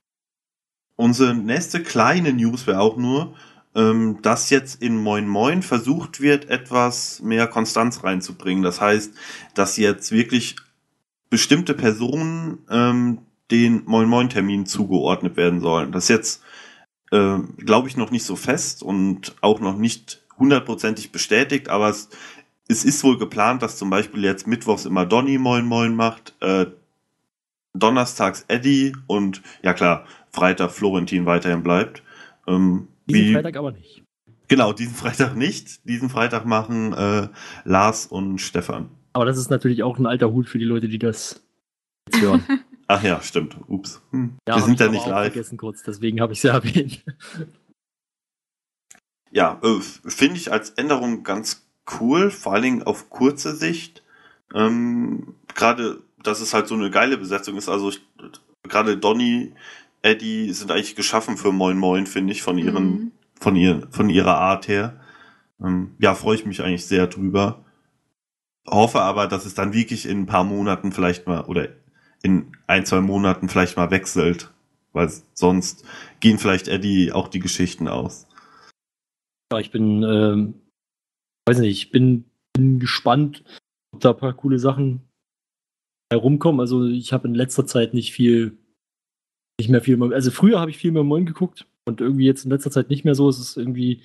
Unsere 0.96 1.34
nächste 1.34 1.82
kleine 1.82 2.34
News 2.34 2.68
wäre 2.68 2.80
auch 2.80 2.98
nur, 2.98 3.36
ähm, 3.76 4.20
dass 4.22 4.50
jetzt 4.50 4.82
in 4.82 4.98
Moin 4.98 5.28
Moin 5.28 5.64
versucht 5.64 6.22
wird, 6.22 6.50
etwas 6.50 7.22
mehr 7.22 7.48
Konstanz 7.48 8.04
reinzubringen. 8.04 8.64
Das 8.64 8.82
heißt, 8.82 9.14
dass 9.56 9.78
jetzt 9.78 10.12
wirklich 10.12 10.56
bestimmte 11.30 11.74
Personen 11.74 12.60
ähm, 12.70 13.20
den 13.50 13.84
Moin 13.86 14.08
Moin 14.08 14.30
Termin 14.30 14.66
zugeordnet 14.66 15.36
werden 15.38 15.62
sollen. 15.62 15.92
Das 15.92 16.04
ist 16.06 16.10
jetzt, 16.10 16.44
äh, 17.12 17.40
glaube 17.58 17.88
ich, 17.88 17.98
noch 17.98 18.12
nicht 18.12 18.26
so 18.26 18.36
fest 18.36 18.84
und 18.84 19.36
auch 19.42 19.60
noch 19.60 19.78
nicht 19.78 20.22
hundertprozentig 20.38 21.12
bestätigt, 21.12 21.70
aber 21.70 21.90
es, 21.90 22.10
es 22.68 22.86
ist 22.86 23.04
wohl 23.04 23.18
geplant, 23.18 23.62
dass 23.62 23.78
zum 23.78 23.90
Beispiel 23.90 24.24
jetzt 24.24 24.48
mittwochs 24.48 24.86
immer 24.86 25.06
Donny 25.06 25.38
Moin 25.38 25.66
Moin 25.66 25.96
macht, 25.96 26.36
äh, 26.42 26.68
donnerstags 27.74 28.46
Eddie 28.48 28.96
und 29.08 29.42
ja 29.62 29.74
klar, 29.74 30.06
Freitag 30.32 30.72
Florentin 30.72 31.26
weiterhin 31.26 31.64
bleibt. 31.64 32.04
Ähm, 32.48 32.88
Diesen 33.10 33.22
wie- 33.30 33.34
Freitag 33.34 33.58
aber 33.58 33.72
nicht. 33.72 34.04
Genau, 34.48 34.74
diesen 34.74 34.94
Freitag 34.96 35.36
nicht. 35.36 35.88
Diesen 35.88 36.10
Freitag 36.10 36.46
machen 36.46 36.94
äh, 36.94 37.30
Lars 37.64 38.06
und 38.06 38.40
Stefan. 38.40 38.90
Aber 39.14 39.26
das 39.26 39.38
ist 39.38 39.50
natürlich 39.50 39.84
auch 39.84 39.98
ein 40.00 40.06
alter 40.06 40.32
Hut 40.32 40.48
für 40.50 40.60
die 40.60 40.66
Leute, 40.66 40.88
die 40.88 41.00
das 41.00 41.42
jetzt 42.12 42.22
hören. 42.22 42.44
Ach 42.88 43.02
ja, 43.02 43.22
stimmt. 43.22 43.58
Ups. 43.68 44.02
Hm. 44.12 44.36
Ja, 44.48 44.56
Wir 44.56 44.64
sind 44.64 44.74
ich 44.74 44.80
ja 44.82 44.88
nicht 44.90 45.08
live. 45.08 45.32
vergessen 45.34 45.58
kurz, 45.58 45.84
deswegen 45.84 46.20
habe 46.20 46.34
ich 46.34 46.40
es 46.40 46.44
ja 46.44 46.54
erwähnt. 46.54 47.04
Ja, 49.32 49.60
äh, 49.64 49.80
finde 49.82 50.38
ich 50.38 50.52
als 50.52 50.70
Änderung 50.72 51.24
ganz 51.24 51.66
cool, 52.00 52.30
vor 52.30 52.54
allen 52.54 52.62
Dingen 52.64 52.84
auf 52.84 53.10
kurze 53.10 53.56
Sicht. 53.56 54.04
Ähm, 54.54 55.34
gerade, 55.56 56.04
dass 56.24 56.42
es 56.42 56.54
halt 56.54 56.68
so 56.68 56.76
eine 56.76 56.90
geile 56.90 57.18
Besetzung 57.18 57.58
ist. 57.58 57.70
Also 57.70 57.90
ich, 57.90 58.02
gerade 58.64 58.98
Donny, 58.98 59.54
Eddie 60.02 60.52
sind 60.54 60.72
eigentlich 60.72 60.96
geschaffen 60.96 61.38
für 61.38 61.52
Moin 61.52 61.78
Moin, 61.78 62.06
finde 62.08 62.34
ich, 62.34 62.42
von 62.42 62.58
ihren, 62.58 62.86
Mhm. 62.92 63.12
von 63.40 63.56
ihr, 63.56 63.88
von 63.92 64.10
ihrer 64.10 64.38
Art 64.38 64.68
her. 64.68 65.00
Ähm, 65.64 65.96
ja, 66.00 66.16
freue 66.16 66.36
ich 66.36 66.46
mich 66.46 66.62
eigentlich 66.62 66.86
sehr 66.86 67.08
drüber. 67.08 67.64
Hoffe 68.68 69.02
aber, 69.02 69.28
dass 69.28 69.46
es 69.46 69.54
dann 69.56 69.74
wirklich 69.74 70.06
in 70.06 70.22
ein 70.22 70.26
paar 70.26 70.44
Monaten 70.44 70.92
vielleicht 70.92 71.28
mal 71.28 71.46
oder 71.46 71.70
in 72.22 72.56
ein, 72.68 72.86
zwei 72.86 73.02
Monaten 73.02 73.50
vielleicht 73.50 73.76
mal 73.78 73.92
wechselt. 73.92 74.52
Weil 74.94 75.12
sonst 75.34 75.86
gehen 76.20 76.38
vielleicht 76.38 76.68
Eddie 76.68 77.12
auch 77.12 77.28
die 77.28 77.40
Geschichten 77.40 77.88
aus. 77.88 78.28
Ja, 79.52 79.60
ich 79.60 79.72
bin, 79.72 80.04
ähm, 80.04 80.54
weiß 81.48 81.60
nicht, 81.60 81.72
ich 81.72 81.92
bin, 81.92 82.26
bin 82.54 82.80
gespannt, 82.80 83.44
ob 83.92 84.02
da 84.02 84.12
ein 84.12 84.18
paar 84.18 84.34
coole 84.34 84.60
Sachen 84.60 85.02
herumkommen. 86.14 86.60
Also 86.60 86.86
ich 86.86 87.14
habe 87.14 87.28
in 87.28 87.36
letzter 87.36 87.66
Zeit 87.66 87.94
nicht 87.94 88.14
viel, 88.14 88.58
nicht 89.60 89.70
mehr 89.70 89.82
viel, 89.82 90.02
also 90.14 90.32
früher 90.32 90.60
habe 90.60 90.72
ich 90.72 90.78
viel 90.78 90.92
mehr 90.92 91.04
Moin 91.04 91.26
geguckt 91.26 91.68
und 91.86 92.02
irgendwie 92.02 92.26
jetzt 92.26 92.46
in 92.46 92.52
letzter 92.52 92.72
Zeit 92.72 92.90
nicht 92.90 93.06
mehr 93.06 93.16
so. 93.16 93.30
Es 93.30 93.40
ist 93.40 93.58
irgendwie, 93.58 94.02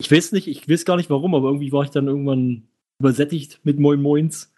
ich 0.00 0.10
weiß 0.10 0.32
nicht, 0.32 0.48
ich 0.48 0.68
weiß 0.68 0.84
gar 0.84 0.96
nicht 0.96 1.10
warum, 1.10 1.34
aber 1.34 1.48
irgendwie 1.48 1.72
war 1.72 1.84
ich 1.84 1.90
dann 1.90 2.08
irgendwann 2.08 2.68
übersättigt 3.00 3.60
mit 3.64 3.78
Moin 3.78 4.00
Moins. 4.00 4.52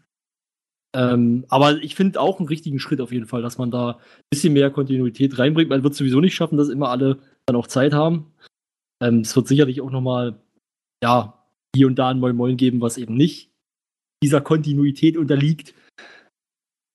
Ähm, 0.97 1.45
aber 1.49 1.83
ich 1.83 1.95
finde 1.95 2.21
auch 2.21 2.39
einen 2.39 2.49
richtigen 2.49 2.79
Schritt 2.79 3.01
auf 3.01 3.13
jeden 3.13 3.27
Fall, 3.27 3.43
dass 3.43 3.59
man 3.59 3.71
da 3.71 3.93
ein 3.93 4.31
bisschen 4.31 4.55
mehr 4.55 4.71
Kontinuität 4.71 5.39
reinbringt. 5.39 5.71
Man 5.71 5.83
wird 5.83 5.95
sowieso 5.95 6.21
nicht 6.21 6.35
schaffen, 6.35 6.57
dass 6.57 6.69
immer 6.69 6.89
alle 6.89 7.19
dann 7.47 7.57
auch 7.57 7.67
Zeit 7.67 7.93
haben. 7.93 8.33
Ähm, 9.03 9.21
es 9.21 9.37
wird 9.37 9.49
sicherlich 9.49 9.81
auch 9.81 9.91
nochmal, 9.91 10.41
ja, 11.03 11.35
hier 11.77 11.87
und 11.87 11.97
da 11.99 12.09
ein 12.09 12.21
Moin 12.21 12.37
Moin 12.37 12.57
geben, 12.57 12.81
was 12.81 12.97
eben 12.97 13.15
nicht 13.15 13.51
dieser 14.23 14.41
Kontinuität 14.41 15.17
unterliegt. 15.17 15.75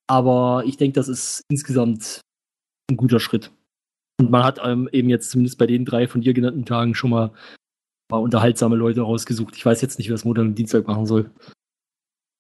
Aber 0.08 0.64
ich 0.66 0.78
denke, 0.78 0.96
das 0.96 1.08
ist 1.08 1.44
insgesamt 1.50 2.22
ein 2.90 2.98
guter 2.98 3.20
Schritt. 3.20 3.52
Und 4.20 4.30
man 4.30 4.44
hat 4.44 4.60
ähm, 4.64 4.90
eben 4.92 5.10
jetzt 5.10 5.32
zumindest 5.32 5.58
bei 5.58 5.66
den 5.66 5.86
drei 5.86 6.08
von 6.08 6.22
dir 6.22 6.34
genannten 6.34 6.66
Tagen 6.66 6.94
schon 6.94 7.10
mal 7.10 7.32
paar 8.14 8.22
unterhaltsame 8.22 8.76
Leute 8.76 9.02
rausgesucht. 9.02 9.56
Ich 9.56 9.66
weiß 9.66 9.82
jetzt 9.82 9.98
nicht, 9.98 10.08
wer 10.08 10.14
das 10.14 10.24
Montag 10.24 10.44
und 10.44 10.56
Dienstag 10.56 10.86
machen 10.86 11.08
soll. 11.08 11.32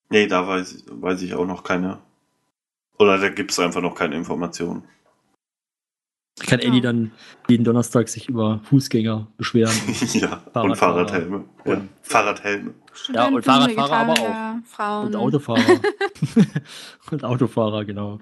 Nee, 0.09 0.27
da 0.27 0.47
weiß, 0.47 0.85
weiß 0.87 1.23
ich 1.23 1.33
auch 1.33 1.47
noch 1.47 1.63
keine. 1.63 1.99
Oder 2.99 3.17
da 3.17 3.29
gibt 3.29 3.49
es 3.49 3.57
einfach 3.57 3.81
noch 3.81 3.95
keine 3.95 4.15
Informationen. 4.15 4.83
Kann 6.39 6.59
Ja. 6.59 6.67
Eddie 6.67 6.81
dann 6.81 7.11
jeden 7.47 7.63
Donnerstag 7.63 8.09
sich 8.09 8.27
über 8.27 8.59
Fußgänger 8.63 9.27
beschweren. 9.37 9.73
ja, 10.13 10.41
und 10.43 10.75
Fahrradfahrer. 10.75 10.75
Fahrradhelme. 11.07 11.45
Ja, 11.65 11.73
Und- 11.73 11.89
Fahrradhelme. 12.01 12.73
Ja, 13.13 13.27
und 13.27 13.43
Fahrradfahrer 13.45 13.91
aber 13.93 14.11
Vegetarier, 14.13 14.63
Frauen. 14.65 15.07
Und 15.07 15.15
Autofahrer. 15.15 15.79
und 17.11 17.23
Autofahrer, 17.23 17.85
genau. 17.85 18.19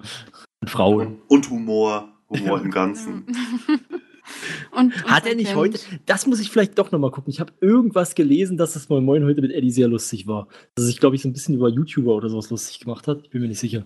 Und 0.60 0.70
Frauen. 0.70 1.18
Und 1.28 1.50
Humor. 1.50 2.08
Humor 2.30 2.60
im 2.62 2.70
Ganzen. 2.70 3.24
und, 4.72 4.94
und 4.94 5.04
Hat 5.04 5.26
er 5.26 5.34
nicht 5.34 5.54
heute, 5.54 5.78
das 6.06 6.26
muss 6.26 6.40
ich 6.40 6.50
vielleicht 6.50 6.78
doch 6.78 6.90
nochmal 6.92 7.10
gucken. 7.10 7.30
Ich 7.30 7.40
habe 7.40 7.52
irgendwas 7.60 8.14
gelesen, 8.14 8.56
dass 8.56 8.72
das 8.72 8.88
Moin 8.88 9.04
Moin 9.04 9.24
heute 9.24 9.42
mit 9.42 9.52
Eddie 9.52 9.70
sehr 9.70 9.88
lustig 9.88 10.26
war. 10.26 10.48
Dass 10.74 10.84
er 10.84 10.86
sich, 10.86 11.00
glaube 11.00 11.16
ich, 11.16 11.22
so 11.22 11.28
ein 11.28 11.32
bisschen 11.34 11.54
über 11.54 11.68
YouTuber 11.68 12.14
oder 12.14 12.28
sowas 12.30 12.48
lustig 12.50 12.80
gemacht 12.80 13.06
hat. 13.08 13.20
Ich 13.24 13.30
bin 13.30 13.42
mir 13.42 13.48
nicht 13.48 13.58
sicher. 13.60 13.84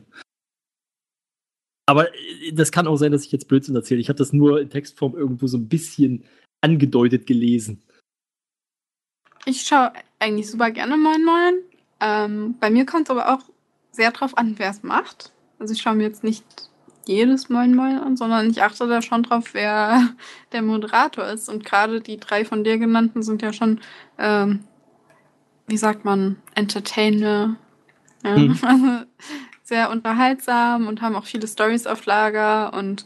Aber 1.87 2.13
äh, 2.15 2.53
das 2.53 2.73
kann 2.73 2.87
auch 2.87 2.97
sein, 2.97 3.13
dass 3.13 3.25
ich 3.25 3.33
jetzt 3.33 3.49
Blödsinn 3.49 3.77
erzähle. 3.77 4.01
Ich 4.01 4.09
habe 4.09 4.19
das 4.19 4.33
nur 4.33 4.61
in 4.61 4.71
Textform 4.71 5.15
irgendwo 5.15 5.47
so 5.47 5.57
ein 5.57 5.69
bisschen 5.69 6.25
angedeutet 6.61 7.27
gelesen. 7.27 7.83
Ich 9.45 9.63
schaue 9.63 9.93
eigentlich 10.19 10.51
super 10.51 10.71
gerne 10.73 10.97
Moin 10.97 11.25
Moin. 11.25 11.55
Ähm, 12.01 12.57
bei 12.59 12.69
mir 12.69 12.85
kommt 12.85 13.09
es 13.09 13.11
aber 13.11 13.33
auch 13.33 13.43
sehr 13.93 14.11
drauf 14.11 14.37
an, 14.37 14.59
wer 14.59 14.71
es 14.71 14.83
macht. 14.83 15.33
Also 15.59 15.73
ich 15.73 15.81
schaue 15.81 15.95
mir 15.95 16.03
jetzt 16.03 16.25
nicht 16.25 16.45
jedes 17.07 17.49
Moin 17.49 17.75
Moin 17.75 17.99
an, 17.99 18.17
sondern 18.17 18.51
ich 18.51 18.63
achte 18.63 18.89
da 18.89 19.01
schon 19.01 19.23
drauf, 19.23 19.55
wer 19.55 20.11
der 20.53 20.63
Moderator 20.63 21.27
ist. 21.29 21.49
Und 21.49 21.65
gerade 21.65 22.01
die 22.01 22.19
drei 22.19 22.45
von 22.45 22.65
dir 22.65 22.79
genannten 22.79 23.23
sind 23.23 23.43
ja 23.43 23.53
schon, 23.53 23.81
ähm, 24.19 24.65
wie 25.69 25.77
sagt 25.77 26.05
man, 26.05 26.37
Entertainer. 26.55 27.57
Ja, 28.25 28.37
Mhm. 28.37 28.59
also 28.63 29.07
sehr 29.67 29.91
unterhaltsam 29.91 30.87
und 30.87 31.03
haben 31.03 31.17
auch 31.17 31.25
viele 31.25 31.49
Stories 31.49 31.87
auf 31.87 32.07
Lager 32.07 32.73
und 32.73 33.05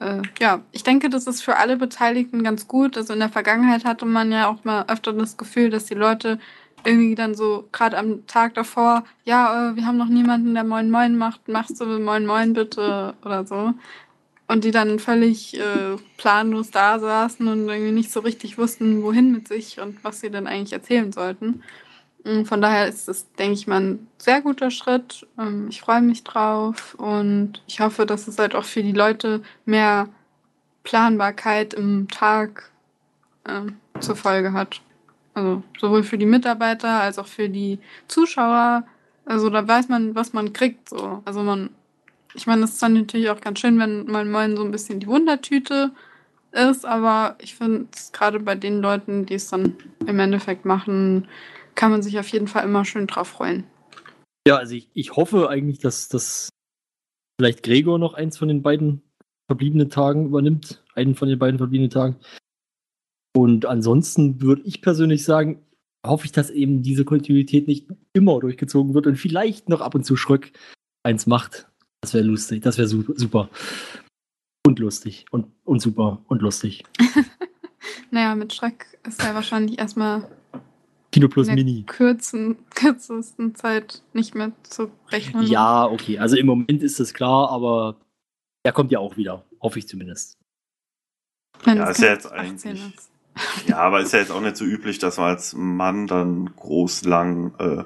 äh, 0.00 0.20
ja, 0.38 0.62
ich 0.72 0.82
denke, 0.82 1.08
das 1.08 1.26
ist 1.26 1.42
für 1.42 1.56
alle 1.56 1.76
Beteiligten 1.76 2.42
ganz 2.44 2.68
gut. 2.68 2.96
Also 2.96 3.14
in 3.14 3.20
der 3.20 3.30
Vergangenheit 3.30 3.84
hatte 3.84 4.04
man 4.04 4.30
ja 4.30 4.48
auch 4.48 4.64
mal 4.64 4.84
öfter 4.88 5.14
das 5.14 5.36
Gefühl, 5.36 5.70
dass 5.70 5.86
die 5.86 5.94
Leute 5.94 6.38
irgendwie 6.84 7.14
dann 7.14 7.34
so 7.34 7.66
gerade 7.72 7.96
am 7.96 8.26
Tag 8.26 8.54
davor, 8.54 9.04
ja, 9.24 9.70
äh, 9.70 9.76
wir 9.76 9.86
haben 9.86 9.96
noch 9.96 10.08
niemanden, 10.08 10.52
der 10.52 10.64
Moin 10.64 10.90
Moin 10.90 11.16
macht, 11.16 11.48
machst 11.48 11.80
du 11.80 11.86
Moin 11.86 12.26
Moin 12.26 12.52
bitte 12.52 13.14
oder 13.24 13.46
so. 13.46 13.72
Und 14.46 14.64
die 14.64 14.72
dann 14.72 14.98
völlig 14.98 15.58
äh, 15.58 15.96
planlos 16.18 16.70
da 16.70 16.98
saßen 16.98 17.48
und 17.48 17.66
irgendwie 17.66 17.92
nicht 17.92 18.12
so 18.12 18.20
richtig 18.20 18.58
wussten, 18.58 19.02
wohin 19.02 19.32
mit 19.32 19.48
sich 19.48 19.80
und 19.80 20.04
was 20.04 20.20
sie 20.20 20.30
denn 20.30 20.46
eigentlich 20.46 20.74
erzählen 20.74 21.12
sollten. 21.12 21.62
Und 22.24 22.46
Von 22.46 22.62
daher 22.62 22.88
ist 22.88 23.08
es, 23.08 23.30
denke 23.34 23.54
ich 23.54 23.66
mal, 23.66 23.80
ein 23.80 24.08
sehr 24.18 24.40
guter 24.40 24.70
Schritt. 24.70 25.26
Ähm, 25.38 25.68
Ich 25.68 25.80
freue 25.80 26.00
mich 26.00 26.24
drauf 26.24 26.94
und 26.94 27.62
ich 27.66 27.80
hoffe, 27.80 28.06
dass 28.06 28.28
es 28.28 28.38
halt 28.38 28.54
auch 28.54 28.64
für 28.64 28.82
die 28.82 28.92
Leute 28.92 29.42
mehr 29.66 30.08
Planbarkeit 30.84 31.74
im 31.74 32.08
Tag 32.08 32.70
ähm, 33.46 33.76
zur 34.00 34.16
Folge 34.16 34.52
hat. 34.52 34.80
Also 35.34 35.62
sowohl 35.78 36.02
für 36.02 36.18
die 36.18 36.26
Mitarbeiter 36.26 37.00
als 37.00 37.18
auch 37.18 37.26
für 37.26 37.48
die 37.48 37.78
Zuschauer. 38.08 38.84
Also 39.26 39.50
da 39.50 39.66
weiß 39.66 39.88
man, 39.88 40.14
was 40.14 40.32
man 40.32 40.52
kriegt. 40.52 40.88
So. 40.88 41.22
Also 41.24 41.42
man, 41.42 41.70
ich 42.34 42.46
meine, 42.46 42.64
es 42.64 42.72
ist 42.72 42.82
dann 42.82 42.94
natürlich 42.94 43.30
auch 43.30 43.40
ganz 43.40 43.58
schön, 43.60 43.78
wenn 43.78 44.06
man 44.06 44.30
mal 44.30 44.56
so 44.56 44.64
ein 44.64 44.70
bisschen 44.70 45.00
die 45.00 45.06
Wundertüte 45.06 45.92
ist, 46.52 46.86
aber 46.86 47.36
ich 47.38 47.56
finde 47.56 47.86
es 47.94 48.12
gerade 48.12 48.38
bei 48.40 48.54
den 48.54 48.80
Leuten, 48.80 49.26
die 49.26 49.34
es 49.34 49.48
dann 49.48 49.74
im 50.06 50.20
Endeffekt 50.20 50.64
machen, 50.64 51.26
kann 51.74 51.90
man 51.90 52.02
sich 52.02 52.18
auf 52.18 52.28
jeden 52.28 52.48
Fall 52.48 52.64
immer 52.64 52.84
schön 52.84 53.06
drauf 53.06 53.28
freuen. 53.28 53.64
Ja, 54.46 54.56
also 54.56 54.74
ich, 54.74 54.90
ich 54.94 55.16
hoffe 55.16 55.48
eigentlich, 55.48 55.78
dass 55.78 56.08
das 56.08 56.48
vielleicht 57.38 57.62
Gregor 57.62 57.98
noch 57.98 58.14
eins 58.14 58.38
von 58.38 58.48
den 58.48 58.62
beiden 58.62 59.02
verbliebenen 59.46 59.90
Tagen 59.90 60.26
übernimmt. 60.26 60.82
Einen 60.94 61.14
von 61.14 61.28
den 61.28 61.38
beiden 61.38 61.58
verbliebenen 61.58 61.90
Tagen. 61.90 62.16
Und 63.36 63.66
ansonsten 63.66 64.40
würde 64.40 64.62
ich 64.64 64.80
persönlich 64.80 65.24
sagen, 65.24 65.64
hoffe 66.06 66.26
ich, 66.26 66.32
dass 66.32 66.50
eben 66.50 66.82
diese 66.82 67.04
Kontinuität 67.04 67.66
nicht 67.66 67.88
immer 68.12 68.38
durchgezogen 68.38 68.94
wird 68.94 69.06
und 69.06 69.16
vielleicht 69.16 69.68
noch 69.68 69.80
ab 69.80 69.94
und 69.94 70.04
zu 70.04 70.16
Schröck 70.16 70.52
eins 71.02 71.26
macht. 71.26 71.68
Das 72.02 72.14
wäre 72.14 72.24
lustig, 72.24 72.62
das 72.62 72.78
wäre 72.78 72.86
su 72.86 73.02
super. 73.16 73.48
Und 74.66 74.78
lustig 74.78 75.26
und, 75.30 75.46
und 75.64 75.80
super 75.80 76.22
und 76.28 76.42
lustig. 76.42 76.84
Naja, 78.10 78.36
mit 78.36 78.52
Schreck 78.52 78.98
ist 79.06 79.22
er 79.24 79.34
wahrscheinlich 79.34 79.78
erstmal 79.78 80.28
Kino 81.14 81.28
Plus 81.28 81.46
in 81.48 81.54
der 81.56 81.64
Mini. 81.64 81.84
kürzen, 81.84 82.56
kürzesten 82.74 83.54
Zeit 83.54 84.02
nicht 84.12 84.34
mehr 84.34 84.50
zu 84.64 84.90
rechnen. 85.10 85.46
Ja, 85.46 85.86
okay. 85.86 86.18
Also 86.18 86.36
im 86.36 86.46
Moment 86.46 86.82
ist 86.82 86.98
das 86.98 87.14
klar, 87.14 87.50
aber 87.50 87.96
er 88.64 88.72
kommt 88.72 88.90
ja 88.90 88.98
auch 88.98 89.16
wieder. 89.16 89.44
Hoffe 89.60 89.78
ich 89.78 89.86
zumindest. 89.86 90.36
Wenn 91.62 91.76
Ja, 91.78 91.88
es 91.90 91.98
ist 91.98 92.02
ja 92.04 92.12
jetzt 92.12 92.32
18 92.32 92.38
eigentlich- 92.72 92.94
ist. 92.96 93.10
Ja, 93.68 93.78
aber 93.78 94.00
ist 94.00 94.12
ja 94.12 94.18
jetzt 94.20 94.30
auch 94.32 94.40
nicht 94.40 94.56
so 94.56 94.64
üblich, 94.64 94.98
dass 94.98 95.16
man 95.16 95.26
als 95.30 95.54
Mann 95.54 96.06
dann 96.08 96.54
groß 96.56 97.04
lang 97.04 97.52
äh, 97.58 97.84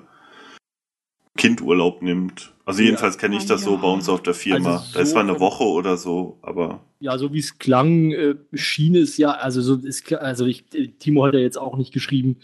Kindurlaub 1.36 2.02
nimmt. 2.02 2.52
Also 2.64 2.82
jedenfalls 2.82 3.16
kenne 3.18 3.36
ich 3.36 3.46
das 3.46 3.62
so 3.62 3.76
bei 3.78 3.88
uns 3.88 4.08
auf 4.10 4.22
der 4.22 4.34
Firma. 4.34 4.72
Also 4.78 4.92
da 4.94 5.00
ist 5.00 5.08
so 5.08 5.12
zwar 5.14 5.22
eine 5.22 5.38
Woche 5.40 5.64
oder 5.64 5.96
so, 5.96 6.38
aber 6.42 6.80
Ja, 7.00 7.16
so 7.16 7.32
wie 7.32 7.38
es 7.38 7.58
klang, 7.58 8.10
äh, 8.12 8.34
schien 8.54 8.94
es 8.96 9.16
ja, 9.18 9.30
also 9.32 9.62
so 9.62 9.76
ist 9.76 10.04
klar- 10.04 10.20
also 10.20 10.44
ich, 10.46 10.64
Timo 10.98 11.24
hat 11.26 11.34
ja 11.34 11.40
jetzt 11.40 11.56
auch 11.58 11.76
nicht 11.76 11.92
geschrieben, 11.94 12.36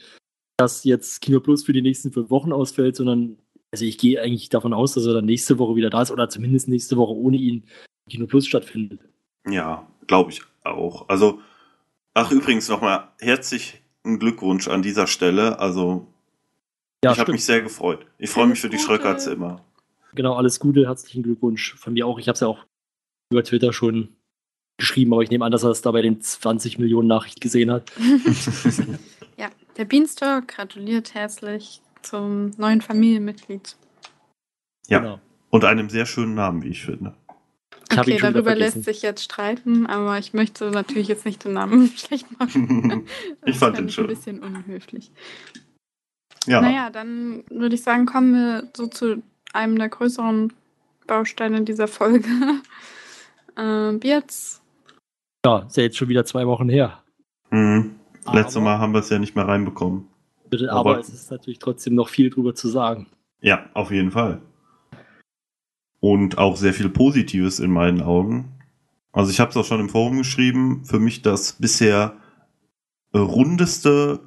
dass 0.56 0.84
jetzt 0.84 1.20
Kino 1.20 1.40
Plus 1.40 1.64
für 1.64 1.72
die 1.72 1.82
nächsten 1.82 2.12
fünf 2.12 2.30
Wochen 2.30 2.52
ausfällt, 2.52 2.96
sondern 2.96 3.38
also 3.72 3.84
ich 3.84 3.98
gehe 3.98 4.20
eigentlich 4.22 4.50
davon 4.50 4.72
aus, 4.72 4.94
dass 4.94 5.04
er 5.06 5.14
dann 5.14 5.24
nächste 5.24 5.58
Woche 5.58 5.74
wieder 5.74 5.90
da 5.90 6.02
ist 6.02 6.12
oder 6.12 6.28
zumindest 6.28 6.68
nächste 6.68 6.96
Woche 6.96 7.12
ohne 7.12 7.36
ihn 7.36 7.64
Kino 8.08 8.26
Plus 8.26 8.46
stattfindet. 8.46 9.00
ja, 9.48 9.86
glaube 10.06 10.30
ich 10.30 10.42
auch. 10.62 11.08
Also, 11.08 11.40
ach 12.14 12.30
übrigens 12.30 12.68
nochmal 12.68 13.08
herzlichen 13.18 13.78
Glückwunsch 14.18 14.68
an 14.68 14.82
dieser 14.82 15.06
Stelle. 15.06 15.58
Also, 15.58 16.06
Ja, 17.04 17.12
ich 17.12 17.18
habe 17.18 17.32
mich 17.32 17.44
sehr 17.44 17.62
gefreut. 17.62 18.06
Ich 18.18 18.30
freue 18.30 18.46
mich 18.46 18.60
für 18.60 18.68
die. 18.68 18.78
Schröckerts 18.78 19.26
immer. 19.26 19.64
Genau, 20.14 20.34
alles 20.34 20.60
Gute, 20.60 20.86
herzlichen 20.86 21.22
Glückwunsch 21.22 21.74
von 21.74 21.94
mir 21.94 22.06
auch. 22.06 22.18
Ich 22.18 22.28
habe 22.28 22.34
es 22.34 22.40
ja 22.40 22.46
auch 22.46 22.64
über 23.32 23.42
Twitter 23.42 23.72
schon 23.72 24.10
geschrieben, 24.76 25.12
aber 25.12 25.22
ich 25.22 25.30
nehme 25.30 25.44
an, 25.44 25.52
dass 25.52 25.64
er 25.64 25.70
es 25.70 25.82
da 25.82 25.90
bei 25.90 26.02
den 26.02 26.20
20 26.20 26.78
Millionen 26.78 27.08
Nachrichten 27.08 27.40
gesehen 27.40 27.70
hat. 27.72 27.90
Der 29.76 29.84
Beanstalk 29.84 30.48
gratuliert 30.48 31.14
herzlich 31.14 31.80
zum 32.02 32.50
neuen 32.56 32.80
Familienmitglied. 32.80 33.76
Ja. 34.86 34.98
Genau. 34.98 35.20
Und 35.50 35.64
einem 35.64 35.88
sehr 35.88 36.06
schönen 36.06 36.34
Namen, 36.34 36.62
wie 36.62 36.68
ich 36.68 36.82
finde. 36.82 37.14
Ich 37.90 37.98
okay, 37.98 38.18
schon 38.18 38.32
darüber 38.32 38.54
lässt 38.54 38.82
sich 38.84 39.02
jetzt 39.02 39.22
streiten, 39.22 39.86
aber 39.86 40.18
ich 40.18 40.32
möchte 40.32 40.70
natürlich 40.70 41.08
jetzt 41.08 41.24
nicht 41.24 41.44
den 41.44 41.52
Namen 41.52 41.88
schlecht 41.96 42.26
machen. 42.38 43.06
Ich 43.44 43.56
fand 43.56 43.76
fand 43.76 43.92
schön. 43.92 44.04
ein 44.04 44.08
bisschen 44.08 44.40
unhöflich. 44.40 45.12
Ja. 46.46 46.60
Naja, 46.60 46.90
dann 46.90 47.44
würde 47.50 47.74
ich 47.74 47.82
sagen, 47.82 48.06
kommen 48.06 48.34
wir 48.34 48.68
so 48.76 48.86
zu 48.86 49.22
einem 49.52 49.78
der 49.78 49.88
größeren 49.88 50.52
Bausteine 51.06 51.62
dieser 51.62 51.88
Folge. 51.88 52.28
ähm, 53.56 54.00
Beards. 54.00 54.60
Ja, 55.44 55.60
ist 55.60 55.76
ja 55.76 55.84
jetzt 55.84 55.96
schon 55.96 56.08
wieder 56.08 56.24
zwei 56.24 56.46
Wochen 56.46 56.68
her. 56.68 57.02
Mhm. 57.50 57.96
Letztes 58.32 58.62
Mal 58.62 58.78
haben 58.78 58.92
wir 58.92 59.00
es 59.00 59.10
ja 59.10 59.18
nicht 59.18 59.36
mehr 59.36 59.46
reinbekommen. 59.46 60.08
Aber, 60.52 60.72
Aber- 60.72 61.00
es 61.00 61.08
ist 61.08 61.30
natürlich 61.30 61.58
trotzdem 61.58 61.94
noch 61.94 62.08
viel 62.08 62.30
drüber 62.30 62.54
zu 62.54 62.68
sagen. 62.68 63.08
Ja, 63.40 63.66
auf 63.74 63.90
jeden 63.90 64.10
Fall. 64.10 64.40
Und 66.00 66.38
auch 66.38 66.56
sehr 66.56 66.74
viel 66.74 66.88
Positives 66.88 67.60
in 67.60 67.70
meinen 67.70 68.02
Augen. 68.02 68.52
Also 69.12 69.30
ich 69.30 69.40
habe 69.40 69.50
es 69.50 69.56
auch 69.56 69.64
schon 69.64 69.80
im 69.80 69.88
Forum 69.88 70.18
geschrieben, 70.18 70.84
für 70.84 70.98
mich 70.98 71.22
das 71.22 71.54
bisher 71.54 72.16
äh, 73.12 73.18
rundeste 73.18 74.20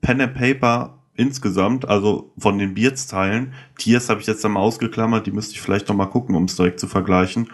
Pen 0.00 0.20
and 0.20 0.34
Paper 0.34 0.98
insgesamt, 1.14 1.86
also 1.86 2.32
von 2.38 2.58
den 2.58 2.74
Beards-Teilen. 2.74 3.52
Tiers 3.76 4.08
habe 4.08 4.20
ich 4.20 4.26
jetzt 4.26 4.44
einmal 4.44 4.62
ausgeklammert, 4.62 5.26
die 5.26 5.32
müsste 5.32 5.52
ich 5.54 5.60
vielleicht 5.60 5.88
noch 5.88 5.96
mal 5.96 6.06
gucken, 6.06 6.34
um 6.34 6.44
es 6.44 6.56
direkt 6.56 6.80
zu 6.80 6.86
vergleichen. 6.86 7.50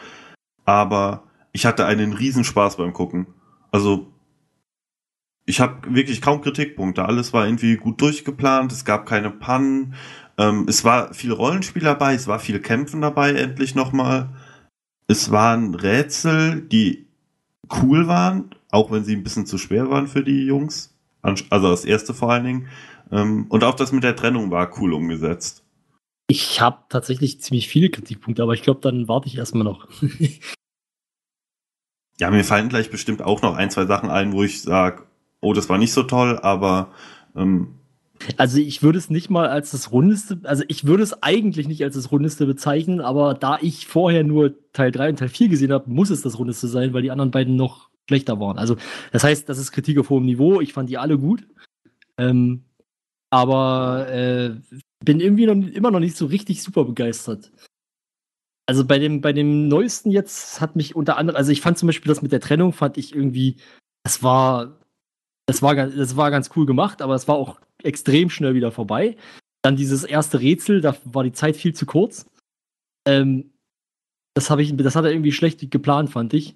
Aber 0.65 1.25
ich 1.53 1.67
hatte 1.67 1.87
einen 1.87 2.13
Riesenspaß 2.13 2.77
beim 2.77 2.93
Gucken. 2.93 3.27
Also 3.73 4.07
ich 5.47 5.61
habe 5.61 5.95
wirklich 5.95 6.21
kaum 6.21 6.41
Kritikpunkte. 6.41 7.05
Alles 7.05 7.33
war 7.33 7.47
irgendwie 7.47 7.77
gut 7.77 8.01
durchgeplant, 8.01 8.73
es 8.73 8.85
gab 8.85 9.07
keine 9.07 9.31
Pannen. 9.31 9.95
Ähm, 10.37 10.67
es 10.69 10.85
war 10.85 11.15
viel 11.15 11.33
Rollenspiel 11.33 11.83
dabei, 11.83 12.15
es 12.15 12.27
war 12.27 12.41
viel 12.41 12.61
Kämpfen 12.61 13.01
dabei, 13.01 13.33
endlich 13.33 13.75
nochmal. 13.75 14.29
Es 15.07 15.31
waren 15.31 15.75
Rätsel, 15.75 16.63
die 16.63 17.07
cool 17.81 18.09
waren, 18.09 18.51
auch 18.71 18.91
wenn 18.91 19.05
sie 19.05 19.15
ein 19.15 19.23
bisschen 19.23 19.47
zu 19.47 19.57
schwer 19.57 19.89
waren 19.89 20.09
für 20.09 20.25
die 20.25 20.45
Jungs. 20.45 20.93
Also 21.23 21.71
das 21.71 21.85
erste 21.85 22.13
vor 22.13 22.33
allen 22.33 22.45
Dingen. 22.45 22.69
Ähm, 23.13 23.47
und 23.49 23.63
auch 23.63 23.75
das 23.75 23.93
mit 23.93 24.05
der 24.05 24.17
Trennung 24.17 24.51
war 24.51 24.79
cool 24.81 24.93
umgesetzt. 24.93 25.63
Ich 26.29 26.61
habe 26.61 26.79
tatsächlich 26.89 27.41
ziemlich 27.41 27.69
viele 27.69 27.89
Kritikpunkte, 27.89 28.43
aber 28.43 28.55
ich 28.55 28.63
glaube, 28.63 28.81
dann 28.81 29.07
warte 29.07 29.29
ich 29.29 29.39
erstmal 29.39 29.65
noch. 29.65 29.89
Ja, 32.19 32.31
mir 32.31 32.45
fallen 32.45 32.71
gleich 32.71 32.91
bestimmt 32.91 33.21
auch 33.21 33.43
noch 33.43 33.57
ein, 33.57 33.71
zwei 33.71 33.85
Sachen 33.85 34.09
ein, 34.09 34.33
wo 34.33 34.43
ich 34.43 34.63
sage, 34.63 35.07
oh, 35.41 35.53
das 35.53 35.69
war 35.69 35.79
nicht 35.79 35.93
so 35.93 36.03
toll, 36.03 36.39
aber 36.43 36.93
ähm, 37.35 37.77
Also 38.37 38.59
ich 38.59 38.83
würde 38.83 38.99
es 38.99 39.11
nicht 39.11 39.31
mal 39.31 39.49
als 39.49 39.71
das 39.71 39.93
rundeste, 39.93 40.41
also 40.45 40.65
ich 40.69 40.87
würde 40.87 41.03
es 41.03 41.23
eigentlich 41.23 41.69
nicht 41.69 41.83
als 41.85 41.95
das 41.95 42.11
rundeste 42.11 42.47
bezeichnen, 42.47 43.01
aber 43.01 43.35
da 43.35 43.59
ich 43.61 43.87
vorher 43.87 44.25
nur 44.25 44.55
Teil 44.73 44.91
3 44.91 45.11
und 45.11 45.19
Teil 45.19 45.29
4 45.29 45.49
gesehen 45.49 45.73
habe, 45.73 45.91
muss 45.91 46.11
es 46.11 46.23
das 46.23 46.39
rundeste 46.39 46.69
sein, 46.69 46.93
weil 46.93 47.03
die 47.03 47.11
anderen 47.11 47.31
beiden 47.31 47.57
noch 47.57 47.91
schlechter 48.09 48.41
waren. 48.41 48.59
Also 48.59 48.77
das 49.13 49.25
heißt, 49.25 49.49
das 49.49 49.59
ist 49.59 49.73
Kritik 49.73 49.99
auf 49.99 50.11
hohem 50.11 50.25
Niveau. 50.27 50.61
Ich 50.61 50.73
fand 50.73 50.89
die 50.91 50.99
alle 50.99 51.19
gut. 51.19 51.47
Ähm, 52.19 52.65
aber 53.31 54.09
äh, 54.09 54.51
bin 55.05 55.21
irgendwie 55.21 55.47
noch, 55.47 55.55
immer 55.55 55.91
noch 55.91 56.01
nicht 56.01 56.17
so 56.17 56.27
richtig 56.27 56.63
super 56.63 56.85
begeistert. 56.85 57.51
Also 58.67 58.85
bei 58.85 58.99
dem, 58.99 59.21
bei 59.21 59.33
dem 59.33 59.69
neuesten 59.69 60.11
jetzt 60.11 60.61
hat 60.61 60.75
mich 60.75 60.97
unter 60.97 61.17
anderem, 61.19 61.37
also 61.37 61.53
ich 61.53 61.61
fand 61.61 61.79
zum 61.79 61.87
Beispiel 61.87 62.09
das 62.09 62.23
mit 62.23 62.33
der 62.33 62.41
Trennung, 62.41 62.73
fand 62.73 62.99
ich 62.99 63.15
irgendwie, 63.15 63.57
das 64.05 64.23
war, 64.23 64.76
das 65.47 65.63
war, 65.63 65.75
ganz- 65.75 65.95
das 65.95 66.17
war 66.17 66.31
ganz 66.31 66.51
cool 66.57 66.67
gemacht, 66.67 67.01
aber 67.03 67.15
es 67.15 67.27
war 67.29 67.37
auch 67.37 67.61
extrem 67.83 68.31
schnell 68.31 68.55
wieder 68.55 68.73
vorbei. 68.73 69.17
Dann 69.63 69.77
dieses 69.77 70.05
erste 70.05 70.41
Rätsel, 70.41 70.81
da 70.81 70.97
war 71.05 71.25
die 71.25 71.33
Zeit 71.33 71.57
viel 71.57 71.75
zu 71.75 71.87
kurz. 71.87 72.27
Ähm, 73.07 73.53
das 74.35 74.51
habe 74.51 74.63
ich, 74.63 74.77
das 74.77 74.97
hat 74.97 75.05
er 75.05 75.13
irgendwie 75.13 75.33
schlecht 75.33 75.71
geplant, 75.71 76.11
fand 76.11 76.35
ich. 76.35 76.55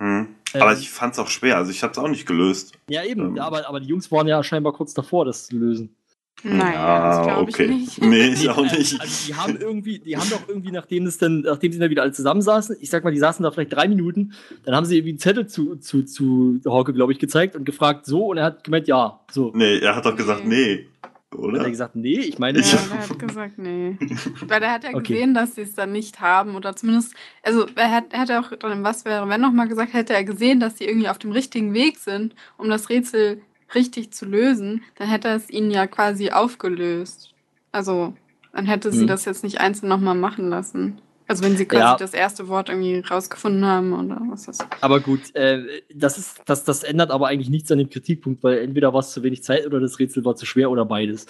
hm. 0.00 0.28
Ähm, 0.54 0.60
aber 0.60 0.74
ich 0.74 0.90
fand 0.90 1.14
es 1.14 1.18
auch 1.18 1.28
schwer, 1.28 1.56
also 1.56 1.70
ich 1.70 1.82
habe 1.82 1.92
es 1.92 1.98
auch 1.98 2.08
nicht 2.08 2.26
gelöst. 2.26 2.74
Ja, 2.90 3.04
eben, 3.04 3.36
ähm, 3.36 3.38
aber, 3.38 3.66
aber 3.66 3.80
die 3.80 3.86
Jungs 3.86 4.12
waren 4.12 4.26
ja 4.26 4.42
scheinbar 4.42 4.74
kurz 4.74 4.92
davor, 4.92 5.24
das 5.24 5.46
zu 5.46 5.56
lösen. 5.56 5.96
Naja, 6.44 7.18
das 7.18 7.26
glaube 7.26 7.42
okay. 7.52 7.64
ich 7.64 7.68
nicht. 7.70 8.02
Nee, 8.02 8.28
ich 8.32 8.42
Nee, 8.42 8.48
auch 8.48 8.62
nicht. 8.62 9.00
Also 9.00 9.26
die 9.28 9.34
haben 9.34 9.56
irgendwie, 9.60 9.98
die 10.00 10.16
haben 10.16 10.28
doch 10.28 10.48
irgendwie, 10.48 10.72
nachdem 10.72 11.06
es 11.06 11.16
dann, 11.18 11.42
nachdem 11.42 11.72
sie 11.72 11.78
dann 11.78 11.90
wieder 11.90 12.02
alle 12.02 12.12
zusammensaßen, 12.12 12.76
ich 12.80 12.90
sag 12.90 13.04
mal, 13.04 13.12
die 13.12 13.18
saßen 13.20 13.42
da 13.44 13.50
vielleicht 13.52 13.72
drei 13.72 13.86
Minuten, 13.86 14.32
dann 14.64 14.74
haben 14.74 14.84
sie 14.84 14.96
irgendwie 14.96 15.10
einen 15.12 15.18
Zettel 15.20 15.46
zu, 15.46 15.76
zu, 15.76 16.02
zu 16.02 16.60
Hauke, 16.66 16.92
glaube 16.94 17.12
ich, 17.12 17.20
gezeigt 17.20 17.54
und 17.54 17.64
gefragt, 17.64 18.06
so, 18.06 18.26
und 18.30 18.38
er 18.38 18.44
hat 18.46 18.64
gemeint, 18.64 18.88
ja, 18.88 19.20
so. 19.30 19.52
Nee, 19.54 19.78
er 19.78 19.94
hat 19.94 20.04
doch 20.04 20.16
gesagt, 20.16 20.44
nee. 20.44 20.88
Und 21.30 21.44
dann 21.44 21.52
hat 21.52 21.54
Oder? 21.60 21.64
er 21.64 21.70
gesagt, 21.70 21.96
nee, 21.96 22.18
ich 22.18 22.38
meine, 22.38 22.58
Ja, 22.58 22.64
Ich- 22.64 22.88
der 22.90 23.08
hat 23.08 23.18
gesagt, 23.18 23.58
nee. 23.58 23.96
Weil 24.48 24.60
der 24.60 24.72
hat 24.72 24.84
ja 24.84 24.90
Okay. 24.90 25.14
gesehen, 25.14 25.32
dass 25.34 25.54
sie 25.54 25.62
es 25.62 25.74
dann 25.74 25.92
nicht 25.92 26.20
haben. 26.20 26.56
Oder 26.56 26.74
zumindest, 26.76 27.14
also 27.42 27.66
er 27.76 27.90
hat, 27.90 28.04
er 28.10 28.18
hat 28.20 28.28
ja 28.28 28.40
auch 28.40 28.50
dann 28.58 28.72
im 28.72 28.82
Was 28.84 29.04
wäre, 29.06 29.26
wenn 29.28 29.40
nochmal 29.40 29.66
gesagt, 29.68 29.94
hätte 29.94 30.12
er 30.12 30.24
gesehen, 30.24 30.60
dass 30.60 30.76
sie 30.76 30.84
irgendwie 30.84 31.08
auf 31.08 31.18
dem 31.18 31.30
richtigen 31.32 31.72
Weg 31.72 31.98
sind, 31.98 32.34
um 32.58 32.68
das 32.68 32.90
Rätsel 32.90 33.40
richtig 33.74 34.12
zu 34.12 34.26
lösen, 34.26 34.82
dann 34.96 35.08
hätte 35.08 35.28
er 35.28 35.36
es 35.36 35.50
ihnen 35.50 35.70
ja 35.70 35.86
quasi 35.86 36.30
aufgelöst. 36.30 37.32
Also, 37.72 38.14
dann 38.52 38.66
hätte 38.66 38.92
sie 38.92 39.04
Mhm. 39.04 39.08
das 39.08 39.24
jetzt 39.24 39.44
nicht 39.44 39.60
einzeln 39.60 39.88
nochmal 39.88 40.14
machen 40.14 40.48
lassen. 40.50 41.00
Also 41.28 41.44
wenn 41.44 41.56
sie 41.56 41.64
quasi 41.64 41.80
Ja. 41.82 41.96
das 41.96 42.12
erste 42.12 42.48
Wort 42.48 42.68
irgendwie 42.68 42.98
rausgefunden 42.98 43.64
haben 43.64 43.92
oder 43.94 44.20
was 44.28 44.44
das. 44.44 44.58
Aber 44.82 45.00
gut, 45.00 45.34
äh, 45.34 45.62
das, 45.94 46.18
ist, 46.18 46.42
das, 46.44 46.64
das 46.64 46.82
ändert 46.82 47.10
aber 47.10 47.28
eigentlich 47.28 47.48
nichts 47.48 47.70
an 47.72 47.78
dem 47.78 47.88
Kritikpunkt, 47.88 48.42
weil 48.42 48.58
entweder 48.58 48.92
war 48.92 49.00
es 49.00 49.12
zu 49.12 49.22
wenig 49.22 49.42
Zeit 49.42 49.64
oder 49.64 49.80
das 49.80 49.98
Rätsel 49.98 50.24
war 50.26 50.36
zu 50.36 50.44
schwer 50.44 50.70
oder 50.70 50.84
beides. 50.84 51.26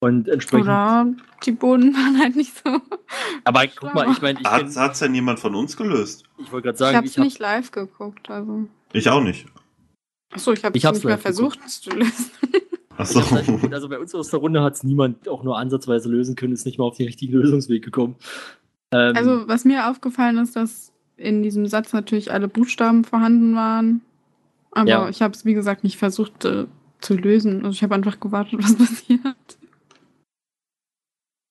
Und 0.00 0.28
entsprechend. 0.28 0.66
Oder 0.66 1.06
die 1.44 1.52
Boden 1.52 1.94
waren 1.94 2.18
halt 2.20 2.34
nicht 2.34 2.52
so. 2.56 2.80
aber 3.44 3.66
guck 3.68 3.94
mal, 3.94 4.10
ich 4.10 4.20
meine, 4.20 4.40
ich, 4.40 4.46
Hat 4.46 4.66
es 4.92 4.98
denn 4.98 5.14
jemand 5.14 5.38
von 5.38 5.54
uns 5.54 5.76
gelöst? 5.76 6.24
ich 6.38 6.50
wollte 6.50 6.64
gerade 6.64 6.74
Ich 6.74 6.78
sagen, 6.80 6.96
habe 6.96 7.06
ich 7.06 7.12
es 7.12 7.16
habe 7.18 7.26
nicht 7.26 7.38
live 7.38 7.70
geguckt, 7.70 8.28
also. 8.30 8.66
Ich 8.92 9.08
auch 9.08 9.22
nicht. 9.22 9.46
Achso, 10.34 10.52
ich 10.52 10.64
habe 10.64 10.76
es 10.76 10.84
hab's 10.84 10.98
nicht 10.98 11.04
mehr 11.04 11.16
geguckt. 11.16 11.22
versucht 11.22 11.60
es 11.64 11.80
zu 11.80 11.90
lösen. 11.90 12.30
Achso. 12.96 13.28
Halt- 13.30 13.72
also 13.72 13.88
bei 13.88 13.98
uns 13.98 14.14
aus 14.14 14.28
der 14.30 14.40
Runde 14.40 14.62
hat 14.62 14.74
es 14.74 14.84
niemand 14.84 15.28
auch 15.28 15.42
nur 15.42 15.58
ansatzweise 15.58 16.08
lösen 16.08 16.36
können, 16.36 16.52
ist 16.52 16.66
nicht 16.66 16.78
mal 16.78 16.84
auf 16.84 16.96
den 16.96 17.06
richtigen 17.06 17.32
Lösungsweg 17.32 17.84
gekommen. 17.84 18.16
Ähm, 18.92 19.16
Also, 19.16 19.48
was 19.48 19.64
mir 19.64 19.88
aufgefallen 19.90 20.38
ist, 20.38 20.54
dass 20.56 20.92
in 21.16 21.42
diesem 21.42 21.66
Satz 21.66 21.92
natürlich 21.92 22.30
alle 22.32 22.46
Buchstaben 22.48 23.04
vorhanden 23.04 23.54
waren. 23.56 24.00
Aber 24.72 24.88
Ja. 24.88 25.08
ich 25.08 25.22
habe 25.22 25.34
es, 25.34 25.44
wie 25.44 25.54
gesagt, 25.54 25.82
nicht 25.84 25.96
versucht 25.96 26.44
äh, 26.44 26.66
zu 27.00 27.14
lösen. 27.14 27.64
Also, 27.64 27.70
ich 27.70 27.82
habe 27.82 27.94
einfach 27.94 28.20
gewartet, 28.20 28.58
was 28.62 28.76
passiert. 28.76 29.20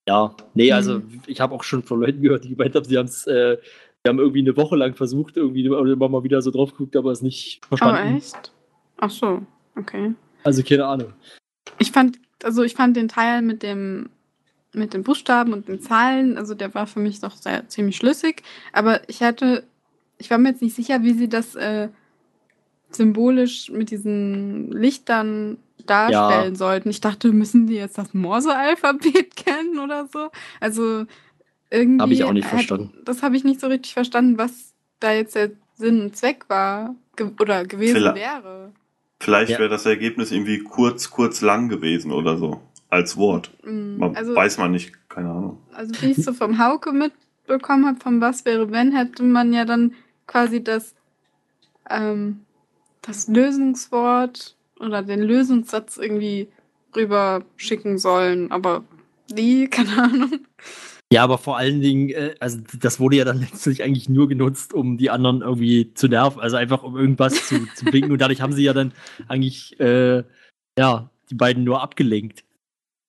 ja, 0.08 0.36
nee, 0.54 0.72
also 0.72 1.00
Mhm. 1.00 1.22
ich 1.28 1.40
habe 1.42 1.54
auch 1.56 1.64
schon 1.64 1.84
von 1.84 2.00
Leuten 2.02 2.22
gehört, 2.22 2.44
die 2.46 2.50
gemeint 2.56 2.76
haben, 2.76 2.86
sie 2.86 2.98
haben 2.98 3.06
es, 3.06 3.26
äh, 3.28 3.58
die 4.06 4.10
haben 4.10 4.20
irgendwie 4.20 4.40
eine 4.40 4.56
Woche 4.58 4.76
lang 4.76 4.96
versucht, 4.96 5.38
irgendwie 5.38 5.66
immer 5.66 6.10
mal 6.10 6.24
wieder 6.24 6.42
so 6.42 6.52
drauf 6.52 6.72
geguckt, 6.72 6.96
aber 6.96 7.12
es 7.12 7.22
nicht 7.22 7.66
verstanden. 7.66 8.16
echt? 8.18 8.52
Ach 9.04 9.10
so, 9.12 9.42
okay. 9.76 10.14
Also 10.46 10.64
keine 10.64 10.86
Ahnung. 10.86 11.12
Ich 11.78 11.92
fand, 11.92 12.20
also 12.42 12.64
ich 12.64 12.74
fand 12.74 12.96
den 12.96 13.10
Teil 13.10 13.42
mit 13.42 13.62
dem 13.64 14.10
mit 14.76 14.94
den 14.94 15.04
Buchstaben 15.04 15.52
und 15.54 15.68
den 15.68 15.82
Zahlen, 15.82 16.38
also 16.38 16.56
der 16.56 16.74
war 16.74 16.88
für 16.88 17.00
mich 17.00 17.20
doch 17.20 17.36
sehr, 17.36 17.68
ziemlich 17.68 17.98
schlüssig. 17.98 18.42
Aber 18.72 19.08
ich 19.08 19.22
hatte, 19.22 19.64
ich 20.18 20.32
war 20.32 20.38
mir 20.40 20.50
jetzt 20.50 20.62
nicht 20.64 20.74
sicher, 20.76 21.04
wie 21.04 21.14
sie 21.14 21.28
das 21.30 21.54
äh, 21.56 21.90
symbolisch 22.92 23.70
mit 23.70 23.92
diesen 23.92 24.72
Lichtern 24.72 25.58
darstellen 25.86 26.56
sollten. 26.56 26.90
Ich 26.90 27.02
dachte, 27.02 27.32
müssen 27.32 27.68
die 27.68 27.76
jetzt 27.76 27.98
das 27.98 28.14
Morse-Alphabet 28.14 29.36
kennen 29.36 29.80
oder 29.80 30.08
so? 30.08 30.30
Also 30.60 31.06
irgendwie. 31.70 32.02
Hab 32.04 32.12
ich 32.12 32.24
auch 32.24 32.34
nicht 32.34 32.46
hat- 32.46 32.52
verstanden. 32.52 32.94
Das 33.06 33.22
habe 33.22 33.36
ich 33.36 33.44
nicht 33.44 33.60
so 33.60 33.68
richtig 33.68 33.94
verstanden, 33.94 34.38
was 34.38 34.74
da 35.00 35.12
jetzt 35.12 35.36
der 35.36 35.52
Sinn 35.76 36.02
und 36.02 36.16
Zweck 36.16 36.46
war 36.50 36.96
ge 37.16 37.30
oder 37.40 37.66
gewesen 37.66 37.96
Vielleicht- 37.98 38.16
wäre. 38.16 38.72
Vielleicht 39.24 39.52
Ja. 39.52 39.60
wäre 39.60 39.70
das 39.70 39.86
Ergebnis 39.86 40.32
irgendwie 40.32 40.60
kurz, 40.60 41.10
kurz 41.10 41.40
lang 41.42 41.70
gewesen 41.70 42.12
oder 42.12 42.38
so. 42.38 42.62
Als 42.90 43.16
Wort. 43.18 43.52
Mm, 43.64 43.98
Man 43.98 44.16
Also, 44.16 44.36
weiß 44.36 44.58
man 44.58 44.72
nicht, 44.72 44.92
keine 45.10 45.30
Ahnung. 45.30 45.58
Also 45.72 45.94
wie 46.02 46.12
ich 46.12 46.18
es 46.18 46.26
so 46.26 46.34
vom 46.34 46.60
Hauke 46.60 46.92
mitbekommen 46.92 47.86
habe, 47.88 48.00
vom 48.00 48.20
Was 48.22 48.44
wäre 48.46 48.72
wenn, 48.72 48.92
hätte 48.96 49.24
man 49.24 49.54
ja 49.54 49.66
dann 49.66 49.94
quasi 50.28 50.64
das, 50.64 50.94
ähm, 51.90 52.42
das 53.02 53.28
Lösungswort 53.28 54.56
oder 54.80 55.02
den 55.02 55.22
Lösungssatz 55.22 55.98
irgendwie 55.98 56.50
rüber 56.96 57.44
schicken 57.56 57.98
sollen. 57.98 58.52
Aber 58.52 58.84
wie? 59.34 59.68
Keine 59.70 60.04
Ahnung. 60.04 60.40
Ja, 61.14 61.24
aber 61.24 61.38
vor 61.38 61.58
allen 61.58 61.80
Dingen, 61.82 62.10
äh, 62.10 62.34
also 62.40 62.58
das 62.80 63.00
wurde 63.00 63.18
ja 63.18 63.24
dann 63.24 63.40
letztlich 63.52 63.84
eigentlich 63.84 64.10
nur 64.10 64.28
genutzt, 64.28 64.74
um 64.74 64.98
die 64.98 65.12
anderen 65.12 65.42
irgendwie 65.42 65.94
zu 65.94 66.08
nerven, 66.08 66.42
also 66.42 66.56
einfach 66.58 66.82
um 66.82 66.98
irgendwas 66.98 67.48
zu, 67.48 67.68
zu 67.76 67.86
blinken 67.86 68.12
und 68.12 68.20
dadurch 68.20 68.42
haben 68.42 68.54
sie 68.54 68.64
ja 68.64 68.74
dann 68.74 68.94
eigentlich, 69.28 69.80
äh, 69.80 70.24
ja, 70.78 71.10
die 71.30 71.36
beiden 71.36 71.64
nur 71.64 71.82
abgelenkt 71.84 72.44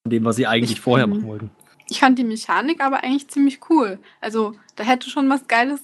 von 0.02 0.11
dem, 0.11 0.24
was 0.24 0.36
sie 0.36 0.46
eigentlich 0.46 0.72
Ich- 0.72 0.80
vorher 0.80 1.07
machen 1.07 1.26
wollten. 1.26 1.50
Ich 1.88 2.00
fand 2.00 2.18
die 2.18 2.24
Mechanik 2.24 2.82
aber 2.82 3.02
eigentlich 3.05 3.28
ziemlich 3.28 3.61
cool. 3.70 3.98
Also 4.20 4.55
da 4.76 4.84
hätte 4.84 5.09
schon 5.11 5.28
was 5.30 5.46
Geiles 5.48 5.80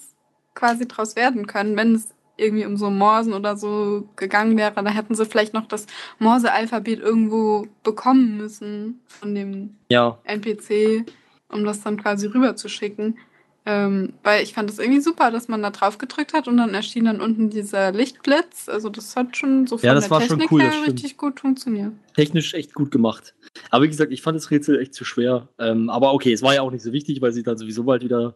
quasi 0.55 0.87
draus 0.89 1.15
werden 1.17 1.47
können, 1.47 1.77
wenn 1.77 1.95
es 1.95 2.15
irgendwie 2.39 2.65
um 2.65 2.77
so 2.79 2.91
Morsen 2.91 3.35
oder 3.35 3.57
so 3.57 4.09
gegangen 4.17 4.57
wäre. 4.57 4.73
Da 4.83 4.91
hätten 4.91 5.15
sie 5.15 5.27
vielleicht 5.27 5.53
noch 5.53 5.67
das 5.69 5.87
Morse-Alphabet 6.19 7.01
irgendwo 7.01 7.67
bekommen 7.83 8.39
müssen 8.39 9.01
von 9.09 9.35
dem 9.35 9.77
Ja, 9.91 10.19
NPC, 10.25 11.05
um 11.51 11.65
das 11.65 11.83
dann 11.83 12.01
quasi 12.01 12.27
rüber 12.27 12.57
zu 12.57 12.69
schicken. 12.69 13.19
Ähm, 13.67 14.15
weil 14.23 14.43
ich 14.43 14.55
fand 14.55 14.71
es 14.71 14.79
irgendwie 14.79 15.03
super, 15.03 15.31
dass 15.31 15.49
man 15.49 15.63
da 15.63 15.71
drauf 15.71 15.99
gedrückt 15.99 16.33
hat 16.33 16.49
und 16.49 16.57
dann 16.57 16.73
erschien 16.73 17.05
dann 17.05 17.21
unten 17.21 17.51
dieser 17.51 17.93
Lichtblitz. 17.93 18.71
Also 18.71 18.89
das 18.89 19.15
hat 19.17 19.37
schon 19.37 19.67
so 19.67 19.77
von 19.77 19.87
Ja, 19.87 19.95
das 19.95 20.05
der 20.05 20.11
war 20.11 20.21
schon 20.23 20.39
Technik 20.39 20.53
cool, 20.53 20.63
her 20.63 20.71
das 20.71 20.89
richtig 20.89 21.19
gut 21.19 21.41
funktioniert. 21.41 21.93
Technisch 22.15 22.55
echt 22.55 22.73
gut 22.73 22.91
gemacht. 22.91 23.35
Aber 23.69 23.85
wie 23.85 23.89
gesagt, 23.89 24.13
ich 24.13 24.23
fand 24.23 24.37
das 24.37 24.51
Rätsel 24.51 24.81
echt 24.81 24.95
zu 24.95 25.05
schwer. 25.05 25.49
Ähm, 25.59 25.91
aber 25.91 26.15
okay, 26.15 26.33
es 26.33 26.41
war 26.41 26.55
ja 26.55 26.63
auch 26.63 26.71
nicht 26.71 26.83
so 26.83 26.93
wichtig, 26.93 27.21
weil 27.21 27.33
sie 27.33 27.43
dann 27.43 27.59
sowieso 27.59 27.85
bald 27.85 28.03
wieder 28.03 28.35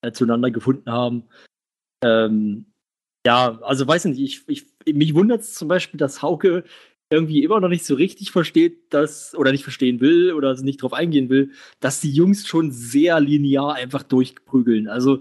äh, 0.00 0.12
zueinander 0.12 0.50
gefunden 0.50 0.90
haben. 0.90 1.24
Ähm, 2.02 2.66
ja, 3.26 3.60
also 3.62 3.86
weiß 3.86 4.06
nicht, 4.06 4.20
ich, 4.20 4.48
ich, 4.48 4.94
mich 4.94 5.14
wundert 5.14 5.42
es 5.42 5.54
zum 5.54 5.68
Beispiel, 5.68 5.98
dass 5.98 6.22
Hauke 6.22 6.64
irgendwie 7.12 7.44
immer 7.44 7.60
noch 7.60 7.68
nicht 7.68 7.84
so 7.84 7.94
richtig 7.94 8.32
versteht, 8.32 8.92
dass, 8.92 9.34
oder 9.36 9.52
nicht 9.52 9.62
verstehen 9.62 10.00
will 10.00 10.32
oder 10.32 10.54
nicht 10.62 10.82
drauf 10.82 10.92
eingehen 10.92 11.28
will, 11.28 11.52
dass 11.80 12.00
die 12.00 12.10
Jungs 12.10 12.46
schon 12.46 12.72
sehr 12.72 13.20
linear 13.20 13.74
einfach 13.74 14.02
durchprügeln. 14.02 14.88
Also, 14.88 15.20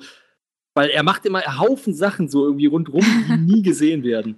weil 0.74 0.90
er 0.90 1.04
macht 1.04 1.26
immer 1.26 1.46
einen 1.46 1.60
Haufen 1.60 1.94
Sachen 1.94 2.30
so 2.30 2.46
irgendwie 2.46 2.68
rundrum, 2.68 3.04
die 3.28 3.38
nie 3.56 3.62
gesehen 3.62 4.04
werden. 4.04 4.38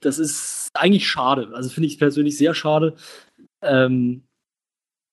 Das 0.00 0.18
ist 0.18 0.70
eigentlich 0.74 1.08
schade. 1.08 1.50
Also 1.54 1.70
finde 1.70 1.86
ich 1.86 1.98
persönlich 1.98 2.36
sehr 2.36 2.52
schade. 2.54 2.96
Ähm, 3.62 4.22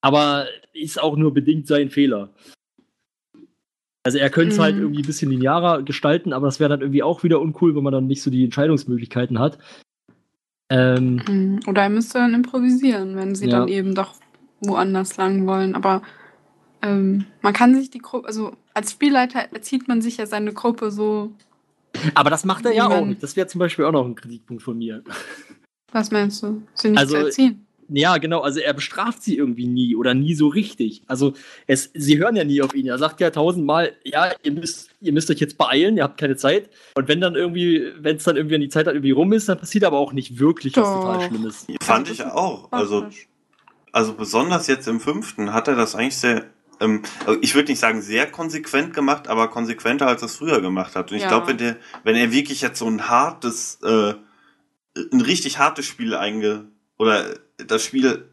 aber 0.02 0.48
ist 0.74 1.02
auch 1.02 1.16
nur 1.16 1.34
bedingt 1.34 1.68
sein 1.68 1.90
Fehler. 1.90 2.34
Also 4.06 4.18
er 4.18 4.30
könnte 4.30 4.54
es 4.54 4.60
halt 4.60 4.76
Mhm. 4.76 4.82
irgendwie 4.82 5.02
ein 5.02 5.08
bisschen 5.08 5.32
linearer 5.32 5.82
gestalten, 5.84 6.34
aber 6.34 6.48
das 6.48 6.60
wäre 6.60 6.70
dann 6.70 6.82
irgendwie 6.82 7.04
auch 7.04 7.24
wieder 7.24 7.40
uncool, 7.40 7.74
wenn 7.76 7.84
man 7.84 7.94
dann 7.94 8.08
nicht 8.08 8.22
so 8.22 8.30
die 8.30 8.44
Entscheidungsmöglichkeiten 8.44 9.40
hat. 9.40 9.60
Ähm, 10.74 11.22
Mhm. 11.28 11.60
Oder 11.68 11.84
er 11.84 11.90
müsste 11.90 12.18
dann 12.20 12.34
improvisieren, 12.34 13.16
wenn 13.16 13.36
sie 13.36 13.48
Ja. 13.48 13.60
dann 13.60 13.68
eben 13.68 13.94
doch 13.96 14.16
woanders 14.62 15.18
lang 15.18 15.46
wollen. 15.46 15.76
Aber 15.76 16.02
ähm, 16.82 17.26
man 17.42 17.54
kann 17.54 17.76
sich 17.76 17.90
die 17.92 18.00
Gruppe, 18.00 18.28
also 18.28 18.54
als 18.74 18.92
Spielleiter 18.92 19.40
erzieht 19.54 19.88
man 19.88 20.02
sich 20.02 20.18
ja 20.18 20.26
seine 20.26 20.52
Gruppe 20.54 20.90
so. 20.92 21.32
aber 22.16 22.30
das 22.30 22.44
macht 22.44 22.66
er 22.66 22.74
ja 22.74 22.88
auch 22.88 23.06
nicht. 23.06 23.22
Das 23.22 23.36
wäre 23.36 23.48
zum 23.48 23.60
Beispiel 23.60 23.86
auch 23.86 23.92
noch 23.92 24.06
ein 24.06 24.16
Kritikpunkt 24.16 24.64
von 24.64 24.78
mir. 24.78 25.04
Was 25.92 26.10
meinst 26.12 26.42
du? 26.42 26.64
Sie 26.74 26.90
nicht 26.90 27.00
Also, 27.00 27.14
zu 27.18 27.26
erziehen? 27.26 27.66
Ja, 27.90 28.18
genau. 28.18 28.42
Also 28.42 28.60
er 28.60 28.74
bestraft 28.74 29.24
sie 29.24 29.38
irgendwie 29.38 29.68
nie 29.68 29.96
oder 29.96 30.14
nie 30.14 30.36
so 30.36 30.48
richtig. 30.48 31.04
Also 31.08 31.34
es, 31.68 31.90
sie 31.94 32.18
hören 32.18 32.36
ja 32.36 32.44
nie 32.44 32.62
auf 32.62 32.74
ihn. 32.74 32.88
Er 32.88 32.98
sagt 32.98 33.20
ja 33.22 33.30
tausendmal, 33.30 33.94
ja, 34.04 34.32
ihr 34.44 34.52
müsst, 34.52 34.90
ihr 35.02 35.14
müsst 35.14 35.30
euch 35.30 35.40
jetzt 35.40 35.58
beeilen, 35.58 35.98
ihr 35.98 36.04
habt 36.04 36.20
keine 36.20 36.36
Zeit. 36.36 36.70
Und 36.96 37.08
wenn 37.08 37.22
dann 37.22 37.36
irgendwie, 37.36 37.92
wenn 38.00 38.18
es 38.18 38.24
dann 38.24 38.36
irgendwie 38.36 38.56
an 38.56 38.62
die 38.62 38.70
Zeit 38.70 38.86
halt 38.88 38.96
irgendwie 38.96 39.12
rum 39.12 39.34
ist, 39.34 39.50
dann 39.50 39.58
passiert 39.58 39.84
aber 39.84 39.98
auch 39.98 40.14
nicht 40.14 40.40
wirklich 40.40 40.76
was 40.78 40.94
total 40.94 41.22
Schlimmes. 41.22 41.66
Fand 41.82 42.10
ich 42.10 42.24
auch. 42.26 42.72
Also, 42.72 43.08
also 43.92 44.14
besonders 44.14 44.68
jetzt 44.68 44.88
im 44.88 45.00
fünften 45.00 45.54
hat 45.54 45.68
er 45.68 45.76
das 45.76 45.96
eigentlich 45.96 46.18
sehr, 46.18 46.46
ähm, 46.80 47.04
also 47.26 47.40
ich 47.42 47.54
würde 47.56 47.72
nicht 47.72 47.80
sagen 47.80 48.02
sehr 48.02 48.26
konsequent 48.30 48.94
gemacht, 48.94 49.28
aber 49.28 49.50
konsequenter 49.50 50.08
als 50.08 50.22
er 50.22 50.26
es 50.28 50.36
früher 50.36 50.62
gemacht 50.62 50.96
hat. 50.96 51.12
Und 51.12 51.18
ich 51.18 51.24
Ja. 51.24 51.30
glaube, 51.30 51.48
wenn 51.48 51.58
der, 51.58 51.78
wenn 52.04 52.16
er 52.16 52.32
wirklich 52.32 52.62
jetzt 52.62 52.80
so 52.80 52.88
ein 52.88 53.08
hartes, 53.10 53.80
äh, 53.84 54.14
ein 55.12 55.22
richtig 55.22 55.58
hartes 55.60 55.86
Spiel 55.86 56.14
einge 56.16 56.66
oder 56.98 57.26
das 57.58 57.84
Spiel 57.84 58.30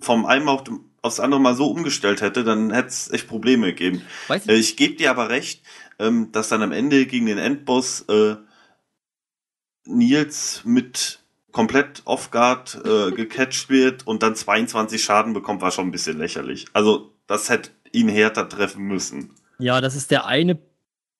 vom 0.00 0.26
einen 0.26 0.48
auf 0.48 0.64
dem, 0.64 0.84
aufs 1.02 1.20
andere 1.20 1.40
mal 1.40 1.54
so 1.54 1.66
umgestellt 1.70 2.20
hätte, 2.20 2.44
dann 2.44 2.72
hätte 2.72 2.88
es 2.88 3.10
echt 3.10 3.28
Probleme 3.28 3.66
gegeben. 3.68 4.02
Weiß 4.28 4.46
Äh, 4.46 4.54
ich. 4.54 4.70
Ich 4.70 4.76
gebe 4.76 4.94
dir 4.96 5.10
aber 5.10 5.28
recht, 5.28 5.62
ähm, 5.98 6.30
dass 6.32 6.48
dann 6.48 6.62
am 6.62 6.72
Ende 6.72 7.06
gegen 7.06 7.26
den 7.26 7.38
Endboss 7.38 8.02
äh, 8.08 8.36
Nils 9.84 10.62
mit 10.64 11.20
komplett 11.50 12.02
off-guard 12.04 12.80
äh, 12.84 13.10
gecatcht 13.12 13.68
wird 13.68 14.06
und 14.06 14.22
dann 14.22 14.34
22 14.34 15.02
Schaden 15.02 15.32
bekommt, 15.34 15.60
war 15.60 15.70
schon 15.70 15.88
ein 15.88 15.90
bisschen 15.90 16.18
lächerlich. 16.18 16.66
Also, 16.72 17.12
das 17.26 17.50
hätte 17.50 17.70
ihn 17.92 18.08
härter 18.08 18.48
treffen 18.48 18.84
müssen. 18.84 19.34
Ja, 19.58 19.80
das 19.80 19.94
ist 19.94 20.10
der 20.10 20.26
eine 20.26 20.58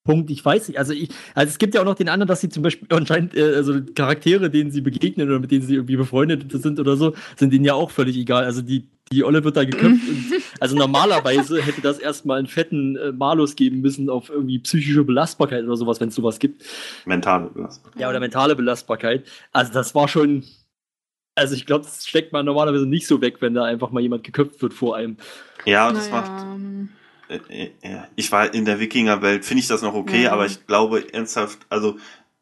Punkt. 0.05 0.31
Ich 0.31 0.45
weiß 0.45 0.69
nicht. 0.69 0.79
Also, 0.79 0.93
ich, 0.93 1.11
also 1.35 1.51
es 1.51 1.59
gibt 1.59 1.75
ja 1.75 1.81
auch 1.81 1.85
noch 1.85 1.95
den 1.95 2.09
anderen, 2.09 2.29
dass 2.29 2.41
sie 2.41 2.49
zum 2.49 2.63
Beispiel 2.63 2.89
anscheinend, 2.97 3.35
äh, 3.37 3.55
also 3.55 3.81
Charaktere, 3.95 4.51
denen 4.51 4.71
sie 4.71 4.81
begegnen 4.81 5.29
oder 5.29 5.39
mit 5.39 5.51
denen 5.51 5.63
sie 5.67 5.75
irgendwie 5.75 5.97
befreundet 5.97 6.51
sind 6.51 6.81
oder 6.81 6.97
so, 6.97 7.15
sind 7.37 7.53
denen 7.53 7.65
ja 7.65 7.75
auch 7.75 7.91
völlig 7.91 8.17
egal. 8.17 8.45
Also 8.45 8.63
die, 8.63 8.89
die 9.13 9.25
Olle 9.25 9.45
wird 9.45 9.57
da 9.57 9.65
geköpft. 9.65 10.09
und, 10.09 10.33
also 10.61 10.77
normalerweise 10.77 11.63
hätte 11.63 11.81
das 11.83 11.99
erstmal 11.99 12.39
einen 12.39 12.49
fetten 12.49 12.97
äh, 12.97 13.13
Malus 13.13 13.55
geben 13.55 13.81
müssen 13.81 14.11
auf 14.11 14.29
irgendwie 14.29 14.59
psychische 14.59 15.05
Belastbarkeit 15.05 15.65
oder 15.65 15.77
sowas, 15.77 16.01
wenn 16.01 16.09
es 16.09 16.15
sowas 16.15 16.39
gibt. 16.39 16.65
Mentale 17.05 17.51
Belastung. 17.51 17.93
Ja, 17.97 18.09
oder 18.09 18.21
mentale 18.21 18.57
Belastbarkeit. 18.57 19.27
Also 19.53 19.73
das 19.73 19.95
war 19.95 20.09
schon. 20.09 20.45
Also 21.35 21.55
ich 21.55 21.65
glaube, 21.65 21.85
das 21.85 22.07
steckt 22.07 22.33
man 22.35 22.45
normalerweise 22.45 22.85
nicht 22.85 23.07
so 23.07 23.23
weg, 23.23 23.37
wenn 23.41 23.55
da 23.55 23.65
einfach 23.65 23.91
mal 23.91 24.01
jemand 24.01 24.23
geköpft 24.23 24.61
wird 24.61 24.75
vor 24.75 24.97
einem. 24.97 25.17
Ja, 25.65 25.91
das 25.91 26.11
Naja, 26.11 26.21
macht. 26.21 26.47
Äh, 27.33 27.65
äh, 27.65 27.71
ja. 27.83 28.09
Ich 28.17 28.31
war 28.33 28.53
in 28.53 28.65
der 28.65 28.81
Wikingerwelt, 28.81 29.45
finde 29.45 29.61
ich 29.61 29.69
das 29.69 29.83
noch 29.83 29.95
okay, 29.95 30.25
Ja. 30.25 30.33
aber 30.33 30.47
ich 30.47 30.67
glaube 30.67 31.13
ernsthaft, 31.13 31.61
also 31.69 31.97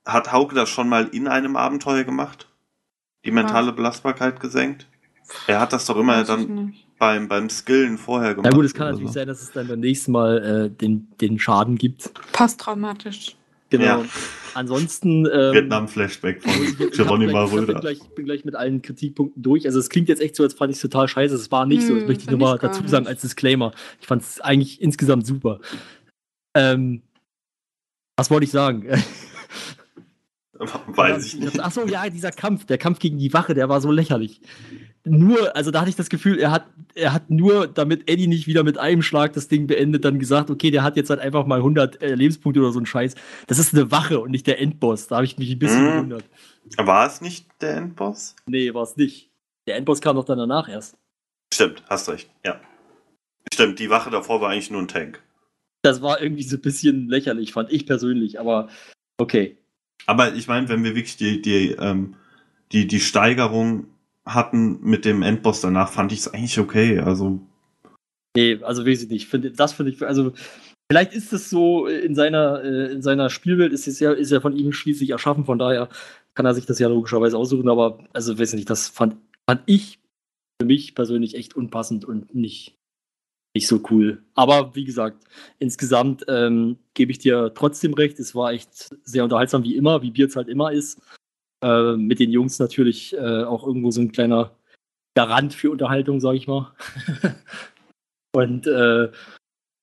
hat 0.04 0.32
Hauke 0.32 0.54
das 0.54 0.68
schon 0.68 0.88
mal 0.88 1.08
in 1.12 1.28
einem 1.28 1.56
Abenteuer 1.56 2.04
gemacht? 2.04 2.48
Die 3.24 3.30
mentale 3.30 3.72
Belastbarkeit 3.72 4.40
gesenkt? 4.40 4.86
Er 5.46 5.60
hat 5.60 5.72
das 5.72 5.86
doch 5.86 5.96
immer 5.96 6.24
dann 6.24 6.74
beim, 6.98 7.28
beim 7.28 7.48
Skillen 7.50 7.98
vorher 7.98 8.34
gemacht. 8.34 8.50
Na 8.50 8.56
gut, 8.56 8.64
es 8.64 8.74
kann 8.74 8.88
natürlich 8.88 9.08
so. 9.08 9.14
sein, 9.14 9.28
dass 9.28 9.42
es 9.42 9.52
dann 9.52 9.68
beim 9.68 9.80
nächsten 9.80 10.12
Mal 10.12 10.38
äh, 10.38 10.70
den, 10.70 11.08
den 11.20 11.38
Schaden 11.38 11.76
gibt. 11.76 12.10
Posttraumatisch. 12.32 13.36
Genau. 13.70 13.84
Ja. 13.84 14.04
Ansonsten. 14.54 15.26
Ähm, 15.26 15.54
Vietnam-Flashback 15.54 16.42
von 16.42 16.90
Geronimo 16.90 17.38
hab 17.38 17.50
gleich, 17.50 17.52
ich 17.52 17.52
bin, 17.52 17.58
Röder. 17.58 17.80
gleich, 17.80 17.98
bin 18.14 18.24
gleich 18.24 18.44
mit 18.44 18.56
allen 18.56 18.82
Kritikpunkten 18.82 19.42
durch. 19.42 19.66
Also 19.66 19.78
es 19.78 19.88
klingt 19.88 20.08
jetzt 20.08 20.20
echt 20.20 20.36
so, 20.36 20.42
als 20.42 20.54
fand 20.54 20.70
ich 20.70 20.76
es 20.76 20.82
total 20.82 21.08
scheiße. 21.08 21.34
Es 21.34 21.50
war 21.50 21.66
nicht 21.66 21.86
so. 21.86 21.94
Das 21.94 22.02
Nö, 22.02 22.08
möchte 22.08 22.22
ich 22.22 22.28
find 22.28 22.38
nur 22.38 22.48
mal 22.48 22.56
ich 22.56 22.60
gar 22.60 22.72
dazu 22.72 22.86
sagen 22.86 23.06
als 23.06 23.22
Disclaimer. 23.22 23.72
Ich 24.00 24.06
fand 24.06 24.22
es 24.22 24.40
eigentlich 24.40 24.80
insgesamt 24.82 25.26
super. 25.26 25.60
Ähm, 26.54 27.02
was 28.16 28.30
wollte 28.30 28.44
ich 28.44 28.50
sagen? 28.50 28.86
Weiß 30.88 31.24
ich 31.24 31.40
nicht. 31.40 31.58
Achso, 31.60 31.86
ja, 31.86 32.10
dieser 32.10 32.32
Kampf, 32.32 32.66
der 32.66 32.76
Kampf 32.76 32.98
gegen 32.98 33.18
die 33.18 33.32
Wache, 33.32 33.54
der 33.54 33.68
war 33.70 33.80
so 33.80 33.90
lächerlich. 33.90 34.42
Nur, 35.04 35.56
also 35.56 35.70
da 35.70 35.80
hatte 35.80 35.90
ich 35.90 35.96
das 35.96 36.10
Gefühl, 36.10 36.38
er 36.38 36.50
hat, 36.50 36.66
er 36.94 37.14
hat 37.14 37.30
nur, 37.30 37.66
damit 37.66 38.10
Eddie 38.10 38.26
nicht 38.26 38.46
wieder 38.46 38.64
mit 38.64 38.76
einem 38.76 39.00
Schlag 39.00 39.32
das 39.32 39.48
Ding 39.48 39.66
beendet, 39.66 40.04
dann 40.04 40.18
gesagt, 40.18 40.50
okay, 40.50 40.70
der 40.70 40.82
hat 40.82 40.96
jetzt 40.96 41.08
halt 41.08 41.20
einfach 41.20 41.46
mal 41.46 41.56
100 41.56 42.02
äh, 42.02 42.14
Lebenspunkte 42.14 42.60
oder 42.60 42.72
so 42.72 42.80
ein 42.80 42.86
Scheiß. 42.86 43.14
Das 43.46 43.58
ist 43.58 43.72
eine 43.74 43.90
Wache 43.90 44.20
und 44.20 44.30
nicht 44.30 44.46
der 44.46 44.60
Endboss. 44.60 45.06
Da 45.06 45.16
habe 45.16 45.24
ich 45.24 45.38
mich 45.38 45.50
ein 45.50 45.58
bisschen 45.58 45.84
Mhm. 45.84 45.92
gewundert. 45.92 46.24
War 46.76 47.06
es 47.06 47.20
nicht 47.22 47.46
der 47.62 47.76
Endboss? 47.78 48.36
Nee, 48.46 48.74
war 48.74 48.82
es 48.82 48.96
nicht. 48.96 49.30
Der 49.66 49.76
Endboss 49.76 50.00
kam 50.02 50.16
doch 50.16 50.24
dann 50.24 50.38
danach 50.38 50.68
erst. 50.68 50.96
Stimmt, 51.52 51.82
hast 51.88 52.08
recht, 52.08 52.30
ja. 52.44 52.60
Stimmt, 53.52 53.78
die 53.78 53.90
Wache 53.90 54.10
davor 54.10 54.40
war 54.40 54.50
eigentlich 54.50 54.70
nur 54.70 54.82
ein 54.82 54.88
Tank. 54.88 55.22
Das 55.82 56.02
war 56.02 56.20
irgendwie 56.20 56.42
so 56.42 56.56
ein 56.56 56.62
bisschen 56.62 57.08
lächerlich, 57.08 57.52
fand 57.52 57.72
ich 57.72 57.86
persönlich, 57.86 58.38
aber 58.38 58.68
okay. 59.18 59.56
Aber 60.06 60.34
ich 60.34 60.46
meine, 60.46 60.68
wenn 60.68 60.84
wir 60.84 60.94
wirklich 60.94 61.16
die, 61.16 61.40
die, 61.40 61.70
ähm, 61.72 62.16
die, 62.72 62.86
die 62.86 63.00
Steigerung 63.00 63.86
hatten 64.26 64.80
mit 64.82 65.04
dem 65.04 65.22
Endboss 65.22 65.60
danach, 65.60 65.90
fand 65.90 66.12
ich 66.12 66.20
es 66.20 66.28
eigentlich 66.28 66.58
okay. 66.58 67.00
Also, 67.00 67.40
Nee, 68.36 68.58
also 68.62 68.86
weiß 68.86 69.02
ich 69.02 69.10
nicht. 69.10 69.28
Find, 69.28 69.58
das 69.58 69.72
finde 69.72 69.92
ich, 69.92 70.02
also 70.02 70.32
vielleicht 70.90 71.14
ist 71.14 71.32
es 71.32 71.50
so 71.50 71.86
in 71.86 72.14
seiner, 72.14 72.62
äh, 72.62 72.92
in 72.92 73.02
seiner 73.02 73.30
Spielwelt, 73.30 73.72
ist 73.72 73.88
es 73.88 73.98
ja, 74.00 74.12
ist 74.12 74.30
ja 74.30 74.40
von 74.40 74.56
ihm 74.56 74.72
schließlich 74.72 75.10
erschaffen, 75.10 75.44
von 75.44 75.58
daher 75.58 75.88
kann 76.34 76.46
er 76.46 76.54
sich 76.54 76.66
das 76.66 76.78
ja 76.78 76.88
logischerweise 76.88 77.36
aussuchen, 77.36 77.68
aber 77.68 78.04
also 78.12 78.38
weiß 78.38 78.52
ich 78.52 78.58
nicht, 78.58 78.70
das 78.70 78.88
fand, 78.88 79.16
fand 79.48 79.62
ich 79.66 79.98
für 80.60 80.66
mich 80.66 80.94
persönlich 80.94 81.34
echt 81.34 81.56
unpassend 81.56 82.04
und 82.04 82.34
nicht, 82.34 82.76
nicht 83.54 83.66
so 83.66 83.82
cool. 83.90 84.22
Aber 84.34 84.76
wie 84.76 84.84
gesagt, 84.84 85.24
insgesamt 85.58 86.24
ähm, 86.28 86.78
gebe 86.94 87.10
ich 87.10 87.18
dir 87.18 87.52
trotzdem 87.54 87.94
recht, 87.94 88.20
es 88.20 88.34
war 88.36 88.52
echt 88.52 88.90
sehr 89.02 89.24
unterhaltsam, 89.24 89.64
wie 89.64 89.74
immer, 89.74 90.02
wie 90.02 90.12
Bierz 90.12 90.36
halt 90.36 90.48
immer 90.48 90.70
ist. 90.70 91.00
Äh, 91.62 91.96
mit 91.96 92.20
den 92.20 92.30
Jungs 92.30 92.58
natürlich 92.58 93.14
äh, 93.14 93.44
auch 93.44 93.66
irgendwo 93.66 93.90
so 93.90 94.00
ein 94.00 94.12
kleiner 94.12 94.56
Garant 95.14 95.52
für 95.52 95.70
Unterhaltung, 95.70 96.20
sage 96.20 96.38
ich 96.38 96.46
mal. 96.46 96.74
Und 98.32 98.66
äh, 98.66 99.10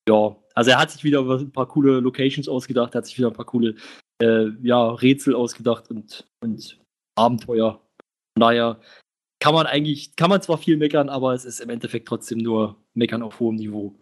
ja, 0.09 0.35
also 0.55 0.71
er 0.71 0.79
hat 0.79 0.91
sich 0.91 1.03
wieder 1.03 1.19
ein 1.21 1.51
paar 1.51 1.67
coole 1.67 1.99
Locations 1.99 2.47
ausgedacht, 2.47 2.95
er 2.95 2.99
hat 2.99 3.05
sich 3.05 3.17
wieder 3.17 3.27
ein 3.27 3.33
paar 3.33 3.45
coole 3.45 3.75
äh, 4.21 4.47
ja, 4.63 4.89
Rätsel 4.91 5.35
ausgedacht 5.35 5.89
und, 5.89 6.25
und 6.41 6.79
Abenteuer. 7.15 7.81
Von 8.35 8.41
daher 8.41 8.79
kann 9.39 9.53
man 9.53 9.67
eigentlich, 9.67 10.15
kann 10.15 10.29
man 10.29 10.41
zwar 10.41 10.57
viel 10.57 10.77
meckern, 10.77 11.09
aber 11.09 11.33
es 11.33 11.45
ist 11.45 11.59
im 11.59 11.69
Endeffekt 11.69 12.07
trotzdem 12.07 12.39
nur 12.39 12.81
meckern 12.93 13.21
auf 13.21 13.39
hohem 13.39 13.57
Niveau. 13.57 13.99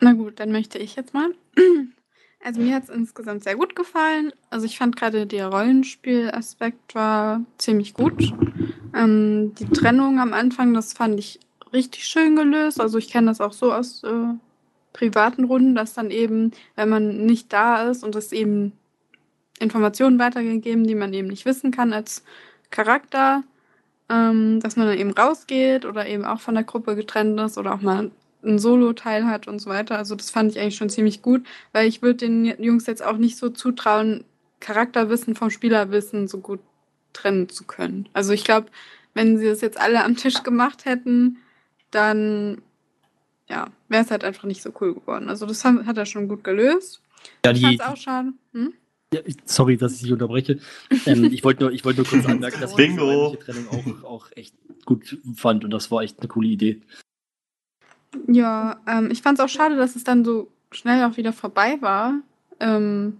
Na 0.00 0.12
gut, 0.14 0.40
dann 0.40 0.50
möchte 0.52 0.78
ich 0.78 0.96
jetzt 0.96 1.14
mal. 1.14 1.34
Also 2.44 2.60
mir 2.60 2.74
hat 2.74 2.84
es 2.84 2.90
insgesamt 2.90 3.42
sehr 3.42 3.56
gut 3.56 3.74
gefallen. 3.74 4.30
Also 4.50 4.66
ich 4.66 4.76
fand 4.76 4.96
gerade 4.96 5.26
der 5.26 5.48
Rollenspielaspekt 5.48 6.94
war 6.94 7.40
ziemlich 7.56 7.94
gut. 7.94 8.34
Ähm, 8.94 9.54
die 9.54 9.66
Trennung 9.66 10.20
am 10.20 10.34
Anfang, 10.34 10.74
das 10.74 10.92
fand 10.92 11.18
ich 11.18 11.40
richtig 11.72 12.04
schön 12.04 12.36
gelöst. 12.36 12.82
Also 12.82 12.98
ich 12.98 13.08
kenne 13.08 13.28
das 13.28 13.40
auch 13.40 13.54
so 13.54 13.72
aus 13.72 14.02
äh, 14.04 14.34
privaten 14.92 15.44
Runden, 15.44 15.74
dass 15.74 15.94
dann 15.94 16.10
eben, 16.10 16.50
wenn 16.76 16.90
man 16.90 17.24
nicht 17.24 17.50
da 17.50 17.88
ist 17.88 18.04
und 18.04 18.14
es 18.14 18.30
eben 18.30 18.72
Informationen 19.58 20.18
weitergegeben, 20.18 20.86
die 20.86 20.94
man 20.94 21.14
eben 21.14 21.28
nicht 21.28 21.46
wissen 21.46 21.70
kann 21.70 21.94
als 21.94 22.24
Charakter, 22.70 23.42
ähm, 24.10 24.60
dass 24.60 24.76
man 24.76 24.86
dann 24.86 24.98
eben 24.98 25.12
rausgeht 25.12 25.86
oder 25.86 26.06
eben 26.06 26.26
auch 26.26 26.40
von 26.40 26.54
der 26.54 26.64
Gruppe 26.64 26.94
getrennt 26.94 27.40
ist 27.40 27.56
oder 27.56 27.72
auch 27.72 27.80
mal 27.80 28.10
einen 28.44 28.58
Solo-Teil 28.58 29.26
hat 29.26 29.48
und 29.48 29.58
so 29.58 29.70
weiter. 29.70 29.98
Also 29.98 30.14
das 30.14 30.30
fand 30.30 30.52
ich 30.52 30.60
eigentlich 30.60 30.76
schon 30.76 30.90
ziemlich 30.90 31.22
gut, 31.22 31.46
weil 31.72 31.86
ich 31.88 32.02
würde 32.02 32.26
den 32.26 32.44
Jungs 32.62 32.86
jetzt 32.86 33.04
auch 33.04 33.16
nicht 33.16 33.36
so 33.36 33.50
zutrauen, 33.50 34.24
Charakterwissen 34.60 35.34
vom 35.34 35.50
Spielerwissen 35.50 36.28
so 36.28 36.38
gut 36.38 36.60
trennen 37.12 37.48
zu 37.48 37.64
können. 37.64 38.08
Also 38.12 38.32
ich 38.32 38.44
glaube, 38.44 38.68
wenn 39.12 39.38
sie 39.38 39.46
das 39.46 39.60
jetzt 39.60 39.80
alle 39.80 40.04
am 40.04 40.16
Tisch 40.16 40.42
gemacht 40.42 40.84
hätten, 40.84 41.38
dann 41.90 42.62
ja, 43.48 43.68
wäre 43.88 44.04
es 44.04 44.10
halt 44.10 44.24
einfach 44.24 44.44
nicht 44.44 44.62
so 44.62 44.72
cool 44.80 44.94
geworden. 44.94 45.28
Also 45.28 45.46
das 45.46 45.64
hat, 45.64 45.86
hat 45.86 45.98
er 45.98 46.06
schon 46.06 46.28
gut 46.28 46.44
gelöst. 46.44 47.02
Ja, 47.44 47.52
die, 47.52 47.80
auch 47.80 47.96
schade. 47.96 48.32
Hm? 48.52 48.72
ja, 49.14 49.20
sorry, 49.44 49.76
dass 49.76 49.94
ich 49.94 50.02
dich 50.02 50.12
unterbreche. 50.12 50.58
Ähm, 51.06 51.24
ich 51.32 51.44
wollte 51.44 51.64
nur, 51.64 51.72
ich 51.72 51.84
wollte 51.84 52.00
nur 52.00 52.08
kurz 52.08 52.26
anmerken, 52.26 52.60
dass 52.60 52.76
ich 52.76 53.00
räumliche 53.00 53.38
Trennung 53.38 53.68
auch, 53.68 54.04
auch 54.04 54.26
echt 54.34 54.54
gut 54.84 55.18
fand 55.36 55.64
und 55.64 55.70
das 55.70 55.90
war 55.90 56.02
echt 56.02 56.20
eine 56.20 56.28
coole 56.28 56.48
Idee. 56.48 56.82
Ja, 58.26 58.76
ähm, 58.86 59.10
ich 59.10 59.22
fand 59.22 59.38
es 59.38 59.44
auch 59.44 59.48
schade, 59.48 59.76
dass 59.76 59.96
es 59.96 60.04
dann 60.04 60.24
so 60.24 60.48
schnell 60.70 61.04
auch 61.04 61.16
wieder 61.16 61.32
vorbei 61.32 61.78
war. 61.80 62.14
Ähm, 62.60 63.18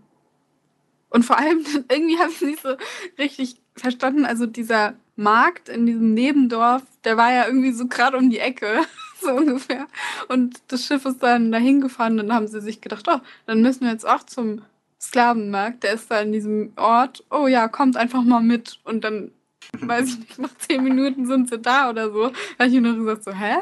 und 1.10 1.24
vor 1.24 1.38
allem, 1.38 1.64
irgendwie 1.90 2.18
habe 2.18 2.30
ich 2.30 2.36
es 2.36 2.42
nicht 2.42 2.62
so 2.62 2.76
richtig 3.18 3.56
verstanden. 3.76 4.24
Also 4.24 4.46
dieser 4.46 4.94
Markt 5.16 5.68
in 5.68 5.86
diesem 5.86 6.14
Nebendorf, 6.14 6.82
der 7.04 7.16
war 7.16 7.32
ja 7.32 7.46
irgendwie 7.46 7.72
so 7.72 7.86
gerade 7.86 8.16
um 8.16 8.30
die 8.30 8.40
Ecke, 8.40 8.80
so 9.20 9.30
ungefähr. 9.32 9.86
Und 10.28 10.60
das 10.68 10.84
Schiff 10.84 11.04
ist 11.04 11.22
dann 11.22 11.52
dahin 11.52 11.80
gefahren 11.80 12.18
und 12.18 12.28
dann 12.28 12.36
haben 12.36 12.48
sie 12.48 12.60
sich 12.60 12.80
gedacht, 12.80 13.06
oh, 13.08 13.20
dann 13.46 13.62
müssen 13.62 13.82
wir 13.82 13.92
jetzt 13.92 14.06
auch 14.06 14.24
zum 14.24 14.62
Sklavenmarkt. 15.00 15.82
Der 15.82 15.94
ist 15.94 16.10
da 16.10 16.20
in 16.20 16.32
diesem 16.32 16.72
Ort. 16.76 17.24
Oh 17.30 17.46
ja, 17.46 17.68
kommt 17.68 17.96
einfach 17.96 18.22
mal 18.22 18.42
mit. 18.42 18.80
Und 18.84 19.04
dann, 19.04 19.30
weiß 19.78 20.08
ich 20.08 20.18
nicht, 20.18 20.38
nach 20.38 20.56
zehn 20.58 20.82
Minuten 20.82 21.26
sind 21.26 21.48
sie 21.48 21.58
da 21.58 21.90
oder 21.90 22.10
so. 22.10 22.28
Da 22.58 22.64
habe 22.64 22.74
ich 22.74 22.80
noch 22.80 22.96
gesagt, 22.96 23.24
so, 23.24 23.32
hä? 23.32 23.56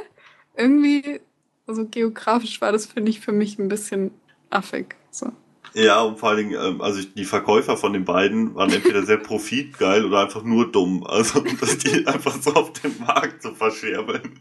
Irgendwie, 0.56 1.20
also 1.66 1.86
geografisch 1.86 2.60
war 2.60 2.72
das, 2.72 2.86
finde 2.86 3.10
ich, 3.10 3.20
für 3.20 3.32
mich 3.32 3.58
ein 3.58 3.68
bisschen 3.68 4.10
affig. 4.50 4.96
So. 5.10 5.32
Ja, 5.74 6.02
und 6.02 6.18
vor 6.18 6.30
allen 6.30 6.48
Dingen, 6.48 6.60
ähm, 6.62 6.80
also 6.80 7.02
die 7.02 7.24
Verkäufer 7.24 7.76
von 7.76 7.92
den 7.92 8.04
beiden 8.04 8.54
waren 8.54 8.72
entweder 8.72 9.04
sehr 9.04 9.16
profitgeil 9.18 10.04
oder 10.04 10.20
einfach 10.20 10.42
nur 10.42 10.70
dumm. 10.70 11.04
Also, 11.06 11.40
dass 11.60 11.78
die 11.78 12.06
einfach 12.06 12.40
so 12.40 12.54
auf 12.54 12.72
dem 12.74 12.98
Markt 12.98 13.42
so 13.42 13.54
verscherbeln. 13.54 14.40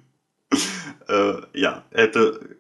äh, 1.08 1.34
ja, 1.54 1.86
hätte, 1.92 2.58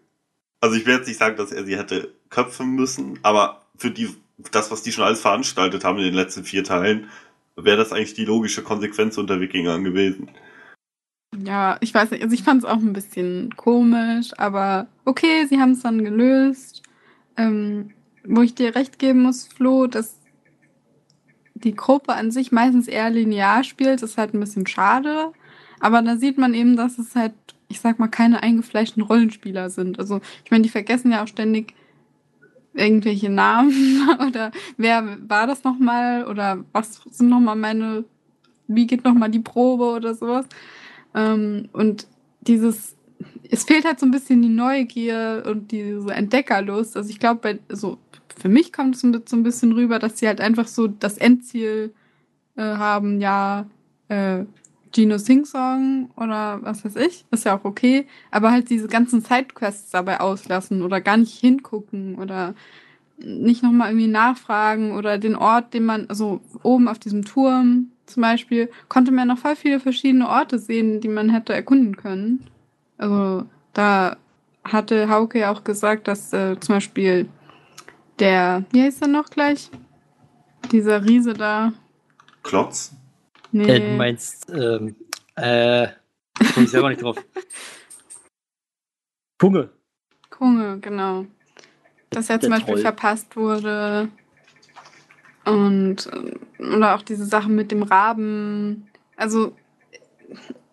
also 0.61 0.75
ich 0.75 0.85
werde 0.85 0.99
jetzt 0.99 1.07
nicht 1.07 1.19
sagen, 1.19 1.35
dass 1.35 1.51
er 1.51 1.65
sie 1.65 1.77
hätte 1.77 2.13
köpfen 2.29 2.71
müssen, 2.71 3.19
aber 3.23 3.65
für 3.77 3.91
die, 3.91 4.09
das, 4.51 4.71
was 4.71 4.83
die 4.83 4.91
schon 4.91 5.03
alles 5.03 5.21
veranstaltet 5.21 5.83
haben 5.83 5.97
in 5.97 6.05
den 6.05 6.13
letzten 6.13 6.45
vier 6.45 6.63
Teilen, 6.63 7.09
wäre 7.57 7.77
das 7.77 7.91
eigentlich 7.91 8.13
die 8.13 8.25
logische 8.25 8.63
Konsequenz 8.63 9.17
unter 9.17 9.41
Wikingern 9.41 9.83
gewesen. 9.83 10.29
Ja, 11.37 11.77
ich 11.79 11.93
weiß 11.93 12.11
nicht, 12.11 12.23
also 12.23 12.33
ich 12.33 12.43
fand 12.43 12.63
es 12.63 12.69
auch 12.69 12.77
ein 12.77 12.93
bisschen 12.93 13.55
komisch, 13.55 14.31
aber 14.37 14.87
okay, 15.05 15.45
sie 15.47 15.59
haben 15.59 15.71
es 15.71 15.81
dann 15.81 16.03
gelöst. 16.03 16.83
Ähm, 17.37 17.91
wo 18.25 18.41
ich 18.41 18.53
dir 18.53 18.75
recht 18.75 18.99
geben 18.99 19.23
muss, 19.23 19.47
Flo, 19.47 19.87
dass 19.87 20.19
die 21.55 21.75
Gruppe 21.75 22.13
an 22.13 22.31
sich 22.31 22.51
meistens 22.51 22.87
eher 22.87 23.09
linear 23.09 23.63
spielt, 23.63 24.01
ist 24.03 24.17
halt 24.17 24.33
ein 24.33 24.39
bisschen 24.39 24.67
schade. 24.67 25.31
Aber 25.79 26.01
da 26.01 26.17
sieht 26.17 26.37
man 26.37 26.53
eben, 26.53 26.75
dass 26.75 26.99
es 26.99 27.15
halt, 27.15 27.33
ich 27.69 27.79
sag 27.79 27.97
mal, 27.99 28.07
keine 28.07 28.43
eingefleischten 28.43 29.01
Rollenspieler 29.03 29.69
sind. 29.69 29.99
Also, 29.99 30.19
ich 30.43 30.51
meine, 30.51 30.63
die 30.63 30.69
vergessen 30.69 31.11
ja 31.11 31.23
auch 31.23 31.27
ständig 31.27 31.73
irgendwelche 32.73 33.29
Namen 33.29 34.07
oder 34.27 34.51
wer 34.77 35.17
war 35.27 35.47
das 35.47 35.63
nochmal 35.63 36.25
oder 36.25 36.63
was 36.71 37.01
sind 37.09 37.29
nochmal 37.29 37.55
meine, 37.55 38.05
wie 38.67 38.87
geht 38.87 39.03
nochmal 39.03 39.29
die 39.29 39.39
Probe 39.39 39.85
oder 39.85 40.13
sowas. 40.13 40.45
Ähm, 41.15 41.69
und 41.73 42.07
dieses, 42.41 42.95
es 43.49 43.63
fehlt 43.63 43.85
halt 43.85 43.99
so 43.99 44.05
ein 44.05 44.11
bisschen 44.11 44.41
die 44.41 44.49
Neugier 44.49 45.43
und 45.45 45.71
diese 45.71 46.13
Entdeckerlust. 46.13 46.97
Also 46.97 47.09
ich 47.09 47.19
glaube, 47.19 47.59
so, 47.69 47.97
für 48.37 48.49
mich 48.49 48.73
kommt 48.73 48.95
es 48.95 49.01
so 49.01 49.37
ein 49.37 49.43
bisschen 49.43 49.71
rüber, 49.73 49.99
dass 49.99 50.19
sie 50.19 50.27
halt 50.27 50.41
einfach 50.41 50.67
so 50.67 50.87
das 50.87 51.17
Endziel 51.17 51.93
äh, 52.55 52.61
haben, 52.61 53.21
ja, 53.21 53.67
äh, 54.07 54.45
Gino 54.93 55.17
Sing 55.17 55.45
Song 55.45 56.11
oder 56.17 56.59
was 56.63 56.83
weiß 56.83 56.97
ich, 56.97 57.25
ist 57.31 57.45
ja 57.45 57.57
auch 57.57 57.63
okay, 57.63 58.07
aber 58.29 58.51
halt 58.51 58.69
diese 58.69 58.87
ganzen 58.87 59.21
Sidequests 59.21 59.91
dabei 59.91 60.19
auslassen 60.19 60.81
oder 60.81 60.99
gar 60.99 61.17
nicht 61.17 61.39
hingucken 61.39 62.15
oder 62.15 62.53
nicht 63.25 63.63
nochmal 63.63 63.89
irgendwie 63.89 64.07
nachfragen 64.07 64.93
oder 64.93 65.17
den 65.17 65.35
Ort, 65.35 65.73
den 65.73 65.85
man, 65.85 66.05
also 66.09 66.41
oben 66.63 66.87
auf 66.87 66.99
diesem 66.99 67.25
Turm 67.25 67.91
zum 68.05 68.21
Beispiel, 68.21 68.69
konnte 68.89 69.11
man 69.11 69.27
noch 69.27 69.37
voll 69.37 69.55
viele 69.55 69.79
verschiedene 69.79 70.27
Orte 70.27 70.59
sehen, 70.59 71.01
die 71.01 71.07
man 71.07 71.29
hätte 71.29 71.53
erkunden 71.53 71.95
können. 71.95 72.45
Also 72.97 73.45
da 73.73 74.17
hatte 74.63 75.09
Hauke 75.09 75.39
ja 75.39 75.51
auch 75.51 75.63
gesagt, 75.63 76.07
dass 76.07 76.33
äh, 76.33 76.59
zum 76.59 76.75
Beispiel 76.75 77.27
der, 78.19 78.65
wie 78.71 78.83
heißt 78.83 79.01
er 79.01 79.07
noch 79.07 79.29
gleich? 79.29 79.71
Dieser 80.71 81.03
Riese 81.03 81.33
da. 81.33 81.73
Klotz? 82.43 82.93
Nee. 83.51 83.63
Äh, 83.63 83.79
du 83.79 83.97
meinst, 83.97 84.49
ähm, 84.51 84.95
äh, 85.35 85.87
komm 86.53 86.63
ich 86.63 86.69
selber 86.69 86.89
nicht 86.89 87.01
drauf. 87.01 87.17
Kunge. 89.39 89.69
Kunge, 90.29 90.79
genau. 90.79 91.25
Dass 92.11 92.29
er 92.29 92.39
zum 92.39 92.51
Beispiel 92.51 92.73
Troll. 92.75 92.81
verpasst 92.83 93.35
wurde. 93.35 94.09
Und 95.45 96.07
äh, 96.07 96.63
oder 96.63 96.95
auch 96.95 97.01
diese 97.01 97.25
Sachen 97.25 97.55
mit 97.55 97.71
dem 97.71 97.83
Raben. 97.83 98.87
Also, 99.15 99.55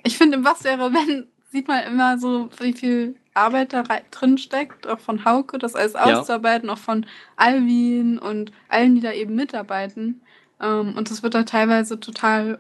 ich 0.02 0.18
finde, 0.18 0.44
was 0.44 0.64
wäre, 0.64 0.92
wenn, 0.92 1.26
sieht 1.50 1.68
man 1.68 1.84
immer 1.84 2.18
so, 2.18 2.50
wie 2.60 2.72
viel 2.74 3.16
Arbeit 3.34 3.72
da 3.72 3.82
drin 4.10 4.36
steckt, 4.36 4.86
auch 4.86 4.98
von 4.98 5.24
Hauke, 5.24 5.58
das 5.58 5.74
alles 5.74 5.94
Ja. 5.94 6.20
auszuarbeiten, 6.20 6.68
auch 6.70 6.78
von 6.78 7.06
Alvin 7.36 8.18
und 8.18 8.52
allen, 8.68 8.96
die 8.96 9.00
da 9.00 9.12
eben 9.12 9.34
mitarbeiten. 9.34 10.20
Ähm, 10.60 10.94
und 10.96 11.10
das 11.10 11.22
wird 11.22 11.34
da 11.34 11.44
teilweise 11.44 12.00
total 12.00 12.58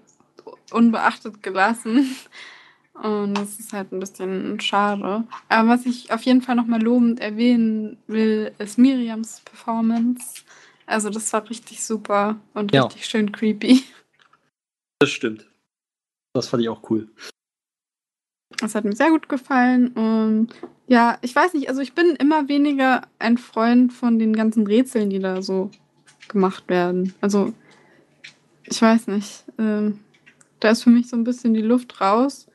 unbeachtet 0.70 1.42
gelassen. 1.42 2.14
Und 3.02 3.34
das 3.34 3.60
ist 3.60 3.72
halt 3.72 3.92
ein 3.92 4.00
bisschen 4.00 4.58
schade. 4.60 5.24
Aber 5.48 5.68
was 5.68 5.86
ich 5.86 6.12
auf 6.12 6.22
jeden 6.22 6.42
Fall 6.42 6.56
nochmal 6.56 6.82
lobend 6.82 7.20
erwähnen 7.20 7.96
will, 8.06 8.52
ist 8.58 8.78
Miriams 8.78 9.40
Performance. 9.44 10.42
Also 10.86 11.10
das 11.10 11.32
war 11.32 11.48
richtig 11.48 11.84
super 11.84 12.36
und 12.54 12.72
Ja. 12.72 12.84
richtig 12.84 13.06
schön 13.06 13.30
creepy. 13.30 13.84
Das 15.00 15.10
stimmt. 15.10 15.46
Das 16.34 16.48
fand 16.48 16.62
ich 16.62 16.68
auch 16.68 16.90
cool. 16.90 17.08
Das 18.58 18.74
hat 18.74 18.84
mir 18.84 18.96
sehr 18.96 19.10
gut 19.10 19.28
gefallen. 19.28 19.88
Und 19.88 20.48
ja, 20.88 21.18
ich 21.22 21.36
weiß 21.36 21.54
nicht, 21.54 21.68
also 21.68 21.80
ich 21.80 21.94
bin 21.94 22.16
immer 22.16 22.48
weniger 22.48 23.02
ein 23.18 23.38
Freund 23.38 23.92
von 23.92 24.18
den 24.18 24.34
ganzen 24.34 24.66
Rätseln, 24.66 25.10
die 25.10 25.20
da 25.20 25.42
so 25.42 25.70
gemacht 26.28 26.68
werden. 26.68 27.14
Also, 27.20 27.52
ich 28.64 28.80
weiß 28.82 29.06
nicht. 29.08 29.44
Ähm, 29.58 30.00
da 30.60 30.70
ist 30.70 30.82
für 30.82 30.90
mich 30.90 31.08
so 31.08 31.16
ein 31.16 31.24
bisschen 31.24 31.54
die 31.54 31.62
Luft 31.62 32.00
raus. 32.00 32.48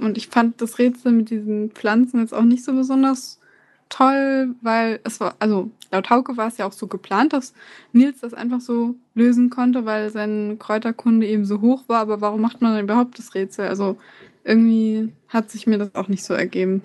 Und 0.00 0.16
ich 0.16 0.28
fand 0.28 0.60
das 0.60 0.78
Rätsel 0.78 1.12
mit 1.12 1.30
diesen 1.30 1.70
Pflanzen 1.70 2.20
jetzt 2.20 2.34
auch 2.34 2.42
nicht 2.42 2.64
so 2.64 2.72
besonders 2.72 3.40
toll, 3.88 4.54
weil 4.62 5.00
es 5.04 5.20
war, 5.20 5.34
also 5.40 5.70
laut 5.90 6.08
Hauke 6.10 6.36
war 6.36 6.48
es 6.48 6.56
ja 6.56 6.66
auch 6.66 6.72
so 6.72 6.86
geplant, 6.86 7.32
dass 7.32 7.52
Nils 7.92 8.20
das 8.20 8.32
einfach 8.32 8.60
so 8.60 8.94
lösen 9.14 9.50
konnte, 9.50 9.84
weil 9.84 10.10
seine 10.10 10.56
Kräuterkunde 10.56 11.26
eben 11.26 11.44
so 11.44 11.60
hoch 11.60 11.88
war. 11.88 12.00
Aber 12.00 12.20
warum 12.20 12.40
macht 12.40 12.62
man 12.62 12.74
dann 12.74 12.84
überhaupt 12.84 13.18
das 13.18 13.34
Rätsel? 13.34 13.68
Also 13.68 13.98
irgendwie 14.44 15.12
hat 15.28 15.50
sich 15.50 15.66
mir 15.66 15.78
das 15.78 15.94
auch 15.94 16.08
nicht 16.08 16.24
so 16.24 16.34
ergeben. 16.34 16.82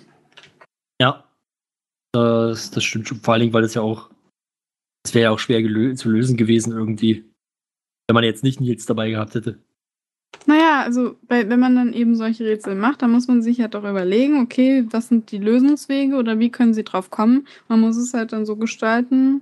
Ja. 1.01 1.24
Das, 2.11 2.72
das 2.72 2.84
stimmt 2.84 3.07
schon. 3.07 3.20
Vor 3.20 3.34
allen 3.34 3.41
Dingen, 3.41 3.53
weil 3.53 3.61
das 3.61 3.74
ja 3.74 3.82
auch, 3.82 4.09
das 5.03 5.13
wäre 5.13 5.24
ja 5.26 5.32
auch 5.32 5.39
schwer 5.39 5.61
zu 5.95 6.09
lösen 6.09 6.38
gewesen 6.38 6.72
irgendwie. 6.72 7.26
Wenn 8.07 8.13
man 8.13 8.24
jetzt 8.24 8.43
nicht 8.43 8.61
Nils 8.61 8.86
dabei 8.86 9.09
gehabt 9.09 9.36
hätte. 9.36 9.59
Naja, 10.45 10.81
also 10.83 11.15
bei, 11.27 11.49
wenn 11.49 11.59
man 11.59 11.75
dann 11.75 11.93
eben 11.93 12.15
solche 12.15 12.45
Rätsel 12.45 12.75
macht, 12.75 13.01
dann 13.01 13.11
muss 13.11 13.27
man 13.27 13.41
sich 13.41 13.61
halt 13.61 13.75
auch 13.75 13.83
überlegen, 13.83 14.41
okay, 14.41 14.86
was 14.91 15.07
sind 15.07 15.31
die 15.31 15.38
Lösungswege 15.38 16.15
oder 16.15 16.39
wie 16.39 16.51
können 16.51 16.73
sie 16.73 16.83
drauf 16.83 17.09
kommen. 17.09 17.47
Man 17.67 17.79
muss 17.79 17.97
es 17.97 18.13
halt 18.13 18.33
dann 18.33 18.45
so 18.45 18.55
gestalten, 18.55 19.41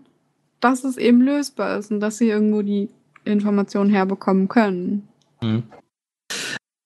dass 0.59 0.83
es 0.83 0.97
eben 0.97 1.21
lösbar 1.21 1.77
ist 1.77 1.91
und 1.91 1.99
dass 1.99 2.17
sie 2.17 2.29
irgendwo 2.29 2.61
die 2.61 2.89
Informationen 3.25 3.89
herbekommen 3.89 4.47
können. 4.47 5.07
Mhm. 5.41 5.63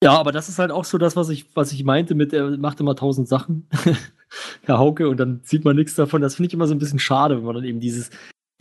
Ja, 0.03 0.14
aber 0.14 0.32
das 0.32 0.47
ist 0.47 0.60
halt 0.60 0.72
auch 0.72 0.86
so 0.86 0.97
das, 0.97 1.16
was 1.16 1.30
ich, 1.30 1.45
was 1.55 1.72
ich 1.72 1.84
meinte 1.84 2.14
mit, 2.14 2.32
er 2.32 2.58
macht 2.58 2.80
immer 2.80 2.95
tausend 2.95 3.28
Sachen, 3.28 3.68
Herr 4.64 4.78
Hauke, 4.78 5.10
und 5.10 5.18
dann 5.18 5.41
sieht 5.43 5.66
man 5.66 5.76
nichts 5.76 5.95
davon. 5.95 6.22
Das 6.22 6.36
finde 6.36 6.47
ich 6.47 6.53
immer 6.53 6.68
so 6.68 6.76
ein 6.76 6.80
bisschen 6.80 6.99
schade, 6.99 7.38
wenn 7.38 7.45
man 7.45 7.55
dann 7.55 7.64
eben 7.64 7.80
dieses, 7.80 8.12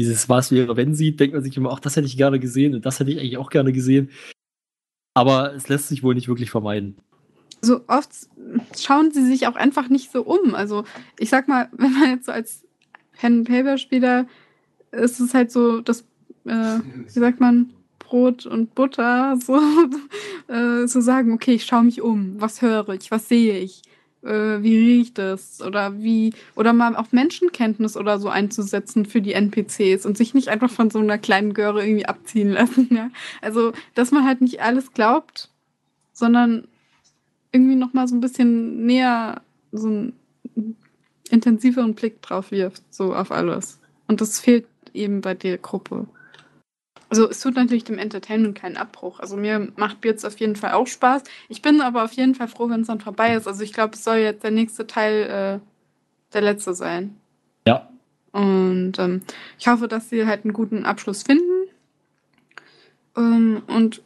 dieses 0.00 0.28
Was 0.28 0.50
wäre, 0.50 0.76
wenn 0.76 0.94
sieht, 0.94 1.20
denkt 1.20 1.34
man 1.34 1.44
sich 1.44 1.56
immer, 1.56 1.72
ach, 1.72 1.80
das 1.80 1.96
hätte 1.96 2.06
ich 2.06 2.16
gerne 2.16 2.40
gesehen 2.40 2.74
und 2.74 2.86
das 2.86 3.00
hätte 3.00 3.10
ich 3.10 3.18
eigentlich 3.18 3.36
auch 3.36 3.50
gerne 3.50 3.72
gesehen. 3.72 4.10
Aber 5.16 5.54
es 5.54 5.68
lässt 5.68 5.88
sich 5.88 6.02
wohl 6.02 6.14
nicht 6.14 6.28
wirklich 6.28 6.50
vermeiden. 6.50 6.94
So 7.62 7.80
oft 7.86 8.10
schauen 8.78 9.12
sie 9.12 9.24
sich 9.24 9.46
auch 9.46 9.56
einfach 9.56 9.88
nicht 9.88 10.12
so 10.12 10.22
um. 10.22 10.54
Also 10.54 10.84
ich 11.18 11.30
sag 11.30 11.48
mal, 11.48 11.70
wenn 11.72 11.92
man 11.94 12.10
jetzt 12.10 12.26
so 12.26 12.32
als 12.32 12.64
Pen-Paper-Spieler 13.18 14.26
ist 14.90 15.18
es 15.18 15.32
halt 15.32 15.50
so, 15.50 15.80
das, 15.80 16.02
äh, 16.44 16.80
wie 17.06 17.18
sagt 17.18 17.40
man, 17.40 17.70
Brot 17.98 18.44
und 18.44 18.74
Butter, 18.74 19.38
so 19.42 19.58
äh, 20.52 20.86
zu 20.86 21.00
sagen, 21.00 21.32
okay, 21.32 21.54
ich 21.54 21.64
schaue 21.64 21.84
mich 21.84 22.02
um, 22.02 22.38
was 22.38 22.60
höre 22.60 22.90
ich, 22.90 23.10
was 23.10 23.26
sehe 23.26 23.58
ich, 23.58 23.80
äh, 24.26 24.62
wie 24.62 24.76
riecht 24.76 25.18
es 25.18 25.62
oder 25.62 25.98
wie, 26.02 26.34
oder 26.54 26.72
mal 26.72 26.96
auf 26.96 27.12
Menschenkenntnis 27.12 27.96
oder 27.96 28.18
so 28.18 28.28
einzusetzen 28.28 29.06
für 29.06 29.20
die 29.20 29.32
NPCs 29.32 30.04
und 30.04 30.16
sich 30.16 30.34
nicht 30.34 30.48
einfach 30.48 30.70
von 30.70 30.90
so 30.90 30.98
einer 30.98 31.18
kleinen 31.18 31.54
Göre 31.54 31.84
irgendwie 31.84 32.06
abziehen 32.06 32.50
lassen. 32.50 32.88
Ja? 32.96 33.10
Also, 33.42 33.72
dass 33.94 34.10
man 34.10 34.24
halt 34.24 34.40
nicht 34.40 34.62
alles 34.62 34.92
glaubt, 34.92 35.50
sondern 36.12 36.66
irgendwie 37.52 37.76
nochmal 37.76 38.08
so 38.08 38.14
ein 38.14 38.20
bisschen 38.20 38.86
näher 38.86 39.42
so 39.72 39.88
einen 39.88 40.12
intensiveren 41.30 41.94
Blick 41.94 42.22
drauf 42.22 42.50
wirft, 42.50 42.82
so 42.90 43.14
auf 43.14 43.30
alles. 43.30 43.78
Und 44.08 44.20
das 44.20 44.40
fehlt 44.40 44.66
eben 44.94 45.20
bei 45.20 45.34
der 45.34 45.58
Gruppe. 45.58 46.06
Also 47.08 47.28
es 47.30 47.40
tut 47.40 47.54
natürlich 47.54 47.84
dem 47.84 47.98
Entertainment 47.98 48.58
keinen 48.58 48.76
Abbruch. 48.76 49.20
Also 49.20 49.36
mir 49.36 49.72
macht 49.76 50.00
Beards 50.00 50.24
auf 50.24 50.38
jeden 50.38 50.56
Fall 50.56 50.72
auch 50.72 50.86
Spaß. 50.86 51.22
Ich 51.48 51.62
bin 51.62 51.80
aber 51.80 52.04
auf 52.04 52.12
jeden 52.12 52.34
Fall 52.34 52.48
froh, 52.48 52.68
wenn 52.68 52.80
es 52.80 52.88
dann 52.88 53.00
vorbei 53.00 53.34
ist. 53.34 53.46
Also 53.46 53.62
ich 53.62 53.72
glaube, 53.72 53.94
es 53.94 54.02
soll 54.04 54.16
jetzt 54.16 54.42
der 54.42 54.50
nächste 54.50 54.86
Teil 54.86 55.60
äh, 55.60 56.34
der 56.34 56.40
letzte 56.40 56.74
sein. 56.74 57.16
Ja. 57.66 57.88
Und 58.32 58.98
ähm, 58.98 59.22
ich 59.58 59.68
hoffe, 59.68 59.88
dass 59.88 60.10
sie 60.10 60.26
halt 60.26 60.44
einen 60.44 60.52
guten 60.52 60.84
Abschluss 60.84 61.22
finden. 61.22 61.68
Ähm, 63.16 63.62
und 63.68 64.02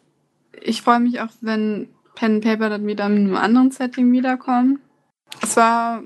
ich 0.60 0.82
freue 0.82 1.00
mich 1.00 1.20
auch, 1.20 1.30
wenn 1.40 1.88
Pen 2.14 2.34
and 2.34 2.44
Paper 2.44 2.68
dann 2.68 2.86
wieder 2.86 3.06
in 3.06 3.16
einem 3.16 3.36
anderen 3.36 3.70
Setting 3.70 4.12
wiederkommen. 4.12 4.80
Es 5.42 5.56
war 5.56 6.02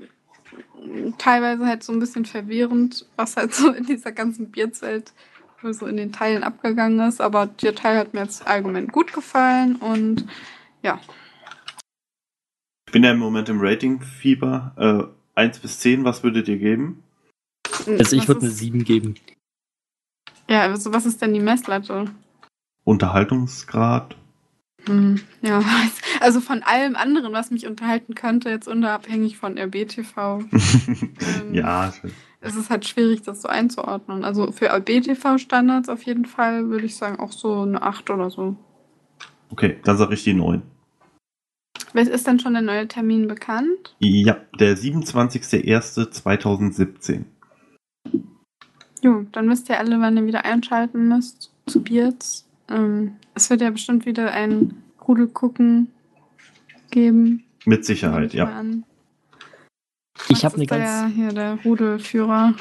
teilweise 1.17 1.65
halt 1.65 1.83
so 1.83 1.91
ein 1.91 1.99
bisschen 1.99 2.25
verwirrend, 2.25 3.05
was 3.15 3.37
halt 3.37 3.53
so 3.53 3.71
in 3.71 3.85
dieser 3.85 4.11
ganzen 4.11 4.51
Beards-Welt 4.51 5.13
so 5.61 5.85
in 5.87 5.97
den 5.97 6.11
Teilen 6.11 6.43
abgegangen 6.43 6.99
ist, 7.07 7.21
aber 7.21 7.47
der 7.47 7.75
Teil 7.75 7.97
hat 7.97 8.13
mir 8.13 8.21
jetzt 8.21 8.45
allgemein 8.47 8.87
gut 8.87 9.13
gefallen 9.13 9.75
und 9.77 10.25
ja. 10.83 10.99
Ich 12.87 12.93
bin 12.93 13.03
ja 13.03 13.11
im 13.11 13.19
Moment 13.19 13.49
im 13.49 13.59
Rating-Fieber. 13.59 15.11
Äh, 15.35 15.39
1 15.39 15.59
bis 15.59 15.79
10, 15.79 16.05
was 16.05 16.23
würdet 16.23 16.47
ihr 16.47 16.57
geben? 16.57 17.03
Also 17.87 18.15
ich 18.15 18.27
würde 18.27 18.41
eine 18.41 18.49
ist- 18.49 18.59
7 18.59 18.83
geben. 18.83 19.15
Ja, 20.47 20.61
also 20.61 20.93
was 20.93 21.05
ist 21.05 21.21
denn 21.21 21.33
die 21.33 21.39
Messlatte? 21.39 22.05
Unterhaltungsgrad? 22.83 24.15
Hm, 24.85 25.19
ja, 25.41 25.61
also 26.21 26.39
von 26.41 26.61
allem 26.63 26.95
anderen, 26.95 27.33
was 27.33 27.51
mich 27.51 27.67
unterhalten 27.67 28.15
könnte, 28.15 28.49
jetzt 28.49 28.67
unabhängig 28.67 29.37
von 29.37 29.57
RBTV, 29.57 30.17
ähm, 30.51 31.53
ja, 31.53 31.93
es 32.41 32.55
ist 32.55 32.69
halt 32.69 32.85
schwierig, 32.87 33.23
das 33.23 33.41
so 33.41 33.47
einzuordnen. 33.47 34.23
Also 34.23 34.51
für 34.51 34.69
RBTV-Standards 34.69 35.89
auf 35.89 36.03
jeden 36.03 36.25
Fall 36.25 36.69
würde 36.69 36.85
ich 36.85 36.95
sagen 36.95 37.19
auch 37.19 37.31
so 37.31 37.61
eine 37.63 37.81
8 37.81 38.11
oder 38.11 38.29
so. 38.29 38.55
okay, 39.49 39.79
dann 39.83 39.97
sage 39.97 40.13
ich 40.13 40.23
die 40.23 40.33
9. 40.35 40.61
Wer- 41.93 42.11
Ist 42.11 42.27
denn 42.27 42.39
schon 42.39 42.53
der 42.53 42.61
neue 42.61 42.87
Termin 42.87 43.27
bekannt? 43.27 43.95
Ja, 43.99 44.37
der 44.59 44.77
27.01.2017. 44.77 47.23
Jo, 49.01 49.25
dann 49.31 49.49
wisst 49.49 49.69
ihr 49.69 49.79
alle, 49.79 49.99
wann 49.99 50.17
ihr 50.17 50.25
wieder 50.25 50.45
einschalten 50.45 51.07
müsst 51.07 51.51
zu 51.67 51.81
Beards. 51.83 52.45
Ähm, 52.69 53.15
es 53.33 53.49
wird 53.49 53.61
ja 53.61 53.69
bestimmt 53.69 54.05
wieder 54.05 54.31
ein 54.31 54.83
Rudel 55.07 55.27
gucken 55.27 55.91
geben. 56.91 57.43
Mit 57.65 57.85
Sicherheit, 57.85 58.33
ja. 58.33 58.45
an. 58.45 58.83
Ich 60.29 60.45
habe 60.45 60.55
eine 60.55 60.65
ganz, 60.65 60.83
ja 60.83 61.07
hier 61.07 61.29
der 61.33 61.59
Rudelführer. 61.63 62.53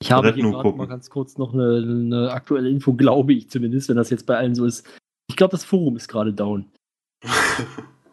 ich 0.00 0.12
habe 0.12 0.32
hier 0.32 0.50
gerade 0.50 0.72
mal 0.72 0.86
ganz 0.86 1.10
kurz 1.10 1.36
noch 1.36 1.52
eine, 1.52 1.78
eine 1.78 2.32
aktuelle 2.32 2.70
Info, 2.70 2.94
glaube 2.94 3.32
ich 3.32 3.50
zumindest, 3.50 3.88
wenn 3.88 3.96
das 3.96 4.10
jetzt 4.10 4.26
bei 4.26 4.36
allen 4.36 4.54
so 4.54 4.64
ist. 4.64 4.86
Ich 5.28 5.36
glaube, 5.36 5.50
das 5.50 5.64
Forum 5.64 5.96
ist 5.96 6.08
gerade 6.08 6.32
down. 6.32 6.66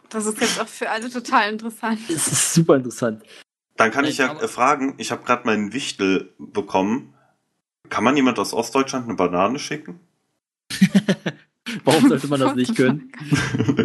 Das 0.10 0.28
ist 0.28 0.40
jetzt 0.40 0.62
auch 0.62 0.68
für 0.68 0.90
alle 0.90 1.10
total 1.10 1.52
interessant. 1.52 2.00
Es 2.10 2.28
ist 2.28 2.54
super 2.54 2.76
interessant. 2.76 3.24
Dann 3.76 3.92
kann 3.92 4.06
ich 4.06 4.20
ja 4.20 4.32
Aber- 4.32 4.44
äh, 4.44 4.48
fragen, 4.48 4.94
ich 4.98 5.12
habe 5.12 5.26
gerade 5.26 5.46
meinen 5.46 5.74
Wichtel 5.74 6.34
bekommen. 6.38 7.14
Kann 7.90 8.04
man 8.04 8.16
jemand 8.16 8.40
aus 8.40 8.54
Ostdeutschland 8.54 9.06
eine 9.06 9.16
Banane 9.16 9.60
schicken? 9.60 10.00
Warum 11.84 12.07
sollte 12.07 12.28
man 12.28 12.39
das 12.39 12.55
nicht 12.55 12.76
können? 12.76 13.11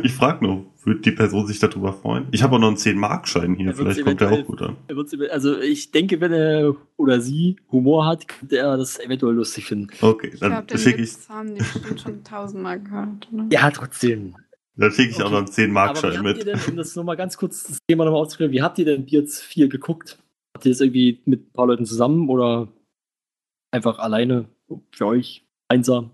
ich 0.02 0.12
frage 0.12 0.44
nur, 0.44 0.66
würde 0.84 1.00
die 1.00 1.12
Person 1.12 1.46
sich 1.46 1.58
darüber 1.58 1.92
freuen? 1.92 2.26
Ich 2.30 2.42
habe 2.42 2.56
auch 2.56 2.60
noch 2.60 2.68
einen 2.68 2.76
10-Mark-Schein 2.76 3.54
hier, 3.54 3.68
Er 3.68 3.74
vielleicht 3.74 4.04
kommt 4.04 4.20
der 4.20 4.30
auch 4.32 4.44
gut 4.44 4.62
an. 4.62 4.76
Er 4.88 5.32
Also 5.32 5.58
ich 5.58 5.90
denke, 5.90 6.20
wenn 6.20 6.32
er 6.32 6.76
oder 6.96 7.20
sie 7.20 7.56
Humor 7.72 8.06
hat, 8.06 8.28
könnte 8.28 8.58
er 8.58 8.76
das 8.76 8.98
eventuell 9.00 9.34
lustig 9.34 9.64
finden. 9.66 9.88
Okay, 10.02 10.30
Ich 10.32 10.40
dann 10.40 10.66
schicke 10.76 11.02
ich, 11.02 11.12
haben 11.28 11.54
die 11.54 11.60
bestimmt 11.60 12.00
schon 12.00 12.24
tausendmal 12.24 12.80
gehört. 12.80 13.28
Oder? 13.32 13.46
Ja, 13.50 13.70
trotzdem. 13.70 14.36
dann 14.76 14.92
schick 14.92 15.10
ich 15.10 15.16
auch 15.22 15.26
Okay. 15.26 15.30
noch 15.32 15.38
einen 15.38 15.46
Aber 15.48 15.56
wie 15.56 15.60
10-Mark-Schein 15.62 16.12
habt 16.16 16.16
ihr 16.16 16.22
mit. 16.22 16.46
denn, 16.46 16.60
um 16.68 16.76
das 16.76 16.94
nochmal 16.96 17.16
ganz 17.16 17.36
kurz 17.38 17.64
das 17.64 17.78
Thema 17.88 18.04
nochmal 18.04 18.20
auszuführen, 18.20 18.52
wie 18.52 18.62
habt 18.62 18.78
ihr 18.78 18.84
denn 18.84 19.06
Beards 19.06 19.40
4 19.40 19.68
geguckt? 19.68 20.18
Habt 20.54 20.66
ihr 20.66 20.72
das 20.72 20.80
irgendwie 20.80 21.20
mit 21.24 21.48
ein 21.48 21.52
paar 21.52 21.66
Leuten 21.66 21.86
zusammen 21.86 22.28
oder 22.28 22.68
einfach 23.72 23.98
alleine 23.98 24.46
für 24.92 25.06
euch 25.06 25.44
einsam? 25.68 26.10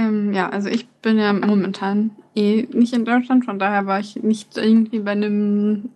Ähm, 0.00 0.32
ja, 0.32 0.48
also 0.48 0.68
ich 0.70 0.88
bin 0.88 1.18
ja 1.18 1.30
momentan 1.34 2.12
eh 2.34 2.66
nicht 2.72 2.94
in 2.94 3.04
Deutschland, 3.04 3.44
von 3.44 3.58
daher 3.58 3.84
war 3.84 4.00
ich 4.00 4.16
nicht 4.16 4.56
irgendwie 4.56 5.00
bei 5.00 5.10
einem, 5.10 5.90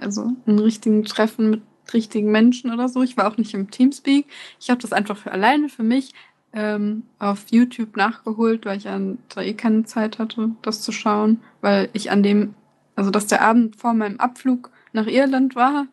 also 0.00 0.30
einem 0.46 0.58
richtigen 0.60 1.04
Treffen 1.04 1.50
mit 1.50 1.62
richtigen 1.92 2.30
Menschen 2.30 2.72
oder 2.72 2.88
so. 2.88 3.02
Ich 3.02 3.16
war 3.16 3.26
auch 3.26 3.36
nicht 3.38 3.52
im 3.54 3.68
Teamspeak. 3.68 4.26
Ich 4.60 4.70
habe 4.70 4.80
das 4.80 4.92
einfach 4.92 5.16
für 5.16 5.32
alleine 5.32 5.68
für 5.68 5.82
mich 5.82 6.12
ähm, 6.52 7.02
auf 7.18 7.46
YouTube 7.50 7.96
nachgeholt, 7.96 8.66
weil 8.66 8.78
ich 8.78 8.86
an, 8.88 9.18
da 9.34 9.42
eh 9.42 9.54
keine 9.54 9.84
Zeit 9.84 10.20
hatte, 10.20 10.52
das 10.62 10.82
zu 10.82 10.92
schauen, 10.92 11.40
weil 11.60 11.88
ich 11.92 12.12
an 12.12 12.22
dem, 12.22 12.54
also 12.94 13.10
dass 13.10 13.26
der 13.26 13.42
Abend 13.42 13.74
vor 13.74 13.94
meinem 13.94 14.20
Abflug 14.20 14.70
nach 14.92 15.08
Irland 15.08 15.56
war 15.56 15.86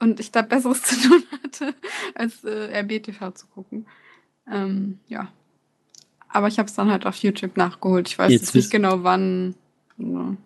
und 0.00 0.18
ich 0.18 0.32
da 0.32 0.42
Besseres 0.42 0.82
zu 0.82 1.08
tun 1.08 1.22
hatte, 1.44 1.72
als 2.16 2.42
äh, 2.42 2.80
RBTV 2.80 3.32
zu 3.32 3.46
gucken. 3.46 3.86
Ähm, 4.50 4.98
ja. 5.06 5.28
Aber 6.28 6.48
ich 6.48 6.58
habe 6.58 6.68
es 6.68 6.74
dann 6.74 6.90
halt 6.90 7.06
auf 7.06 7.16
YouTube 7.16 7.56
nachgeholt. 7.56 8.08
Ich 8.08 8.18
weiß 8.18 8.30
Jetzt 8.30 8.54
nicht 8.54 8.70
genau 8.70 9.02
wann. 9.02 9.54
Ja. 9.98 10.36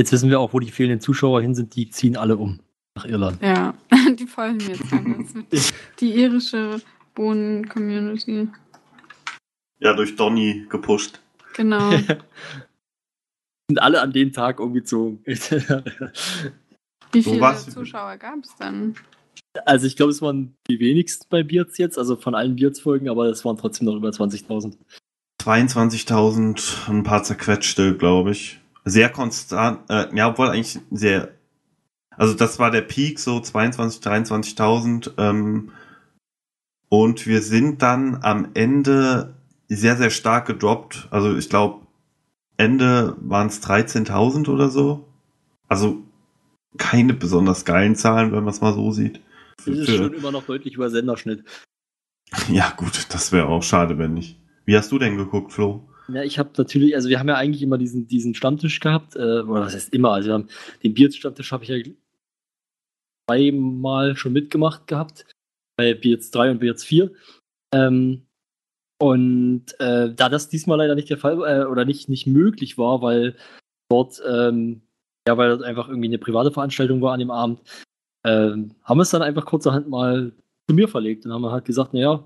Jetzt 0.00 0.12
wissen 0.12 0.30
wir 0.30 0.40
auch, 0.40 0.52
wo 0.52 0.60
die 0.60 0.70
fehlenden 0.70 1.00
Zuschauer 1.00 1.40
hin 1.42 1.54
sind. 1.54 1.74
Die 1.76 1.88
ziehen 1.90 2.16
alle 2.16 2.36
um 2.36 2.60
nach 2.94 3.04
Irland. 3.04 3.42
Ja, 3.42 3.74
die 4.18 4.26
folgen 4.26 4.58
mir 4.58 4.74
jetzt. 4.74 4.92
Das 5.50 5.72
wird 5.72 5.72
die 6.00 6.14
irische 6.14 6.80
Bohnen-Community. 7.14 8.48
Ja, 9.80 9.94
durch 9.94 10.16
Donny 10.16 10.66
gepusht. 10.68 11.20
Genau. 11.54 11.90
sind 13.68 13.78
alle 13.78 14.00
an 14.00 14.12
dem 14.12 14.32
Tag 14.32 14.60
umgezogen. 14.60 15.20
Wie 15.24 15.34
So 17.22 17.32
viele 17.32 17.56
Zuschauer 17.56 18.16
gab 18.16 18.40
es 18.42 18.54
denn? 18.56 18.94
Also 19.64 19.86
ich 19.86 19.96
glaube, 19.96 20.12
es 20.12 20.22
waren 20.22 20.56
die 20.68 20.80
wenigsten 20.80 21.26
bei 21.30 21.42
Beards 21.42 21.78
jetzt, 21.78 21.98
also 21.98 22.16
von 22.16 22.34
allen 22.34 22.56
Beards-Folgen, 22.56 23.08
aber 23.08 23.26
es 23.26 23.44
waren 23.44 23.56
trotzdem 23.56 23.86
noch 23.86 23.96
über 23.96 24.10
20.000. 24.10 24.76
22.000, 25.42 26.90
ein 26.90 27.02
paar 27.02 27.22
zerquetschte, 27.22 27.96
glaube 27.96 28.32
ich. 28.32 28.60
Sehr 28.84 29.08
konstant, 29.08 29.88
äh, 29.88 30.14
ja, 30.14 30.28
obwohl 30.28 30.48
eigentlich 30.48 30.78
sehr, 30.90 31.32
also 32.10 32.34
das 32.34 32.58
war 32.58 32.70
der 32.70 32.82
Peak, 32.82 33.18
so 33.18 33.40
22, 33.40 34.00
23.000. 34.00 35.12
Ähm, 35.18 35.72
und 36.88 37.26
wir 37.26 37.42
sind 37.42 37.82
dann 37.82 38.22
am 38.22 38.48
Ende 38.54 39.34
sehr, 39.68 39.96
sehr 39.96 40.10
stark 40.10 40.46
gedroppt. 40.46 41.08
Also 41.10 41.36
ich 41.36 41.48
glaube, 41.48 41.86
Ende 42.56 43.16
waren 43.20 43.48
es 43.48 43.62
13.000 43.62 44.48
oder 44.48 44.68
so. 44.68 45.06
Also 45.68 46.02
keine 46.76 47.14
besonders 47.14 47.64
geilen 47.64 47.96
Zahlen, 47.96 48.32
wenn 48.32 48.44
man 48.44 48.52
es 48.52 48.60
mal 48.60 48.74
so 48.74 48.90
sieht. 48.90 49.20
Das 49.58 49.66
ist 49.66 49.88
Für- 49.88 49.96
schon 49.96 50.14
immer 50.14 50.32
noch 50.32 50.44
deutlich 50.44 50.74
über 50.74 50.90
Senderschnitt. 50.90 51.44
ja 52.50 52.70
gut, 52.76 53.06
das 53.10 53.32
wäre 53.32 53.46
auch 53.48 53.62
schade, 53.62 53.98
wenn 53.98 54.14
nicht. 54.14 54.38
Wie 54.64 54.76
hast 54.76 54.90
du 54.92 54.98
denn 54.98 55.16
geguckt, 55.16 55.52
Flo? 55.52 55.88
Ja, 56.08 56.22
ich 56.22 56.38
habe 56.38 56.50
natürlich, 56.56 56.94
also 56.94 57.08
wir 57.08 57.18
haben 57.18 57.28
ja 57.28 57.36
eigentlich 57.36 57.62
immer 57.62 57.78
diesen, 57.78 58.06
diesen 58.06 58.34
Stammtisch 58.34 58.80
gehabt, 58.80 59.16
äh, 59.16 59.40
oder 59.40 59.62
was 59.62 59.74
heißt 59.74 59.94
immer, 59.94 60.12
also 60.12 60.28
wir 60.28 60.34
haben 60.34 60.48
den 60.82 60.94
Beards-Stammtisch 60.94 61.50
habe 61.52 61.64
ich 61.64 61.70
ja 61.70 61.92
zweimal 63.28 64.16
schon 64.16 64.32
mitgemacht 64.32 64.86
gehabt, 64.86 65.26
bei 65.76 65.94
Beards 65.94 66.30
3 66.30 66.50
und 66.50 66.60
Beards 66.60 66.84
4. 66.84 67.10
Ähm, 67.74 68.26
und 69.00 69.78
äh, 69.80 70.14
da 70.14 70.28
das 70.28 70.48
diesmal 70.48 70.78
leider 70.78 70.94
nicht 70.94 71.10
der 71.10 71.18
Fall 71.18 71.34
äh, 71.42 71.64
oder 71.64 71.84
nicht, 71.84 72.08
nicht 72.08 72.26
möglich 72.26 72.78
war, 72.78 73.02
weil 73.02 73.36
dort, 73.90 74.22
ähm, 74.26 74.82
ja, 75.26 75.36
weil 75.36 75.48
das 75.48 75.62
einfach 75.62 75.88
irgendwie 75.88 76.08
eine 76.08 76.18
private 76.18 76.52
Veranstaltung 76.52 77.00
war 77.00 77.14
an 77.14 77.20
dem 77.20 77.30
Abend, 77.30 77.60
ähm, 78.24 78.72
haben 78.82 78.98
wir 78.98 79.02
es 79.02 79.10
dann 79.10 79.22
einfach 79.22 79.44
kurzerhand 79.44 79.88
mal 79.88 80.32
zu 80.68 80.74
mir 80.74 80.88
verlegt 80.88 81.26
und 81.26 81.32
haben 81.32 81.44
halt 81.46 81.64
gesagt, 81.64 81.94
naja, 81.94 82.24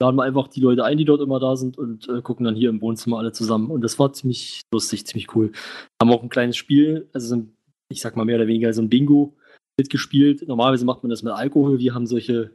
laden 0.00 0.16
wir 0.16 0.22
einfach 0.24 0.48
die 0.48 0.60
Leute 0.60 0.84
ein, 0.84 0.98
die 0.98 1.04
dort 1.04 1.20
immer 1.20 1.38
da 1.40 1.56
sind 1.56 1.78
und 1.78 2.08
äh, 2.08 2.22
gucken 2.22 2.44
dann 2.44 2.54
hier 2.56 2.70
im 2.70 2.80
Wohnzimmer 2.80 3.18
alle 3.18 3.32
zusammen. 3.32 3.70
Und 3.70 3.82
das 3.82 3.98
war 3.98 4.12
ziemlich 4.12 4.62
lustig, 4.72 5.06
ziemlich 5.06 5.34
cool. 5.34 5.52
Haben 6.00 6.10
auch 6.12 6.22
ein 6.22 6.28
kleines 6.28 6.56
Spiel, 6.56 7.08
also 7.12 7.28
so 7.28 7.36
ein, 7.36 7.52
ich 7.88 8.00
sag 8.00 8.16
mal 8.16 8.24
mehr 8.24 8.36
oder 8.36 8.46
weniger 8.46 8.72
so 8.72 8.82
ein 8.82 8.88
Bingo 8.88 9.36
mitgespielt. 9.78 10.46
Normalerweise 10.46 10.84
macht 10.84 11.02
man 11.02 11.10
das 11.10 11.22
mit 11.22 11.32
Alkohol. 11.32 11.78
Wir 11.78 11.94
haben 11.94 12.06
solche 12.06 12.50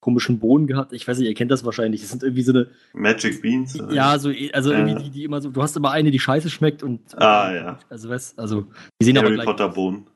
komischen 0.00 0.38
Bohnen 0.38 0.66
gehabt. 0.66 0.94
Ich 0.94 1.06
weiß 1.06 1.18
nicht, 1.18 1.28
ihr 1.28 1.34
kennt 1.34 1.50
das 1.50 1.64
wahrscheinlich. 1.64 2.00
Das 2.00 2.10
sind 2.10 2.22
irgendwie 2.22 2.42
so 2.42 2.52
eine, 2.52 2.68
Magic 2.94 3.42
Beans? 3.42 3.78
äh, 3.78 3.94
ja, 3.94 4.18
so, 4.18 4.30
also 4.52 4.72
Ja. 4.72 4.78
irgendwie 4.78 5.04
die, 5.04 5.10
die 5.10 5.24
immer 5.24 5.42
so, 5.42 5.50
du 5.50 5.62
hast 5.62 5.76
immer 5.76 5.90
eine, 5.90 6.10
die 6.10 6.18
scheiße 6.18 6.48
schmeckt 6.48 6.82
und. 6.82 7.00
Ah, 7.20 7.54
ja. 7.54 7.78
Also, 7.90 8.08
weißt 8.08 8.38
also, 8.38 8.66
die 9.00 9.04
sehen 9.04 9.18
aber 9.18 9.26
Harry 9.26 9.34
gleich. 9.34 9.46
Potter 9.46 9.68
Bohnen. 9.68 10.06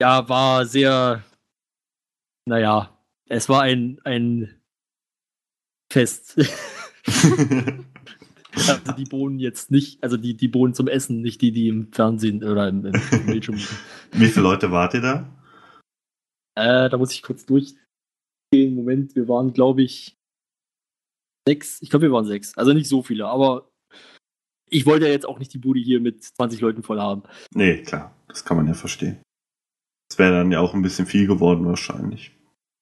Ja, 0.00 0.28
war 0.28 0.64
sehr, 0.64 1.24
naja, 2.46 2.96
es 3.28 3.48
war 3.48 3.62
ein, 3.62 4.00
ein 4.04 4.60
Fest. 5.92 6.36
also 8.54 8.92
die 8.96 9.04
Bohnen 9.04 9.40
jetzt 9.40 9.70
nicht, 9.70 10.02
also 10.02 10.16
die, 10.16 10.36
die 10.36 10.48
Bohnen 10.48 10.74
zum 10.74 10.86
Essen, 10.86 11.20
nicht 11.20 11.40
die, 11.40 11.50
die 11.50 11.68
im 11.68 11.92
Fernsehen 11.92 12.44
oder 12.44 12.68
im, 12.68 12.86
im 12.86 13.26
Bildschirm. 13.26 13.56
Wie 14.12 14.28
viele 14.28 14.42
Leute 14.42 14.70
wart 14.70 14.94
ihr 14.94 15.00
da? 15.00 15.36
Äh, 16.54 16.88
da 16.88 16.96
muss 16.96 17.12
ich 17.12 17.22
kurz 17.22 17.44
durchgehen. 17.46 17.78
Moment, 18.74 19.16
wir 19.16 19.28
waren, 19.28 19.52
glaube 19.52 19.82
ich, 19.82 20.16
sechs. 21.46 21.82
Ich 21.82 21.90
glaube, 21.90 22.04
wir 22.04 22.12
waren 22.12 22.24
sechs. 22.24 22.56
Also 22.56 22.72
nicht 22.72 22.88
so 22.88 23.02
viele, 23.02 23.26
aber 23.26 23.70
ich 24.70 24.86
wollte 24.86 25.06
ja 25.06 25.12
jetzt 25.12 25.26
auch 25.26 25.38
nicht 25.38 25.52
die 25.54 25.58
Bude 25.58 25.80
hier 25.80 26.00
mit 26.00 26.22
20 26.22 26.60
Leuten 26.60 26.82
voll 26.82 27.00
haben. 27.00 27.22
Nee, 27.54 27.82
klar. 27.82 28.14
Das 28.28 28.44
kann 28.44 28.56
man 28.56 28.66
ja 28.66 28.74
verstehen. 28.74 29.20
Das 30.18 30.26
wäre 30.26 30.38
dann 30.38 30.50
ja 30.50 30.58
auch 30.58 30.74
ein 30.74 30.82
bisschen 30.82 31.06
viel 31.06 31.28
geworden 31.28 31.64
wahrscheinlich. 31.64 32.32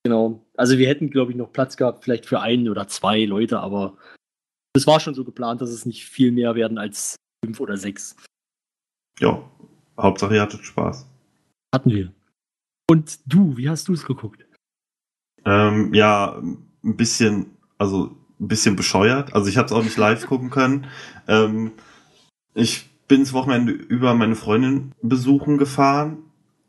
Genau. 0.05 0.41
Also 0.57 0.79
wir 0.79 0.89
hätten, 0.89 1.11
glaube 1.11 1.33
ich, 1.33 1.37
noch 1.37 1.53
Platz 1.53 1.77
gehabt, 1.77 2.03
vielleicht 2.03 2.25
für 2.25 2.41
einen 2.41 2.71
oder 2.71 2.89
zwei 2.89 3.27
Leute, 3.27 3.61
aber 3.61 3.99
es 4.75 4.87
war 4.87 5.01
schon 5.01 5.13
so 5.13 5.23
geplant, 5.23 5.61
dass 5.61 5.69
es 5.69 5.85
nicht 5.85 6.07
viel 6.07 6.33
mehr 6.33 6.55
werden 6.55 6.79
als 6.79 7.17
fünf 7.45 7.61
oder 7.61 7.77
sechs. 7.77 8.17
Ja. 9.21 9.43
Hauptsache 9.99 10.37
ihr 10.37 10.41
hattet 10.41 10.65
Spaß. 10.65 11.07
Hatten 11.75 11.91
wir. 11.91 12.11
Und 12.89 13.19
du, 13.27 13.59
wie 13.59 13.69
hast 13.69 13.89
du 13.89 13.93
es 13.93 14.07
geguckt? 14.07 14.47
Ähm, 15.45 15.93
ja, 15.93 16.39
ein 16.39 16.97
bisschen, 16.97 17.51
also 17.77 18.17
ein 18.41 18.49
bisschen 18.49 18.77
bescheuert. 18.77 19.35
Also 19.35 19.51
ich 19.51 19.59
habe 19.59 19.67
es 19.67 19.73
auch 19.73 19.85
nicht 19.85 19.99
live 19.99 20.27
gucken 20.27 20.49
können. 20.49 20.87
Ähm, 21.29 21.73
ich 22.55 22.89
bin 23.09 23.21
das 23.21 23.35
Wochenende 23.35 23.73
über 23.73 24.15
meine 24.15 24.37
Freundin 24.37 24.93
besuchen 25.03 25.59
gefahren 25.59 26.23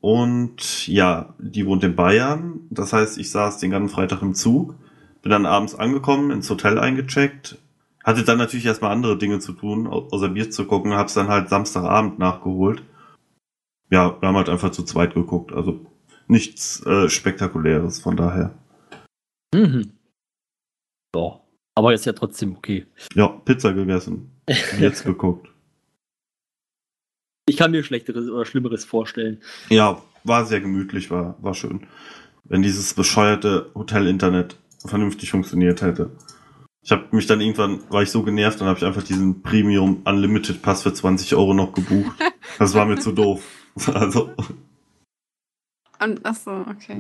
und 0.07 0.87
ja, 0.87 1.33
die 1.37 1.65
wohnt 1.65 1.83
in 1.83 1.97
Bayern. 1.97 2.61
Das 2.69 2.93
heißt, 2.93 3.17
ich 3.17 3.29
saß 3.29 3.57
den 3.57 3.71
ganzen 3.71 3.93
Freitag 3.93 4.21
im 4.21 4.33
Zug, 4.35 4.75
bin 5.21 5.31
dann 5.31 5.45
abends 5.45 5.75
angekommen, 5.75 6.31
ins 6.31 6.49
Hotel 6.49 6.79
eingecheckt, 6.79 7.57
hatte 8.05 8.23
dann 8.23 8.37
natürlich 8.37 8.65
erstmal 8.65 8.93
andere 8.93 9.17
Dinge 9.17 9.39
zu 9.39 9.51
tun, 9.51 9.85
au- 9.85 10.07
außer 10.09 10.29
Bier 10.29 10.49
zu 10.49 10.63
gucken, 10.65 10.93
hab's 10.93 11.13
dann 11.13 11.27
halt 11.27 11.49
Samstagabend 11.49 12.19
nachgeholt. 12.19 12.83
Ja, 13.89 14.15
wir 14.21 14.29
haben 14.29 14.37
halt 14.37 14.47
einfach 14.47 14.71
zu 14.71 14.83
zweit 14.83 15.13
geguckt, 15.13 15.51
also 15.51 15.85
nichts 16.27 16.85
äh, 16.85 17.09
Spektakuläres 17.09 17.99
von 17.99 18.15
daher. 18.15 18.53
Mhm. 19.53 19.91
Ja. 21.13 21.41
Aber 21.75 21.93
ist 21.93 22.05
ja 22.05 22.13
trotzdem 22.13 22.55
okay. 22.55 22.85
Ja, 23.13 23.27
Pizza 23.27 23.73
gegessen. 23.73 24.31
Jetzt 24.79 25.03
geguckt. 25.03 25.49
Ich 27.49 27.55
kann 27.55 27.71
mir 27.71 27.83
Schlechteres 27.83 28.29
oder 28.29 28.45
Schlimmeres 28.45 28.83
vorstellen. 28.83 29.39
Ja, 29.69 30.01
war 30.25 30.45
sehr 30.45 30.59
gemütlich, 30.59 31.09
war, 31.09 31.37
war 31.41 31.53
schön. 31.53 31.87
Wenn 32.43 32.61
dieses 32.61 32.93
bescheuerte 32.93 33.71
Hotel-Internet 33.73 34.57
vernünftig 34.85 35.31
funktioniert 35.31 35.81
hätte. 35.81 36.11
Ich 36.83 36.91
habe 36.91 37.07
mich 37.11 37.25
dann 37.25 37.41
irgendwann, 37.41 37.79
war 37.89 38.03
ich 38.03 38.11
so 38.11 38.23
genervt, 38.23 38.59
dann 38.59 38.67
habe 38.67 38.79
ich 38.79 38.85
einfach 38.85 39.03
diesen 39.03 39.41
Premium 39.41 40.01
Unlimited 40.05 40.61
Pass 40.61 40.83
für 40.83 40.93
20 40.93 41.35
Euro 41.35 41.53
noch 41.53 41.73
gebucht. 41.73 42.15
Das 42.59 42.73
war 42.73 42.85
mir 42.85 42.99
zu 42.99 43.11
doof. 43.11 43.43
Also, 43.93 44.31
Und, 46.03 46.25
achso, 46.25 46.61
okay. 46.61 46.97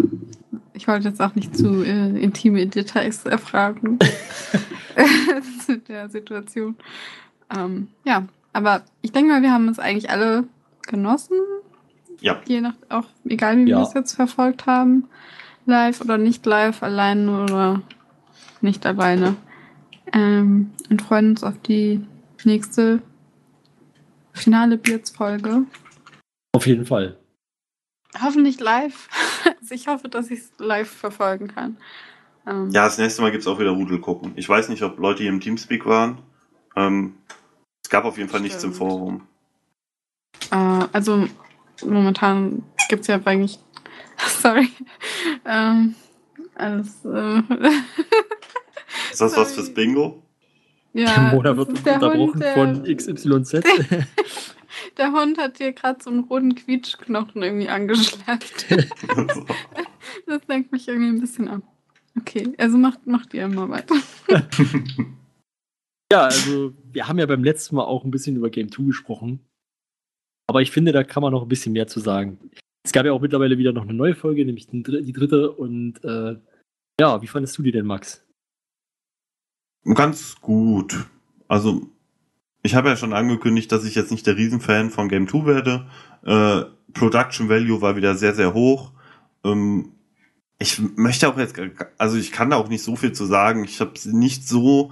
Ich 0.73 0.87
wollte 0.87 1.07
jetzt 1.07 1.19
auch 1.19 1.33
nicht 1.33 1.57
zu 1.57 1.83
äh, 1.83 2.21
intime 2.21 2.67
Details 2.67 3.25
erfragen 3.25 3.97
zu 5.65 5.79
der 5.79 6.07
Situation. 6.09 6.75
Ähm, 7.55 7.87
ja, 8.05 8.27
aber 8.53 8.83
ich 9.01 9.11
denke 9.11 9.31
mal, 9.31 9.41
wir 9.41 9.51
haben 9.51 9.69
es 9.69 9.79
eigentlich 9.79 10.09
alle 10.09 10.45
genossen. 10.87 11.37
Ja. 12.21 12.41
Je 12.45 12.61
nach, 12.61 12.73
auch 12.89 13.05
egal 13.25 13.57
wie 13.57 13.65
wir 13.65 13.73
Ja. 13.77 13.81
es 13.83 13.93
jetzt 13.93 14.13
verfolgt 14.13 14.65
haben. 14.65 15.07
Live 15.65 16.01
oder 16.01 16.17
nicht 16.17 16.45
live, 16.45 16.81
alleine 16.81 17.43
oder 17.43 17.81
nicht 18.61 18.85
alleine. 18.85 19.35
Ähm, 20.13 20.71
und 20.89 21.01
freuen 21.01 21.31
uns 21.31 21.43
auf 21.43 21.59
die 21.61 22.05
nächste 22.45 23.01
finale 24.33 24.77
Beards-Folge. 24.77 25.63
Auf 26.53 26.65
jeden 26.65 26.85
Fall. 26.85 27.17
Hoffentlich 28.21 28.59
live. 28.59 29.07
Also 29.61 29.75
ich 29.75 29.87
hoffe, 29.87 30.07
dass 30.07 30.31
ich 30.31 30.39
es 30.39 30.51
live 30.59 30.89
verfolgen 30.89 31.47
kann. 31.49 31.77
Ähm, 32.45 32.69
ja, 32.71 32.85
das 32.85 32.97
nächste 32.97 33.21
Mal 33.21 33.31
gibt's 33.31 33.47
auch 33.47 33.59
wieder 33.59 33.71
Rudel 33.71 33.99
gucken. 33.99 34.31
Ich 34.37 34.47
weiß 34.47 34.69
nicht, 34.69 34.81
ob 34.83 34.97
Leute 34.97 35.23
hier 35.23 35.31
im 35.31 35.41
Teamspeak 35.41 35.85
waren. 35.85 36.19
Ähm, 36.77 37.15
es 37.87 37.91
gab 37.91 38.03
auf 38.03 38.17
jeden 38.17 38.29
Fall 38.29 38.41
nichts 38.41 38.65
im 38.65 38.73
Stimmt. 38.73 38.75
Forum. 38.75 39.21
Äh, 40.51 40.87
also 40.91 41.25
momentan 41.85 42.61
gibt 42.89 43.03
es 43.03 43.07
ja 43.07 43.17
eigentlich. 43.23 43.59
Sorry. 44.41 44.67
Ähm, 45.45 45.95
alles. 46.55 47.05
Äh, 47.05 47.37
Ist 49.09 49.21
das 49.21 49.21
was 49.21 49.33
Sorry. 49.35 49.53
fürs 49.53 49.73
Bingo? 49.73 50.21
Der 50.93 51.05
ja, 51.05 51.31
Mona 51.33 51.53
das 51.53 51.57
wird 51.69 51.85
der 51.85 51.93
unterbrochen 51.93 52.33
Hund, 52.33 52.43
der, 52.43 52.53
von 52.55 52.83
XYZ. 52.83 53.51
der 54.97 55.11
Hund 55.13 55.37
hat 55.37 55.57
hier 55.57 55.71
gerade 55.71 56.03
so 56.03 56.09
einen 56.09 56.25
roten 56.25 56.55
Quietschknochen 56.55 57.41
irgendwie 57.41 57.69
angeschleppt. 57.69 58.65
Das 60.25 60.41
lenkt 60.49 60.73
mich 60.73 60.89
irgendwie 60.89 61.07
ein 61.07 61.21
bisschen 61.21 61.47
ab. 61.47 61.61
Okay, 62.19 62.53
also 62.57 62.77
macht, 62.77 63.07
macht 63.07 63.33
ihr 63.33 63.45
immer 63.45 63.69
weiter. 63.69 63.95
Ja, 66.11 66.21
also 66.25 66.73
wir 66.91 67.07
haben 67.07 67.19
ja 67.19 67.25
beim 67.25 67.43
letzten 67.43 67.75
Mal 67.75 67.83
auch 67.85 68.03
ein 68.03 68.11
bisschen 68.11 68.35
über 68.35 68.49
Game 68.49 68.71
2 68.71 68.83
gesprochen. 68.83 69.39
Aber 70.49 70.61
ich 70.61 70.71
finde, 70.71 70.93
da 70.93 71.03
kann 71.03 71.21
man 71.21 71.33
noch 71.33 71.41
ein 71.41 71.49
bisschen 71.49 71.73
mehr 71.73 71.87
zu 71.87 71.99
sagen. 71.99 72.39
Es 72.85 72.93
gab 72.93 73.05
ja 73.05 73.11
auch 73.11 73.19
mittlerweile 73.19 73.57
wieder 73.57 73.73
noch 73.73 73.83
eine 73.83 73.93
neue 73.93 74.15
Folge, 74.15 74.45
nämlich 74.45 74.67
die 74.67 74.81
dr- 74.81 75.01
die 75.01 75.11
dritte. 75.11 75.51
Und 75.51 76.01
äh, 76.05 76.37
ja, 76.99 77.21
wie 77.21 77.27
fandest 77.27 77.57
du 77.57 77.63
die 77.63 77.71
denn, 77.71 77.85
Max? 77.85 78.25
Ganz 79.83 80.39
gut. 80.39 81.05
Also, 81.49 81.89
ich 82.63 82.75
habe 82.75 82.87
ja 82.89 82.95
schon 82.95 83.13
angekündigt, 83.13 83.71
dass 83.71 83.83
ich 83.85 83.95
jetzt 83.95 84.11
nicht 84.11 84.25
der 84.25 84.37
Riesenfan 84.37 84.89
von 84.89 85.09
Game 85.09 85.27
2 85.27 85.45
werde. 85.45 85.89
Äh, 86.23 86.63
Production 86.93 87.49
Value 87.49 87.81
war 87.81 87.97
wieder 87.97 88.15
sehr, 88.15 88.33
sehr 88.33 88.53
hoch. 88.53 88.93
Ähm, 89.43 89.91
ich 90.59 90.79
möchte 90.95 91.27
auch 91.27 91.37
jetzt, 91.37 91.59
also 91.97 92.17
ich 92.17 92.31
kann 92.31 92.49
da 92.49 92.55
auch 92.55 92.69
nicht 92.69 92.83
so 92.83 92.95
viel 92.95 93.11
zu 93.11 93.25
sagen. 93.25 93.65
Ich 93.65 93.79
habe 93.81 93.99
sie 93.99 94.15
nicht 94.15 94.47
so, 94.47 94.91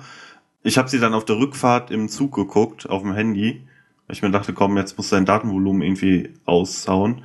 ich 0.66 0.80
habe 0.80 0.89
sie 0.89 0.99
dann 0.99 1.13
auf 1.13 1.26
der 1.26 1.38
Rückfahrt 1.38 1.91
im 1.91 2.09
Zug 2.09 2.34
geguckt, 2.34 2.89
auf 2.89 3.03
dem 3.03 3.13
Handy. 3.13 3.68
Weil 4.07 4.16
ich 4.16 4.24
mir 4.24 4.32
dachte, 4.32 4.51
komm, 4.51 4.78
jetzt 4.78 4.97
muss 4.97 5.09
dein 5.09 5.26
Datenvolumen 5.26 5.84
irgendwie 5.84 6.34
aushauen. 6.45 7.24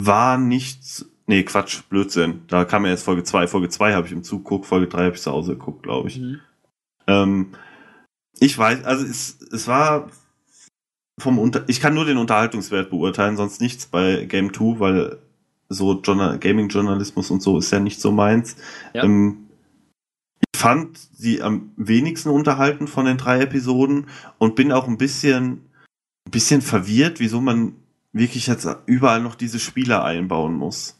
War 0.00 0.38
nichts, 0.38 1.10
nee, 1.26 1.42
Quatsch, 1.42 1.82
Blödsinn. 1.88 2.42
Da 2.46 2.64
kam 2.64 2.84
ja 2.84 2.92
jetzt 2.92 3.02
Folge 3.02 3.24
2. 3.24 3.48
Folge 3.48 3.68
2 3.70 3.94
habe 3.94 4.06
ich 4.06 4.12
im 4.12 4.22
Zug 4.22 4.44
geguckt, 4.44 4.66
Folge 4.66 4.86
3 4.86 5.04
habe 5.06 5.16
ich 5.16 5.22
zu 5.22 5.32
Hause 5.32 5.56
geguckt, 5.56 5.82
glaube 5.82 6.08
ich. 6.08 6.20
Ähm, 7.08 7.48
ich 8.38 8.56
weiß, 8.56 8.84
also 8.84 9.04
es, 9.04 9.40
es 9.52 9.66
war 9.66 10.10
vom 11.18 11.40
Unter 11.40 11.64
ich 11.68 11.80
kann 11.80 11.94
nur 11.94 12.04
den 12.04 12.18
Unterhaltungswert 12.18 12.90
beurteilen, 12.90 13.36
sonst 13.36 13.60
nichts 13.60 13.86
bei 13.86 14.26
Game 14.26 14.52
2, 14.52 14.78
weil 14.78 15.18
so 15.68 16.00
Journal 16.00 16.38
Gaming-Journalismus 16.38 17.30
und 17.32 17.42
so 17.42 17.58
ist 17.58 17.72
ja 17.72 17.80
nicht 17.80 18.00
so 18.00 18.12
meins. 18.12 18.56
Ja. 18.92 19.04
Ähm, 19.04 19.43
fand 20.56 20.98
sie 21.12 21.42
am 21.42 21.72
wenigsten 21.76 22.28
unterhalten 22.30 22.86
von 22.86 23.06
den 23.06 23.16
drei 23.16 23.40
Episoden 23.40 24.06
und 24.38 24.54
bin 24.54 24.72
auch 24.72 24.86
ein 24.88 24.98
bisschen, 24.98 25.62
ein 26.26 26.30
bisschen 26.30 26.62
verwirrt, 26.62 27.20
wieso 27.20 27.40
man 27.40 27.74
wirklich 28.12 28.46
jetzt 28.46 28.66
überall 28.86 29.20
noch 29.20 29.34
diese 29.34 29.58
Spiele 29.58 30.02
einbauen 30.02 30.54
muss. 30.54 30.98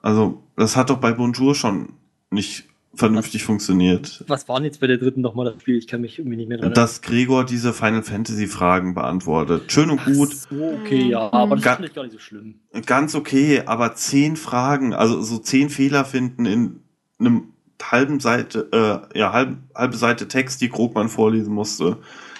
Also, 0.00 0.42
das 0.56 0.76
hat 0.76 0.90
doch 0.90 0.98
bei 0.98 1.12
Bonjour 1.12 1.54
schon 1.54 1.90
nicht 2.30 2.64
vernünftig 2.94 3.44
funktioniert. 3.44 4.24
Was 4.26 4.48
waren 4.48 4.64
jetzt 4.64 4.80
bei 4.80 4.86
der 4.86 4.96
dritten 4.96 5.20
nochmal 5.20 5.52
das 5.52 5.60
Spiel? 5.60 5.76
Ich 5.76 5.86
kann 5.86 6.00
mich 6.00 6.18
irgendwie 6.18 6.36
nicht 6.36 6.48
mehr 6.48 6.58
dran 6.58 6.72
Dass 6.72 7.02
Gregor 7.02 7.44
diese 7.44 7.72
Final 7.74 8.02
Fantasy 8.02 8.46
Fragen 8.46 8.94
beantwortet. 8.94 9.70
Schön 9.70 9.90
und 9.90 10.04
gut, 10.04 10.34
So, 10.34 10.78
okay, 10.80 11.10
ja, 11.10 11.32
aber 11.32 11.56
das 11.56 11.64
Ga- 11.64 11.74
finde 11.76 11.88
ich 11.88 11.94
gar 11.94 12.02
nicht 12.04 12.12
so 12.12 12.18
schlimm. 12.18 12.54
ganz 12.86 13.14
okay, 13.14 13.62
aber 13.66 13.94
zehn 13.94 14.36
Fragen, 14.36 14.94
also 14.94 15.20
so 15.20 15.38
zehn 15.38 15.68
Fehler 15.68 16.04
finden 16.04 16.46
in 16.46 16.80
einem 17.20 17.52
halben 17.82 18.20
Seite, 18.20 18.68
äh, 19.12 19.18
ja, 19.18 19.32
halb, 19.32 19.58
halbe 19.74 19.96
Seite 19.96 20.28
Text, 20.28 20.60
die 20.60 20.68
Krogmann 20.68 21.08
vorlesen 21.08 21.52
musste. 21.54 21.98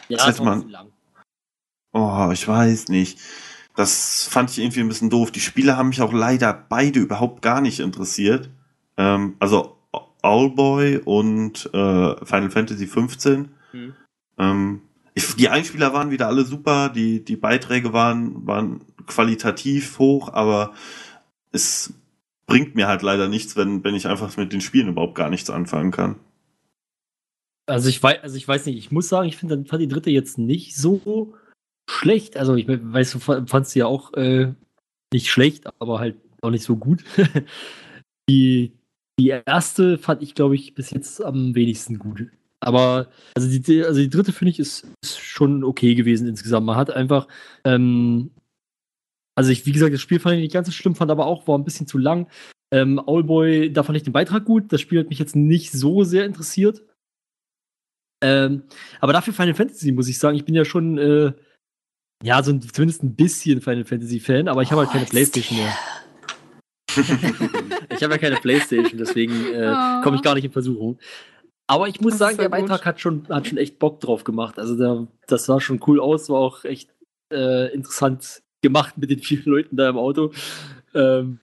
Ja, 0.08 0.18
Das 0.18 0.26
hätte 0.28 0.44
man- 0.44 0.68
lang. 0.68 0.86
Oh, 1.92 2.30
ich 2.32 2.46
weiß 2.46 2.88
nicht. 2.88 3.18
Das 3.74 4.26
fand 4.28 4.50
ich 4.50 4.58
irgendwie 4.58 4.80
ein 4.80 4.88
bisschen 4.88 5.10
doof. 5.10 5.30
Die 5.30 5.40
Spiele 5.40 5.76
haben 5.76 5.88
mich 5.90 6.02
auch 6.02 6.12
leider 6.12 6.52
beide 6.52 6.98
überhaupt 7.00 7.42
gar 7.42 7.60
nicht 7.60 7.80
interessiert. 7.80 8.50
Ähm, 8.96 9.36
also 9.38 9.76
Owlboy 10.22 10.98
und 11.04 11.66
äh, 11.72 12.24
Final 12.24 12.50
Fantasy 12.50 12.86
15. 12.86 13.50
Hm. 13.70 13.94
Ähm, 14.38 14.82
ich, 15.14 15.34
die 15.36 15.48
Einspieler 15.48 15.92
waren 15.92 16.10
wieder 16.10 16.26
alle 16.26 16.44
super, 16.44 16.88
die, 16.88 17.24
die 17.24 17.36
Beiträge 17.36 17.92
waren, 17.92 18.46
waren 18.46 18.80
qualitativ 19.06 19.98
hoch, 19.98 20.32
aber 20.32 20.74
es 21.52 21.92
bringt 22.48 22.74
mir 22.74 22.88
halt 22.88 23.02
leider 23.02 23.28
nichts, 23.28 23.54
wenn, 23.56 23.84
wenn 23.84 23.94
ich 23.94 24.08
einfach 24.08 24.36
mit 24.36 24.52
den 24.52 24.60
Spielen 24.60 24.88
überhaupt 24.88 25.14
gar 25.14 25.30
nichts 25.30 25.50
anfangen 25.50 25.92
kann. 25.92 26.16
Also 27.66 27.90
ich 27.90 28.02
weiß, 28.02 28.22
also 28.22 28.36
ich 28.36 28.48
weiß 28.48 28.66
nicht, 28.66 28.78
ich 28.78 28.90
muss 28.90 29.08
sagen, 29.08 29.28
ich 29.28 29.36
finde 29.36 29.64
fand 29.66 29.82
die 29.82 29.88
dritte 29.88 30.10
jetzt 30.10 30.38
nicht 30.38 30.74
so 30.74 31.34
schlecht. 31.88 32.36
Also 32.36 32.56
ich 32.56 32.66
weiß, 32.66 33.12
du 33.12 33.18
fandst 33.20 33.72
sie 33.72 33.80
ja 33.80 33.86
auch 33.86 34.14
äh, 34.14 34.54
nicht 35.12 35.28
schlecht, 35.30 35.68
aber 35.78 36.00
halt 36.00 36.16
auch 36.40 36.50
nicht 36.50 36.64
so 36.64 36.76
gut. 36.76 37.04
die, 38.28 38.72
die 39.20 39.28
erste 39.28 39.98
fand 39.98 40.22
ich, 40.22 40.34
glaube 40.34 40.54
ich, 40.54 40.74
bis 40.74 40.90
jetzt 40.90 41.22
am 41.22 41.54
wenigsten 41.54 41.98
gut. 41.98 42.28
Aber 42.60 43.08
also 43.36 43.48
die, 43.48 43.84
also 43.84 44.00
die 44.00 44.08
dritte 44.08 44.32
finde 44.32 44.50
ich 44.50 44.58
ist, 44.58 44.86
ist, 45.02 45.20
schon 45.20 45.62
okay 45.64 45.94
gewesen 45.94 46.26
insgesamt. 46.26 46.66
Man 46.66 46.76
hat 46.76 46.90
einfach, 46.90 47.28
ähm, 47.64 48.30
also 49.38 49.52
ich, 49.52 49.64
wie 49.66 49.72
gesagt, 49.72 49.94
das 49.94 50.00
Spiel 50.00 50.18
fand 50.18 50.34
ich 50.34 50.42
nicht 50.42 50.52
ganz 50.52 50.66
so 50.66 50.72
schlimm, 50.72 50.96
fand 50.96 51.12
aber 51.12 51.26
auch, 51.26 51.46
war 51.46 51.56
ein 51.56 51.62
bisschen 51.62 51.86
zu 51.86 51.96
lang. 51.96 52.28
Ähm, 52.74 52.98
Owlboy, 52.98 53.72
da 53.72 53.84
fand 53.84 53.96
ich 53.96 54.02
den 54.02 54.12
Beitrag 54.12 54.44
gut. 54.44 54.72
Das 54.72 54.80
Spiel 54.80 54.98
hat 54.98 55.10
mich 55.10 55.20
jetzt 55.20 55.36
nicht 55.36 55.70
so 55.70 56.02
sehr 56.02 56.24
interessiert. 56.24 56.82
Ähm, 58.20 58.64
aber 58.98 59.12
dafür 59.12 59.32
Final 59.32 59.54
Fantasy, 59.54 59.92
muss 59.92 60.08
ich 60.08 60.18
sagen, 60.18 60.36
ich 60.36 60.44
bin 60.44 60.56
ja 60.56 60.64
schon, 60.64 60.98
äh, 60.98 61.32
ja, 62.24 62.42
so 62.42 62.50
ein, 62.50 62.60
zumindest 62.60 63.04
ein 63.04 63.14
bisschen 63.14 63.60
Final 63.60 63.84
Fantasy 63.84 64.18
Fan, 64.18 64.48
aber 64.48 64.62
ich 64.62 64.72
habe 64.72 64.80
halt 64.80 64.90
keine 64.90 65.06
Playstation 65.06 65.56
mehr. 65.56 65.76
ich 67.90 68.02
habe 68.02 68.14
ja 68.14 68.18
keine 68.18 68.40
Playstation, 68.40 68.98
deswegen 68.98 69.54
äh, 69.54 69.72
oh. 69.72 70.02
komme 70.02 70.16
ich 70.16 70.22
gar 70.22 70.34
nicht 70.34 70.46
in 70.46 70.50
Versuchung. 70.50 70.98
Aber 71.68 71.86
ich 71.86 72.00
muss 72.00 72.14
das 72.14 72.18
sagen, 72.18 72.38
der 72.38 72.48
Beitrag 72.48 72.84
hat 72.84 72.98
schon, 72.98 73.28
hat 73.28 73.46
schon 73.46 73.58
echt 73.58 73.78
Bock 73.78 74.00
drauf 74.00 74.24
gemacht. 74.24 74.58
Also 74.58 74.76
der, 74.76 75.06
das 75.28 75.44
sah 75.44 75.60
schon 75.60 75.80
cool 75.86 76.00
aus, 76.00 76.28
war 76.28 76.40
auch 76.40 76.64
echt 76.64 76.90
äh, 77.32 77.72
interessant 77.72 78.42
gemacht 78.62 78.98
mit 78.98 79.10
den 79.10 79.20
vielen 79.20 79.44
Leuten 79.44 79.76
da 79.76 79.88
im 79.88 79.96
Auto. 79.96 80.32
Ähm, 80.94 81.40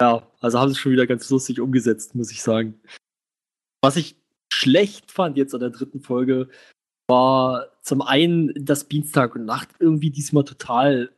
ja, 0.00 0.26
also 0.40 0.58
haben 0.58 0.72
sie 0.72 0.78
schon 0.78 0.92
wieder 0.92 1.06
ganz 1.06 1.30
lustig 1.30 1.60
umgesetzt, 1.60 2.14
muss 2.14 2.32
ich 2.32 2.42
sagen. 2.42 2.80
Was 3.82 3.96
ich 3.96 4.16
schlecht 4.52 5.10
fand 5.10 5.36
jetzt 5.36 5.54
an 5.54 5.60
der 5.60 5.70
dritten 5.70 6.00
Folge, 6.00 6.48
war 7.08 7.68
zum 7.82 8.02
einen, 8.02 8.52
dass 8.64 8.88
Dienstag 8.88 9.34
und 9.34 9.44
Nacht 9.44 9.68
irgendwie 9.78 10.10
diesmal 10.10 10.44
total 10.44 11.10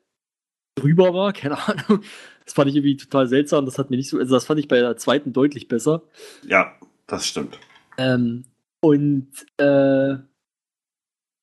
drüber 0.77 1.15
war, 1.15 1.33
keine 1.35 1.59
Ahnung. 1.59 2.03
Das 2.45 2.55
fand 2.55 2.69
ich 2.69 2.77
irgendwie 2.77 2.97
total 2.97 3.27
seltsam. 3.27 3.65
Das 3.65 3.79
hat 3.79 3.91
mir 3.91 3.97
nicht 3.97 4.11
so, 4.11 4.19
also 4.19 4.35
das 4.35 4.45
fand 4.45 4.61
ich 4.61 4.69
bei 4.69 4.81
der 4.81 4.97
zweiten 4.97 5.33
deutlich 5.33 5.69
besser. 5.69 6.03
Ja, 6.47 6.79
das 7.07 7.27
stimmt. 7.27 7.59
Ähm, 7.97 8.45
und 8.83 9.29
äh, 9.57 10.17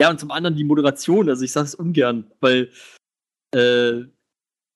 ja, 0.02 0.10
und 0.10 0.20
zum 0.20 0.32
anderen 0.32 0.56
die 0.56 0.64
Moderation, 0.64 1.30
also 1.30 1.44
ich 1.44 1.52
sage 1.52 1.66
es 1.66 1.76
ungern, 1.76 2.30
weil 2.40 2.70
äh, 3.54 4.06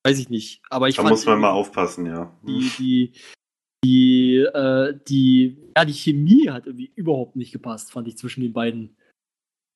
weiß 0.04 0.18
ich 0.18 0.28
nicht. 0.28 0.62
Aber 0.70 0.88
ich 0.88 0.96
da 0.96 1.02
muss 1.02 1.26
man 1.26 1.40
mal 1.40 1.50
aufpassen, 1.50 2.06
ja. 2.06 2.32
Die, 2.46 2.70
die, 2.78 3.12
die, 3.84 4.36
äh, 4.38 4.98
die, 5.08 5.56
ja, 5.76 5.84
die 5.84 5.94
Chemie 5.94 6.50
hat 6.50 6.66
irgendwie 6.66 6.92
überhaupt 6.94 7.36
nicht 7.36 7.52
gepasst, 7.52 7.92
fand 7.92 8.08
ich, 8.08 8.16
zwischen 8.16 8.40
den 8.40 8.52
beiden 8.52 8.96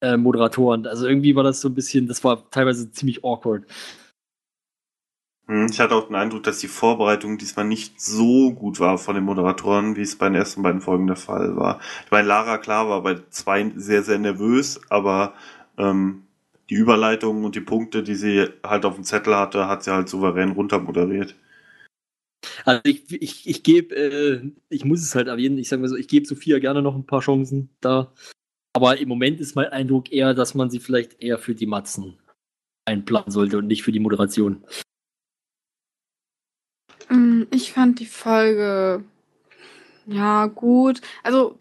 äh, 0.01 0.17
Moderatoren. 0.17 0.87
Also 0.87 1.07
irgendwie 1.07 1.35
war 1.37 1.45
das 1.45 1.61
so 1.61 1.69
ein 1.69 1.75
bisschen, 1.75 2.07
das 2.07 2.23
war 2.25 2.51
teilweise 2.51 2.91
ziemlich 2.91 3.25
awkward. 3.25 3.67
Hm, 5.47 5.67
ich 5.69 5.81
hatte 5.81 5.97
auch 5.97 6.07
den 6.07 6.15
Eindruck, 6.15 6.45
dass 6.45 6.61
die 6.61 6.69
Vorbereitung 6.69 7.37
diesmal 7.37 7.65
nicht 7.65 8.01
so 8.01 8.53
gut 8.53 8.79
war 8.79 8.99
von 8.99 9.17
den 9.17 9.25
Moderatoren, 9.25 9.97
wie 9.97 10.03
es 10.03 10.17
bei 10.17 10.29
den 10.29 10.37
ersten 10.37 10.63
beiden 10.63 10.81
Folgen 10.81 11.09
der 11.09 11.17
Fall 11.17 11.57
war. 11.57 11.81
Ich 12.05 12.11
meine, 12.13 12.29
Lara, 12.29 12.59
klar, 12.59 12.89
war 12.89 13.03
bei 13.03 13.19
zwei 13.31 13.73
sehr, 13.75 14.05
sehr 14.05 14.19
nervös, 14.19 14.81
aber 14.91 15.35
ähm, 15.77 16.23
die 16.71 16.77
Überleitungen 16.77 17.45
und 17.45 17.57
die 17.57 17.61
Punkte, 17.61 18.05
die 18.05 18.15
sie 18.15 18.49
halt 18.65 18.85
auf 18.85 18.95
dem 18.95 19.05
Zettel 19.05 19.35
hatte, 19.35 19.67
hat 19.67 19.83
sie 19.83 19.93
halt 19.93 20.09
souverän 20.09 20.53
runtermoderiert. 20.53 21.35
Also 22.65 22.81
ich, 22.85 23.11
ich, 23.13 23.49
ich 23.49 23.63
gebe, 23.63 23.95
äh, 23.95 24.51
ich 24.69 24.85
muss 24.85 25.03
es 25.03 25.15
halt 25.15 25.27
erwähnen, 25.27 25.59
ich 25.59 25.69
sage 25.69 25.83
mal 25.83 25.89
so, 25.89 25.97
ich 25.97 26.09
gebe 26.09 26.27
Sophia 26.27 26.59
gerne 26.61 26.81
noch 26.81 26.95
ein 26.95 27.07
paar 27.07 27.21
Chancen 27.21 27.71
da. 27.81 28.13
Aber 28.73 28.99
im 28.99 29.09
Moment 29.09 29.41
ist 29.41 29.57
mein 29.57 29.67
Eindruck 29.67 30.13
eher, 30.13 30.33
dass 30.33 30.55
man 30.55 30.71
sie 30.71 30.79
vielleicht 30.79 31.21
eher 31.21 31.39
für 31.39 31.57
die 31.57 31.67
Matzen 31.67 32.19
einplanen 32.85 33.31
sollte 33.31 33.59
und 33.59 33.67
nicht 33.67 33.83
für 33.83 33.93
die 33.93 33.99
Moderation. 33.99 34.65
Mm, 37.09 37.43
ich 37.51 37.73
fand 37.73 37.99
die 37.99 38.07
Folge 38.07 39.05
ja 40.11 40.47
gut. 40.47 41.01
Also 41.23 41.59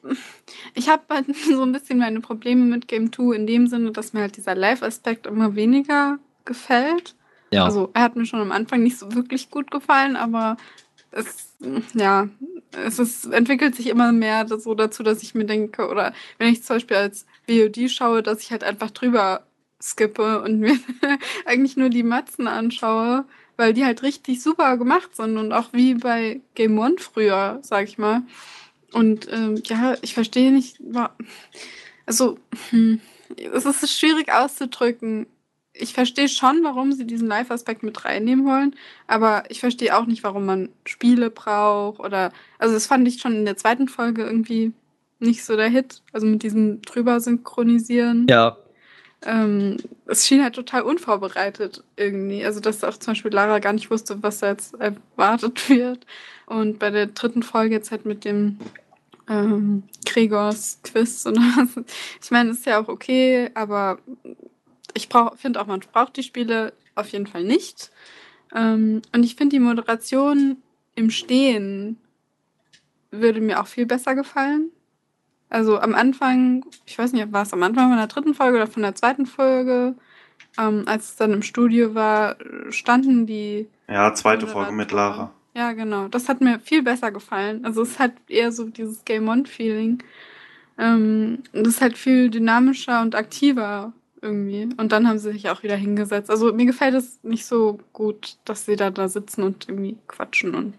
ich 0.73 0.89
habe 0.89 1.03
halt 1.09 1.25
so 1.49 1.63
ein 1.63 1.71
bisschen 1.71 1.99
meine 1.99 2.21
Probleme 2.21 2.65
mit 2.65 2.87
Game 2.87 3.13
2 3.13 3.35
in 3.35 3.47
dem 3.47 3.67
Sinne, 3.67 3.91
dass 3.91 4.13
mir 4.13 4.21
halt 4.21 4.37
dieser 4.37 4.55
Live-Aspekt 4.55 5.27
immer 5.27 5.55
weniger 5.55 6.19
gefällt. 6.45 7.15
Ja. 7.51 7.65
Also 7.65 7.89
er 7.93 8.03
hat 8.03 8.15
mir 8.15 8.25
schon 8.25 8.41
am 8.41 8.51
Anfang 8.51 8.83
nicht 8.83 8.97
so 8.97 9.13
wirklich 9.13 9.49
gut 9.49 9.71
gefallen, 9.71 10.15
aber 10.15 10.57
es, 11.11 11.55
ja, 11.93 12.27
es 12.71 12.99
ist, 12.99 13.25
entwickelt 13.25 13.75
sich 13.75 13.87
immer 13.87 14.11
mehr 14.11 14.47
so 14.47 14.75
dazu, 14.75 15.01
dass 15.03 15.23
ich 15.23 15.33
mir 15.33 15.45
denke, 15.45 15.87
oder 15.87 16.13
wenn 16.37 16.51
ich 16.51 16.63
zum 16.63 16.75
Beispiel 16.75 16.97
als 16.97 17.25
VOD 17.47 17.89
schaue, 17.89 18.21
dass 18.21 18.41
ich 18.41 18.51
halt 18.51 18.63
einfach 18.63 18.91
drüber 18.91 19.43
skippe 19.81 20.41
und 20.41 20.59
mir 20.59 20.77
eigentlich 21.45 21.77
nur 21.77 21.89
die 21.89 22.03
Matzen 22.03 22.47
anschaue, 22.47 23.25
weil 23.59 23.73
die 23.73 23.85
halt 23.85 24.03
richtig 24.03 24.41
super 24.41 24.77
gemacht 24.77 25.15
sind 25.15 25.37
und 25.37 25.51
auch 25.51 25.73
wie 25.73 25.95
bei 25.95 26.41
Game 26.55 26.79
One 26.79 26.95
früher, 26.97 27.59
sag 27.61 27.87
ich 27.87 27.97
mal. 27.97 28.23
Und 28.93 29.31
ähm, 29.31 29.61
ja, 29.65 29.95
ich 30.01 30.13
verstehe 30.13 30.51
nicht, 30.51 30.79
also 32.05 32.39
hm, 32.71 33.01
es 33.35 33.65
ist 33.65 33.99
schwierig 33.99 34.31
auszudrücken 34.33 35.27
ich 35.81 35.93
verstehe 35.93 36.27
schon, 36.27 36.63
warum 36.63 36.91
sie 36.91 37.05
diesen 37.05 37.27
Live-Aspekt 37.27 37.83
mit 37.83 38.03
reinnehmen 38.05 38.45
wollen, 38.45 38.75
aber 39.07 39.43
ich 39.49 39.59
verstehe 39.59 39.97
auch 39.97 40.05
nicht, 40.05 40.23
warum 40.23 40.45
man 40.45 40.69
Spiele 40.85 41.29
braucht 41.29 41.99
oder, 41.99 42.31
also 42.57 42.73
das 42.73 42.87
fand 42.87 43.07
ich 43.07 43.21
schon 43.21 43.35
in 43.35 43.45
der 43.45 43.57
zweiten 43.57 43.87
Folge 43.87 44.23
irgendwie 44.23 44.73
nicht 45.19 45.43
so 45.43 45.55
der 45.55 45.69
Hit, 45.69 46.01
also 46.11 46.27
mit 46.27 46.43
diesem 46.43 46.81
drüber 46.81 47.19
synchronisieren. 47.19 48.27
Ja. 48.29 48.57
Ähm, 49.25 49.77
es 50.05 50.25
schien 50.25 50.41
halt 50.41 50.55
total 50.55 50.83
unvorbereitet 50.83 51.83
irgendwie, 51.97 52.45
also 52.45 52.61
dass 52.61 52.83
auch 52.85 52.97
zum 52.97 53.11
Beispiel 53.11 53.33
Lara 53.33 53.59
gar 53.59 53.73
nicht 53.73 53.91
wusste, 53.91 54.23
was 54.23 54.39
da 54.39 54.47
jetzt 54.47 54.75
erwartet 54.75 55.69
wird 55.69 56.05
und 56.45 56.79
bei 56.79 56.89
der 56.89 57.07
dritten 57.07 57.43
Folge 57.43 57.75
jetzt 57.75 57.91
halt 57.91 58.05
mit 58.05 58.23
dem 58.23 58.59
ähm, 59.27 59.83
Gregors 60.05 60.79
Quiz 60.83 61.25
und 61.25 61.37
was. 61.57 61.83
Ich 62.21 62.31
meine, 62.31 62.51
ist 62.51 62.65
ja 62.65 62.81
auch 62.81 62.87
okay, 62.87 63.49
aber 63.55 63.99
ich 64.93 65.09
finde 65.35 65.61
auch, 65.61 65.67
man 65.67 65.81
braucht 65.91 66.17
die 66.17 66.23
Spiele 66.23 66.73
auf 66.95 67.09
jeden 67.09 67.27
Fall 67.27 67.43
nicht. 67.43 67.91
Ähm, 68.55 69.01
und 69.13 69.23
ich 69.23 69.35
finde 69.35 69.55
die 69.55 69.59
Moderation 69.59 70.57
im 70.95 71.11
Stehen 71.11 71.97
würde 73.11 73.41
mir 73.41 73.59
auch 73.61 73.67
viel 73.67 73.85
besser 73.85 74.15
gefallen. 74.15 74.71
Also 75.49 75.79
am 75.79 75.95
Anfang, 75.95 76.65
ich 76.85 76.97
weiß 76.97 77.13
nicht, 77.13 77.31
war 77.31 77.43
es 77.43 77.53
am 77.53 77.63
Anfang 77.63 77.89
von 77.89 77.97
der 77.97 78.07
dritten 78.07 78.33
Folge 78.33 78.57
oder 78.57 78.67
von 78.67 78.83
der 78.83 78.95
zweiten 78.95 79.25
Folge, 79.25 79.95
ähm, 80.57 80.83
als 80.85 81.09
es 81.09 81.15
dann 81.15 81.33
im 81.33 81.41
Studio 81.41 81.95
war, 81.95 82.35
standen 82.69 83.25
die. 83.25 83.67
Ja, 83.87 84.13
zweite 84.13 84.47
Folge 84.47 84.71
mit 84.71 84.91
Lara. 84.91 85.31
Ja, 85.55 85.73
genau. 85.73 86.07
Das 86.07 86.29
hat 86.29 86.41
mir 86.41 86.59
viel 86.59 86.83
besser 86.83 87.11
gefallen. 87.11 87.65
Also 87.65 87.81
es 87.81 87.99
hat 87.99 88.13
eher 88.27 88.51
so 88.51 88.65
dieses 88.65 89.03
Game 89.05 89.27
On-Feeling. 89.27 90.03
Ähm, 90.77 91.39
das 91.51 91.67
ist 91.67 91.81
halt 91.81 91.97
viel 91.97 92.29
dynamischer 92.29 93.01
und 93.01 93.15
aktiver 93.15 93.93
irgendwie. 94.21 94.69
Und 94.77 94.91
dann 94.91 95.07
haben 95.07 95.19
sie 95.19 95.31
sich 95.31 95.49
auch 95.49 95.63
wieder 95.63 95.75
hingesetzt. 95.75 96.29
Also 96.29 96.53
mir 96.53 96.65
gefällt 96.65 96.93
es 96.93 97.19
nicht 97.23 97.45
so 97.45 97.79
gut, 97.93 98.37
dass 98.45 98.65
sie 98.65 98.75
da, 98.75 98.91
da 98.91 99.09
sitzen 99.09 99.43
und 99.43 99.67
irgendwie 99.67 99.97
quatschen. 100.07 100.55
Und 100.55 100.75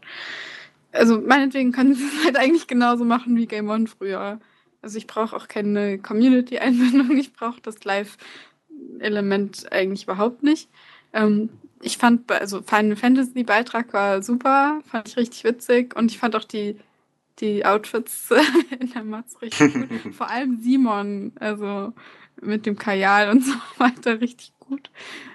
also 0.93 1.21
meinetwegen 1.21 1.73
können 1.73 1.95
sie 1.95 2.05
es 2.05 2.25
halt 2.25 2.37
eigentlich 2.37 2.67
genauso 2.67 3.05
machen 3.05 3.37
wie 3.37 3.47
Game 3.47 3.69
One 3.69 3.87
früher. 3.87 4.41
Also 4.83 4.99
ich 4.99 5.07
brauche 5.07 5.37
auch 5.37 5.49
keine 5.49 5.99
Community-Einbindung, 5.99 7.17
ich 7.19 7.33
brauche 7.33 7.61
das 7.61 7.85
Live-Element 7.85 9.73
eigentlich 9.73 10.05
überhaupt 10.05 10.43
nicht. 10.43 10.69
Ähm, 11.13 11.51
ich 11.83 11.99
fand, 11.99 12.31
also 12.31 12.63
Final 12.63 12.97
Fantasy-Beitrag 12.97 13.93
war 13.93 14.23
super, 14.23 14.81
fand 14.87 15.09
ich 15.09 15.17
richtig 15.17 15.45
witzig 15.45 15.97
und 15.97 16.11
ich 16.11 16.19
fand 16.19 16.37
auch 16.37 16.45
die, 16.45 16.77
die 17.39 17.65
Outfits 17.65 18.31
in 18.81 18.93
der 18.93 19.05
Matz 19.05 19.41
richtig 19.41 19.73
gut. 19.73 19.89
Vor 20.15 20.31
allem 20.31 20.59
Simon, 20.61 21.33
also 21.41 21.93
mit 22.41 22.67
dem 22.67 22.77
Kajal 22.77 23.31
und 23.31 23.45
so 23.45 23.55
weiter 23.79 24.21
richtig 24.21 24.53
gut. 24.61 24.91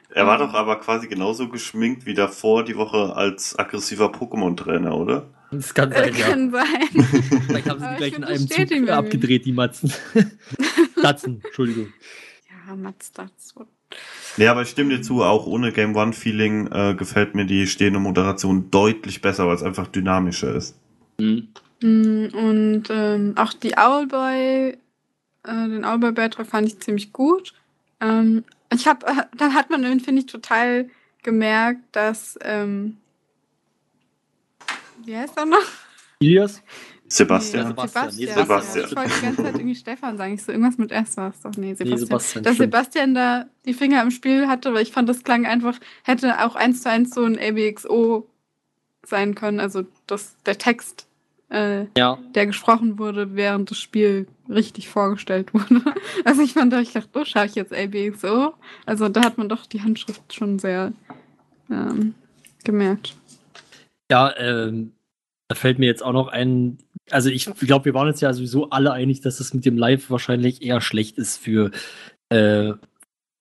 Er 0.10 0.28
war 0.28 0.38
doch 0.38 0.54
aber 0.54 0.80
quasi 0.80 1.08
genauso 1.08 1.50
geschminkt 1.50 2.06
wie 2.06 2.14
davor 2.14 2.64
die 2.64 2.78
Woche 2.78 3.16
als 3.16 3.58
aggressiver 3.60 4.06
Pokémon-Trainer, 4.06 4.96
oder? 4.96 5.28
Das 5.58 5.74
kann 5.74 5.92
sein, 5.92 6.14
äh, 6.14 6.20
ja. 6.20 6.28
Kann 6.28 6.52
sein. 6.52 6.68
Vielleicht 7.48 7.70
haben 7.70 7.80
sie 7.80 7.88
die 7.88 7.96
gleich 7.98 8.14
in 8.14 8.24
einem 8.24 8.50
Zug 8.50 8.90
abgedreht, 8.90 9.46
die 9.46 9.52
Matzen. 9.52 9.94
Datzen, 11.02 11.42
Entschuldigung. 11.44 11.94
Ja, 12.68 12.76
Matz, 12.76 13.12
Datzen. 13.12 13.66
Ja, 14.38 14.52
aber 14.52 14.64
ich 14.64 14.70
stimme 14.70 14.96
dir 14.96 15.02
zu, 15.02 15.24
auch 15.24 15.46
ohne 15.46 15.72
Game 15.72 15.96
One-Feeling 15.96 16.68
äh, 16.72 16.96
gefällt 16.96 17.36
mir 17.36 17.46
die 17.46 17.68
stehende 17.68 18.00
Moderation 18.00 18.70
deutlich 18.72 19.22
besser, 19.22 19.48
weil 19.48 19.56
es 19.56 19.64
einfach 19.64 19.88
dynamischer 19.88 20.54
ist. 20.56 20.76
Mhm. 21.18 21.50
Mm, 21.82 22.28
und 22.34 22.84
ähm, 22.90 23.34
auch 23.38 23.54
die 23.54 23.78
Owlboy 23.78 24.78
äh, 25.46 25.70
den 25.70 25.86
Owlboy-Beitrag 25.86 26.48
fand 26.48 26.68
ich 26.68 26.80
ziemlich 26.80 27.14
gut. 27.14 27.54
Ähm, 28.02 28.44
ich 28.74 28.88
habe, 28.88 29.06
äh, 29.06 29.24
dann 29.38 29.54
hat 29.54 29.70
man, 29.70 29.84
finde 30.00 30.22
ich, 30.22 30.26
total 30.28 30.90
gemerkt, 31.24 31.82
dass 31.92 32.38
ähm, 32.42 32.98
Wie 35.06 35.16
heißt 35.16 35.38
er 35.38 35.46
noch? 35.46 35.60
Ilias? 36.20 36.62
Sebastian. 37.08 37.68
Nee, 37.68 37.70
Sebastian. 37.70 38.16
Nee, 38.16 38.26
Sebastian. 38.26 38.46
Sebastian. 38.46 38.86
Ich 38.86 38.96
wollte 38.96 39.14
die 39.14 39.26
ganze 39.26 39.44
Zeit 39.44 39.56
irgendwie 39.56 39.76
Stefan 39.76 40.18
sagen. 40.18 40.34
Ich 40.34 40.44
so, 40.44 40.52
irgendwas 40.52 40.78
mit 40.78 40.92
S 40.92 41.18
war 41.18 41.30
es 41.30 41.42
doch. 41.42 41.52
Nee, 41.52 41.74
Sebastian. 41.76 41.90
Nee, 41.90 41.98
Sebastian. 41.98 42.44
Dass 42.44 42.56
stimmt. 42.56 42.72
Sebastian 42.74 43.14
da 43.14 43.46
die 43.66 43.74
Finger 43.74 44.02
im 44.02 44.12
Spiel 44.12 44.48
hatte, 44.48 44.74
weil 44.74 44.82
ich 44.82 44.92
fand, 44.92 45.08
das 45.08 45.24
klang 45.24 45.46
einfach, 45.46 45.78
hätte 46.04 46.44
auch 46.44 46.56
eins 46.56 46.82
zu 46.82 46.90
eins 46.90 47.14
so 47.14 47.24
ein 47.24 47.38
ABXO 47.38 48.28
sein 49.06 49.36
können. 49.36 49.60
Also 49.60 49.84
das, 50.08 50.36
der 50.46 50.58
Text, 50.58 51.08
äh, 51.52 51.86
Ja, 51.96 52.18
der 52.34 52.48
gesprochen 52.48 52.98
wurde, 52.98 53.36
während 53.36 53.70
das 53.70 53.78
Spiel 53.78 54.28
richtig 54.50 54.90
vorgestellt 54.90 55.54
wurde. 55.54 55.84
Also 56.24 56.42
ich 56.42 56.54
fand, 56.54 56.74
ich 56.74 56.94
dachte, 56.94 57.10
oh, 57.14 57.26
schaue 57.26 57.46
ich 57.46 57.56
jetzt 57.56 57.74
ABXO? 57.74 58.54
Also 58.86 59.10
da 59.10 59.24
hat 59.24 59.38
man 59.38 59.48
doch 59.48 59.68
die 59.68 59.82
Handschrift 59.82 60.34
schon 60.34 60.58
sehr 60.58 60.92
ähm, 61.70 62.16
gemerkt. 62.64 63.16
Ja 64.12 64.36
ähm, 64.38 64.96
da 65.48 65.56
fällt 65.56 65.80
mir 65.80 65.86
jetzt 65.86 66.04
auch 66.04 66.14
noch 66.14 66.28
ein, 66.28 66.80
also 67.12 67.30
ich 67.30 67.46
glaube, 67.46 67.86
wir 67.86 67.94
waren 67.94 68.08
uns 68.08 68.22
ja 68.22 68.34
sowieso 68.34 68.70
alle 68.72 68.94
einig, 68.94 69.22
dass 69.22 69.40
es 69.40 69.54
mit 69.54 69.66
dem 69.66 69.78
Live 69.78 70.10
wahrscheinlich 70.10 70.62
eher 70.62 70.82
schlecht 70.82 71.18
ist 71.18 71.38
für, 71.38 71.72
äh, 72.30 72.74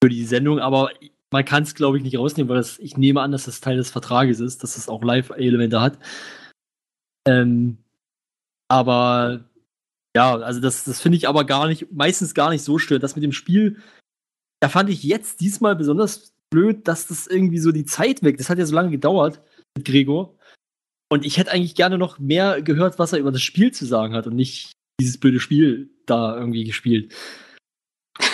für 0.03 0.09
die 0.11 0.25
Sendung, 0.25 0.59
aber 0.59 0.91
man 1.33 1.45
kann 1.45 1.62
es, 1.62 1.75
glaube 1.75 1.97
ich, 1.97 2.05
nicht 2.05 2.19
rausnehmen, 2.19 2.49
weil 2.49 2.59
das, 2.59 2.79
ich 2.79 2.97
nehme 2.97 3.23
an, 3.23 3.33
dass 3.33 3.47
das 3.47 3.61
Teil 3.61 3.77
des 3.77 3.91
Vertrages 3.91 4.39
ist, 4.39 4.62
dass 4.62 4.77
es 4.77 4.89
auch 4.89 5.03
Live-Elemente 5.03 5.81
hat. 5.81 5.99
Ähm, 7.27 7.79
aber 8.69 9.45
ja, 10.15 10.37
also 10.37 10.61
das, 10.61 10.85
das 10.85 11.01
finde 11.01 11.17
ich 11.17 11.27
aber 11.27 11.45
gar 11.45 11.67
nicht, 11.67 11.91
meistens 11.91 12.35
gar 12.35 12.51
nicht 12.51 12.62
so 12.62 12.79
störend. 12.79 13.03
Das 13.03 13.17
mit 13.17 13.25
dem 13.25 13.33
Spiel, 13.33 13.83
da 14.61 14.69
fand 14.69 14.91
ich 14.91 15.03
jetzt 15.03 15.41
diesmal 15.41 15.75
besonders 15.75 16.35
blöd, 16.51 16.87
dass 16.87 17.09
das 17.09 17.27
irgendwie 17.27 17.59
so 17.59 17.73
die 17.73 17.85
Zeit 17.85 18.23
weg, 18.23 18.39
das 18.39 18.49
hat 18.49 18.59
ja 18.59 18.67
so 18.67 18.75
lange 18.75 18.91
gedauert 18.91 19.41
mit 19.77 19.87
Gregor. 19.87 20.37
Und 21.15 21.25
ich 21.25 21.39
hätte 21.39 21.53
eigentlich 21.53 21.77
gerne 21.77 21.97
noch 21.97 22.19
mehr 22.19 22.61
gehört, 22.61 22.99
was 22.99 23.12
er 23.12 23.21
über 23.21 23.31
das 23.31 23.41
Spiel 23.41 23.71
zu 23.71 23.87
sagen 23.87 24.15
hat 24.15 24.27
und 24.27 24.35
nicht 24.35 24.73
dieses 25.01 25.17
blöde 25.19 25.39
Spiel 25.39 25.89
da 26.07 26.37
irgendwie 26.37 26.65
gespielt. 26.65 27.15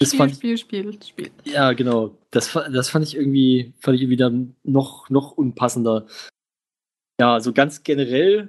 Das 0.00 0.08
Spiel, 0.08 0.18
fand 0.18 0.32
ich, 0.32 0.38
Spiel, 0.38 0.58
Spiel, 0.58 0.98
Spiel. 1.02 1.30
ja, 1.44 1.72
genau. 1.72 2.18
Das, 2.32 2.52
das 2.52 2.90
fand 2.90 3.06
ich 3.06 3.14
irgendwie, 3.14 3.72
fand 3.78 3.94
ich 3.94 4.02
irgendwie 4.02 4.16
dann 4.16 4.56
noch, 4.64 5.08
noch 5.08 5.30
unpassender. 5.32 6.08
Ja, 7.20 7.38
so 7.38 7.52
ganz 7.52 7.84
generell 7.84 8.48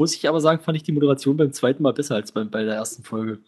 muss 0.00 0.14
ich 0.16 0.26
aber 0.26 0.40
sagen, 0.40 0.62
fand 0.62 0.76
ich 0.78 0.82
die 0.82 0.92
Moderation 0.92 1.36
beim 1.36 1.52
zweiten 1.52 1.82
Mal 1.82 1.92
besser 1.92 2.14
als 2.14 2.32
beim, 2.32 2.50
bei 2.50 2.64
der 2.64 2.76
ersten 2.76 3.04
Folge. 3.04 3.42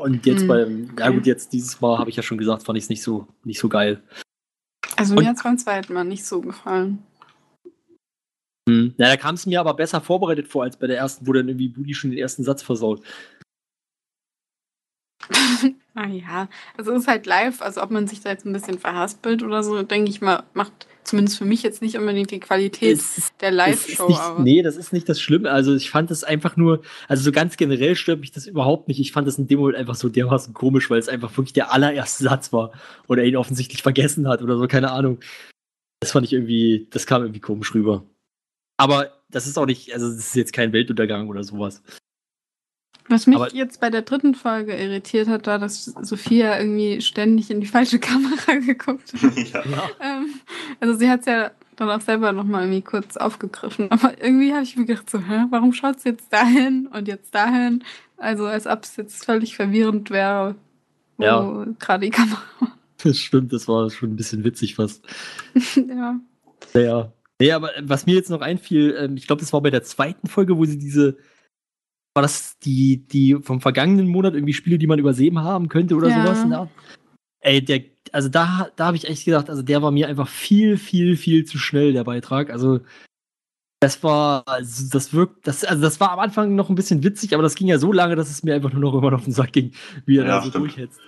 Und 0.00 0.26
jetzt 0.26 0.40
Hm, 0.42 0.48
beim, 0.48 0.86
ja 0.98 1.06
okay. 1.06 1.14
gut, 1.14 1.26
jetzt 1.26 1.52
dieses 1.52 1.80
Mal 1.80 1.98
habe 1.98 2.10
ich 2.10 2.16
ja 2.16 2.22
schon 2.24 2.36
gesagt, 2.38 2.64
fand 2.64 2.76
ich 2.76 2.84
es 2.84 2.90
nicht 2.90 3.04
so, 3.04 3.28
nicht 3.44 3.60
so 3.60 3.68
geil. 3.68 4.02
Also 4.96 5.14
Und- 5.14 5.22
mir 5.22 5.28
hat 5.28 5.36
es 5.36 5.42
beim 5.44 5.56
zweiten 5.56 5.92
Mal 5.94 6.04
nicht 6.04 6.24
so 6.26 6.40
gefallen. 6.40 7.06
Hm. 8.70 8.94
Na, 8.98 9.08
da 9.08 9.16
kam 9.16 9.34
es 9.34 9.46
mir 9.46 9.60
aber 9.60 9.74
besser 9.74 10.00
vorbereitet 10.00 10.46
vor 10.46 10.62
als 10.62 10.76
bei 10.76 10.86
der 10.86 10.98
ersten, 10.98 11.26
wo 11.26 11.32
dann 11.32 11.48
irgendwie 11.48 11.68
Budi 11.68 11.94
schon 11.94 12.10
den 12.10 12.18
ersten 12.18 12.44
Satz 12.44 12.62
versaut. 12.62 13.02
Ah 15.94 16.06
ja, 16.06 16.48
also 16.78 16.92
es 16.92 17.02
ist 17.02 17.08
halt 17.08 17.26
live, 17.26 17.60
also 17.60 17.82
ob 17.82 17.90
man 17.90 18.06
sich 18.06 18.20
da 18.20 18.30
jetzt 18.30 18.46
ein 18.46 18.52
bisschen 18.52 18.78
verhaspelt 18.78 19.42
oder 19.42 19.64
so, 19.64 19.82
denke 19.82 20.08
ich 20.08 20.20
mal, 20.20 20.44
macht 20.54 20.86
zumindest 21.02 21.36
für 21.36 21.44
mich 21.44 21.64
jetzt 21.64 21.82
nicht 21.82 21.98
unbedingt 21.98 22.30
die 22.30 22.38
Qualität 22.38 22.96
Es 22.96 23.32
der 23.40 23.50
Live-Show 23.50 24.38
nee, 24.38 24.62
das 24.62 24.76
ist 24.76 24.92
nicht 24.92 25.08
das 25.08 25.20
Schlimme. 25.20 25.50
Also 25.50 25.74
ich 25.74 25.90
fand 25.90 26.10
das 26.10 26.22
einfach 26.22 26.56
nur, 26.56 26.82
also 27.08 27.24
so 27.24 27.32
ganz 27.32 27.56
generell 27.56 27.96
stört 27.96 28.20
mich 28.20 28.30
das 28.30 28.46
überhaupt 28.46 28.86
nicht. 28.86 29.00
Ich 29.00 29.10
fand 29.10 29.26
das 29.26 29.36
in 29.36 29.48
dem 29.48 29.58
Moment 29.58 29.76
einfach 29.76 29.96
so 29.96 30.08
dermaßen 30.08 30.54
komisch, 30.54 30.88
weil 30.90 31.00
es 31.00 31.08
einfach 31.08 31.36
wirklich 31.36 31.54
der 31.54 31.72
allererste 31.72 32.22
Satz 32.22 32.52
war 32.52 32.70
oder 33.08 33.22
er 33.22 33.28
ihn 33.28 33.36
offensichtlich 33.36 33.82
vergessen 33.82 34.28
hat 34.28 34.42
oder 34.42 34.56
so, 34.56 34.68
keine 34.68 34.92
Ahnung. 34.92 35.18
Das 36.00 36.12
fand 36.12 36.24
ich 36.24 36.32
irgendwie, 36.32 36.86
das 36.90 37.04
kam 37.04 37.22
irgendwie 37.22 37.40
komisch 37.40 37.74
rüber. 37.74 38.04
Aber 38.80 39.10
das 39.30 39.46
ist 39.46 39.58
auch 39.58 39.66
nicht, 39.66 39.92
also 39.92 40.08
das 40.08 40.16
ist 40.18 40.34
jetzt 40.36 40.52
kein 40.52 40.72
Weltuntergang 40.72 41.28
oder 41.28 41.44
sowas. 41.44 41.82
Was 43.08 43.26
mich 43.26 43.36
Aber- 43.36 43.52
jetzt 43.54 43.80
bei 43.80 43.90
der 43.90 44.02
dritten 44.02 44.34
Folge 44.34 44.74
irritiert 44.76 45.28
hat, 45.28 45.46
war, 45.46 45.58
dass 45.58 45.84
Sophia 45.84 46.58
irgendwie 46.58 47.00
ständig 47.00 47.50
in 47.50 47.60
die 47.60 47.66
falsche 47.66 47.98
Kamera 48.00 48.54
geguckt 48.54 49.12
hat. 49.12 49.36
ja. 49.52 49.62
Ähm, 50.00 50.34
also 50.80 50.94
sie 50.98 51.10
hat 51.10 51.20
es 51.20 51.26
ja 51.26 51.50
dann 51.76 51.90
auch 51.90 52.00
selber 52.00 52.32
nochmal 52.32 52.62
irgendwie 52.64 52.82
kurz 52.82 53.16
aufgegriffen. 53.16 53.90
Aber 53.90 54.22
irgendwie 54.22 54.52
habe 54.52 54.62
ich 54.62 54.76
mir 54.76 54.84
gedacht, 54.84 55.08
so, 55.10 55.18
hä, 55.18 55.44
warum 55.50 55.72
schaut 55.72 56.00
sie 56.00 56.10
jetzt 56.10 56.32
dahin 56.32 56.86
und 56.88 57.08
jetzt 57.08 57.34
dahin? 57.34 57.82
Also 58.16 58.46
als 58.46 58.66
ob 58.66 58.84
es 58.84 58.96
jetzt 58.96 59.24
völlig 59.24 59.56
verwirrend 59.56 60.10
wäre, 60.10 60.54
wo 61.16 61.24
Ja. 61.24 61.66
gerade 61.78 62.04
die 62.06 62.10
Kamera 62.10 62.40
war. 62.60 62.76
Das 63.02 63.16
stimmt, 63.16 63.50
das 63.54 63.66
war 63.66 63.88
schon 63.88 64.10
ein 64.12 64.16
bisschen 64.16 64.44
witzig 64.44 64.74
fast. 64.74 65.02
ja. 65.74 66.20
Ja. 66.74 67.12
Nee, 67.40 67.52
aber 67.52 67.76
äh, 67.76 67.82
was 67.84 68.06
mir 68.06 68.14
jetzt 68.14 68.30
noch 68.30 68.42
einfiel, 68.42 68.94
ähm, 68.98 69.16
ich 69.16 69.26
glaube, 69.26 69.40
das 69.40 69.52
war 69.52 69.60
bei 69.62 69.70
der 69.70 69.82
zweiten 69.82 70.28
Folge, 70.28 70.56
wo 70.58 70.64
sie 70.64 70.78
diese, 70.78 71.16
war 72.14 72.22
das 72.22 72.58
die, 72.58 72.98
die 73.06 73.38
vom 73.40 73.60
vergangenen 73.60 74.08
Monat 74.08 74.34
irgendwie 74.34 74.52
Spiele, 74.52 74.78
die 74.78 74.86
man 74.86 74.98
übersehen 74.98 75.38
haben 75.42 75.68
könnte 75.68 75.94
oder 75.96 76.08
Ja. 76.10 76.34
sowas? 76.34 76.44
Art? 76.52 76.70
Ey, 77.40 77.64
der, 77.64 77.82
also 78.12 78.28
da, 78.28 78.68
da 78.76 78.86
habe 78.86 78.96
ich 78.98 79.08
echt 79.08 79.24
gedacht, 79.24 79.48
also 79.48 79.62
der 79.62 79.80
war 79.80 79.90
mir 79.90 80.06
einfach 80.08 80.28
viel, 80.28 80.76
viel, 80.76 81.16
viel 81.16 81.46
zu 81.46 81.58
schnell, 81.58 81.94
der 81.94 82.04
Beitrag. 82.04 82.50
Also 82.50 82.80
das 83.80 84.02
war, 84.02 84.42
also 84.46 84.90
das 84.92 85.14
wirkt, 85.14 85.46
das, 85.46 85.64
also 85.64 85.80
das 85.80 85.98
war 86.00 86.10
am 86.12 86.18
Anfang 86.18 86.54
noch 86.54 86.68
ein 86.68 86.74
bisschen 86.74 87.02
witzig, 87.02 87.32
aber 87.32 87.42
das 87.42 87.54
ging 87.54 87.68
ja 87.68 87.78
so 87.78 87.92
lange, 87.92 88.14
dass 88.14 88.28
es 88.28 88.42
mir 88.42 88.54
einfach 88.54 88.74
nur 88.74 88.82
noch 88.82 88.94
immer 88.94 89.14
auf 89.14 89.24
den 89.24 89.32
Sack 89.32 89.54
ging, 89.54 89.72
wie 90.04 90.18
er 90.18 90.26
Ja, 90.26 90.36
da 90.36 90.42
so 90.42 90.50
stimmt. 90.50 90.66
durchhetzt. 90.66 91.00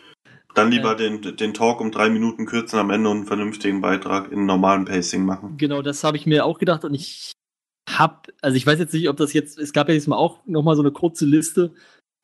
Dann 0.54 0.70
lieber 0.70 0.94
den, 0.94 1.36
den 1.36 1.54
Talk 1.54 1.80
um 1.80 1.90
drei 1.90 2.10
Minuten 2.10 2.46
kürzen 2.46 2.78
am 2.78 2.90
Ende 2.90 3.08
und 3.08 3.18
einen 3.18 3.26
vernünftigen 3.26 3.80
Beitrag 3.80 4.30
in 4.30 4.46
normalem 4.46 4.84
Pacing 4.84 5.24
machen. 5.24 5.56
Genau, 5.56 5.82
das 5.82 6.04
habe 6.04 6.16
ich 6.16 6.26
mir 6.26 6.44
auch 6.44 6.58
gedacht 6.58 6.84
und 6.84 6.94
ich 6.94 7.32
hab, 7.88 8.28
also 8.42 8.56
ich 8.56 8.66
weiß 8.66 8.78
jetzt 8.78 8.94
nicht, 8.94 9.08
ob 9.08 9.16
das 9.16 9.32
jetzt, 9.32 9.58
es 9.58 9.72
gab 9.72 9.88
ja 9.88 9.94
jetzt 9.94 10.08
mal 10.08 10.16
auch 10.16 10.44
nochmal 10.46 10.76
so 10.76 10.82
eine 10.82 10.92
kurze 10.92 11.26
Liste 11.26 11.72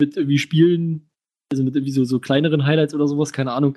mit 0.00 0.16
irgendwie 0.16 0.38
Spielen, 0.38 1.08
also 1.50 1.64
mit 1.64 1.74
irgendwie 1.74 1.92
so, 1.92 2.04
so 2.04 2.20
kleineren 2.20 2.64
Highlights 2.66 2.94
oder 2.94 3.08
sowas, 3.08 3.32
keine 3.32 3.52
Ahnung. 3.52 3.76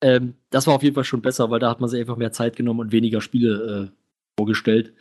Ähm, 0.00 0.34
das 0.50 0.66
war 0.66 0.74
auf 0.74 0.82
jeden 0.82 0.94
Fall 0.94 1.04
schon 1.04 1.22
besser, 1.22 1.50
weil 1.50 1.60
da 1.60 1.70
hat 1.70 1.80
man 1.80 1.88
sich 1.88 2.00
einfach 2.00 2.16
mehr 2.16 2.32
Zeit 2.32 2.56
genommen 2.56 2.80
und 2.80 2.92
weniger 2.92 3.20
Spiele 3.20 3.90
äh, 3.90 3.96
vorgestellt. 4.38 4.94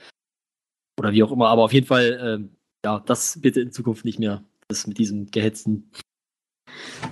Oder 1.00 1.14
wie 1.14 1.24
auch 1.24 1.32
immer, 1.32 1.48
aber 1.48 1.64
auf 1.64 1.74
jeden 1.74 1.88
Fall, 1.88 2.20
ähm, 2.22 2.50
ja, 2.86 3.00
das 3.06 3.40
bitte 3.42 3.62
in 3.62 3.72
Zukunft 3.72 4.04
nicht 4.06 4.20
mehr. 4.20 4.44
Das 4.68 4.86
mit 4.86 4.98
diesem 4.98 5.32
gehetzten. 5.32 5.90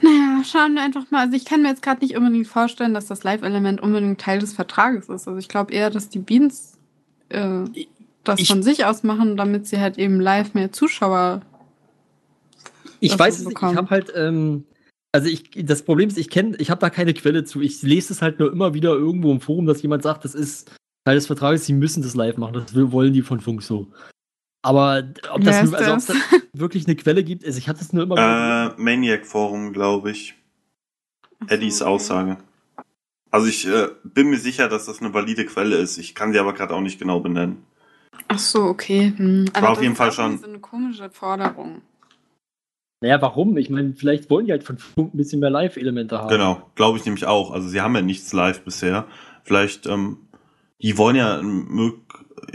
Naja, 0.02 0.44
schauen 0.44 0.74
wir 0.76 0.82
einfach 0.84 1.10
mal. 1.12 1.22
Also 1.26 1.36
ich 1.36 1.46
kann 1.46 1.62
mir 1.62 1.70
jetzt 1.70 1.82
gerade 1.82 2.04
nicht 2.04 2.16
unbedingt 2.18 2.48
vorstellen, 2.48 2.94
dass 2.94 3.08
das 3.08 3.24
Live-Element 3.24 3.82
unbedingt 3.82 4.20
Teil 4.20 4.40
des 4.40 4.54
Vertrages 4.54 5.04
ist. 5.10 5.28
Also 5.28 5.38
ich 5.38 5.48
glaube 5.48 5.72
eher, 5.74 5.90
dass 5.90 6.10
die 6.10 6.20
Beans 6.20 6.78
äh, 7.30 7.64
das 8.24 8.40
Ich- 8.40 8.48
von 8.48 8.64
sich 8.64 8.86
aus 8.86 9.04
machen, 9.04 9.38
damit 9.38 9.68
sie 9.68 9.80
halt 9.80 9.98
eben 9.98 10.20
live 10.20 10.54
mehr 10.54 10.72
Zuschauer. 10.72 11.42
Ich 13.00 13.18
weiß 13.18 13.40
es 13.40 13.46
nicht, 13.46 13.58
ich 13.58 13.76
habe 13.76 13.90
halt, 13.90 14.12
ähm, 14.16 14.64
also 15.12 15.30
ich, 15.30 15.52
das 15.66 15.84
Problem 15.84 16.10
ist, 16.10 16.18
ich 16.18 16.30
kenne, 16.30 16.56
ich 16.58 16.70
habe 16.70 16.82
da 16.82 16.90
keine 16.90 17.14
Quelle 17.14 17.44
zu. 17.46 17.62
Ich 17.62 17.82
lese 17.84 18.12
es 18.14 18.22
halt 18.22 18.40
nur 18.40 18.52
immer 18.52 18.74
wieder 18.74 18.94
irgendwo 18.94 19.32
im 19.32 19.40
Forum, 19.40 19.66
dass 19.66 19.82
jemand 19.82 20.04
sagt, 20.04 20.26
das 20.26 20.36
ist 20.36 20.72
Teil 21.06 21.16
des 21.16 21.28
Vertrages, 21.28 21.66
sie 21.66 21.74
müssen 21.74 22.02
das 22.04 22.16
live 22.16 22.38
machen. 22.38 22.54
Das 22.54 22.74
will- 22.74 22.92
wollen 22.92 23.14
die 23.14 23.22
von 23.22 23.40
Funk 23.40 23.62
so. 23.64 23.88
Aber 24.68 25.02
ob 25.32 25.42
das, 25.46 25.64
nur, 25.64 25.78
also 25.80 25.94
ob 25.94 26.18
das? 26.18 26.42
wirklich 26.54 26.86
eine 26.88 26.98
Quelle 26.98 27.24
gibt, 27.24 27.46
also 27.46 27.58
ich 27.58 27.70
hatte 27.70 27.80
es 27.80 27.94
nur 27.94 28.04
immer 28.04 28.74
Äh, 28.78 28.82
Maniac 28.82 29.26
Forum, 29.26 29.72
glaube 29.72 30.12
ich. 30.12 30.36
Eddies. 31.48 31.82
Aussage. 31.82 32.36
Also 33.32 33.48
ich 33.48 33.66
äh, 33.66 33.88
bin 34.04 34.30
mir 34.30 34.38
sicher, 34.40 34.68
dass 34.68 34.86
das 34.86 35.00
eine 35.00 35.14
valide 35.14 35.46
Quelle 35.46 35.78
ist. 35.78 35.98
Ich 35.98 36.16
kann 36.16 36.34
sie 36.34 36.40
aber 36.40 36.54
gerade 36.54 36.74
auch 36.74 36.82
nicht 36.82 37.00
genau 37.00 37.22
benennen. 37.22 37.64
Ach 38.28 38.40
so, 38.40 38.64
okay. 38.64 39.14
Hm. 39.16 39.46
Aber 39.54 39.70
auf 39.70 39.76
das 39.76 39.84
jeden 39.84 39.96
Fall 39.96 40.12
schon- 40.12 40.38
So 40.38 40.48
eine 40.48 40.60
komische 40.60 41.10
Forderung. 41.12 41.82
Naja, 43.02 43.22
warum? 43.22 43.56
Ich 43.58 43.70
meine, 43.70 43.94
vielleicht 43.94 44.30
wollen 44.30 44.48
die 44.48 44.52
halt 44.52 44.64
von 44.66 44.78
Funk 44.80 45.14
ein 45.14 45.18
bisschen 45.18 45.40
mehr 45.40 45.50
Live-Elemente 45.52 46.18
haben. 46.18 46.30
Genau, 46.30 46.70
glaube 46.76 46.98
ich 46.98 47.06
nämlich 47.06 47.26
auch. 47.26 47.52
Also 47.52 47.70
sie 47.70 47.80
haben 47.80 47.96
ja 47.96 48.02
nichts 48.02 48.34
live 48.34 48.62
bisher. 48.64 49.06
Vielleicht, 49.44 49.86
ähm, 49.86 50.18
die 50.82 50.98
wollen 50.98 51.16
ja, 51.16 51.42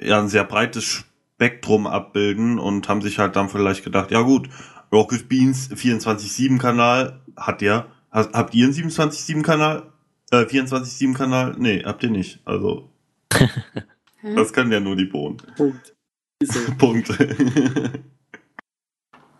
ja 0.02 0.18
ein 0.20 0.28
sehr 0.28 0.44
breites 0.44 1.05
Spektrum 1.43 1.89
abbilden 1.89 2.60
und 2.60 2.89
haben 2.89 3.02
sich 3.02 3.19
halt 3.19 3.35
dann 3.35 3.48
vielleicht 3.48 3.82
gedacht, 3.82 4.12
ja 4.12 4.20
gut, 4.23 4.48
Rocket 4.93 5.28
Beans 5.28 5.69
24-7 5.73 6.59
Kanal 6.60 7.20
hat 7.36 7.62
ja, 7.62 7.89
ha- 8.12 8.28
habt 8.32 8.55
ihr 8.55 8.66
einen 8.66 8.74
27-7 8.74 9.43
Kanal? 9.43 9.90
Äh, 10.31 10.44
24-7 10.44 11.14
Kanal? 11.14 11.56
Nee, 11.59 11.82
habt 11.85 12.05
ihr 12.05 12.10
nicht. 12.10 12.39
Also, 12.44 12.90
das 14.23 14.52
können 14.52 14.70
ja 14.70 14.78
nur 14.78 14.94
die 14.94 15.06
Bohnen. 15.06 15.39
Punkt. 15.56 15.97
Punkt. 16.78 17.09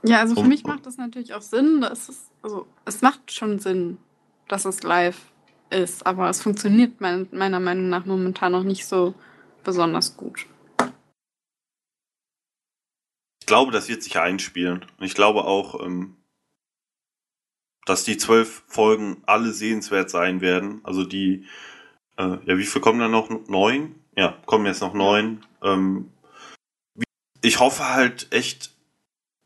Ja, 0.05 0.19
also 0.19 0.35
für 0.35 0.49
mich 0.49 0.65
macht 0.65 0.85
das 0.87 0.97
natürlich 0.97 1.35
auch 1.35 1.43
Sinn. 1.43 1.83
Dass 1.83 2.09
es, 2.09 2.31
also, 2.43 2.66
es 2.85 3.01
macht 3.01 3.31
schon 3.31 3.61
Sinn, 3.61 3.99
dass 4.49 4.65
es 4.65 4.83
live 4.83 5.20
ist, 5.70 6.05
aber 6.05 6.29
es 6.29 6.43
funktioniert 6.43 7.01
mein, 7.01 7.29
meiner 7.31 7.61
Meinung 7.61 7.89
nach 7.89 8.07
momentan 8.07 8.51
noch 8.51 8.65
nicht 8.65 8.87
so 8.87 9.15
besonders 9.62 10.16
gut. 10.16 10.47
Ich 13.43 13.47
glaube, 13.47 13.73
das 13.73 13.89
wird 13.89 14.05
sich 14.05 14.20
einspielen. 14.20 14.86
Und 14.98 15.05
ich 15.05 15.14
glaube 15.14 15.47
auch, 15.47 15.85
ähm, 15.85 16.14
dass 17.86 18.05
die 18.05 18.16
zwölf 18.16 18.62
Folgen 18.69 19.20
alle 19.27 19.51
sehenswert 19.51 20.10
sein 20.10 20.40
werden. 20.40 20.81
Also 20.85 21.05
die, 21.05 21.47
äh, 22.19 22.39
ja, 22.47 22.56
wie 22.56 22.64
viel 22.64 22.81
kommen 22.81 23.01
da 23.01 23.09
noch? 23.09 23.31
Neun? 23.48 23.97
Ja, 24.16 24.40
kommen 24.47 24.66
jetzt 24.66 24.81
noch 24.81 24.94
neun. 24.94 25.44
Ähm, 25.60 26.12
ich 27.40 27.59
hoffe 27.59 27.89
halt 27.93 28.28
echt, 28.31 28.70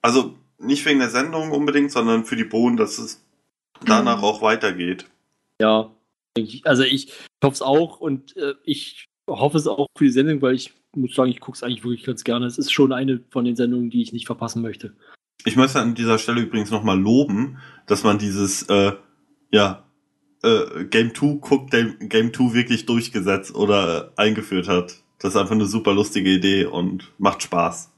also 0.02 0.36
nicht 0.58 0.84
wegen 0.84 0.98
der 0.98 1.08
Sendung 1.08 1.50
unbedingt, 1.52 1.90
sondern 1.90 2.26
für 2.26 2.36
die 2.36 2.44
Bohnen, 2.44 2.76
dass 2.76 2.98
es 2.98 3.24
danach 3.80 4.22
auch 4.22 4.42
weitergeht. 4.42 5.06
Ja. 5.58 5.90
Also 6.64 6.82
ich 6.82 7.14
hoffe 7.42 7.54
es 7.54 7.62
auch 7.62 7.98
und 8.00 8.36
äh, 8.36 8.56
ich 8.62 9.08
hoffe 9.28 9.58
es 9.58 9.66
auch 9.66 9.86
für 9.96 10.04
die 10.04 10.10
Sendung, 10.10 10.40
weil 10.42 10.54
ich 10.54 10.74
muss 10.94 11.14
sagen, 11.14 11.30
ich 11.30 11.40
gucke 11.40 11.56
es 11.56 11.62
eigentlich 11.62 11.84
wirklich 11.84 12.04
ganz 12.04 12.24
gerne. 12.24 12.46
Es 12.46 12.58
ist 12.58 12.72
schon 12.72 12.92
eine 12.92 13.20
von 13.30 13.44
den 13.44 13.56
Sendungen, 13.56 13.90
die 13.90 14.02
ich 14.02 14.12
nicht 14.12 14.26
verpassen 14.26 14.62
möchte. 14.62 14.94
Ich 15.44 15.56
möchte 15.56 15.80
an 15.80 15.94
dieser 15.94 16.18
Stelle 16.18 16.40
übrigens 16.40 16.70
nochmal 16.70 16.98
loben, 16.98 17.58
dass 17.86 18.02
man 18.04 18.18
dieses, 18.18 18.62
äh, 18.64 18.92
ja, 19.52 19.84
äh, 20.42 20.84
Game 20.86 21.14
2 21.14 21.38
guckt, 21.40 21.70
Game, 21.70 21.96
Game 22.08 22.32
2 22.32 22.52
wirklich 22.54 22.86
durchgesetzt 22.86 23.54
oder 23.54 24.12
eingeführt 24.16 24.68
hat. 24.68 25.02
Das 25.18 25.34
ist 25.34 25.36
einfach 25.40 25.52
eine 25.54 25.66
super 25.66 25.92
lustige 25.94 26.30
Idee 26.30 26.64
und 26.66 27.12
macht 27.18 27.42
Spaß. 27.42 27.92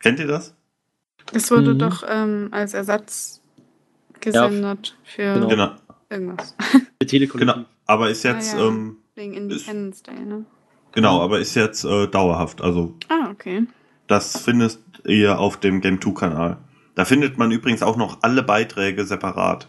Kennt 0.00 0.18
ihr 0.18 0.26
das? 0.26 0.54
Das 1.32 1.50
wurde 1.50 1.74
Mhm. 1.74 1.78
doch 1.78 2.04
ähm, 2.08 2.48
als 2.50 2.74
Ersatz 2.74 3.40
gesendet 4.20 4.96
für 5.04 5.34
genau. 5.34 5.48
Genau, 5.48 5.74
irgendwas. 6.10 6.56
Der 7.00 7.08
Telekollektiv. 7.08 7.54
genau. 7.54 7.66
Aber 7.86 8.10
ist 8.10 8.22
jetzt, 8.24 8.54
Ah, 8.54 8.58
ja. 8.58 8.68
ähm, 8.68 8.96
Wegen 9.14 9.34
Independence 9.34 10.02
Day, 10.02 10.18
ne? 10.18 10.44
genau, 10.92 11.20
aber 11.20 11.38
ist 11.38 11.54
jetzt 11.54 11.84
äh, 11.84 12.06
dauerhaft. 12.08 12.60
Also 12.60 12.94
Ah, 13.08 13.30
okay. 13.30 13.66
Das 14.06 14.38
findet 14.42 14.78
ihr 15.06 15.38
auf 15.38 15.58
dem 15.58 15.80
Game 15.80 16.00
2 16.00 16.10
Kanal. 16.12 16.58
Da 16.94 17.04
findet 17.04 17.38
man 17.38 17.50
übrigens 17.50 17.82
auch 17.82 17.96
noch 17.96 18.18
alle 18.22 18.42
Beiträge 18.42 19.04
separat. 19.04 19.68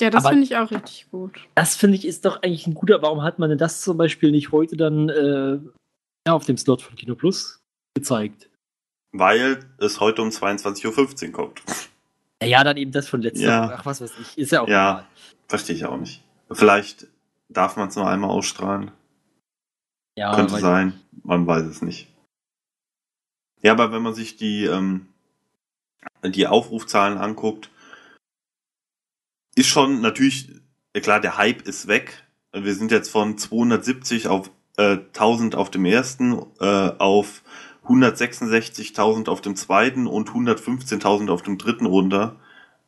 Ja, 0.00 0.10
das 0.10 0.26
finde 0.28 0.42
ich 0.44 0.56
auch 0.56 0.70
richtig 0.70 1.08
gut. 1.10 1.38
Das 1.54 1.76
finde 1.76 1.96
ich 1.96 2.04
ist 2.06 2.24
doch 2.24 2.42
eigentlich 2.42 2.66
ein 2.66 2.74
guter. 2.74 3.00
Warum 3.02 3.22
hat 3.22 3.38
man 3.38 3.48
denn 3.50 3.58
das 3.58 3.80
zum 3.82 3.96
Beispiel 3.96 4.30
nicht 4.30 4.52
heute 4.52 4.76
dann 4.76 5.08
äh, 5.08 5.58
ja, 6.26 6.32
auf 6.34 6.44
dem 6.44 6.56
Slot 6.56 6.82
von 6.82 6.96
Kino 6.96 7.14
Plus 7.14 7.60
gezeigt? 7.94 8.48
Weil 9.12 9.60
es 9.78 10.00
heute 10.00 10.22
um 10.22 10.28
22.15 10.28 11.26
Uhr 11.28 11.32
kommt. 11.32 11.62
Ja, 12.42 12.62
dann 12.64 12.76
eben 12.76 12.92
das 12.92 13.08
von 13.08 13.22
letzter 13.22 13.46
Ja. 13.46 13.64
Woche. 13.64 13.74
Ach, 13.78 13.86
was 13.86 14.00
weiß 14.00 14.12
ich. 14.20 14.38
Ist 14.38 14.52
ja 14.52 14.60
auch 14.62 14.68
Ja. 14.68 14.90
egal. 14.92 15.06
Verstehe 15.48 15.76
ich 15.76 15.84
auch 15.86 15.96
nicht. 15.98 16.22
Vielleicht 16.52 17.06
darf 17.48 17.76
man 17.76 17.88
es 17.88 17.96
nur 17.96 18.08
einmal 18.08 18.30
ausstrahlen. 18.30 18.90
Ja, 20.16 20.34
Könnte 20.34 20.58
sein. 20.58 21.00
Man 21.22 21.46
weiß 21.46 21.64
es 21.64 21.82
nicht. 21.82 22.12
Ja, 23.62 23.72
aber 23.72 23.92
wenn 23.92 24.02
man 24.02 24.14
sich 24.14 24.36
die, 24.36 24.64
ähm, 24.64 25.08
die 26.24 26.46
Aufrufzahlen 26.46 27.18
anguckt, 27.18 27.70
ist 29.54 29.68
schon 29.68 30.00
natürlich, 30.00 30.50
klar, 30.94 31.20
der 31.20 31.36
Hype 31.36 31.62
ist 31.62 31.86
weg. 31.86 32.26
Wir 32.52 32.74
sind 32.74 32.90
jetzt 32.90 33.10
von 33.10 33.36
270 33.36 34.28
auf 34.28 34.50
äh, 34.76 34.98
1000 34.98 35.54
auf 35.56 35.70
dem 35.70 35.84
ersten, 35.84 36.38
äh, 36.60 36.92
auf 36.98 37.42
166.000 37.86 39.28
auf 39.28 39.40
dem 39.40 39.56
zweiten 39.56 40.06
und 40.06 40.30
115.000 40.30 41.30
auf 41.30 41.42
dem 41.42 41.58
dritten 41.58 41.86
runter. 41.86 42.36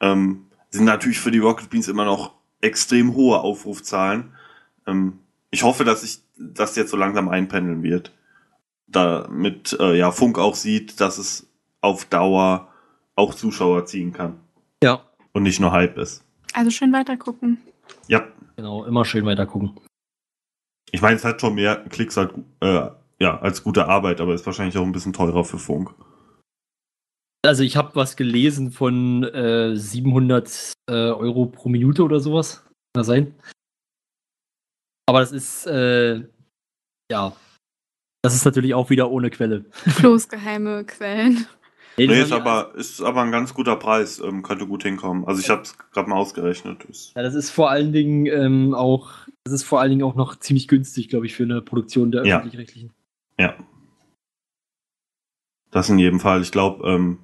Ähm, 0.01 0.47
sind 0.71 0.85
natürlich 0.85 1.21
für 1.21 1.31
die 1.31 1.39
Rocket 1.39 1.71
Beans 1.71 1.89
immer 1.89 2.05
noch 2.05 2.35
extrem 2.61 3.15
hohe 3.15 3.41
Aufrufzahlen. 3.41 4.35
Ähm, 4.89 5.21
ich 5.51 5.63
hoffe, 5.63 5.85
dass 5.85 6.03
sich 6.03 6.19
das 6.37 6.77
jetzt 6.77 6.91
so 6.91 6.97
langsam 6.97 7.29
einpendeln 7.29 7.83
wird. 7.83 8.13
Damit 8.87 9.77
äh, 9.79 9.97
ja 9.97 10.11
Funk 10.11 10.39
auch 10.39 10.55
sieht, 10.55 11.01
dass 11.01 11.19
es 11.19 11.47
auf 11.81 12.07
Dauer 12.07 12.69
auch 13.15 13.35
Zuschauer 13.35 13.85
ziehen 13.87 14.13
kann 14.13 14.41
Ja, 14.83 15.03
und 15.33 15.43
nicht 15.43 15.61
nur 15.61 15.73
Hype 15.73 15.99
ist. 15.99 16.25
Also 16.55 16.71
schön 16.71 16.93
weiter 16.93 17.17
gucken. 17.17 17.59
Ja, 18.07 18.27
genau. 18.57 18.85
Immer 18.85 19.05
schön 19.05 19.27
weiter 19.27 19.47
gucken. 19.47 19.79
ich 20.91 21.03
meine, 21.03 21.17
es 21.17 21.25
hat 21.25 21.41
schon 21.41 21.55
mehr 21.55 21.77
Klicks 21.89 22.17
als, 22.17 22.33
äh, 22.61 22.89
ja, 23.21 23.39
als 23.41 23.63
gute 23.63 23.89
Arbeit, 23.89 24.21
aber 24.21 24.35
ist 24.35 24.47
wahrscheinlich 24.47 24.79
auch 24.79 24.85
ein 24.85 24.93
bisschen 24.93 25.13
teurer 25.13 25.45
für 25.45 25.59
Funk. 25.59 25.95
Also 27.45 27.63
ich 27.63 27.77
habe 27.77 27.95
was 27.95 28.17
gelesen 28.17 28.71
von 28.71 29.23
äh, 29.25 29.77
700 29.77 30.73
äh, 30.89 30.93
Euro 30.93 31.47
pro 31.47 31.69
Minute 31.69 32.03
oder 32.03 32.21
sowas. 32.21 32.65
Kann 32.95 33.01
das 33.01 33.07
sein? 33.07 33.35
Aber 35.09 35.21
das 35.21 35.33
ist, 35.33 35.67
äh, 35.67 36.23
ja, 37.11 37.33
das 38.23 38.35
ist 38.35 38.45
natürlich 38.45 38.75
auch 38.75 38.91
wieder 38.91 39.11
ohne 39.11 39.31
Quelle. 39.31 39.65
Flo's 39.73 40.29
geheime 40.29 40.85
Quellen. 40.85 41.47
Nee, 41.97 42.07
Nee, 42.07 42.21
ist 42.21 42.31
aber, 42.33 42.75
ist 42.77 43.01
aber 43.01 43.23
ein 43.23 43.33
ganz 43.33 43.55
guter 43.55 43.75
Preis, 43.77 44.21
ähm, 44.21 44.43
könnte 44.43 44.67
gut 44.67 44.83
hinkommen. 44.83 45.25
Also 45.25 45.41
ich 45.41 45.49
habe 45.51 45.63
es 45.63 45.77
gerade 45.79 46.09
mal 46.11 46.17
ausgerechnet. 46.17 46.87
Ja, 47.17 47.23
das 47.23 47.35
ist 47.35 47.51
vor 47.51 47.71
allen 47.71 47.93
Dingen 47.93 48.27
ähm, 48.27 48.75
auch, 48.75 49.11
das 49.45 49.55
ist 49.55 49.65
vor 49.65 49.81
allen 49.81 49.91
Dingen 49.91 50.03
auch 50.03 50.15
noch 50.15 50.37
ziemlich 50.39 50.69
günstig, 50.69 51.09
glaube 51.09 51.25
ich, 51.27 51.35
für 51.35 51.43
eine 51.45 51.63
Produktion 51.63 52.13
der 52.13 52.25
Ja. 52.27 52.37
öffentlich-rechtlichen. 52.39 52.93
ja. 53.39 53.57
Das 55.71 55.89
in 55.91 55.99
jedem 55.99 56.19
Fall. 56.21 56.41
Ich 56.43 56.51
glaube, 56.53 56.87
ähm, 56.89 57.19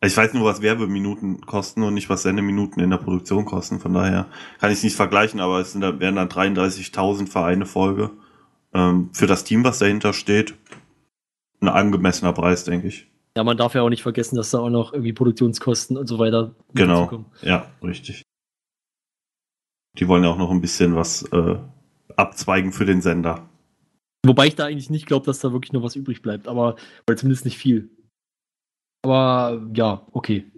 ich 0.00 0.16
weiß 0.16 0.32
nur, 0.34 0.44
was 0.44 0.62
Werbeminuten 0.62 1.40
kosten 1.40 1.82
und 1.82 1.94
nicht, 1.94 2.08
was 2.08 2.22
Sendeminuten 2.22 2.82
in 2.82 2.90
der 2.90 2.98
Produktion 2.98 3.44
kosten. 3.44 3.80
Von 3.80 3.94
daher 3.94 4.26
kann 4.60 4.70
ich 4.70 4.78
es 4.78 4.84
nicht 4.84 4.96
vergleichen, 4.96 5.40
aber 5.40 5.58
es 5.60 5.72
sind, 5.72 5.82
wären 5.82 6.16
dann 6.16 6.28
33.000 6.28 7.26
für 7.28 7.44
eine 7.44 7.66
Folge. 7.66 8.10
Ähm, 8.72 9.10
für 9.12 9.26
das 9.26 9.44
Team, 9.44 9.64
was 9.64 9.78
dahinter 9.80 10.12
steht, 10.12 10.54
ein 11.60 11.68
angemessener 11.68 12.32
Preis, 12.32 12.64
denke 12.64 12.86
ich. 12.88 13.08
Ja, 13.36 13.42
man 13.44 13.56
darf 13.56 13.74
ja 13.74 13.82
auch 13.82 13.88
nicht 13.88 14.02
vergessen, 14.02 14.36
dass 14.36 14.50
da 14.50 14.58
auch 14.58 14.70
noch 14.70 14.92
irgendwie 14.92 15.12
Produktionskosten 15.12 15.96
und 15.96 16.06
so 16.06 16.18
weiter 16.18 16.54
Genau. 16.74 17.00
dazukommen. 17.00 17.26
Ja, 17.42 17.66
richtig. 17.82 18.22
Die 19.98 20.06
wollen 20.06 20.22
ja 20.22 20.30
auch 20.30 20.38
noch 20.38 20.50
ein 20.50 20.60
bisschen 20.60 20.94
was 20.94 21.22
äh, 21.32 21.56
abzweigen 22.16 22.72
für 22.72 22.84
den 22.84 23.00
Sender. 23.00 23.48
Wobei 24.24 24.46
ich 24.46 24.54
da 24.54 24.66
eigentlich 24.66 24.90
nicht 24.90 25.06
glaube, 25.06 25.26
dass 25.26 25.40
da 25.40 25.52
wirklich 25.52 25.72
noch 25.72 25.82
was 25.82 25.96
übrig 25.96 26.22
bleibt, 26.22 26.46
aber 26.46 26.76
zumindest 27.16 27.44
nicht 27.44 27.58
viel. 27.58 27.90
Aber 29.02 29.68
ja, 29.74 30.06
okay. 30.12 30.50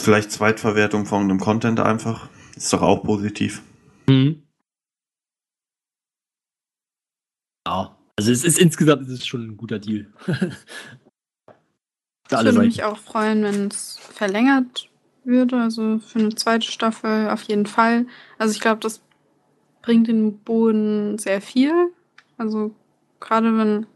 Vielleicht 0.00 0.32
Zweitverwertung 0.32 1.06
von 1.06 1.22
einem 1.22 1.38
Content 1.38 1.80
einfach. 1.80 2.28
Ist 2.56 2.72
doch 2.72 2.82
auch 2.82 3.02
positiv. 3.02 3.62
Mhm. 4.08 4.42
Ja, 7.66 7.96
also 8.16 8.32
es 8.32 8.44
ist 8.44 8.58
insgesamt 8.58 9.02
ist 9.02 9.20
es 9.20 9.26
schon 9.26 9.42
ein 9.48 9.56
guter 9.56 9.78
Deal. 9.78 10.12
Ich 12.30 12.44
würde 12.44 12.60
mich 12.60 12.82
auch 12.82 12.96
freuen, 12.96 13.42
wenn 13.42 13.68
es 13.68 13.98
verlängert 13.98 14.88
würde, 15.24 15.60
also 15.60 15.98
für 15.98 16.18
eine 16.18 16.34
zweite 16.34 16.66
Staffel 16.66 17.28
auf 17.28 17.42
jeden 17.42 17.66
Fall. 17.66 18.06
Also 18.38 18.54
ich 18.54 18.60
glaube, 18.60 18.80
das 18.80 19.02
bringt 19.82 20.08
den 20.08 20.38
Boden 20.38 21.18
sehr 21.18 21.42
viel. 21.42 21.92
Also 22.38 22.74
gerade 23.20 23.56
wenn, 23.58 23.86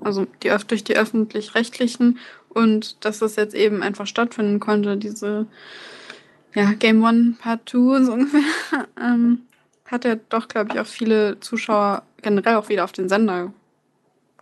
also 0.00 0.26
die, 0.42 0.50
durch 0.66 0.84
die 0.84 0.96
öffentlich-rechtlichen 0.96 2.18
und 2.56 3.04
dass 3.04 3.18
das 3.18 3.36
jetzt 3.36 3.54
eben 3.54 3.82
einfach 3.82 4.06
stattfinden 4.06 4.60
konnte, 4.60 4.96
diese 4.96 5.46
ja, 6.54 6.72
Game 6.72 7.04
One 7.04 7.34
Part 7.38 7.68
2 7.68 7.76
so 8.04 8.12
ungefähr, 8.14 8.88
ähm, 8.98 9.42
hat 9.84 10.04
ja 10.04 10.16
doch, 10.30 10.48
glaube 10.48 10.70
ich, 10.72 10.80
auch 10.80 10.86
viele 10.86 11.38
Zuschauer 11.40 12.02
generell 12.22 12.56
auch 12.56 12.68
wieder 12.70 12.84
auf 12.84 12.92
den 12.92 13.08
Sender 13.08 13.52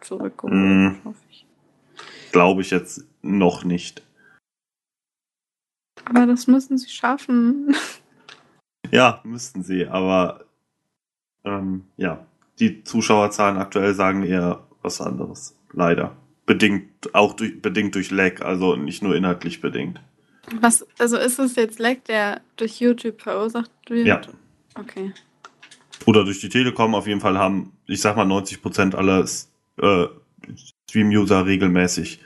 zurückgeholt, 0.00 0.54
Mm. 0.54 1.04
hoffe 1.04 1.24
ich. 1.30 1.44
Glaube 2.30 2.60
ich 2.62 2.70
jetzt 2.70 3.04
noch 3.22 3.64
nicht. 3.64 4.02
Aber 6.04 6.26
das 6.26 6.46
müssen 6.46 6.78
sie 6.78 6.88
schaffen. 6.88 7.74
Ja, 8.90 9.22
müssten 9.24 9.62
sie, 9.64 9.88
aber 9.88 10.44
ähm, 11.42 11.86
ja, 11.96 12.26
die 12.60 12.84
Zuschauerzahlen 12.84 13.56
aktuell 13.56 13.94
sagen 13.94 14.22
eher 14.22 14.62
was 14.82 15.00
anderes. 15.00 15.56
Leider. 15.72 16.14
Bedingt, 16.46 17.14
auch 17.14 17.34
durch, 17.34 17.60
bedingt 17.60 17.94
durch 17.94 18.10
Lag, 18.10 18.42
also 18.42 18.76
nicht 18.76 19.02
nur 19.02 19.16
inhaltlich 19.16 19.60
bedingt. 19.60 20.00
Was, 20.60 20.86
also 20.98 21.16
ist 21.16 21.38
es 21.38 21.56
jetzt 21.56 21.78
Lag, 21.78 21.96
der 22.06 22.40
durch 22.56 22.80
YouTube 22.80 23.22
verursacht 23.22 23.70
wird? 23.88 24.06
Ja. 24.06 24.20
Okay. 24.74 25.12
Oder 26.06 26.24
durch 26.24 26.40
die 26.40 26.48
Telekom 26.48 26.94
auf 26.94 27.06
jeden 27.06 27.20
Fall 27.20 27.38
haben, 27.38 27.72
ich 27.86 28.00
sag 28.00 28.16
mal, 28.16 28.26
90% 28.26 28.94
aller 28.94 29.24
äh, 29.78 30.06
Stream-User 30.88 31.46
regelmäßig 31.46 32.20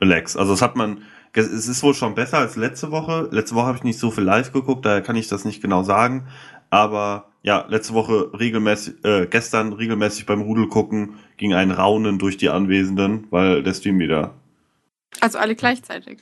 Lags. 0.00 0.36
Also 0.36 0.52
das 0.52 0.62
hat 0.62 0.76
man, 0.76 1.02
es 1.32 1.68
ist 1.68 1.82
wohl 1.82 1.94
schon 1.94 2.14
besser 2.14 2.38
als 2.38 2.56
letzte 2.56 2.90
Woche. 2.90 3.28
Letzte 3.32 3.54
Woche 3.54 3.66
habe 3.66 3.78
ich 3.78 3.84
nicht 3.84 3.98
so 3.98 4.10
viel 4.10 4.24
live 4.24 4.52
geguckt, 4.52 4.86
daher 4.86 5.02
kann 5.02 5.16
ich 5.16 5.28
das 5.28 5.44
nicht 5.44 5.60
genau 5.60 5.82
sagen. 5.82 6.28
Aber 6.70 7.27
ja, 7.42 7.66
letzte 7.68 7.94
Woche 7.94 8.30
regelmäßig, 8.38 9.04
äh, 9.04 9.26
gestern 9.30 9.72
regelmäßig 9.72 10.26
beim 10.26 10.42
Rudel 10.42 10.68
gucken, 10.68 11.14
ging 11.36 11.54
ein 11.54 11.70
Raunen 11.70 12.18
durch 12.18 12.36
die 12.36 12.48
Anwesenden, 12.48 13.26
weil 13.30 13.62
der 13.62 13.74
Stream 13.74 13.98
wieder 13.98 14.34
Also 15.20 15.38
alle 15.38 15.54
gleichzeitig. 15.54 16.18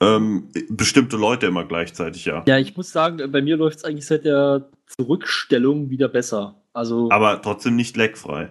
ähm, 0.00 0.48
bestimmte 0.68 1.16
Leute 1.16 1.46
immer 1.46 1.64
gleichzeitig, 1.64 2.24
ja. 2.24 2.42
Ja, 2.46 2.58
ich 2.58 2.76
muss 2.76 2.90
sagen, 2.92 3.30
bei 3.30 3.40
mir 3.40 3.56
läuft 3.56 3.78
es 3.78 3.84
eigentlich 3.84 4.06
seit 4.06 4.24
der 4.24 4.68
Zurückstellung 4.86 5.90
wieder 5.90 6.08
besser. 6.08 6.56
Also, 6.72 7.08
Aber 7.10 7.40
trotzdem 7.42 7.76
nicht 7.76 7.96
lagfrei. 7.96 8.50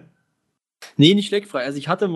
nee, 0.96 1.14
nicht 1.14 1.30
leckfrei. 1.30 1.64
Also 1.64 1.78
ich 1.78 1.88
hatte, 1.88 2.08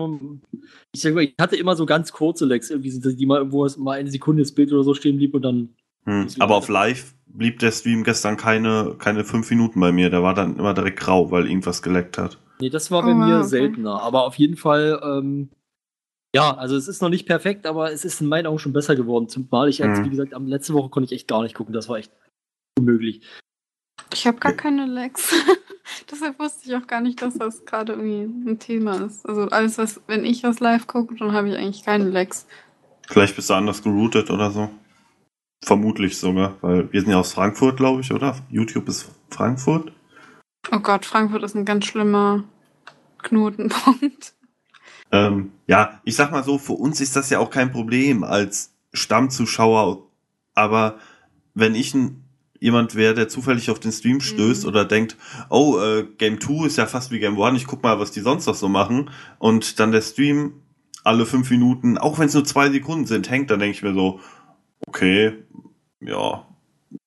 ich, 0.93 1.01
sag 1.01 1.13
mal, 1.13 1.23
ich 1.23 1.35
hatte 1.39 1.55
immer 1.55 1.75
so 1.75 1.85
ganz 1.85 2.11
kurze 2.11 2.45
Lecks, 2.45 2.69
irgendwie, 2.69 2.91
so, 2.91 3.11
die 3.11 3.25
mal, 3.25 3.51
wo 3.51 3.65
es 3.65 3.77
mal 3.77 3.99
eine 3.99 4.09
Sekunde 4.11 4.41
das 4.43 4.53
Bild 4.53 4.71
oder 4.73 4.83
so 4.83 4.93
stehen 4.93 5.17
blieb 5.17 5.33
und 5.33 5.41
dann. 5.43 5.75
Hm. 6.07 6.27
Aber 6.39 6.55
auf 6.55 6.67
live 6.69 7.13
blieb 7.27 7.59
der 7.59 7.71
Stream 7.71 8.03
gestern 8.03 8.37
keine, 8.37 8.95
keine 8.97 9.23
fünf 9.23 9.49
Minuten 9.49 9.79
bei 9.79 9.91
mir. 9.91 10.09
Der 10.09 10.23
war 10.23 10.33
dann 10.33 10.57
immer 10.57 10.73
direkt 10.73 10.99
grau, 10.99 11.29
weil 11.31 11.47
irgendwas 11.47 11.81
geleckt 11.81 12.17
hat. 12.17 12.39
Nee, 12.59 12.69
das 12.69 12.89
war 12.89 13.03
Oh, 13.03 13.07
bei 13.07 13.13
mir 13.13 13.39
okay. 13.39 13.47
seltener. 13.47 14.01
Aber 14.01 14.23
auf 14.25 14.35
jeden 14.35 14.57
Fall, 14.57 14.99
ähm, 15.03 15.49
Ja, 16.35 16.55
also 16.57 16.75
es 16.75 16.87
ist 16.89 17.01
noch 17.01 17.09
nicht 17.09 17.25
perfekt, 17.25 17.65
aber 17.65 17.91
es 17.91 18.03
ist 18.05 18.19
in 18.21 18.27
meinen 18.27 18.47
Augen 18.47 18.59
schon 18.59 18.73
besser 18.73 18.95
geworden. 18.95 19.29
Zumal 19.29 19.69
ich 19.69 19.77
jetzt, 19.79 19.99
Mhm. 19.99 20.05
wie 20.05 20.09
gesagt, 20.09 20.33
am 20.33 20.45
letzte 20.45 20.73
Woche 20.73 20.89
konnte 20.89 21.05
ich 21.05 21.13
echt 21.19 21.27
gar 21.27 21.41
nicht 21.41 21.55
gucken. 21.55 21.73
Das 21.73 21.87
war 21.89 21.97
echt 21.97 22.11
unmöglich. 22.77 23.21
Ich 24.13 24.27
habe 24.27 24.37
gar 24.37 24.51
keine 24.53 24.85
Lags. 24.85 25.33
Deshalb 26.11 26.37
wusste 26.39 26.69
ich 26.69 26.75
auch 26.75 26.85
gar 26.85 27.01
nicht, 27.01 27.21
dass 27.21 27.37
das 27.37 27.65
gerade 27.65 27.93
irgendwie 27.93 28.49
ein 28.51 28.59
Thema 28.59 29.05
ist. 29.05 29.27
Also 29.27 29.43
alles, 29.43 29.77
was, 29.77 30.01
wenn 30.07 30.25
ich 30.25 30.43
was 30.43 30.59
live 30.59 30.85
gucke, 30.85 31.15
dann 31.15 31.31
habe 31.31 31.49
ich 31.49 31.55
eigentlich 31.57 31.83
keine 31.83 32.09
Lags. 32.09 32.45
Vielleicht 33.07 33.35
bist 33.35 33.49
du 33.49 33.53
anders 33.53 33.81
geroutet 33.81 34.29
oder 34.29 34.51
so. 34.51 34.69
Vermutlich 35.63 36.17
sogar, 36.17 36.57
weil 36.61 36.91
wir 36.93 37.01
sind 37.01 37.09
ja 37.09 37.19
aus 37.19 37.33
Frankfurt, 37.33 37.77
glaube 37.77 38.01
ich, 38.01 38.11
oder? 38.11 38.35
YouTube 38.49 38.87
ist 38.87 39.09
Frankfurt. 39.29 39.91
Oh 40.71 40.79
Gott, 40.79 41.05
Frankfurt 41.05 41.43
ist 41.43 41.55
ein 41.55 41.65
ganz 41.65 41.85
schlimmer 41.85 42.43
Knotenpunkt. 43.23 44.33
Ähm, 45.11 45.51
ja, 45.67 46.01
ich 46.03 46.15
sag 46.15 46.31
mal 46.31 46.43
so, 46.43 46.57
für 46.57 46.73
uns 46.73 47.01
ist 47.01 47.15
das 47.15 47.29
ja 47.29 47.39
auch 47.39 47.49
kein 47.49 47.71
Problem 47.71 48.23
als 48.23 48.73
Stammzuschauer. 48.93 50.03
Aber 50.53 50.97
wenn 51.53 51.75
ich 51.75 51.93
ein, 51.93 52.23
jemand 52.59 52.95
wäre, 52.95 53.13
der 53.13 53.29
zufällig 53.29 53.69
auf 53.71 53.79
den 53.79 53.91
Stream 53.91 54.19
stößt 54.19 54.63
Mhm. 54.63 54.69
oder 54.69 54.85
denkt, 54.85 55.15
oh, 55.49 55.79
äh, 55.79 56.05
Game 56.17 56.41
2 56.41 56.65
ist 56.67 56.77
ja 56.77 56.85
fast 56.87 57.11
wie 57.11 57.19
Game 57.19 57.41
1, 57.41 57.57
ich 57.57 57.67
guck 57.67 57.83
mal, 57.83 57.99
was 57.99 58.11
die 58.11 58.19
sonst 58.19 58.45
noch 58.47 58.55
so 58.55 58.67
machen. 58.67 59.09
Und 59.39 59.79
dann 59.79 59.91
der 59.91 60.01
Stream 60.01 60.61
alle 61.03 61.25
fünf 61.25 61.49
Minuten, 61.49 61.97
auch 61.97 62.19
wenn 62.19 62.27
es 62.27 62.33
nur 62.33 62.43
zwei 62.43 62.69
Sekunden 62.69 63.05
sind, 63.05 63.29
hängt, 63.29 63.49
dann 63.49 63.59
denke 63.59 63.77
ich 63.77 63.83
mir 63.83 63.93
so, 63.93 64.19
okay, 64.87 65.33
ja, 65.99 66.47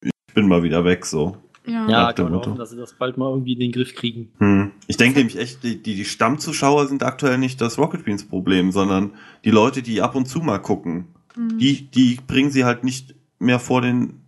ich 0.02 0.35
bin 0.35 0.48
mal 0.48 0.62
wieder 0.62 0.85
weg, 0.85 1.05
so. 1.05 1.36
Ja. 1.66 1.89
Ja, 1.89 2.12
kann 2.12 2.31
man 2.31 2.40
hoffen, 2.40 2.57
dass 2.57 2.70
sie 2.70 2.77
das 2.77 2.94
bald 2.94 3.16
mal 3.16 3.31
irgendwie 3.31 3.52
in 3.52 3.61
den 3.61 3.73
Griff 3.73 3.94
kriegen. 3.94 4.31
Hm. 4.39 4.73
Ich 4.86 4.97
denke 4.97 5.19
nämlich 5.19 5.39
echt, 5.39 5.62
die, 5.62 5.82
die 5.82 5.94
die 5.94 6.05
Stammzuschauer 6.05 6.86
sind 6.86 7.02
aktuell 7.02 7.39
nicht 7.39 7.61
das 7.61 7.78
Rocket 7.78 8.05
Beans 8.05 8.24
Problem, 8.24 8.73
sondern 8.73 9.12
die 9.44 9.51
Leute, 9.51 9.82
die 9.82 10.01
ab 10.01 10.15
und 10.15 10.27
zu 10.27 10.40
mal 10.40 10.59
gucken. 10.59 11.09
Mhm. 11.36 11.59
Die, 11.59 11.90
die 11.90 12.19
bringen 12.27 12.51
sie 12.51 12.65
halt 12.65 12.82
nicht 12.82 13.15
mehr 13.39 13.61
vor 13.61 13.82
den, 13.82 14.20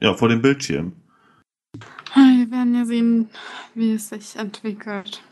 ja, 0.00 0.14
vor 0.14 0.28
den 0.28 0.42
Bildschirm. 0.42 0.92
Wir 2.14 2.50
werden 2.50 2.74
ja 2.74 2.84
sehen, 2.84 3.28
wie 3.74 3.92
es 3.92 4.08
sich 4.08 4.36
entwickelt. 4.36 5.22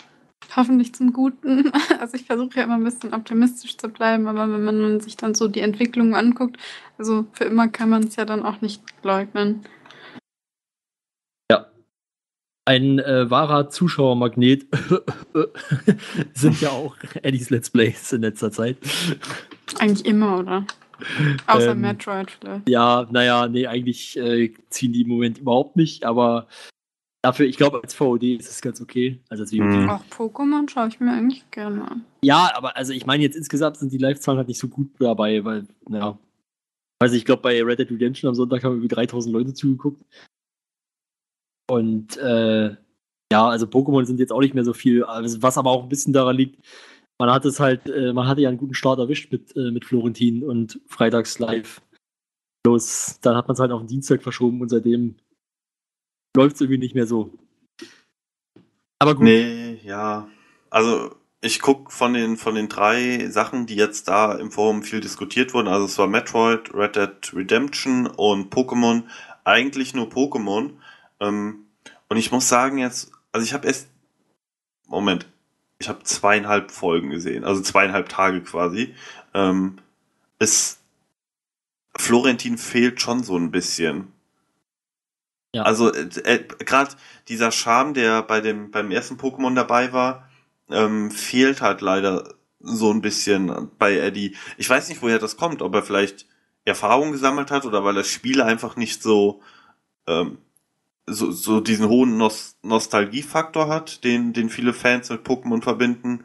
Hoffentlich 0.57 0.95
zum 0.95 1.13
Guten. 1.13 1.71
Also 2.01 2.17
ich 2.17 2.27
versuche 2.27 2.57
ja 2.57 2.65
immer 2.65 2.75
ein 2.75 2.85
bisschen 2.85 3.13
optimistisch 3.13 3.77
zu 3.77 3.89
bleiben, 3.89 4.29
aber 4.29 4.51
wenn 4.51 4.65
man 4.65 5.01
sich 5.01 5.17
dann 5.17 5.35
so 5.35 5.49
die 5.49 5.61
Entwicklung 5.61 6.15
anguckt, 6.15 6.57
also 6.97 7.27
für 7.33 7.45
immer 7.45 7.69
kann 7.69 7.91
man 7.91 8.05
es 8.05 8.17
ja 8.17 8.25
dann 8.25 8.45
auch 8.45 8.61
nicht 8.61 8.83
leugnen. 9.03 9.65
Ein 12.69 12.99
äh, 12.99 13.31
wahrer 13.31 13.71
Zuschauermagnet 13.71 14.67
sind 16.35 16.61
ja 16.61 16.69
auch 16.69 16.97
Eddies 17.23 17.49
Let's 17.49 17.71
Plays 17.71 18.13
in 18.13 18.21
letzter 18.21 18.53
Zeit. 18.53 18.77
Eigentlich 19.79 20.05
immer, 20.05 20.41
oder? 20.41 20.67
Außer 21.47 21.71
Ähm, 21.71 21.81
Metroid 21.81 22.31
vielleicht. 22.31 22.69
Ja, 22.69 23.07
naja, 23.11 23.49
nee, 23.49 23.67
eigentlich 23.67 24.19
äh, 24.19 24.53
ziehen 24.69 24.93
die 24.93 25.01
im 25.01 25.09
Moment 25.09 25.39
überhaupt 25.39 25.77
nicht, 25.77 26.05
aber 26.05 26.47
dafür, 27.23 27.47
ich 27.47 27.57
glaube, 27.57 27.81
als 27.83 27.95
VOD 27.95 28.23
ist 28.39 28.51
es 28.51 28.61
ganz 28.61 28.81
okay. 28.81 29.21
Also 29.29 29.43
als 29.43 29.51
VOD. 29.51 29.61
Mhm. 29.61 29.91
Auch 29.91 30.05
Pokémon 30.07 30.69
schaue 30.69 30.89
ich 30.89 31.01
mir 31.01 31.13
eigentlich 31.13 31.51
gerne 31.51 31.91
an. 31.91 32.05
Ja, 32.23 32.51
aber 32.55 32.77
also 32.77 32.93
ich 32.93 33.07
meine, 33.07 33.23
jetzt 33.23 33.37
insgesamt 33.37 33.77
sind 33.77 33.93
die 33.93 33.99
Live-Zahlen 33.99 34.39
halt 34.39 34.49
nicht 34.49 34.61
so 34.61 34.69
gut 34.69 34.91
dabei, 34.99 35.45
weil, 35.45 35.67
ja. 35.91 36.19
Weiß 37.01 37.13
ich, 37.13 37.19
ich 37.19 37.25
glaube, 37.25 37.43
bei 37.43 37.63
Red 37.63 37.79
Dead 37.79 37.91
Redemption 37.91 38.29
am 38.29 38.35
Sonntag 38.35 38.65
haben 38.65 38.73
irgendwie 38.73 38.89
3000 38.89 39.33
Leute 39.33 39.55
zugeguckt. 39.55 40.05
Und 41.71 42.17
äh, 42.17 42.77
ja, 43.31 43.49
also 43.49 43.67
Pokémon 43.67 44.05
sind 44.05 44.19
jetzt 44.19 44.33
auch 44.33 44.41
nicht 44.41 44.55
mehr 44.55 44.65
so 44.65 44.73
viel, 44.73 45.05
also 45.05 45.43
was 45.43 45.59
aber 45.59 45.71
auch 45.71 45.83
ein 45.83 45.89
bisschen 45.89 46.13
daran 46.13 46.37
liegt, 46.37 46.65
man 47.21 47.31
hat 47.31 47.45
es 47.45 47.61
halt, 47.61 47.89
äh, 47.89 48.13
man 48.13 48.27
hatte 48.27 48.41
ja 48.41 48.49
einen 48.49 48.59
guten 48.59 48.75
Start 48.75 48.99
erwischt 48.99 49.31
mit, 49.33 49.55
äh, 49.57 49.71
mit 49.71 49.85
Florentin 49.85 50.45
und 50.45 50.81
freitags 50.87 51.39
live. 51.39 51.83
Bloß 52.65 53.21
dann 53.21 53.37
hat 53.37 53.49
man 53.49 53.55
es 53.55 53.61
halt 53.61 53.71
auf 53.71 53.83
den 53.83 53.89
Dienstag 53.89 54.23
verschoben 54.23 54.61
und 54.61 54.69
seitdem 54.69 55.17
läuft 56.39 56.55
es 56.55 56.61
irgendwie 56.63 56.79
nicht 56.79 56.95
mehr 56.95 57.07
so. 57.07 57.31
Aber 58.99 59.15
gut. 59.15 59.25
Nee, 59.25 59.81
ja. 59.85 60.29
Also, 60.71 61.15
ich 61.41 61.61
guck 61.61 61.93
von 61.93 62.15
den, 62.15 62.37
von 62.37 62.55
den 62.55 62.69
drei 62.69 63.29
Sachen, 63.29 63.67
die 63.67 63.77
jetzt 63.77 64.09
da 64.09 64.35
im 64.35 64.51
Forum 64.51 64.83
viel 64.83 65.01
diskutiert 65.01 65.55
wurden, 65.55 65.69
also 65.69 65.87
es 65.87 65.99
war 65.99 66.07
Metroid, 66.07 66.75
Red 66.75 66.97
Dead 66.97 67.35
Redemption 67.35 68.07
und 68.07 68.53
Pokémon, 68.53 69.05
eigentlich 69.45 69.95
nur 69.95 70.09
Pokémon. 70.09 70.73
Ähm, 71.21 71.67
und 72.09 72.17
ich 72.17 72.33
muss 72.33 72.49
sagen 72.49 72.79
jetzt, 72.79 73.13
also 73.33 73.45
ich 73.45 73.53
habe 73.53 73.67
erst, 73.67 73.89
Moment, 74.87 75.27
ich 75.79 75.89
habe 75.89 76.03
zweieinhalb 76.03 76.71
Folgen 76.71 77.11
gesehen, 77.11 77.45
also 77.45 77.61
zweieinhalb 77.63 78.09
Tage 78.09 78.41
quasi. 78.43 78.95
Ähm, 79.35 79.79
es, 80.39 80.81
Florentin 81.97 82.59
fehlt 82.59 83.01
schon 83.01 83.23
so 83.23 83.37
ein 83.37 83.51
bisschen. 83.51 84.13
Ja. 85.55 85.63
Also 85.63 85.93
äh, 85.93 86.09
äh, 86.25 86.45
gerade 86.65 86.91
dieser 87.29 87.51
Charme, 87.53 87.95
der 87.95 88.23
bei 88.23 88.41
dem 88.41 88.71
beim 88.71 88.91
ersten 88.91 89.17
Pokémon 89.17 89.55
dabei 89.55 89.93
war, 89.93 90.29
ähm, 90.71 91.11
fehlt 91.11 91.63
halt 91.63 91.81
leider 91.81 92.35
so 92.61 92.93
ein 92.93 93.01
bisschen 93.01 93.71
bei 93.79 93.97
Eddie. 93.99 94.37
Ich 94.59 94.69
weiß 94.69 94.89
nicht, 94.89 95.01
woher 95.03 95.19
das 95.19 95.37
kommt, 95.37 95.63
ob 95.63 95.75
er 95.75 95.83
vielleicht 95.83 96.27
Erfahrung 96.65 97.13
gesammelt 97.13 97.51
hat 97.51 97.65
oder 97.65 97.85
weil 97.85 97.95
das 97.95 98.09
Spiel 98.09 98.43
einfach 98.43 98.77
nicht 98.77 99.03
so 99.03 99.41
ähm, 100.07 100.39
so, 101.07 101.31
so 101.31 101.61
diesen 101.61 101.89
hohen 101.89 102.19
Nos 102.19 102.59
Nostalgiefaktor 102.63 103.69
hat, 103.69 104.05
den 104.05 104.35
den 104.35 104.51
viele 104.51 104.75
Fans 104.75 105.09
mit 105.11 105.27
Pokémon 105.27 105.63
verbinden. 105.63 106.25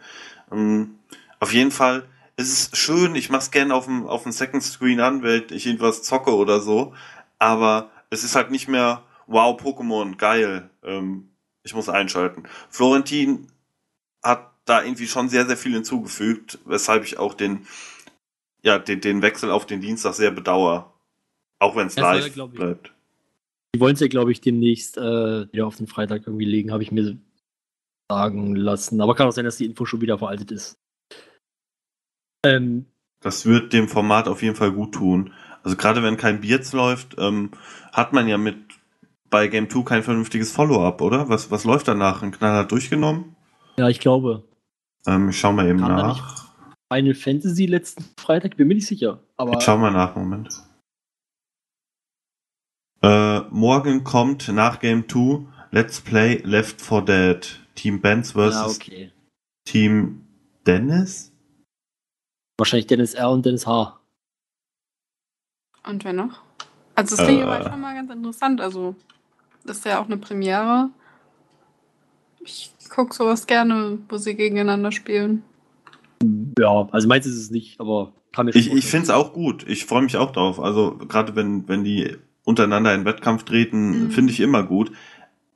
Ähm, 0.52 0.96
auf 1.40 1.54
jeden 1.54 1.72
Fall 1.72 2.06
ist 2.36 2.74
es 2.74 2.78
schön. 2.78 3.16
Ich 3.16 3.30
mach's 3.30 3.52
gerne 3.52 3.74
auf 3.74 3.86
dem 3.86 4.06
auf 4.08 4.24
dem 4.24 4.34
Second 4.34 4.64
Screen 4.64 5.00
an, 5.00 5.24
wenn 5.24 5.44
ich 5.52 5.66
irgendwas 5.66 6.04
zocke 6.04 6.36
oder 6.36 6.60
so. 6.60 6.94
Aber 7.40 7.90
es 8.10 8.24
ist 8.26 8.36
halt 8.36 8.52
nicht 8.52 8.68
mehr 8.68 9.04
wow 9.34 9.60
Pokémon 9.60 10.16
geil. 10.18 10.70
Ähm, 10.84 11.30
ich 11.64 11.74
muss 11.74 11.90
einschalten. 11.90 12.44
Florentin 12.70 13.48
hat 14.22 14.52
da 14.66 14.84
irgendwie 14.84 15.08
schon 15.08 15.30
sehr, 15.30 15.46
sehr 15.46 15.58
viel 15.58 15.74
hinzugefügt, 15.74 16.60
weshalb 16.66 17.04
ich 17.04 17.18
auch 17.18 17.34
den, 17.34 17.68
ja, 18.62 18.80
den, 18.80 19.02
den 19.02 19.22
Wechsel 19.22 19.52
auf 19.52 19.66
den 19.66 19.82
Dienstag 19.82 20.14
sehr 20.14 20.32
bedauere. 20.32 20.94
Auch 21.60 21.76
wenn 21.76 21.88
es 21.88 21.98
live 21.98 22.28
ich. 22.28 22.36
bleibt. 22.52 22.94
Die 23.76 23.80
wollen 23.80 23.96
es 23.96 24.02
ja, 24.02 24.08
glaube 24.08 24.32
ich, 24.32 24.42
demnächst 24.42 24.98
äh, 24.98 25.52
wieder 25.52 25.66
auf 25.66 25.78
den 25.78 25.88
Freitag 25.88 26.28
irgendwie 26.28 26.46
legen, 26.46 26.72
habe 26.72 26.84
ich 26.84 26.92
mir 26.92 27.18
sagen 28.10 28.56
lassen. 28.56 29.02
Aber 29.02 29.16
kann 29.16 29.28
auch 29.28 29.32
sein, 29.32 29.46
dass 29.46 29.58
die 29.58 29.66
Info 29.66 29.86
schon 29.86 30.02
wieder 30.02 30.18
veraltet 30.18 30.52
ist. 30.52 30.78
Ähm, 32.46 32.86
Das 33.22 33.46
wird 33.46 33.74
dem 33.74 33.88
Format 33.88 34.28
auf 34.28 34.44
jeden 34.44 34.56
Fall 34.56 34.72
gut 34.72 34.94
tun. 34.94 35.34
Also 35.64 35.78
gerade 35.78 36.04
wenn 36.04 36.18
kein 36.18 36.42
Bierz 36.42 36.74
läuft, 36.74 37.16
ähm, 37.18 37.52
hat 37.92 38.14
man 38.14 38.28
ja 38.28 38.38
mit 38.38 38.58
bei 39.34 39.48
Game 39.48 39.68
2 39.68 39.82
kein 39.84 40.04
vernünftiges 40.04 40.52
Follow-up, 40.52 41.02
oder? 41.02 41.28
Was, 41.28 41.50
was 41.50 41.64
läuft 41.64 41.88
danach? 41.88 42.22
Ein 42.22 42.32
Knaller 42.32 42.66
durchgenommen? 42.66 43.36
ja, 43.78 43.90
ich 43.90 44.00
glaube, 44.00 44.44
Ähm, 45.08 45.30
ich 45.30 45.40
schau 45.40 45.52
mal 45.52 45.68
eben 45.68 45.80
Kam 45.80 45.96
nach. 45.96 46.52
Final 46.94 47.16
Fantasy 47.16 47.66
letzten 47.66 48.06
Freitag, 48.20 48.56
bin 48.58 48.68
mir 48.68 48.76
nicht 48.76 48.86
sicher. 48.88 49.20
Aber 49.36 49.58
Ich 49.58 49.64
schau 49.64 49.78
mal 49.78 49.90
nach, 49.92 50.16
Moment. 50.16 50.50
Äh, 53.02 53.40
morgen 53.50 54.04
kommt 54.04 54.48
nach 54.50 54.80
Game 54.80 55.10
2 55.10 55.48
Let's 55.72 56.00
Play 56.00 56.36
Left 56.46 56.80
4 56.80 57.02
Dead. 57.02 57.60
Team 57.74 58.02
Benz 58.02 58.34
versus 58.34 58.78
ja, 58.78 58.86
okay. 58.86 59.12
Team 59.66 60.28
Dennis? 60.68 61.32
Wahrscheinlich 62.60 62.86
Dennis 62.86 63.16
R. 63.16 63.32
und 63.32 63.44
Dennis 63.48 63.66
H. 63.66 64.00
Und 65.86 66.06
wer 66.06 66.14
noch? 66.14 66.40
Also 66.94 67.16
das 67.16 67.26
klingt 67.26 67.42
Äh. 67.42 67.44
aber 67.46 67.68
schon 67.72 67.82
mal 67.82 67.96
ganz 67.96 68.12
interessant. 68.12 68.62
Also 68.62 68.96
das 69.66 69.78
ist 69.78 69.86
ja 69.86 70.00
auch 70.02 70.06
eine 70.06 70.18
Premiere. 70.18 70.90
Ich 72.44 72.72
gucke 72.90 73.14
sowas 73.14 73.48
gerne, 73.48 74.00
wo 74.10 74.18
sie 74.18 74.36
gegeneinander 74.36 74.92
spielen. 74.92 75.44
Ja, 76.60 76.88
also 76.92 77.08
meins 77.08 77.26
ist 77.26 77.38
es 77.38 77.52
nicht, 77.52 77.80
aber 77.80 78.14
kann 78.34 78.48
Ich, 78.50 78.56
ich 78.56 78.64
vorstellen. 78.68 78.90
finde 78.90 79.04
es 79.04 79.10
auch 79.12 79.34
gut. 79.34 79.68
Ich 79.68 79.86
freue 79.86 80.02
mich 80.04 80.18
auch 80.18 80.32
drauf. 80.32 80.60
Also 80.60 80.98
gerade 80.98 81.36
wenn, 81.36 81.68
wenn 81.68 81.84
die 81.84 82.18
untereinander 82.44 82.94
in 82.94 83.06
Wettkampf 83.06 83.44
treten, 83.44 84.06
Mhm. 84.06 84.12
finde 84.12 84.32
ich 84.34 84.40
immer 84.40 84.64
gut. 84.64 84.92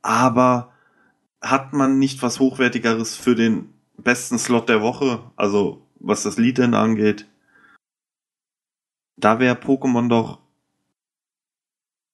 Aber 0.02 0.72
hat 1.42 1.74
man 1.74 2.00
nicht 2.00 2.22
was 2.22 2.40
Hochwertigeres 2.40 3.16
für 3.16 3.36
den 3.36 3.74
besten 3.98 4.40
Slot 4.40 4.70
der 4.70 4.82
Woche? 4.82 5.20
Also 5.36 5.82
was 6.00 6.24
das 6.24 6.38
Lied 6.38 6.58
denn 6.58 6.74
angeht? 6.74 7.28
Da 9.18 9.40
wäre 9.40 9.56
Pokémon 9.56 10.08
doch, 10.10 10.40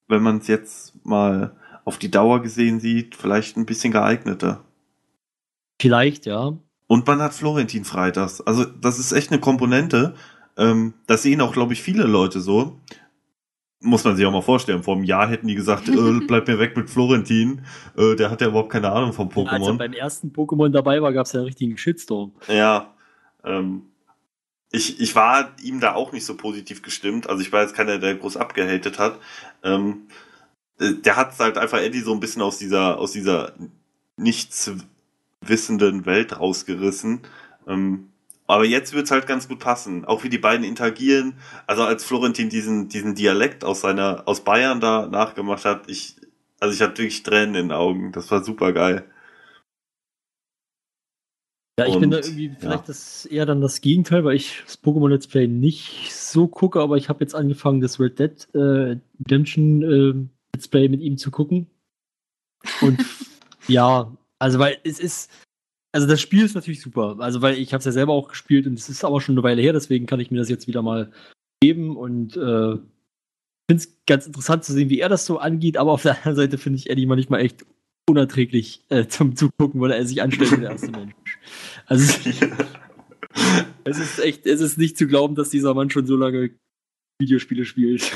wenn 0.08 0.24
man 0.24 0.38
es 0.38 0.48
jetzt 0.48 1.06
mal 1.06 1.56
auf 1.86 1.98
die 1.98 2.12
Dauer 2.12 2.42
gesehen 2.42 2.80
sieht, 2.80 3.16
vielleicht 3.16 3.58
ein 3.58 3.66
bisschen 3.66 3.92
geeigneter. 3.92 4.64
Vielleicht, 5.82 6.26
ja. 6.26 6.58
Und 6.88 7.08
man 7.08 7.22
hat 7.22 7.34
Florentin 7.34 7.86
freitags. 7.86 8.42
Also 8.42 8.66
das 8.66 9.00
ist 9.00 9.12
echt 9.12 9.32
eine 9.32 9.42
Komponente. 9.42 10.16
Ähm, 10.58 10.94
das 11.08 11.24
sehen 11.24 11.42
auch, 11.42 11.54
glaube 11.54 11.74
ich, 11.74 11.82
viele 11.82 12.04
Leute 12.04 12.40
so. 12.40 12.80
Muss 13.80 14.04
man 14.06 14.16
sich 14.16 14.26
auch 14.26 14.32
mal 14.32 14.42
vorstellen. 14.42 14.84
Vor 14.84 14.96
einem 14.96 15.04
Jahr 15.04 15.28
hätten 15.28 15.48
die 15.48 15.56
gesagt, 15.56 15.90
äh, 15.90 16.20
bleib 16.28 16.48
mir 16.48 16.60
weg 16.60 16.78
mit 16.78 16.90
Florentin. 16.90 17.66
Äh, 17.98 18.16
der 18.16 18.30
hat 18.30 18.42
ja 18.42 18.48
überhaupt 18.48 18.72
keine 18.72 18.92
Ahnung 18.92 19.12
vom 19.12 19.28
Als 19.28 19.36
er 19.36 19.44
Pokémon. 19.44 19.78
beim 19.78 19.94
ersten 19.94 20.30
Pokémon 20.30 20.70
dabei 20.70 21.02
war, 21.02 21.12
gab 21.12 21.26
es 21.26 21.34
ja 21.34 21.40
einen 21.40 21.48
richtigen 21.48 21.78
Shitstorm. 21.78 22.34
Ja. 22.48 22.94
Ähm, 23.44 23.84
ich, 24.72 25.00
ich 25.00 25.16
war 25.16 25.52
ihm 25.62 25.80
da 25.80 25.96
auch 25.96 26.12
nicht 26.14 26.26
so 26.26 26.36
positiv 26.36 26.82
gestimmt. 26.82 27.30
Also 27.30 27.42
ich 27.42 27.52
war 27.52 27.62
jetzt 27.62 27.76
keiner, 27.76 28.00
der 28.00 28.16
groß 28.16 28.38
abgehatet 28.38 29.00
hat. 29.00 29.20
Ähm, 29.64 30.08
äh, 30.12 30.23
der 30.92 31.16
hat 31.16 31.38
halt 31.40 31.58
einfach 31.58 31.80
Eddie 31.80 32.02
so 32.02 32.14
ein 32.14 32.20
bisschen 32.20 32.42
aus 32.42 32.58
dieser, 32.58 32.98
aus 32.98 33.12
dieser 33.12 33.54
nichts 34.18 34.72
wissenden 35.42 36.06
Welt 36.06 36.40
rausgerissen. 36.40 37.22
Ähm, 37.68 38.10
aber 38.48 38.66
jetzt 38.66 38.94
wird's 38.94 39.12
halt 39.12 39.26
ganz 39.26 39.48
gut 39.48 39.60
passen. 39.60 40.06
Auch 40.06 40.24
wie 40.24 40.30
die 40.30 40.38
beiden 40.38 40.66
interagieren. 40.66 41.36
Also 41.66 41.84
als 41.84 42.04
Florentin 42.04 42.50
diesen, 42.50 42.90
diesen 42.90 43.16
Dialekt 43.16 43.64
aus 43.64 43.82
seiner, 43.82 44.24
aus 44.28 44.44
Bayern 44.44 44.80
da 44.80 45.08
nachgemacht 45.08 45.66
hat, 45.66 45.90
ich, 45.90 46.16
also 46.60 46.74
ich 46.74 46.82
hatte 46.82 47.00
wirklich 47.00 47.24
Tränen 47.24 47.56
in 47.56 47.68
den 47.70 47.72
Augen. 47.72 48.12
Das 48.12 48.30
war 48.32 48.44
super 48.44 48.74
geil. 48.74 49.06
Ja, 51.80 51.88
ich 51.88 51.96
Und, 51.96 52.02
bin 52.02 52.12
da 52.12 52.18
irgendwie 52.18 52.48
ja. 52.48 52.56
vielleicht 52.60 52.90
das 52.90 53.26
eher 53.26 53.48
dann 53.48 53.62
das 53.62 53.82
Gegenteil, 53.82 54.24
weil 54.24 54.36
ich 54.36 54.62
das 54.64 54.84
Pokémon 54.84 55.10
Let's 55.10 55.28
Play 55.28 55.48
nicht 55.48 56.14
so 56.14 56.48
gucke, 56.48 56.80
aber 56.80 56.98
ich 56.98 57.10
habe 57.10 57.24
jetzt 57.24 57.34
angefangen, 57.34 57.82
das 57.82 58.00
Red 58.00 58.20
Dead 58.20 58.48
äh, 58.54 58.98
Redemption 59.20 59.82
äh, 59.82 60.33
Let's 60.56 60.68
Play 60.68 60.88
mit 60.88 61.02
ihm 61.02 61.18
zu 61.18 61.32
gucken. 61.32 61.68
Und 62.82 63.04
ja, 63.68 64.16
also 64.40 64.60
weil 64.60 64.78
es 64.84 65.00
ist, 65.00 65.32
also 65.92 66.08
das 66.08 66.22
Spiel 66.22 66.44
ist 66.44 66.56
natürlich 66.56 66.82
super. 66.82 67.18
Also 67.20 67.42
weil 67.42 67.58
ich 67.58 67.74
habe 67.74 67.80
es 67.80 67.86
ja 67.86 67.92
selber 67.92 68.14
auch 68.14 68.30
gespielt 68.30 68.68
und 68.68 68.78
es 68.78 68.90
ist 68.90 69.04
aber 69.04 69.22
schon 69.22 69.36
eine 69.36 69.44
Weile 69.44 69.62
her, 69.62 69.74
deswegen 69.74 70.06
kann 70.06 70.20
ich 70.20 70.32
mir 70.32 70.38
das 70.38 70.50
jetzt 70.50 70.68
wieder 70.68 70.82
mal 70.82 71.12
geben 71.62 71.96
und 71.96 72.36
äh, 72.36 72.78
finde 73.70 73.84
es 73.84 73.98
ganz 74.06 74.28
interessant 74.28 74.64
zu 74.64 74.74
sehen, 74.74 74.90
wie 74.90 75.00
er 75.00 75.10
das 75.10 75.26
so 75.26 75.40
angeht, 75.40 75.78
aber 75.78 75.92
auf 75.92 76.04
der 76.04 76.18
anderen 76.18 76.36
Seite 76.36 76.58
finde 76.58 76.78
ich 76.78 76.90
Eddie 76.90 77.06
manchmal 77.06 77.42
echt 77.42 77.66
unerträglich 78.10 78.84
äh, 78.90 79.08
zum 79.08 79.36
Zugucken, 79.36 79.80
weil 79.80 79.92
er 79.92 80.06
sich 80.06 80.22
anstellt 80.22 80.52
wie 80.52 80.62
der 80.62 80.72
erste 80.72 80.92
Mensch. 80.92 81.40
Also 81.86 82.30
es 83.86 84.00
ist 84.00 84.20
echt, 84.20 84.46
es 84.46 84.62
ist 84.62 84.78
nicht 84.78 84.98
zu 84.98 85.08
glauben, 85.08 85.36
dass 85.36 85.50
dieser 85.50 85.74
Mann 85.74 85.90
schon 85.90 86.06
so 86.06 86.18
lange 86.18 86.52
Videospiele 87.20 87.66
spielt. 87.66 88.12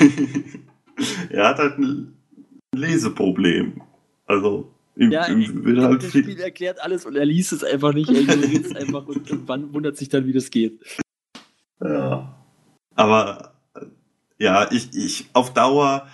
er 1.30 1.48
hat 1.48 1.58
halt 1.58 1.78
ein 1.78 2.16
Leseproblem. 2.74 3.82
Also, 4.26 4.72
ihm, 4.96 5.10
Ja, 5.10 5.26
ihm 5.28 5.64
wird 5.64 5.78
halt 5.80 6.02
das 6.02 6.10
viel, 6.10 6.22
Spiel 6.22 6.40
erklärt 6.40 6.80
alles 6.80 7.06
und 7.06 7.16
er 7.16 7.24
liest 7.24 7.52
es 7.52 7.64
einfach 7.64 7.92
nicht, 7.92 8.10
er 8.10 8.20
ignoriert 8.20 8.66
es 8.66 8.76
einfach 8.76 9.06
und 9.06 9.28
irgendwann 9.28 9.72
wundert 9.72 9.96
sich 9.96 10.08
dann, 10.08 10.26
wie 10.26 10.32
das 10.32 10.50
geht. 10.50 10.80
Ja. 11.80 12.34
Aber 12.94 13.52
äh, 13.74 13.86
ja, 14.38 14.70
ich, 14.70 14.94
ich 14.94 15.28
auf 15.32 15.52
Dauer, 15.52 16.06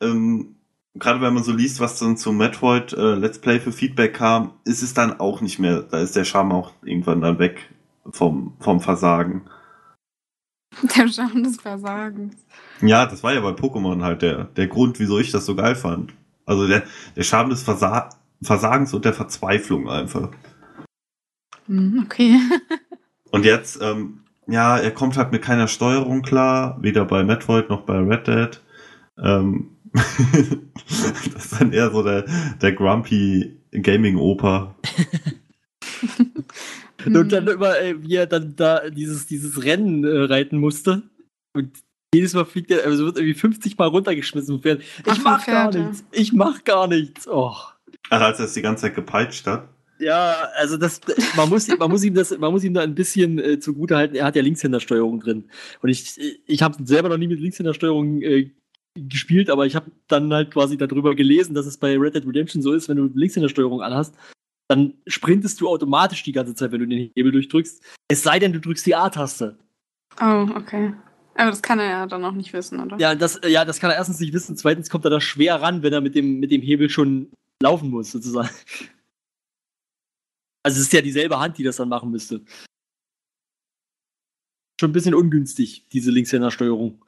ähm, 0.00 0.56
gerade 0.94 1.20
wenn 1.20 1.34
man 1.34 1.44
so 1.44 1.52
liest, 1.52 1.80
was 1.80 1.98
dann 1.98 2.16
zu 2.16 2.32
Metroid 2.32 2.92
äh, 2.92 3.14
Let's 3.14 3.38
Play 3.38 3.60
für 3.60 3.72
Feedback 3.72 4.14
kam, 4.14 4.52
ist 4.64 4.82
es 4.82 4.94
dann 4.94 5.18
auch 5.20 5.40
nicht 5.40 5.58
mehr, 5.58 5.82
da 5.82 6.00
ist 6.00 6.16
der 6.16 6.24
Charme 6.24 6.52
auch 6.52 6.72
irgendwann 6.84 7.20
dann 7.20 7.38
weg 7.38 7.70
vom, 8.10 8.54
vom 8.60 8.80
Versagen. 8.80 9.42
Der 10.96 11.08
Charme 11.08 11.42
des 11.42 11.56
Versagens. 11.56 12.36
Ja, 12.82 13.06
das 13.06 13.22
war 13.22 13.32
ja 13.32 13.40
bei 13.40 13.50
Pokémon 13.50 14.02
halt 14.02 14.22
der, 14.22 14.44
der 14.44 14.66
Grund, 14.66 14.98
wieso 14.98 15.18
ich 15.18 15.30
das 15.30 15.46
so 15.46 15.54
geil 15.54 15.74
fand. 15.74 16.12
Also 16.44 16.66
der, 16.66 16.82
der 17.16 17.22
Charme 17.22 17.50
des 17.50 17.62
Versa 17.62 18.10
Versagens 18.42 18.92
und 18.92 19.04
der 19.04 19.14
Verzweiflung 19.14 19.88
einfach. 19.88 20.30
Hm, 21.66 22.02
okay. 22.04 22.38
Und 23.30 23.44
jetzt, 23.44 23.80
ähm, 23.82 24.20
ja, 24.46 24.76
er 24.76 24.90
kommt 24.90 25.16
halt 25.16 25.32
mit 25.32 25.42
keiner 25.42 25.68
Steuerung 25.68 26.22
klar, 26.22 26.78
weder 26.80 27.04
bei 27.06 27.24
Metroid 27.24 27.70
noch 27.70 27.82
bei 27.82 27.98
Red 27.98 28.26
Dead. 28.26 28.60
Ähm, 29.18 29.70
das 29.92 31.44
ist 31.44 31.60
dann 31.60 31.72
eher 31.72 31.90
so 31.90 32.02
der, 32.02 32.26
der 32.60 32.72
grumpy 32.72 33.58
Gaming-Oper. 33.72 34.74
Und 37.04 37.32
dann 37.32 37.46
immer, 37.46 37.78
äh, 37.80 38.02
wie 38.02 38.14
er 38.14 38.26
dann 38.26 38.56
da 38.56 38.88
dieses, 38.90 39.26
dieses 39.26 39.62
Rennen 39.64 40.04
äh, 40.04 40.24
reiten 40.24 40.58
musste. 40.58 41.02
Und 41.52 41.72
jedes 42.14 42.34
Mal 42.34 42.44
fliegt 42.44 42.70
er, 42.70 42.84
also 42.84 43.04
wird 43.06 43.18
irgendwie 43.18 43.34
50 43.34 43.76
Mal 43.76 43.88
runtergeschmissen 43.88 44.54
vom 44.54 44.62
Pferd. 44.62 44.80
Ich 44.80 45.04
Ach, 45.06 45.18
mach 45.22 45.46
gar 45.46 45.72
Pferd, 45.72 45.74
ja. 45.74 45.88
nichts. 45.88 46.04
Ich 46.12 46.32
mach 46.32 46.64
gar 46.64 46.88
nichts. 46.88 47.28
Oh. 47.28 47.52
Ach, 48.10 48.20
als 48.20 48.38
er 48.38 48.46
es 48.46 48.54
die 48.54 48.62
ganze 48.62 48.82
Zeit 48.82 48.94
gepeitscht 48.94 49.46
hat. 49.46 49.68
Ja, 49.98 50.34
also 50.56 50.76
das, 50.76 51.00
man 51.36 51.48
muss, 51.48 51.68
man 51.68 51.90
muss 51.90 52.04
ihm 52.04 52.14
das, 52.14 52.36
man 52.36 52.52
muss 52.52 52.64
ihm 52.64 52.74
da 52.74 52.82
ein 52.82 52.94
bisschen 52.94 53.38
äh, 53.38 53.58
zugute 53.58 53.96
halten. 53.96 54.14
Er 54.14 54.26
hat 54.26 54.36
ja 54.36 54.42
Linkshändersteuerung 54.42 55.20
drin. 55.20 55.44
Und 55.80 55.88
ich, 55.88 56.18
ich 56.46 56.62
habe 56.62 56.76
selber 56.84 57.08
noch 57.08 57.16
nie 57.16 57.28
mit 57.28 57.40
Linkshändersteuerung 57.40 58.20
äh, 58.22 58.50
gespielt, 58.94 59.50
aber 59.50 59.66
ich 59.66 59.74
habe 59.74 59.90
dann 60.08 60.32
halt 60.32 60.50
quasi 60.52 60.76
darüber 60.76 61.14
gelesen, 61.14 61.54
dass 61.54 61.66
es 61.66 61.78
bei 61.78 61.96
Red 61.96 62.14
Dead 62.14 62.26
Redemption 62.26 62.62
so 62.62 62.72
ist, 62.72 62.88
wenn 62.88 62.96
du 62.96 63.10
Linkshändersteuerung 63.14 63.82
anhast, 63.82 64.14
dann 64.68 64.94
sprintest 65.06 65.60
du 65.60 65.68
automatisch 65.68 66.22
die 66.22 66.32
ganze 66.32 66.54
Zeit, 66.54 66.72
wenn 66.72 66.80
du 66.80 66.88
den 66.88 67.10
Hebel 67.14 67.32
durchdrückst. 67.32 67.82
Es 68.08 68.22
sei 68.22 68.38
denn, 68.38 68.52
du 68.52 68.60
drückst 68.60 68.86
die 68.86 68.94
A-Taste. 68.94 69.58
Oh, 70.20 70.48
okay. 70.54 70.92
Aber 71.34 71.50
das 71.50 71.62
kann 71.62 71.78
er 71.78 71.88
ja 71.88 72.06
dann 72.06 72.24
auch 72.24 72.32
nicht 72.32 72.52
wissen, 72.52 72.80
oder? 72.80 72.98
Ja, 72.98 73.14
das, 73.14 73.40
ja, 73.46 73.64
das 73.64 73.78
kann 73.78 73.90
er 73.90 73.96
erstens 73.96 74.20
nicht 74.20 74.32
wissen. 74.32 74.56
Zweitens 74.56 74.88
kommt 74.88 75.04
er 75.04 75.10
da 75.10 75.20
schwer 75.20 75.60
ran, 75.60 75.82
wenn 75.82 75.92
er 75.92 76.00
mit 76.00 76.14
dem, 76.14 76.40
mit 76.40 76.50
dem 76.50 76.62
Hebel 76.62 76.88
schon 76.88 77.30
laufen 77.62 77.90
muss, 77.90 78.12
sozusagen. 78.12 78.50
Also 80.62 80.80
es 80.80 80.86
ist 80.86 80.92
ja 80.92 81.00
dieselbe 81.00 81.38
Hand, 81.38 81.58
die 81.58 81.62
das 81.62 81.76
dann 81.76 81.88
machen 81.88 82.10
müsste. 82.10 82.40
Schon 84.80 84.90
ein 84.90 84.92
bisschen 84.92 85.14
ungünstig, 85.14 85.86
diese 85.92 86.10
Linkshändersteuerung. 86.10 87.04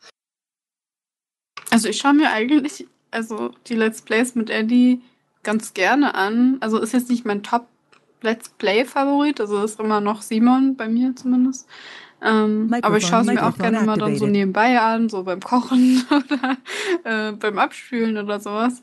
Also 1.69 1.89
ich 1.89 1.99
schaue 1.99 2.15
mir 2.15 2.31
eigentlich, 2.31 2.87
also 3.11 3.53
die 3.67 3.75
Let's 3.75 4.01
Plays 4.01 4.37
mit 4.37 4.49
Eddie 4.49 5.03
ganz 5.49 5.73
gerne 5.73 6.15
an. 6.15 6.59
Also 6.61 6.79
ist 6.79 6.93
jetzt 6.93 7.09
nicht 7.09 7.25
mein 7.25 7.43
Top 7.43 7.69
Let's 8.21 8.51
Play 8.51 8.85
Favorit, 8.85 9.41
also 9.41 9.63
ist 9.63 9.81
immer 9.81 10.03
noch 10.03 10.21
Simon 10.21 10.77
bei 10.77 10.91
mir 10.91 11.17
zumindest. 11.17 11.67
Ähm, 12.21 12.71
aber 12.83 12.99
ich 12.99 13.07
schaue 13.07 13.23
es 13.23 13.29
mir 13.29 13.47
auch 13.47 13.57
gerne 13.57 13.81
mal 13.81 13.97
dann 13.97 14.17
so 14.17 14.27
nebenbei 14.27 14.79
an, 14.79 15.09
so 15.09 15.23
beim 15.23 15.41
Kochen 15.41 16.05
oder 16.11 16.59
äh, 17.05 17.33
beim 17.33 17.59
Abspülen 17.59 18.19
oder 18.19 18.41
sowas. 18.41 18.83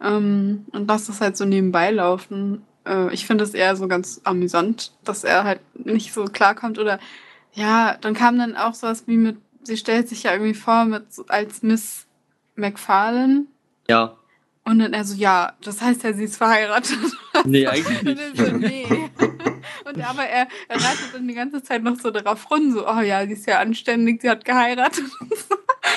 Ähm, 0.00 0.64
und 0.72 0.88
lasse 0.88 1.08
das 1.08 1.20
halt 1.20 1.36
so 1.36 1.44
nebenbei 1.44 1.90
laufen. 1.90 2.62
Äh, 2.86 3.12
ich 3.12 3.26
finde 3.26 3.44
es 3.44 3.52
eher 3.52 3.76
so 3.76 3.86
ganz 3.86 4.22
amüsant, 4.24 4.92
dass 5.04 5.24
er 5.24 5.44
halt 5.44 5.60
nicht 5.74 6.14
so 6.14 6.24
klarkommt. 6.24 6.78
Oder 6.78 7.00
ja, 7.52 7.98
dann 8.00 8.14
kam 8.14 8.38
dann 8.38 8.56
auch 8.56 8.72
sowas 8.72 9.02
wie 9.06 9.18
mit, 9.18 9.36
sie 9.62 9.76
stellt 9.76 10.08
sich 10.08 10.22
ja 10.22 10.32
irgendwie 10.32 10.54
vor 10.54 10.86
mit 10.86 11.04
als 11.28 11.62
Miss 11.62 12.06
McFarlane. 12.56 13.44
Ja. 13.90 14.17
Und 14.68 14.80
dann 14.80 14.92
er 14.92 15.02
so, 15.04 15.16
ja, 15.16 15.54
das 15.62 15.80
heißt 15.80 16.02
ja, 16.04 16.12
sie 16.12 16.24
ist 16.24 16.36
verheiratet. 16.36 16.98
Nee, 17.44 17.66
eigentlich 17.66 18.00
Und 18.00 18.04
nicht. 18.04 18.38
er 18.38 18.46
so, 18.46 18.56
nee. 18.56 18.86
Und 19.84 20.00
aber 20.02 20.24
er, 20.24 20.46
er 20.68 20.76
reitet 20.76 21.14
dann 21.14 21.26
die 21.26 21.34
ganze 21.34 21.62
Zeit 21.62 21.82
noch 21.82 21.98
so 21.98 22.10
darauf 22.10 22.50
rum, 22.50 22.72
so, 22.72 22.86
oh 22.86 23.00
ja, 23.00 23.24
sie 23.26 23.32
ist 23.32 23.46
ja 23.46 23.60
anständig, 23.60 24.20
sie 24.20 24.28
hat 24.28 24.44
geheiratet. 24.44 25.04
Und. 25.20 25.32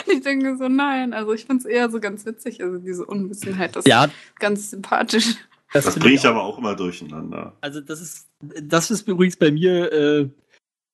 Ich 0.08 0.22
denke 0.22 0.56
so, 0.58 0.70
nein. 0.70 1.14
Also 1.14 1.34
ich 1.34 1.46
finde 1.46 1.62
es 1.62 1.66
eher 1.66 1.90
so 1.90 2.00
ganz 2.00 2.26
witzig, 2.26 2.64
also 2.64 2.78
diese 2.78 3.06
Unwissenheit, 3.06 3.76
das 3.76 3.86
Ja, 3.86 4.06
ist 4.06 4.40
ganz 4.40 4.70
sympathisch. 4.70 5.36
Das 5.74 5.86
finde 5.86 6.00
bringe 6.02 6.16
ich 6.16 6.22
ich 6.22 6.28
aber 6.28 6.44
auch 6.44 6.58
immer 6.58 6.76
durcheinander. 6.76 7.58
Also 7.60 7.82
das 7.82 8.02
ist, 8.02 8.28
das 8.62 8.92
ist 8.92 9.08
übrigens 9.08 9.36
bei 9.36 9.52
mir, 9.52 9.92
äh, 9.92 10.30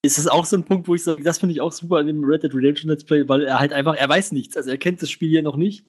ist 0.03 0.17
es 0.17 0.27
auch 0.27 0.45
so 0.45 0.55
ein 0.55 0.63
Punkt, 0.63 0.87
wo 0.87 0.95
ich 0.95 1.03
sage, 1.03 1.23
das 1.23 1.39
finde 1.39 1.53
ich 1.53 1.61
auch 1.61 1.71
super 1.71 1.97
an 1.97 2.07
dem 2.07 2.23
Red 2.23 2.43
Dead 2.43 2.53
Redemption 2.53 2.89
Let's 2.89 3.03
Play, 3.03 3.27
weil 3.27 3.43
er 3.43 3.59
halt 3.59 3.73
einfach, 3.73 3.95
er 3.95 4.07
weiß 4.09 4.31
nichts, 4.31 4.55
also 4.55 4.69
er 4.69 4.77
kennt 4.77 5.01
das 5.01 5.11
Spiel 5.11 5.31
ja 5.31 5.41
noch 5.41 5.57
nicht. 5.57 5.85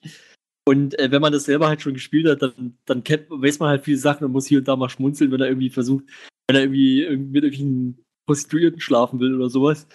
Und 0.69 0.99
äh, 0.99 1.09
wenn 1.09 1.23
man 1.23 1.33
das 1.33 1.45
selber 1.45 1.67
halt 1.67 1.81
schon 1.81 1.95
gespielt 1.95 2.27
hat, 2.27 2.43
dann, 2.43 2.77
dann 2.85 3.03
kennt, 3.03 3.27
weiß 3.31 3.57
man 3.57 3.69
halt 3.69 3.85
viele 3.85 3.97
Sachen 3.97 4.23
und 4.23 4.33
muss 4.33 4.45
hier 4.45 4.59
und 4.59 4.67
da 4.67 4.75
mal 4.75 4.87
schmunzeln, 4.87 5.31
wenn 5.31 5.41
er 5.41 5.47
irgendwie 5.47 5.71
versucht, 5.71 6.03
wenn 6.47 6.57
er 6.57 6.61
irgendwie, 6.61 7.01
irgendwie 7.01 7.31
mit 7.31 7.43
irgendwelchen 7.43 8.05
Prostituierten 8.27 8.79
schlafen 8.79 9.19
will 9.19 9.33
oder 9.33 9.49
sowas. 9.49 9.87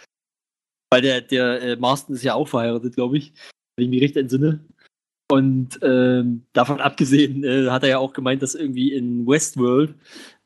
Weil 0.92 1.02
der, 1.02 1.20
der 1.20 1.62
äh, 1.62 1.76
Marston 1.76 2.16
ist 2.16 2.24
ja 2.24 2.34
auch 2.34 2.48
verheiratet, 2.48 2.96
glaube 2.96 3.18
ich, 3.18 3.32
wenn 3.76 3.84
ich 3.84 3.90
mich 3.90 4.02
recht 4.02 4.16
entsinne. 4.16 4.64
Und 5.30 5.78
ähm, 5.82 6.42
davon 6.54 6.80
abgesehen 6.80 7.44
äh, 7.44 7.70
hat 7.70 7.84
er 7.84 7.90
ja 7.90 7.98
auch 7.98 8.12
gemeint, 8.12 8.42
dass 8.42 8.56
irgendwie 8.56 8.92
in 8.92 9.28
Westworld 9.28 9.94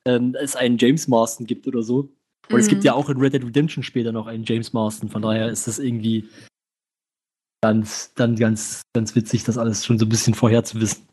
ähm, 0.04 0.36
es 0.38 0.56
einen 0.56 0.76
James 0.76 1.08
Marston 1.08 1.46
gibt 1.46 1.66
oder 1.66 1.82
so. 1.82 2.12
Und 2.50 2.60
es 2.60 2.66
Mhm. 2.66 2.70
gibt 2.70 2.84
ja 2.84 2.92
auch 2.92 3.08
in 3.08 3.16
Red 3.16 3.32
Dead 3.32 3.44
Redemption 3.46 3.82
später 3.82 4.12
noch 4.12 4.26
einen 4.26 4.44
James 4.44 4.74
Marston. 4.74 5.08
Von 5.08 5.22
daher 5.22 5.48
ist 5.48 5.66
das 5.66 5.78
irgendwie 5.78 6.28
ganz, 7.62 8.12
dann 8.14 8.36
ganz, 8.36 8.82
ganz 8.94 9.14
witzig, 9.14 9.44
das 9.44 9.58
alles 9.58 9.84
schon 9.84 9.98
so 9.98 10.06
ein 10.06 10.08
bisschen 10.08 10.34
vorher 10.34 10.64
zu 10.64 10.80
wissen. 10.80 11.06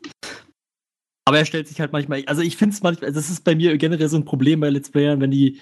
Aber 1.24 1.38
er 1.38 1.44
stellt 1.44 1.66
sich 1.66 1.80
halt 1.80 1.92
manchmal, 1.92 2.24
also 2.26 2.42
ich 2.42 2.56
finde 2.56 2.74
es 2.74 2.82
manchmal, 2.82 3.12
das 3.12 3.30
ist 3.30 3.42
bei 3.42 3.56
mir 3.56 3.76
generell 3.78 4.08
so 4.08 4.16
ein 4.16 4.24
Problem 4.24 4.60
bei 4.60 4.70
Let's 4.70 4.90
Playern, 4.90 5.20
wenn 5.20 5.32
die, 5.32 5.60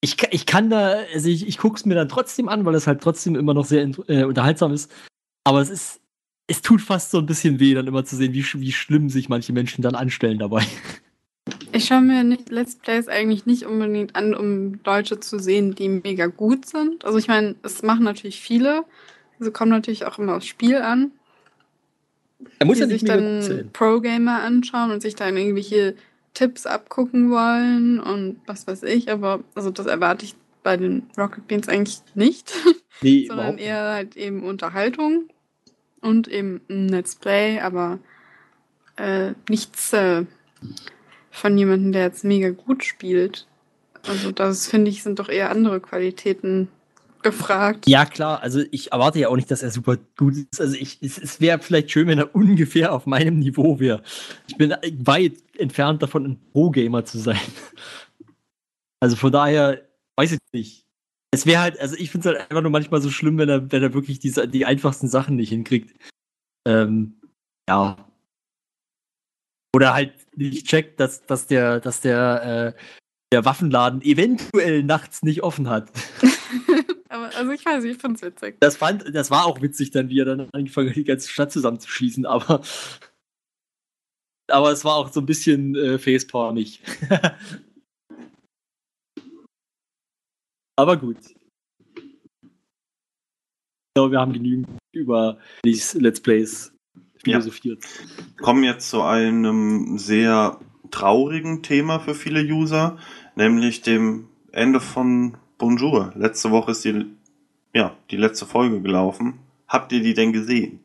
ich, 0.00 0.16
ich 0.30 0.46
kann 0.46 0.70
da, 0.70 0.94
also 1.12 1.28
ich, 1.28 1.46
ich 1.46 1.58
gucke 1.58 1.76
es 1.76 1.84
mir 1.84 1.94
dann 1.94 2.08
trotzdem 2.08 2.48
an, 2.48 2.64
weil 2.64 2.74
es 2.74 2.86
halt 2.86 3.02
trotzdem 3.02 3.36
immer 3.36 3.54
noch 3.54 3.66
sehr 3.66 3.82
äh, 4.08 4.24
unterhaltsam 4.24 4.72
ist. 4.72 4.90
Aber 5.44 5.60
es 5.60 5.68
ist, 5.68 6.00
es 6.46 6.62
tut 6.62 6.80
fast 6.80 7.10
so 7.10 7.18
ein 7.18 7.26
bisschen 7.26 7.60
weh, 7.60 7.74
dann 7.74 7.86
immer 7.86 8.04
zu 8.04 8.16
sehen, 8.16 8.32
wie, 8.32 8.44
wie 8.44 8.72
schlimm 8.72 9.10
sich 9.10 9.28
manche 9.28 9.52
Menschen 9.52 9.82
dann 9.82 9.94
anstellen 9.94 10.38
dabei. 10.38 10.66
Ich 11.72 11.86
schaue 11.86 12.02
mir 12.02 12.24
nicht 12.24 12.50
Let's 12.50 12.76
Plays 12.76 13.08
eigentlich 13.08 13.46
nicht 13.46 13.64
unbedingt 13.64 14.14
an, 14.14 14.34
um 14.34 14.80
Leute 14.84 15.20
zu 15.20 15.38
sehen, 15.38 15.74
die 15.74 15.88
mega 15.88 16.26
gut 16.26 16.66
sind. 16.66 17.04
Also 17.04 17.18
ich 17.18 17.28
meine, 17.28 17.56
es 17.62 17.82
machen 17.82 18.04
natürlich 18.04 18.40
viele. 18.40 18.84
Also 19.42 19.50
kommt 19.50 19.72
natürlich 19.72 20.06
auch 20.06 20.20
immer 20.20 20.36
aufs 20.36 20.46
Spiel 20.46 20.76
an. 20.76 21.10
Er 22.60 22.66
muss 22.66 22.76
die 22.76 22.82
ja 22.82 22.86
nicht 22.86 23.00
sich 23.00 23.08
dann. 23.08 23.70
Pro-Gamer 23.72 24.40
anschauen 24.40 24.92
und 24.92 25.02
sich 25.02 25.16
dann 25.16 25.36
irgendwelche 25.36 25.96
Tipps 26.32 26.64
abgucken 26.64 27.28
wollen 27.32 27.98
und 27.98 28.40
was 28.46 28.68
weiß 28.68 28.84
ich. 28.84 29.10
Aber 29.10 29.42
also 29.56 29.72
das 29.72 29.86
erwarte 29.86 30.26
ich 30.26 30.36
bei 30.62 30.76
den 30.76 31.08
Rocket 31.18 31.48
Beans 31.48 31.68
eigentlich 31.68 32.02
nicht, 32.14 32.54
Nee, 33.00 33.26
sondern 33.26 33.58
eher 33.58 33.94
halt 33.94 34.16
eben 34.16 34.44
Unterhaltung 34.44 35.28
und 36.00 36.28
eben 36.28 36.60
ein 36.70 36.88
Let's 36.88 37.16
Play, 37.16 37.58
aber 37.58 37.98
äh, 38.96 39.32
nichts 39.48 39.92
äh, 39.92 40.24
von 41.32 41.58
jemandem, 41.58 41.90
der 41.90 42.02
jetzt 42.02 42.22
mega 42.22 42.50
gut 42.50 42.84
spielt. 42.84 43.48
Also 44.06 44.30
das 44.30 44.68
finde 44.68 44.92
ich 44.92 45.02
sind 45.02 45.18
doch 45.18 45.28
eher 45.28 45.50
andere 45.50 45.80
Qualitäten 45.80 46.68
gefragt. 47.22 47.86
Ja, 47.86 48.04
klar, 48.04 48.42
also 48.42 48.62
ich 48.70 48.92
erwarte 48.92 49.18
ja 49.18 49.28
auch 49.28 49.36
nicht, 49.36 49.50
dass 49.50 49.62
er 49.62 49.70
super 49.70 49.96
gut 50.16 50.34
ist. 50.36 50.60
Also 50.60 50.76
ich, 50.76 50.98
es, 51.02 51.18
es 51.18 51.40
wäre 51.40 51.58
vielleicht 51.58 51.90
schön, 51.90 52.08
wenn 52.08 52.18
er 52.18 52.34
ungefähr 52.34 52.92
auf 52.92 53.06
meinem 53.06 53.38
Niveau 53.38 53.80
wäre. 53.80 54.02
Ich 54.48 54.56
bin 54.56 54.74
weit 55.04 55.34
entfernt 55.58 56.02
davon, 56.02 56.24
ein 56.26 56.40
Pro-Gamer 56.52 57.04
zu 57.04 57.18
sein. 57.18 57.40
Also 59.00 59.16
von 59.16 59.32
daher, 59.32 59.88
weiß 60.16 60.32
ich 60.32 60.38
nicht. 60.52 60.86
Es 61.32 61.44
wäre 61.44 61.62
halt, 61.62 61.80
also 61.80 61.96
ich 61.96 62.10
finde 62.10 62.28
es 62.28 62.34
halt 62.36 62.50
einfach 62.50 62.62
nur 62.62 62.70
manchmal 62.70 63.00
so 63.02 63.10
schlimm, 63.10 63.38
wenn 63.38 63.48
er, 63.48 63.72
wenn 63.72 63.82
er 63.82 63.94
wirklich 63.94 64.20
diese, 64.20 64.46
die 64.46 64.64
einfachsten 64.64 65.08
Sachen 65.08 65.34
nicht 65.34 65.48
hinkriegt. 65.48 65.96
Ähm, 66.68 67.20
ja. 67.68 67.96
Oder 69.74 69.94
halt 69.94 70.14
nicht 70.36 70.66
checkt, 70.66 71.00
dass, 71.00 71.26
dass 71.26 71.46
der, 71.46 71.80
dass 71.80 72.00
der, 72.00 72.74
äh, 72.76 72.80
der 73.32 73.44
Waffenladen 73.44 74.02
eventuell 74.02 74.82
nachts 74.82 75.22
nicht 75.22 75.42
offen 75.42 75.68
hat. 75.68 75.90
Aber 77.12 77.32
also 77.36 77.52
ich 77.52 77.64
weiß 77.64 77.84
nicht, 77.84 77.96
ich 77.96 78.00
finde 78.00 78.16
es 78.16 78.22
witzig. 78.22 78.56
Das 78.60 78.76
fand, 78.78 79.14
das 79.14 79.30
war 79.30 79.44
auch 79.44 79.60
witzig 79.60 79.90
dann, 79.90 80.08
wie 80.08 80.20
er 80.20 80.24
dann 80.24 80.48
angefangen 80.52 80.88
hat, 80.88 80.96
die 80.96 81.04
ganze 81.04 81.28
Stadt 81.28 81.52
zusammenzuschießen, 81.52 82.24
aber, 82.24 82.62
aber 84.50 84.72
es 84.72 84.82
war 84.84 84.96
auch 84.96 85.12
so 85.12 85.20
ein 85.20 85.26
bisschen 85.26 85.76
äh, 85.76 85.98
facepalmig. 85.98 86.82
aber 90.76 90.96
gut. 90.96 91.18
Ich 91.20 91.36
glaube, 93.94 94.12
wir 94.12 94.20
haben 94.20 94.32
genügend 94.32 94.68
über 94.94 95.38
these 95.62 95.98
Let's 95.98 96.22
Plays 96.22 96.72
Ja. 96.94 97.02
philosophiert. 97.40 97.84
kommen 98.40 98.64
jetzt 98.64 98.88
zu 98.88 99.02
einem 99.02 99.98
sehr 99.98 100.58
traurigen 100.90 101.62
Thema 101.62 102.00
für 102.00 102.14
viele 102.14 102.40
User, 102.42 102.96
nämlich 103.36 103.82
dem 103.82 104.30
Ende 104.50 104.80
von 104.80 105.36
Bonjour. 105.62 106.12
Letzte 106.16 106.50
Woche 106.50 106.72
ist 106.72 106.84
die, 106.84 107.06
ja, 107.72 107.96
die 108.10 108.16
letzte 108.16 108.46
Folge 108.46 108.82
gelaufen. 108.82 109.38
Habt 109.68 109.92
ihr 109.92 110.02
die 110.02 110.12
denn 110.12 110.32
gesehen? 110.32 110.80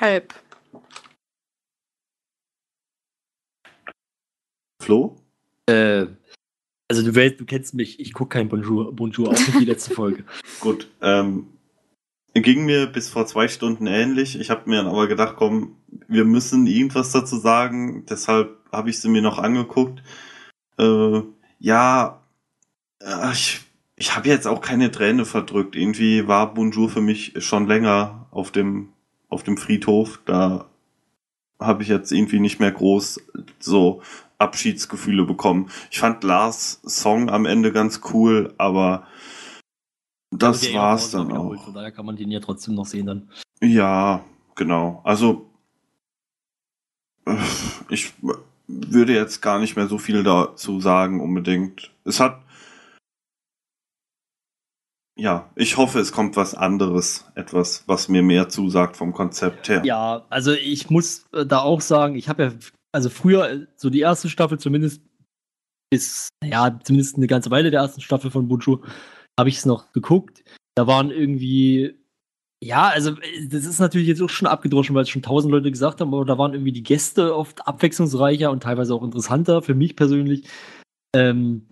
Halb. 0.00 0.34
Flo? 4.82 5.14
Äh, 5.66 6.06
also 6.88 7.04
du, 7.04 7.14
weißt, 7.14 7.38
du 7.38 7.44
kennst 7.44 7.74
mich, 7.74 8.00
ich 8.00 8.12
gucke 8.12 8.38
kein 8.38 8.48
Bonjour, 8.48 8.92
Bonjour, 8.92 9.28
auch 9.28 9.38
nicht 9.38 9.60
die 9.60 9.66
letzte 9.66 9.94
Folge. 9.94 10.24
Gut, 10.58 10.88
ähm, 11.00 11.46
ging 12.34 12.64
mir 12.64 12.86
bis 12.86 13.08
vor 13.08 13.26
zwei 13.26 13.46
Stunden 13.46 13.86
ähnlich. 13.86 14.36
Ich 14.36 14.50
habe 14.50 14.68
mir 14.68 14.78
dann 14.78 14.88
aber 14.88 15.06
gedacht, 15.06 15.36
komm, 15.36 15.76
wir 16.08 16.24
müssen 16.24 16.66
irgendwas 16.66 17.12
dazu 17.12 17.36
sagen. 17.36 18.04
Deshalb 18.06 18.58
habe 18.72 18.90
ich 18.90 18.98
sie 18.98 19.08
mir 19.08 19.22
noch 19.22 19.38
angeguckt. 19.38 20.02
Äh, 20.76 21.22
ja, 21.60 22.19
äh, 23.00 23.32
ich, 23.32 23.60
ich 23.96 24.16
habe 24.16 24.28
jetzt 24.28 24.46
auch 24.46 24.60
keine 24.60 24.90
Träne 24.90 25.24
verdrückt. 25.24 25.76
Irgendwie 25.76 26.26
war 26.26 26.54
Bonjour 26.54 26.88
für 26.88 27.00
mich 27.00 27.34
schon 27.44 27.66
länger 27.66 28.26
auf 28.30 28.50
dem, 28.50 28.90
auf 29.28 29.42
dem 29.42 29.56
Friedhof. 29.56 30.20
Da 30.24 30.66
habe 31.58 31.82
ich 31.82 31.88
jetzt 31.88 32.12
irgendwie 32.12 32.40
nicht 32.40 32.60
mehr 32.60 32.72
groß 32.72 33.20
so 33.58 34.02
Abschiedsgefühle 34.38 35.24
bekommen. 35.24 35.70
Ich 35.90 36.00
fand 36.00 36.24
Lars 36.24 36.80
Song 36.84 37.28
am 37.28 37.44
Ende 37.44 37.72
ganz 37.72 38.00
cool, 38.12 38.54
aber 38.56 39.06
das 40.30 40.60
Der 40.60 40.74
war's 40.74 41.10
dann 41.10 41.32
auch. 41.32 41.62
Von 41.62 41.74
daher 41.74 41.92
kann 41.92 42.06
man 42.06 42.16
den 42.16 42.30
ja 42.30 42.40
trotzdem 42.40 42.74
noch 42.74 42.86
sehen 42.86 43.06
dann. 43.06 43.28
Ja, 43.60 44.24
genau. 44.54 45.02
Also 45.04 45.50
äh, 47.26 47.36
ich 47.90 48.14
würde 48.66 49.12
jetzt 49.12 49.42
gar 49.42 49.58
nicht 49.58 49.76
mehr 49.76 49.88
so 49.88 49.98
viel 49.98 50.22
dazu 50.22 50.80
sagen 50.80 51.20
unbedingt. 51.20 51.90
Es 52.04 52.20
hat 52.20 52.40
ja, 55.16 55.50
ich 55.54 55.76
hoffe, 55.76 55.98
es 55.98 56.12
kommt 56.12 56.36
was 56.36 56.54
anderes, 56.54 57.26
etwas, 57.34 57.84
was 57.86 58.08
mir 58.08 58.22
mehr 58.22 58.48
zusagt 58.48 58.96
vom 58.96 59.12
Konzept 59.12 59.68
her. 59.68 59.82
Ja, 59.84 60.24
also 60.30 60.52
ich 60.52 60.90
muss 60.90 61.26
äh, 61.32 61.44
da 61.44 61.60
auch 61.60 61.80
sagen, 61.80 62.14
ich 62.16 62.28
habe 62.28 62.42
ja, 62.42 62.52
also 62.92 63.10
früher, 63.10 63.50
äh, 63.50 63.66
so 63.76 63.90
die 63.90 64.00
erste 64.00 64.28
Staffel 64.28 64.58
zumindest 64.58 65.02
bis, 65.90 66.28
ja, 66.44 66.78
zumindest 66.82 67.16
eine 67.16 67.26
ganze 67.26 67.50
Weile 67.50 67.70
der 67.70 67.80
ersten 67.80 68.00
Staffel 68.00 68.30
von 68.30 68.48
Bunchu, 68.48 68.78
habe 69.38 69.48
ich 69.48 69.58
es 69.58 69.66
noch 69.66 69.92
geguckt. 69.92 70.42
Da 70.76 70.86
waren 70.86 71.10
irgendwie, 71.10 71.98
ja, 72.62 72.88
also 72.88 73.10
äh, 73.10 73.48
das 73.48 73.64
ist 73.64 73.80
natürlich 73.80 74.08
jetzt 74.08 74.22
auch 74.22 74.30
schon 74.30 74.48
abgedroschen, 74.48 74.94
weil 74.94 75.02
es 75.02 75.10
schon 75.10 75.22
tausend 75.22 75.52
Leute 75.52 75.70
gesagt 75.70 76.00
haben, 76.00 76.14
aber 76.14 76.24
da 76.24 76.38
waren 76.38 76.54
irgendwie 76.54 76.72
die 76.72 76.82
Gäste 76.82 77.34
oft 77.34 77.66
abwechslungsreicher 77.66 78.50
und 78.50 78.62
teilweise 78.62 78.94
auch 78.94 79.02
interessanter 79.02 79.60
für 79.62 79.74
mich 79.74 79.96
persönlich. 79.96 80.48
Ähm, 81.14 81.66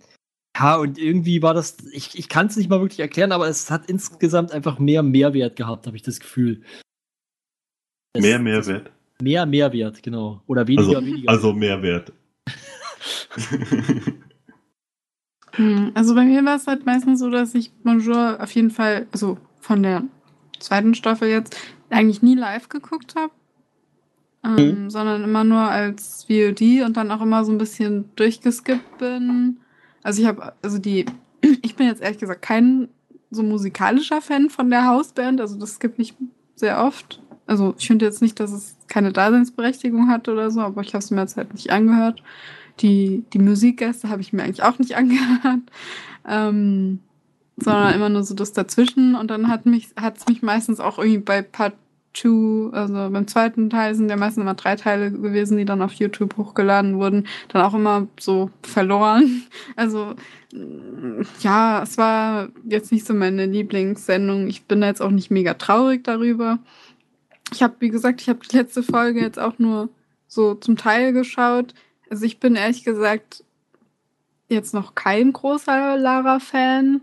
ja, 0.59 0.75
und 0.77 0.97
irgendwie 0.97 1.41
war 1.41 1.53
das, 1.53 1.77
ich, 1.91 2.17
ich 2.17 2.27
kann 2.29 2.47
es 2.47 2.57
nicht 2.57 2.69
mal 2.69 2.81
wirklich 2.81 2.99
erklären, 2.99 3.31
aber 3.31 3.47
es 3.47 3.71
hat 3.71 3.85
insgesamt 3.89 4.51
einfach 4.51 4.77
mehr 4.79 5.03
Mehrwert 5.03 5.55
gehabt, 5.55 5.87
habe 5.87 5.95
ich 5.95 6.03
das 6.03 6.19
Gefühl. 6.19 6.61
Das- 8.13 8.23
mehr 8.23 8.39
Mehrwert. 8.39 8.91
Mehr 9.21 9.45
Mehrwert, 9.45 10.01
genau. 10.01 10.41
Oder 10.47 10.67
weniger, 10.67 10.97
Also, 10.97 11.05
weniger. 11.05 11.29
also 11.29 11.53
Mehrwert. 11.53 12.13
Hm, 15.53 15.91
Also 15.95 16.13
bei 16.15 16.23
mir 16.25 16.45
war 16.45 16.55
es 16.55 16.67
halt 16.67 16.85
meistens 16.85 17.19
so, 17.19 17.29
dass 17.29 17.55
ich 17.55 17.71
Bonjour 17.83 18.37
auf 18.41 18.51
jeden 18.51 18.69
Fall, 18.71 19.07
also 19.11 19.37
von 19.59 19.81
der 19.83 20.03
zweiten 20.59 20.93
Staffel 20.93 21.27
jetzt, 21.29 21.57
eigentlich 21.89 22.21
nie 22.21 22.35
live 22.35 22.69
geguckt 22.69 23.15
habe. 23.15 23.33
Ähm, 24.45 24.89
Sondern 24.89 25.23
immer 25.23 25.43
nur 25.43 25.59
als 25.59 26.23
VOD 26.25 26.83
und 26.85 26.95
dann 26.95 27.11
auch 27.11 27.21
immer 27.21 27.43
so 27.43 27.51
ein 27.51 27.57
bisschen 27.57 28.09
durchgeskippt 28.15 28.99
bin. 28.99 29.57
Also 30.09 30.23
ich 30.23 30.27
habe, 30.27 30.53
also 30.63 30.79
die, 30.79 31.05
ich 31.61 31.75
bin 31.75 31.85
jetzt 31.85 32.01
ehrlich 32.01 32.17
gesagt 32.17 32.41
kein 32.41 32.87
so 33.29 33.43
musikalischer 33.43 34.23
Fan 34.23 34.49
von 34.49 34.71
der 34.71 34.87
Hausband, 34.87 35.39
also 35.39 35.55
das 35.55 35.75
skippe 35.75 36.01
ich 36.01 36.15
sehr 36.55 36.83
oft. 36.83 37.21
Also 37.45 37.75
ich 37.77 37.85
finde 37.85 38.05
jetzt 38.05 38.19
nicht, 38.19 38.39
dass 38.39 38.51
es 38.51 38.75
keine 38.87 39.13
Daseinsberechtigung 39.13 40.09
hat 40.09 40.27
oder 40.27 40.49
so, 40.49 40.61
aber 40.61 40.81
ich 40.81 40.95
habe 40.95 41.03
es 41.03 41.11
mir 41.11 41.21
jetzt 41.21 41.37
halt 41.37 41.53
nicht 41.53 41.69
angehört. 41.69 42.23
Die, 42.79 43.23
die 43.33 43.37
Musikgäste 43.37 44.09
habe 44.09 44.21
ich 44.21 44.33
mir 44.33 44.41
eigentlich 44.41 44.63
auch 44.63 44.79
nicht 44.79 44.95
angehört. 44.97 45.61
Ähm, 46.27 47.01
sondern 47.57 47.93
immer 47.93 48.09
nur 48.09 48.23
so 48.23 48.33
das 48.33 48.51
dazwischen. 48.51 49.13
Und 49.13 49.29
dann 49.29 49.47
hat 49.47 49.67
mich, 49.67 49.89
hat's 49.95 50.27
mich 50.27 50.41
meistens 50.41 50.79
auch 50.79 50.97
irgendwie 50.97 51.19
bei 51.19 51.43
Part 51.43 51.73
2, 52.13 52.73
also 52.73 52.93
beim 52.93 53.27
zweiten 53.27 53.69
Teil 53.69 53.95
sind 53.95 54.09
ja 54.09 54.17
meistens 54.17 54.41
immer 54.41 54.55
drei 54.55 54.75
Teile 54.75 55.11
gewesen, 55.11 55.57
die 55.57 55.65
dann 55.65 55.81
auf 55.81 55.93
YouTube 55.93 56.37
hochgeladen 56.37 56.97
wurden, 56.97 57.27
dann 57.49 57.61
auch 57.61 57.73
immer 57.73 58.07
so 58.19 58.49
verloren. 58.63 59.43
Also 59.75 60.15
mm, 60.53 61.21
ja, 61.41 61.83
es 61.83 61.97
war 61.97 62.49
jetzt 62.65 62.91
nicht 62.91 63.05
so 63.05 63.13
meine 63.13 63.45
Lieblingssendung. 63.45 64.47
Ich 64.47 64.63
bin 64.63 64.81
jetzt 64.81 65.01
auch 65.01 65.11
nicht 65.11 65.31
mega 65.31 65.53
traurig 65.53 66.03
darüber. 66.03 66.59
Ich 67.51 67.63
habe, 67.63 67.75
wie 67.79 67.89
gesagt, 67.89 68.21
ich 68.21 68.29
habe 68.29 68.39
die 68.39 68.57
letzte 68.57 68.83
Folge 68.83 69.21
jetzt 69.21 69.39
auch 69.39 69.57
nur 69.59 69.89
so 70.27 70.55
zum 70.55 70.77
Teil 70.77 71.13
geschaut. 71.13 71.73
Also 72.09 72.25
ich 72.25 72.39
bin 72.39 72.55
ehrlich 72.55 72.83
gesagt 72.83 73.43
jetzt 74.49 74.73
noch 74.73 74.95
kein 74.95 75.31
großer 75.31 75.97
Lara-Fan. 75.97 77.01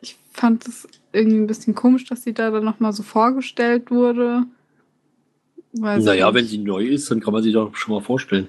Ich 0.00 0.16
fand 0.32 0.66
es 0.66 0.88
irgendwie 1.18 1.38
ein 1.38 1.46
bisschen 1.46 1.74
komisch, 1.74 2.04
dass 2.04 2.22
sie 2.22 2.32
da 2.32 2.50
dann 2.50 2.64
nochmal 2.64 2.92
so 2.92 3.02
vorgestellt 3.02 3.90
wurde. 3.90 4.44
Weil 5.72 6.00
naja, 6.00 6.32
wenn 6.32 6.46
sie 6.46 6.58
neu 6.58 6.86
ist, 6.86 7.10
dann 7.10 7.20
kann 7.20 7.32
man 7.32 7.42
sie 7.42 7.52
doch 7.52 7.74
schon 7.76 7.94
mal 7.94 8.00
vorstellen. 8.00 8.48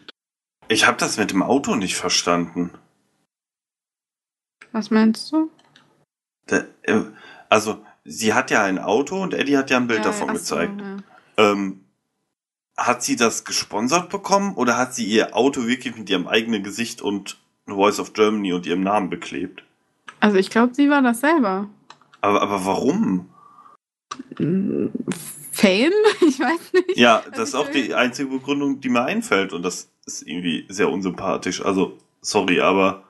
Ich 0.70 0.88
habe 0.88 0.98
das 0.98 1.18
mit 1.18 1.32
dem 1.32 1.44
Auto 1.44 1.76
nicht 1.76 1.96
verstanden. 1.96 2.72
Was 4.72 4.92
meinst 4.92 5.32
du? 5.32 5.50
Der, 6.50 6.68
äh, 6.84 7.02
also, 7.50 7.84
sie 8.06 8.34
hat 8.34 8.52
ja 8.52 8.64
ein 8.64 8.78
Auto 8.80 9.22
und 9.22 9.34
Eddie 9.34 9.58
hat 9.58 9.70
ja 9.70 9.78
ein 9.78 9.88
Bild 9.88 10.00
Ja, 10.00 10.06
davon 10.06 10.30
ach 10.30 10.36
so, 10.36 10.56
gezeigt. 10.56 10.80
ja. 10.80 10.98
Ähm, 11.38 11.82
hat 12.78 13.04
sie 13.04 13.16
das 13.16 13.44
gesponsert 13.44 14.10
bekommen 14.10 14.56
oder 14.56 14.78
hat 14.78 14.94
sie 14.94 15.06
ihr 15.06 15.36
Auto 15.36 15.68
wirklich 15.68 15.98
mit 15.98 16.10
ihrem 16.10 16.28
eigenen 16.28 16.64
Gesicht 16.64 17.02
und 17.02 17.38
Voice 17.66 18.00
of 18.00 18.14
Germany 18.14 18.54
und 18.54 18.66
ihrem 18.66 18.82
Namen 18.82 19.10
beklebt? 19.10 19.64
Also 20.22 20.38
ich 20.38 20.50
glaube, 20.50 20.74
sie 20.76 20.90
war 20.90 21.02
das 21.02 21.20
selber. 21.20 21.70
Aber, 22.22 22.42
aber 22.42 22.66
warum? 22.66 23.30
Fame? 25.52 25.92
Ich 26.22 26.40
weiß 26.40 26.74
nicht. 26.74 26.98
Ja, 26.98 27.18
Also 27.20 27.32
das 27.32 27.50
ist 27.50 27.56
auch 27.56 27.70
die 27.70 27.94
einzige 27.94 28.30
Begründung, 28.30 28.80
die 28.82 28.90
mir 28.90 29.04
einfällt 29.04 29.54
und 29.54 29.64
das 29.64 29.90
ist 30.06 30.28
irgendwie 30.28 30.66
sehr 30.70 30.90
unsympathisch. 30.90 31.64
Also, 31.64 31.98
sorry, 32.22 32.60
aber 32.62 33.04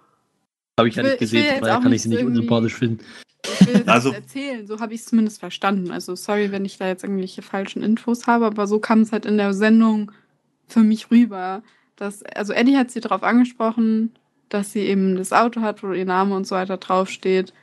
Habe 0.80 0.90
ich 0.90 0.96
ja 0.96 1.04
nicht 1.04 1.20
gesehen, 1.20 1.56
von 1.56 1.62
daher 1.64 1.78
auch 1.80 1.84
kann 1.84 1.94
ich 1.94 2.02
sie 2.02 2.10
nicht 2.10 2.24
unsympathisch 2.24 2.76
finden. 2.76 3.04
Ich 3.46 3.68
will 3.68 3.76
jetzt 3.78 3.90
Also- 3.90 4.12
erzählen, 4.12 4.68
so 4.68 4.80
habe 4.80 4.94
ich 4.94 5.02
es 5.02 5.08
zumindest 5.08 5.40
verstanden. 5.40 5.92
Also 5.92 6.16
sorry, 6.16 6.52
wenn 6.52 6.66
ich 6.66 6.78
da 6.78 6.88
jetzt 6.88 7.04
irgendwelche 7.04 7.42
falschen 7.42 7.84
Infos 7.84 8.28
habe, 8.28 8.46
aber 8.46 8.68
so 8.68 8.80
kam 8.80 9.02
es 9.02 9.12
halt 9.12 9.26
in 9.26 9.38
der 9.38 9.54
Sendung 9.54 10.12
für 10.68 10.82
mich 10.82 11.10
rüber. 11.12 11.62
Dass, 11.96 12.24
also 12.24 12.54
Eddie 12.54 12.78
hat 12.78 12.92
sie 12.92 13.02
darauf 13.02 13.24
angesprochen, 13.24 14.14
dass 14.50 14.72
sie 14.72 14.82
eben 14.82 15.16
das 15.16 15.34
Auto 15.34 15.62
hat, 15.62 15.84
wo 15.84 15.92
ihr 15.92 16.06
Name 16.06 16.36
und 16.36 16.48
so 16.48 16.56
weiter 16.56 16.78
draufsteht. 16.78 17.54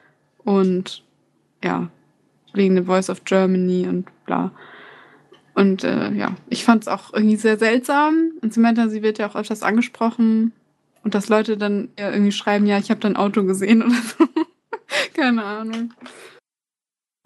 Und 0.44 1.02
ja, 1.62 1.88
wegen 2.52 2.76
The 2.76 2.84
Voice 2.84 3.10
of 3.10 3.24
Germany 3.24 3.86
und 3.86 4.06
bla. 4.24 4.52
Und 5.54 5.84
äh, 5.84 6.12
ja, 6.12 6.34
ich 6.48 6.64
fand 6.64 6.82
es 6.82 6.88
auch 6.88 7.14
irgendwie 7.14 7.36
sehr 7.36 7.58
seltsam. 7.58 8.32
Und 8.42 8.52
sie 8.52 8.60
meinte, 8.60 8.90
sie 8.90 9.02
wird 9.02 9.18
ja 9.18 9.28
auch 9.28 9.36
öfters 9.36 9.62
angesprochen. 9.62 10.52
Und 11.02 11.14
dass 11.14 11.28
Leute 11.28 11.56
dann 11.56 11.88
irgendwie 11.96 12.32
schreiben, 12.32 12.66
ja, 12.66 12.78
ich 12.78 12.90
habe 12.90 13.00
dein 13.00 13.16
Auto 13.16 13.44
gesehen 13.44 13.82
oder 13.82 13.94
so. 13.94 14.26
Keine 15.14 15.44
Ahnung. 15.44 15.94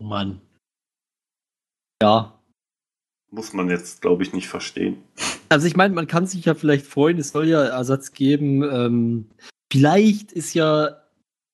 Oh 0.01 0.05
Mann. 0.05 0.41
Ja. 2.03 2.39
Muss 3.31 3.53
man 3.53 3.69
jetzt, 3.69 4.03
glaube 4.03 4.23
ich, 4.23 4.33
nicht 4.33 4.49
verstehen. 4.49 5.03
Also 5.49 5.67
ich 5.67 5.77
meine, 5.77 5.95
man 5.95 6.07
kann 6.07 6.27
sich 6.27 6.45
ja 6.45 6.55
vielleicht 6.55 6.87
freuen, 6.87 7.19
es 7.19 7.31
soll 7.31 7.49
ja 7.49 7.65
Ersatz 7.65 8.13
geben. 8.13 8.63
Ähm, 8.63 9.31
vielleicht 9.73 10.33
ist 10.33 10.55
ja, 10.55 11.00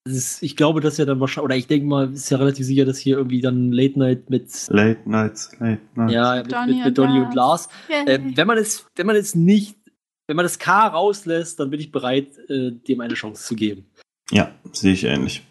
ist, 0.07 0.43
ich 0.43 0.57
glaube, 0.57 0.81
dass 0.81 0.97
ja 0.99 1.05
dann 1.05 1.21
wahrscheinlich, 1.21 1.45
oder 1.45 1.57
ich 1.57 1.67
denke 1.67 1.87
mal, 1.87 2.13
ist 2.13 2.31
ja 2.31 2.39
relativ 2.39 2.67
sicher, 2.67 2.85
dass 2.85 2.99
hier 2.99 3.17
irgendwie 3.17 3.41
dann 3.41 3.73
Late 3.73 3.99
Night 3.99 4.31
mit, 4.31 4.51
Late 4.69 5.01
Nights, 5.09 5.53
Late 5.59 5.81
Nights. 5.95 6.13
ja, 6.15 6.37
mit, 6.37 6.53
Donny 6.53 6.67
mit, 6.67 6.77
und 6.77 6.85
mit 6.85 6.99
Donny 6.99 7.21
und 7.21 7.35
Lars. 7.35 7.69
Yay. 7.89 8.05
Ähm, 8.07 8.37
wenn 8.37 8.47
man 8.47 8.59
es, 8.59 8.87
wenn 8.97 9.07
man 9.07 9.17
es 9.17 9.35
nicht, 9.35 9.77
wenn 10.27 10.37
man 10.37 10.45
das 10.45 10.59
K 10.59 10.87
rauslässt, 10.87 11.61
dann 11.61 11.71
bin 11.71 11.81
ich 11.81 11.93
bereit, 11.93 12.39
äh, 12.49 12.73
dem 12.73 13.01
eine 13.01 13.15
Chance 13.15 13.45
zu 13.45 13.55
geben. 13.55 13.87
Ja, 14.31 14.51
sehe 14.73 14.93
ich 14.93 15.05
ähnlich. 15.05 15.43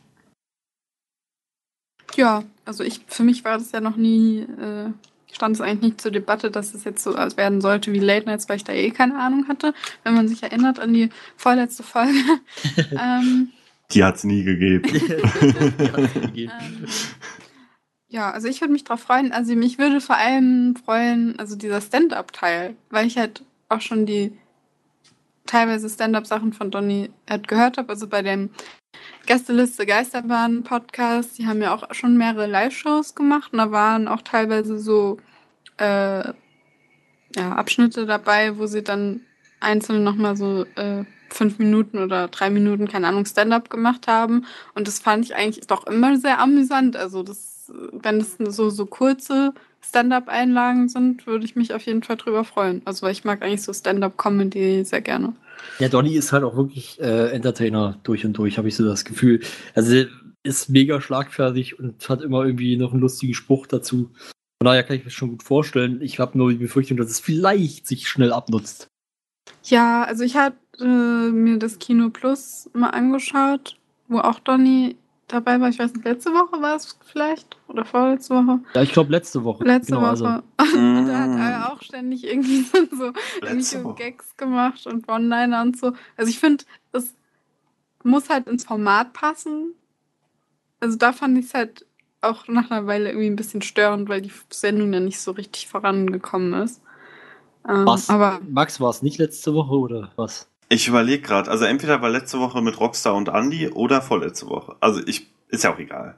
Ja, 2.16 2.44
also 2.66 2.84
ich, 2.84 3.02
für 3.08 3.24
mich 3.24 3.44
war 3.44 3.58
das 3.58 3.72
ja 3.72 3.82
noch 3.82 3.98
nie, 3.98 4.40
äh, 4.40 4.92
stand 5.32 5.56
es 5.56 5.62
eigentlich 5.62 5.82
nicht 5.82 6.02
zur 6.02 6.12
Debatte, 6.12 6.50
dass 6.50 6.74
es 6.74 6.84
jetzt 6.86 7.04
so 7.04 7.14
werden 7.14 7.62
sollte 7.62 7.92
wie 7.92 8.00
Late 8.00 8.26
Nights, 8.26 8.48
weil 8.48 8.58
ich 8.58 8.64
da 8.64 8.74
eh 8.74 8.92
keine 8.92 9.20
Ahnung 9.20 9.48
hatte, 9.48 9.74
wenn 10.04 10.14
man 10.14 10.28
sich 10.28 10.44
erinnert 10.44 10.80
an 10.80 10.94
die 10.94 11.10
vorletzte 11.36 11.84
Folge. 11.84 12.14
ähm, 12.92 13.52
Die 13.92 14.04
hat 14.04 14.16
es 14.16 14.24
nie 14.24 14.44
gegeben. 14.44 14.84
ähm, 16.38 16.50
ja, 18.08 18.32
also 18.32 18.48
ich 18.48 18.62
würde 18.62 18.74
mich 18.74 18.84
drauf 18.84 19.02
freuen. 19.02 19.32
Also 19.32 19.56
mich 19.56 19.78
würde 19.78 20.00
vor 20.02 20.18
allem 20.18 20.76
freuen, 20.76 21.38
also 21.40 21.56
dieser 21.56 21.82
Stand-up-Teil, 21.82 22.76
weil 22.90 23.08
ich 23.08 23.18
halt 23.18 23.44
auch 23.70 23.82
schon 23.82 24.06
die 24.06 24.38
teilweise 25.46 25.90
Stand-up-Sachen 25.90 26.54
von 26.54 26.72
Donny 26.72 27.10
halt 27.30 27.48
gehört 27.48 27.78
habe. 27.78 27.90
Also 27.90 28.08
bei 28.08 28.22
dem 28.22 28.50
Gästeliste 29.26 29.86
Geisterbahn 29.86 30.64
Podcast, 30.64 31.38
die 31.38 31.48
haben 31.48 31.62
ja 31.62 31.74
auch 31.74 31.94
schon 31.94 32.18
mehrere 32.18 32.48
Live-Shows 32.48 33.16
gemacht 33.16 33.52
und 33.52 33.60
da 33.60 33.72
waren 33.72 34.08
auch 34.08 34.22
teilweise 34.22 34.80
so 34.80 35.18
äh, 35.78 36.30
ja, 37.36 37.52
Abschnitte 37.52 38.06
dabei, 38.06 38.58
wo 38.58 38.66
sie 38.68 38.84
dann 38.84 39.22
einzeln 39.60 40.04
nochmal 40.04 40.38
so 40.38 40.66
äh, 40.76 41.04
fünf 41.30 41.60
Minuten 41.60 42.00
oder 42.00 42.28
drei 42.28 42.50
Minuten, 42.50 42.88
keine 42.88 43.08
Ahnung, 43.08 43.26
Stand-up 43.26 43.70
gemacht 43.70 44.08
haben. 44.08 44.46
Und 44.74 44.88
das 44.88 45.00
fand 45.00 45.26
ich 45.26 45.36
eigentlich 45.36 45.68
doch 45.68 45.88
immer 45.88 46.18
sehr 46.18 46.40
amüsant. 46.40 46.96
Also 46.96 47.24
das, 47.24 47.72
wenn 47.92 48.18
es 48.18 48.38
so, 48.38 48.70
so 48.70 48.86
kurze 48.86 49.54
Stand-up-Einlagen 49.82 50.90
sind, 50.90 51.28
würde 51.28 51.46
ich 51.46 51.56
mich 51.56 51.74
auf 51.74 51.84
jeden 51.84 52.04
Fall 52.04 52.18
drüber 52.18 52.44
freuen. 52.44 52.82
Also 52.86 53.04
weil 53.04 53.12
ich 53.12 53.24
mag 53.24 53.42
eigentlich 53.42 53.64
so 53.64 53.74
Stand-up-Comedy 53.74 54.84
sehr 54.86 55.02
gerne. 55.02 55.34
Ja, 55.80 55.90
Donny 55.90 56.16
ist 56.16 56.32
halt 56.32 56.44
auch 56.44 56.56
wirklich 56.56 57.00
äh, 57.00 57.32
Entertainer 57.32 57.98
durch 58.04 58.26
und 58.26 58.34
durch, 58.34 58.58
habe 58.58 58.68
ich 58.68 58.76
so 58.76 58.86
das 58.86 59.06
Gefühl. 59.06 59.42
Also 59.74 60.06
ist 60.44 60.70
mega 60.70 61.02
schlagfertig 61.02 61.80
und 61.80 62.08
hat 62.08 62.22
immer 62.22 62.46
irgendwie 62.46 62.78
noch 62.78 62.92
einen 62.92 63.02
lustigen 63.02 63.34
Spruch 63.34 63.68
dazu. 63.68 64.12
Von 64.62 64.66
daher 64.66 64.84
kann 64.84 64.96
ich 64.96 65.06
mir 65.06 65.12
schon 65.12 65.32
gut 65.32 65.44
vorstellen. 65.44 66.02
Ich 66.02 66.20
habe 66.20 66.38
nur 66.38 66.52
die 66.52 66.58
Befürchtung, 66.58 66.98
dass 66.98 67.10
es 67.10 67.20
vielleicht 67.20 67.88
sich 67.88 68.08
schnell 68.08 68.32
abnutzt. 68.32 68.88
Ja, 69.64 70.04
also 70.04 70.24
ich 70.24 70.36
habe 70.36 70.56
äh, 70.80 71.32
mir 71.32 71.58
das 71.58 71.80
Kino 71.80 72.10
Plus 72.10 72.70
mal 72.74 72.90
angeschaut, 72.90 73.78
wo 74.08 74.20
auch 74.20 74.40
Donny 74.40 74.98
dabei 75.28 75.60
war. 75.60 75.70
Ich 75.70 75.80
weiß 75.80 75.94
nicht, 75.94 76.06
letzte 76.06 76.32
Woche 76.32 76.62
war 76.62 76.76
es 76.76 76.98
vielleicht 77.06 77.58
oder 77.68 77.84
vorletzte 77.86 78.36
Woche. 78.36 78.60
Ja, 78.74 78.82
ich 78.84 78.94
glaube 78.94 79.12
letzte 79.12 79.44
Woche. 79.44 79.64
Letzte 79.64 79.94
Genau, 79.96 80.06
also- 80.08 80.26
Woche. 80.26 80.44
und 80.76 81.08
da 81.08 81.20
hat 81.20 81.40
er 81.40 81.74
auch 81.74 81.82
ständig 81.82 82.24
irgendwie 82.26 82.62
so, 82.72 82.78
so 82.96 83.12
irgendwelche. 83.42 83.94
Gags 83.96 84.38
gemacht 84.38 84.86
und 84.88 85.10
One-Liner 85.10 85.62
und 85.62 85.78
so. 85.78 85.94
Also 86.18 86.30
ich 86.30 86.40
finde, 86.40 86.64
es 86.92 87.16
muss 88.04 88.30
halt 88.30 88.48
ins 88.48 88.66
Format 88.66 89.14
passen. 89.14 89.74
Also 90.80 90.98
da 90.98 91.12
fand 91.14 91.38
ich 91.40 91.46
es 91.46 91.54
halt 91.56 91.86
auch 92.22 92.48
nach 92.48 92.70
einer 92.70 92.86
Weile 92.88 93.10
irgendwie 93.10 93.28
ein 93.28 93.36
bisschen 93.36 93.62
störend, 93.62 94.10
weil 94.10 94.22
die 94.22 94.32
Sendung 94.52 94.94
ja 94.94 95.00
nicht 95.00 95.20
so 95.20 95.32
richtig 95.32 95.68
vorangekommen 95.68 96.54
ist. 96.62 96.82
Ähm, 97.68 97.86
Was? 97.88 98.10
aber 98.10 98.40
Max, 98.48 98.80
war 98.80 98.90
es 98.92 99.02
nicht 99.02 99.18
letzte 99.18 99.54
Woche 99.56 99.74
oder 99.74 100.12
was? 100.16 100.48
Ich 100.70 100.88
überlege 100.88 101.22
gerade, 101.22 101.50
also 101.52 101.66
entweder 101.66 102.02
war 102.02 102.10
letzte 102.10 102.40
Woche 102.40 102.62
mit 102.62 102.80
Rockstar 102.80 103.14
und 103.16 103.30
Andy 103.30 103.70
oder 103.70 104.02
vorletzte 104.02 104.48
Woche. 104.50 104.76
Also 104.80 105.02
ich, 105.06 105.28
ist 105.50 105.64
ja 105.64 105.74
auch 105.74 105.80
egal. 105.80 106.16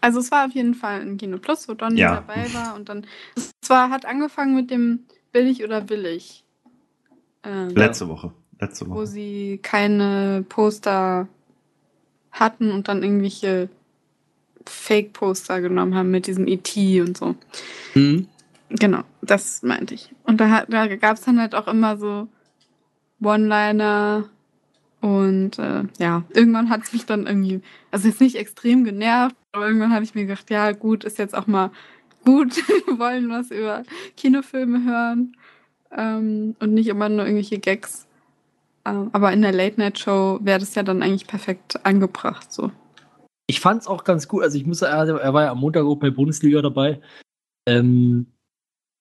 Also 0.00 0.20
es 0.20 0.30
war 0.30 0.46
auf 0.46 0.52
jeden 0.52 0.74
Fall 0.74 1.00
ein 1.00 1.16
Kino 1.16 1.38
Plus, 1.38 1.68
wo 1.68 1.74
Donny 1.74 1.98
Ja. 2.00 2.14
dabei 2.14 2.52
war 2.54 2.76
und 2.76 2.88
dann 2.88 3.04
es 3.36 3.50
war 3.68 3.90
hat 3.90 4.06
angefangen 4.06 4.54
mit 4.54 4.70
dem 4.70 5.00
billig 5.32 5.64
oder 5.64 5.80
billig. 5.80 6.44
Ähm, 7.42 7.70
Letzte 7.70 8.08
Woche. 8.08 8.32
Letzte 8.60 8.86
wo 8.88 8.94
Woche. 8.94 9.06
sie 9.08 9.58
keine 9.62 10.44
Poster 10.48 11.26
hatten 12.30 12.70
und 12.70 12.86
dann 12.88 13.02
irgendwelche 13.02 13.68
Fake-Poster 14.66 15.60
genommen 15.60 15.94
haben 15.94 16.10
mit 16.10 16.26
diesem 16.26 16.46
E.T. 16.46 17.00
und 17.00 17.16
so. 17.16 17.34
Hm? 17.94 18.28
Genau, 18.70 19.02
das 19.22 19.62
meinte 19.62 19.94
ich. 19.94 20.10
Und 20.24 20.40
da, 20.40 20.64
da 20.68 20.86
gab 20.96 21.16
es 21.16 21.22
dann 21.24 21.40
halt 21.40 21.54
auch 21.54 21.66
immer 21.68 21.96
so 21.96 22.28
One-Liner 23.22 24.28
und 25.00 25.58
äh, 25.58 25.84
ja, 25.98 26.24
irgendwann 26.34 26.70
hat 26.70 26.82
es 26.82 26.92
mich 26.92 27.06
dann 27.06 27.26
irgendwie, 27.26 27.60
also 27.90 28.08
jetzt 28.08 28.20
nicht 28.20 28.36
extrem 28.36 28.84
genervt, 28.84 29.36
aber 29.52 29.66
irgendwann 29.66 29.92
habe 29.92 30.04
ich 30.04 30.14
mir 30.14 30.26
gedacht, 30.26 30.50
ja 30.50 30.72
gut, 30.72 31.04
ist 31.04 31.18
jetzt 31.18 31.36
auch 31.36 31.46
mal 31.46 31.70
gut, 32.24 32.56
wir 32.86 32.98
wollen 32.98 33.30
was 33.30 33.50
über 33.50 33.84
Kinofilme 34.16 34.84
hören 34.84 35.36
ähm, 35.96 36.56
und 36.60 36.74
nicht 36.74 36.88
immer 36.88 37.08
nur 37.08 37.24
irgendwelche 37.24 37.58
Gags. 37.58 38.06
Ähm, 38.84 39.10
aber 39.12 39.32
in 39.32 39.42
der 39.42 39.52
Late-Night-Show 39.52 40.40
wäre 40.42 40.58
das 40.58 40.74
ja 40.74 40.82
dann 40.82 41.02
eigentlich 41.02 41.26
perfekt 41.26 41.84
angebracht, 41.84 42.52
so. 42.52 42.72
Ich 43.46 43.60
fand 43.60 43.80
es 43.80 43.88
auch 43.88 44.04
ganz 44.04 44.28
gut. 44.28 44.42
Also 44.42 44.58
ich 44.58 44.66
muss, 44.66 44.82
er, 44.82 45.08
er 45.08 45.32
war 45.32 45.44
ja 45.44 45.52
am 45.52 45.60
Montag 45.60 45.84
auch 45.84 45.96
bei 45.96 46.10
Bundesliga 46.10 46.60
dabei. 46.60 47.00
Ähm, 47.66 48.26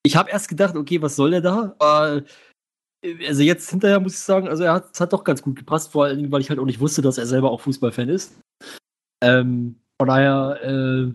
ich 0.03 0.15
habe 0.15 0.31
erst 0.31 0.47
gedacht, 0.47 0.75
okay, 0.75 1.01
was 1.01 1.17
soll 1.17 1.31
der 1.31 1.41
da? 1.41 1.75
Äh, 1.81 2.21
also 3.27 3.43
jetzt 3.43 3.69
hinterher 3.69 3.99
muss 3.99 4.13
ich 4.13 4.19
sagen, 4.19 4.47
also 4.47 4.63
er 4.63 4.73
hat, 4.73 4.89
es 4.93 4.99
hat 4.99 5.13
doch 5.13 5.23
ganz 5.23 5.41
gut 5.41 5.55
gepasst, 5.55 5.91
vor 5.91 6.05
allem, 6.05 6.31
weil 6.31 6.41
ich 6.41 6.49
halt 6.49 6.59
auch 6.59 6.65
nicht 6.65 6.79
wusste, 6.79 7.01
dass 7.01 7.17
er 7.17 7.25
selber 7.25 7.51
auch 7.51 7.61
Fußballfan 7.61 8.09
ist. 8.09 8.39
Ähm, 9.23 9.75
von 9.99 10.07
daher, 10.07 10.59
äh, 10.63 11.11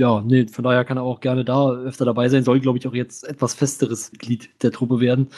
ja, 0.00 0.20
nee, 0.22 0.46
von 0.48 0.64
daher 0.64 0.84
kann 0.84 0.96
er 0.96 1.02
auch 1.04 1.20
gerne 1.20 1.44
da 1.44 1.70
öfter 1.72 2.04
dabei 2.04 2.28
sein. 2.28 2.44
Soll, 2.44 2.60
glaube 2.60 2.78
ich, 2.78 2.86
auch 2.86 2.94
jetzt 2.94 3.24
etwas 3.24 3.54
festeres 3.54 4.10
Glied 4.12 4.50
der 4.62 4.72
Truppe 4.72 5.00
werden. 5.00 5.28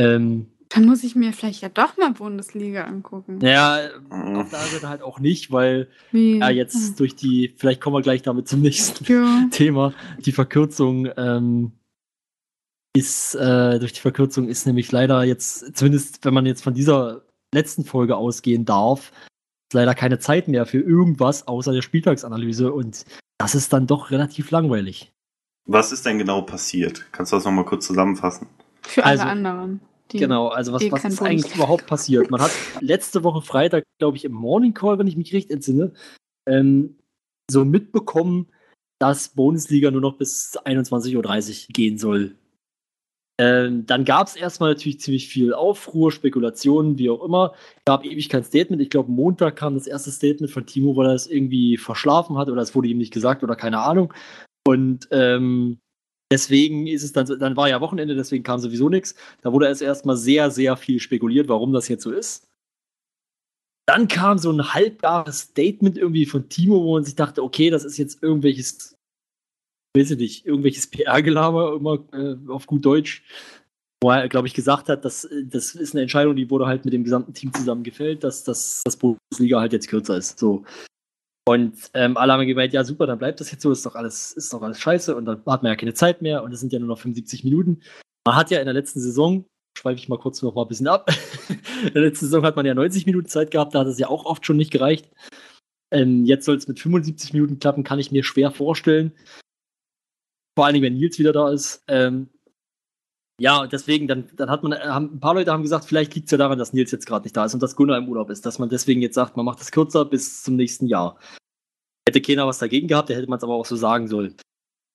Ähm, 0.00 0.46
Dann 0.70 0.84
muss 0.86 1.04
ich 1.04 1.14
mir 1.14 1.32
vielleicht 1.32 1.62
ja 1.62 1.68
doch 1.68 1.96
mal 1.96 2.12
Bundesliga 2.12 2.84
angucken. 2.84 3.38
ja, 3.40 3.78
Mhm. 4.10 4.36
auf 4.36 4.50
der 4.50 4.58
anderen 4.58 4.72
Seite 4.72 4.88
halt 4.88 5.02
auch 5.02 5.20
nicht, 5.20 5.50
weil 5.52 5.88
Wie? 6.10 6.38
ja 6.38 6.50
jetzt 6.50 6.98
durch 7.00 7.16
die, 7.16 7.54
vielleicht 7.56 7.80
kommen 7.80 7.96
wir 7.96 8.02
gleich 8.02 8.22
damit 8.22 8.48
zum 8.48 8.60
nächsten 8.62 9.04
Ja. 9.10 9.46
Thema. 9.50 9.94
Die 10.18 10.32
Verkürzung 10.32 11.08
ähm, 11.16 11.72
ist, 12.96 13.34
äh, 13.34 13.78
durch 13.78 13.92
die 13.92 14.00
Verkürzung 14.00 14.48
ist 14.48 14.66
nämlich 14.66 14.90
leider 14.92 15.24
jetzt, 15.24 15.76
zumindest 15.76 16.24
wenn 16.24 16.34
man 16.34 16.46
jetzt 16.46 16.62
von 16.62 16.74
dieser 16.74 17.22
letzten 17.54 17.84
Folge 17.84 18.16
ausgehen 18.16 18.64
darf, 18.64 19.12
ist 19.68 19.74
leider 19.74 19.94
keine 19.94 20.18
Zeit 20.18 20.48
mehr 20.48 20.66
für 20.66 20.80
irgendwas 20.80 21.46
außer 21.48 21.72
der 21.72 21.82
Spieltagsanalyse 21.82 22.72
und 22.72 23.04
das 23.38 23.54
ist 23.54 23.72
dann 23.72 23.86
doch 23.86 24.10
relativ 24.10 24.50
langweilig. 24.50 25.12
Was 25.68 25.92
ist 25.92 26.06
denn 26.06 26.18
genau 26.18 26.42
passiert? 26.42 27.06
Kannst 27.12 27.32
du 27.32 27.36
das 27.36 27.44
nochmal 27.44 27.64
kurz 27.64 27.86
zusammenfassen? 27.86 28.46
Für 28.82 29.04
alle 29.04 29.20
Also, 29.20 29.24
anderen. 29.24 29.80
die- 30.12 30.18
Genau, 30.18 30.48
also 30.48 30.72
was, 30.72 30.82
eh 30.82 30.92
was 30.92 31.04
ist 31.04 31.20
eigentlich 31.22 31.54
überhaupt 31.54 31.86
passiert? 31.86 32.30
Man 32.30 32.40
hat 32.40 32.52
letzte 32.80 33.24
Woche 33.24 33.42
Freitag, 33.42 33.84
glaube 33.98 34.16
ich, 34.16 34.24
im 34.24 34.32
Morning 34.32 34.74
Call, 34.74 34.98
wenn 34.98 35.08
ich 35.08 35.16
mich 35.16 35.32
recht 35.32 35.50
entsinne, 35.50 35.92
ähm, 36.48 36.96
so 37.50 37.64
mitbekommen, 37.64 38.46
dass 39.00 39.30
Bundesliga 39.30 39.90
nur 39.90 40.00
noch 40.00 40.16
bis 40.16 40.56
21.30 40.64 41.16
Uhr 41.68 41.72
gehen 41.72 41.98
soll. 41.98 42.36
Ähm, 43.38 43.84
dann 43.84 44.06
gab 44.06 44.28
es 44.28 44.36
erstmal 44.36 44.70
natürlich 44.70 45.00
ziemlich 45.00 45.28
viel 45.28 45.52
Aufruhr, 45.52 46.10
Spekulationen, 46.10 46.98
wie 46.98 47.10
auch 47.10 47.22
immer. 47.22 47.54
Gab 47.84 48.04
ewig 48.04 48.28
kein 48.30 48.44
Statement. 48.44 48.80
Ich 48.80 48.88
glaube, 48.88 49.10
Montag 49.10 49.56
kam 49.56 49.74
das 49.74 49.86
erste 49.86 50.10
Statement 50.10 50.50
von 50.50 50.64
Timo, 50.64 50.96
weil 50.96 51.08
er 51.08 51.14
es 51.14 51.26
irgendwie 51.26 51.76
verschlafen 51.76 52.38
hat 52.38 52.48
oder 52.48 52.62
es 52.62 52.74
wurde 52.74 52.88
ihm 52.88 52.98
nicht 52.98 53.12
gesagt 53.12 53.42
oder 53.42 53.54
keine 53.54 53.80
Ahnung. 53.80 54.12
Und 54.66 55.06
ähm, 55.10 55.78
deswegen 56.32 56.86
ist 56.86 57.02
es 57.02 57.12
dann, 57.12 57.26
dann 57.38 57.56
war 57.56 57.68
ja 57.68 57.80
Wochenende, 57.82 58.14
deswegen 58.14 58.42
kam 58.42 58.58
sowieso 58.58 58.88
nichts. 58.88 59.14
Da 59.42 59.52
wurde 59.52 59.66
es 59.66 59.82
erstmal 59.82 60.16
sehr, 60.16 60.50
sehr 60.50 60.76
viel 60.76 60.98
spekuliert, 60.98 61.48
warum 61.48 61.72
das 61.74 61.88
jetzt 61.88 62.04
so 62.04 62.12
ist. 62.12 62.48
Dann 63.86 64.08
kam 64.08 64.38
so 64.38 64.50
ein 64.50 64.74
halbgares 64.74 65.40
Statement 65.40 65.96
irgendwie 65.96 66.26
von 66.26 66.48
Timo, 66.48 66.82
wo 66.82 66.94
man 66.94 67.04
sich 67.04 67.14
dachte, 67.14 67.42
okay, 67.42 67.70
das 67.70 67.84
ist 67.84 67.98
jetzt 67.98 68.20
irgendwelches, 68.22 68.95
weiß 69.96 70.12
ich 70.12 70.18
nicht, 70.18 70.46
irgendwelches 70.46 70.86
PR-Gelaber, 70.90 71.76
immer 71.76 72.04
äh, 72.12 72.36
auf 72.48 72.66
gut 72.66 72.84
Deutsch. 72.84 73.24
wo 74.02 74.10
er, 74.10 74.28
glaube 74.28 74.46
ich, 74.46 74.54
gesagt 74.54 74.88
hat, 74.88 75.04
dass 75.04 75.28
das 75.44 75.74
ist 75.74 75.94
eine 75.94 76.02
Entscheidung, 76.02 76.36
die 76.36 76.50
wurde 76.50 76.66
halt 76.66 76.84
mit 76.84 76.94
dem 76.94 77.04
gesamten 77.04 77.32
Team 77.34 77.52
zusammen 77.52 77.82
gefällt, 77.82 78.24
dass, 78.24 78.44
dass 78.44 78.82
das 78.84 78.96
Bundesliga 78.96 79.60
halt 79.60 79.72
jetzt 79.72 79.88
kürzer 79.88 80.16
ist. 80.16 80.38
So. 80.38 80.64
Und 81.48 81.90
ähm, 81.94 82.16
alle 82.16 82.32
haben 82.32 82.46
gemeint, 82.46 82.72
ja 82.72 82.82
super, 82.82 83.06
dann 83.06 83.18
bleibt 83.18 83.40
das 83.40 83.52
jetzt 83.52 83.62
so, 83.62 83.70
ist 83.70 83.86
doch 83.86 83.94
alles, 83.94 84.32
ist 84.32 84.52
doch 84.52 84.62
alles 84.62 84.80
scheiße 84.80 85.14
und 85.14 85.26
dann 85.26 85.38
hat 85.46 85.62
man 85.62 85.70
ja 85.70 85.76
keine 85.76 85.94
Zeit 85.94 86.20
mehr 86.20 86.42
und 86.42 86.52
es 86.52 86.60
sind 86.60 86.72
ja 86.72 86.80
nur 86.80 86.88
noch 86.88 86.98
75 86.98 87.44
Minuten. 87.44 87.82
Man 88.26 88.34
hat 88.34 88.50
ja 88.50 88.58
in 88.58 88.64
der 88.64 88.74
letzten 88.74 89.00
Saison, 89.00 89.46
schweife 89.78 89.98
ich 89.98 90.08
mal 90.08 90.18
kurz 90.18 90.42
noch 90.42 90.56
mal 90.56 90.62
ein 90.62 90.68
bisschen 90.68 90.88
ab, 90.88 91.08
in 91.84 91.92
der 91.94 92.02
letzten 92.02 92.26
Saison 92.26 92.44
hat 92.44 92.56
man 92.56 92.66
ja 92.66 92.74
90 92.74 93.06
Minuten 93.06 93.28
Zeit 93.28 93.52
gehabt, 93.52 93.74
da 93.74 93.80
hat 93.80 93.86
es 93.86 93.98
ja 93.98 94.08
auch 94.08 94.24
oft 94.24 94.44
schon 94.44 94.56
nicht 94.56 94.72
gereicht. 94.72 95.08
Ähm, 95.92 96.24
jetzt 96.24 96.46
soll 96.46 96.56
es 96.56 96.66
mit 96.66 96.80
75 96.80 97.32
Minuten 97.32 97.60
klappen, 97.60 97.84
kann 97.84 98.00
ich 98.00 98.10
mir 98.10 98.24
schwer 98.24 98.50
vorstellen. 98.50 99.12
Vor 100.56 100.64
allen 100.64 100.74
Dingen, 100.74 100.84
wenn 100.84 100.94
Nils 100.94 101.18
wieder 101.18 101.32
da 101.32 101.50
ist. 101.50 101.84
Ähm, 101.86 102.30
ja, 103.38 103.66
deswegen, 103.66 104.08
dann, 104.08 104.30
dann 104.34 104.48
hat 104.48 104.62
man, 104.62 104.72
haben, 104.72 105.16
ein 105.16 105.20
paar 105.20 105.34
Leute 105.34 105.52
haben 105.52 105.62
gesagt, 105.62 105.84
vielleicht 105.84 106.14
liegt 106.14 106.26
es 106.26 106.32
ja 106.32 106.38
daran, 106.38 106.58
dass 106.58 106.72
Nils 106.72 106.90
jetzt 106.90 107.06
gerade 107.06 107.24
nicht 107.24 107.36
da 107.36 107.44
ist 107.44 107.52
und 107.52 107.62
dass 107.62 107.76
Gunnar 107.76 107.98
im 107.98 108.08
Urlaub 108.08 108.30
ist, 108.30 108.46
dass 108.46 108.58
man 108.58 108.70
deswegen 108.70 109.02
jetzt 109.02 109.14
sagt, 109.14 109.36
man 109.36 109.44
macht 109.44 109.60
das 109.60 109.70
kürzer 109.70 110.06
bis 110.06 110.42
zum 110.42 110.56
nächsten 110.56 110.86
Jahr. 110.86 111.18
Hätte 112.08 112.22
keiner 112.22 112.46
was 112.46 112.58
dagegen 112.58 112.88
gehabt, 112.88 113.10
hätte 113.10 113.28
man 113.28 113.36
es 113.36 113.44
aber 113.44 113.54
auch 113.54 113.66
so 113.66 113.76
sagen 113.76 114.08
sollen. 114.08 114.34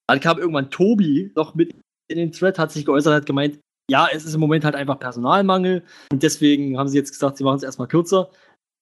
Dann 0.07 0.19
kam 0.19 0.39
irgendwann 0.39 0.71
Tobi 0.71 1.31
noch 1.35 1.53
mit 1.53 1.75
in 2.07 2.17
den 2.17 2.31
Thread, 2.31 2.57
hat 2.57 2.71
sich 2.71 2.85
geäußert, 2.85 3.13
hat 3.13 3.25
gemeint, 3.27 3.59
ja, 3.89 4.07
es 4.11 4.25
ist 4.25 4.33
im 4.33 4.39
Moment 4.39 4.65
halt 4.65 4.75
einfach 4.75 4.97
Personalmangel 4.97 5.83
und 6.11 6.23
deswegen 6.23 6.79
haben 6.79 6.87
sie 6.87 6.97
jetzt 6.97 7.11
gesagt, 7.11 7.37
sie 7.37 7.43
machen 7.43 7.57
es 7.57 7.63
erstmal 7.63 7.87
kürzer. 7.87 8.31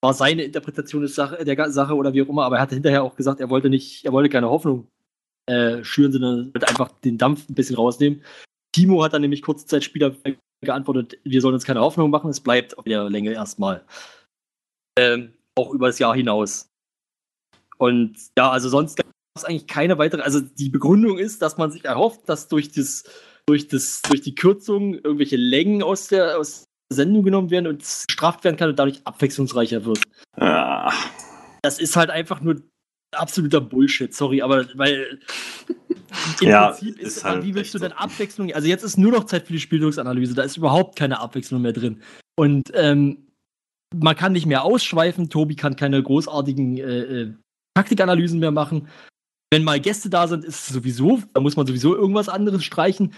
War 0.02 0.14
seine 0.14 0.44
Interpretation 0.44 1.02
der 1.02 1.10
Sache, 1.10 1.44
der 1.44 1.72
Sache 1.72 1.96
oder 1.96 2.14
wie 2.14 2.22
auch 2.22 2.30
immer, 2.30 2.46
aber 2.46 2.56
er 2.56 2.62
hatte 2.62 2.76
hinterher 2.76 3.04
auch 3.04 3.18
gesagt, 3.18 3.42
er 3.42 3.50
wollte 3.50 3.70
nicht, 3.70 4.06
er 4.06 4.14
wollte 4.14 4.30
keine 4.30 4.50
Hoffnung 4.50 4.88
äh, 5.50 5.84
schüren, 5.84 6.12
sondern 6.12 6.54
wird 6.54 6.68
einfach 6.68 6.92
den 7.04 7.18
Dampf 7.18 7.50
ein 7.50 7.56
bisschen 7.56 7.76
rausnehmen. 7.76 8.24
Timo 8.72 9.04
hat 9.04 9.14
dann 9.14 9.22
nämlich 9.22 9.42
kurze 9.42 9.66
Zeit 9.66 9.84
später 9.84 10.16
geantwortet, 10.62 11.18
wir 11.24 11.42
sollen 11.42 11.56
uns 11.56 11.66
keine 11.66 11.82
Hoffnung 11.82 12.10
machen, 12.10 12.30
es 12.30 12.42
bleibt 12.42 12.78
auf 12.78 12.86
der 12.86 13.10
Länge 13.10 13.34
erstmal. 13.34 13.84
Ähm, 14.98 15.34
auch 15.58 15.72
über 15.74 15.88
das 15.88 16.00
Jahr 16.00 16.16
hinaus. 16.16 16.70
Und 17.78 18.18
ja, 18.38 18.52
also 18.52 18.70
sonst 18.70 18.98
gab 18.98 19.08
es 19.36 19.46
eigentlich 19.46 19.68
keine 19.68 19.98
weitere, 19.98 20.22
also 20.22 20.42
die 20.42 20.70
Begründung 20.70 21.18
ist, 21.18 21.42
dass 21.42 21.58
man 21.58 21.72
sich 21.72 21.86
erhofft, 21.86 22.28
dass 22.28 22.48
durch 22.48 22.72
das, 22.72 23.04
durch 23.48 23.68
das, 23.68 24.02
durch 24.04 24.22
die 24.22 24.36
Kürzung 24.36 24.96
irgendwelche 24.96 25.38
Längen 25.38 25.82
aus 25.82 26.08
der, 26.08 26.38
aus 26.38 26.66
der 26.92 26.98
Sendung 26.98 27.24
genommen 27.24 27.50
werden 27.50 27.68
und 27.68 27.80
gestraft 27.80 28.44
werden 28.44 28.58
kann 28.58 28.70
und 28.70 28.78
dadurch 28.78 29.02
abwechslungsreicher 29.06 29.86
wird. 29.86 30.04
Ja. 30.38 30.92
Das 31.62 31.80
ist 31.80 31.96
halt 31.96 32.10
einfach 32.10 32.42
nur 32.42 32.62
absoluter 33.12 33.62
Bullshit, 33.62 34.14
sorry, 34.14 34.42
aber 34.42 34.66
weil 34.76 35.20
im 36.42 36.48
Ja, 36.48 36.70
Prinzip 36.70 37.00
ist, 37.00 37.18
ist 37.18 37.24
halt 37.24 37.44
wie 37.44 37.56
willst 37.56 37.74
du 37.74 37.80
denn 37.80 37.92
Abwechslung? 37.92 38.52
Also 38.54 38.68
jetzt 38.68 38.84
ist 38.84 38.98
nur 38.98 39.12
noch 39.12 39.26
Zeit 39.26 39.48
für 39.48 39.54
die 39.54 39.60
Spielzugsanalyse, 39.60 40.34
da 40.34 40.44
ist 40.44 40.58
überhaupt 40.58 40.98
keine 40.98 41.20
Abwechslung 41.20 41.62
mehr 41.62 41.74
drin. 41.74 42.02
Und 42.38 42.72
ähm, 42.74 43.28
man 43.96 44.16
kann 44.16 44.34
nicht 44.34 44.46
mehr 44.46 44.64
ausschweifen, 44.64 45.30
Tobi 45.30 45.56
kann 45.56 45.76
keine 45.76 46.02
großartigen 46.02 46.78
äh, 46.78 47.22
äh, 47.22 47.34
Taktikanalysen 47.76 48.40
mehr 48.40 48.52
machen. 48.52 48.88
Wenn 49.52 49.64
mal 49.64 49.80
Gäste 49.80 50.10
da 50.10 50.28
sind, 50.28 50.46
ist 50.46 50.68
es 50.68 50.74
sowieso, 50.74 51.22
da 51.34 51.42
muss 51.42 51.56
man 51.56 51.66
sowieso 51.66 51.96
irgendwas 51.96 52.30
anderes 52.30 52.64
streichen. 52.64 53.14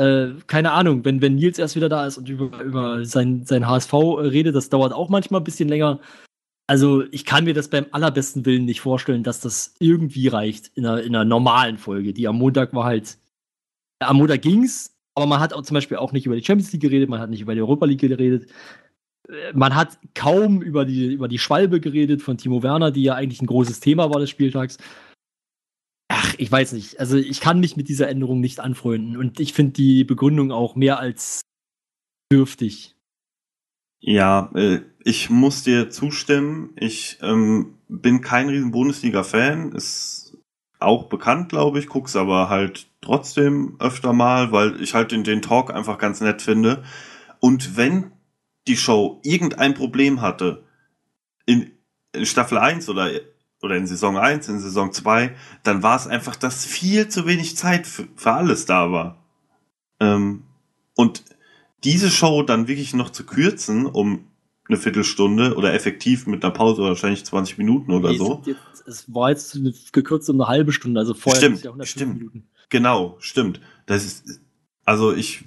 Äh, 0.00 0.30
keine 0.46 0.72
Ahnung, 0.72 1.04
wenn, 1.04 1.20
wenn 1.20 1.36
Nils 1.36 1.58
erst 1.58 1.76
wieder 1.76 1.88
da 1.88 2.06
ist 2.06 2.18
und 2.18 2.28
über, 2.28 2.60
über 2.62 3.04
sein, 3.04 3.44
sein 3.44 3.68
HSV 3.68 3.92
redet, 3.92 4.54
das 4.54 4.70
dauert 4.70 4.92
auch 4.92 5.08
manchmal 5.08 5.40
ein 5.40 5.44
bisschen 5.44 5.68
länger. 5.68 6.00
Also 6.66 7.04
ich 7.10 7.24
kann 7.24 7.44
mir 7.44 7.54
das 7.54 7.68
beim 7.68 7.86
allerbesten 7.90 8.46
Willen 8.46 8.64
nicht 8.64 8.80
vorstellen, 8.80 9.22
dass 9.22 9.40
das 9.40 9.74
irgendwie 9.80 10.28
reicht 10.28 10.68
in 10.74 10.86
einer, 10.86 11.02
in 11.02 11.14
einer 11.14 11.24
normalen 11.24 11.76
Folge. 11.76 12.14
Die 12.14 12.26
am 12.26 12.38
Montag 12.38 12.72
war 12.72 12.84
halt, 12.84 13.18
am 14.00 14.16
Montag 14.16 14.42
ging's, 14.42 14.96
aber 15.14 15.26
man 15.26 15.40
hat 15.40 15.52
auch 15.52 15.62
zum 15.62 15.74
Beispiel 15.74 15.98
auch 15.98 16.12
nicht 16.12 16.26
über 16.26 16.36
die 16.36 16.44
Champions 16.44 16.72
League 16.72 16.82
geredet, 16.82 17.08
man 17.10 17.20
hat 17.20 17.30
nicht 17.30 17.42
über 17.42 17.54
die 17.54 17.60
Europa 17.60 17.86
League 17.86 18.00
geredet. 18.00 18.50
Äh, 19.28 19.52
Man 19.54 19.74
hat 19.74 19.98
kaum 20.14 20.62
über 20.62 20.84
die, 20.84 21.12
über 21.12 21.28
die 21.28 21.38
Schwalbe 21.38 21.80
geredet 21.80 22.22
von 22.22 22.38
Timo 22.38 22.62
Werner, 22.62 22.90
die 22.90 23.02
ja 23.02 23.14
eigentlich 23.14 23.42
ein 23.42 23.46
großes 23.46 23.80
Thema 23.80 24.10
war 24.10 24.20
des 24.20 24.30
Spieltags. 24.30 24.78
Ach, 26.08 26.34
ich 26.38 26.50
weiß 26.50 26.72
nicht. 26.72 27.00
Also 27.00 27.16
ich 27.16 27.40
kann 27.40 27.60
mich 27.60 27.76
mit 27.76 27.88
dieser 27.88 28.08
Änderung 28.08 28.40
nicht 28.40 28.60
anfreunden. 28.60 29.16
Und 29.16 29.40
ich 29.40 29.52
finde 29.52 29.72
die 29.72 30.04
Begründung 30.04 30.52
auch 30.52 30.74
mehr 30.76 30.98
als 30.98 31.40
dürftig. 32.32 32.93
Ja, 34.06 34.50
äh, 34.54 34.80
ich 35.02 35.30
muss 35.30 35.62
dir 35.62 35.88
zustimmen. 35.88 36.74
Ich 36.76 37.18
ähm, 37.22 37.78
bin 37.88 38.20
kein 38.20 38.50
riesen 38.50 38.70
Bundesliga-Fan. 38.70 39.72
Ist 39.72 40.36
auch 40.78 41.04
bekannt, 41.04 41.48
glaube 41.48 41.78
ich. 41.78 41.86
Guck's 41.86 42.14
aber 42.14 42.50
halt 42.50 42.86
trotzdem 43.00 43.76
öfter 43.78 44.12
mal, 44.12 44.52
weil 44.52 44.80
ich 44.82 44.92
halt 44.92 45.10
den, 45.10 45.24
den 45.24 45.40
Talk 45.40 45.72
einfach 45.72 45.96
ganz 45.96 46.20
nett 46.20 46.42
finde. 46.42 46.84
Und 47.40 47.78
wenn 47.78 48.12
die 48.66 48.76
Show 48.76 49.20
irgendein 49.22 49.72
Problem 49.72 50.20
hatte, 50.20 50.64
in, 51.46 51.70
in 52.12 52.26
Staffel 52.26 52.58
1 52.58 52.90
oder, 52.90 53.10
oder 53.62 53.76
in 53.76 53.86
Saison 53.86 54.18
1, 54.18 54.50
in 54.50 54.60
Saison 54.60 54.92
2, 54.92 55.34
dann 55.62 55.82
war 55.82 55.96
es 55.96 56.06
einfach, 56.06 56.36
dass 56.36 56.66
viel 56.66 57.08
zu 57.08 57.26
wenig 57.26 57.56
Zeit 57.56 57.86
für, 57.86 58.06
für 58.16 58.32
alles 58.32 58.66
da 58.66 58.92
war. 58.92 59.24
Ähm, 59.98 60.44
und 60.94 61.24
diese 61.84 62.10
Show 62.10 62.42
dann 62.42 62.68
wirklich 62.68 62.94
noch 62.94 63.10
zu 63.10 63.24
kürzen, 63.24 63.86
um 63.86 64.26
eine 64.68 64.78
Viertelstunde 64.78 65.56
oder 65.56 65.74
effektiv 65.74 66.26
mit 66.26 66.42
einer 66.42 66.52
Pause 66.52 66.82
wahrscheinlich 66.82 67.24
20 67.24 67.58
Minuten 67.58 67.92
oder 67.92 68.10
Nee, 68.10 68.16
so. 68.16 68.42
Es, 68.72 68.80
es 68.86 69.14
war 69.14 69.30
jetzt 69.30 69.58
gekürzt 69.92 70.28
um 70.30 70.40
eine 70.40 70.48
halbe 70.48 70.72
Stunde, 70.72 71.00
also 71.00 71.12
vorher 71.14 71.40
Stimmt, 71.40 71.62
ja 71.62 71.70
105 71.70 71.90
stimmt. 71.90 72.18
Minuten. 72.18 72.48
Genau, 72.70 73.16
stimmt. 73.18 73.60
Das 73.86 74.04
ist, 74.04 74.40
also 74.84 75.14
ich, 75.14 75.44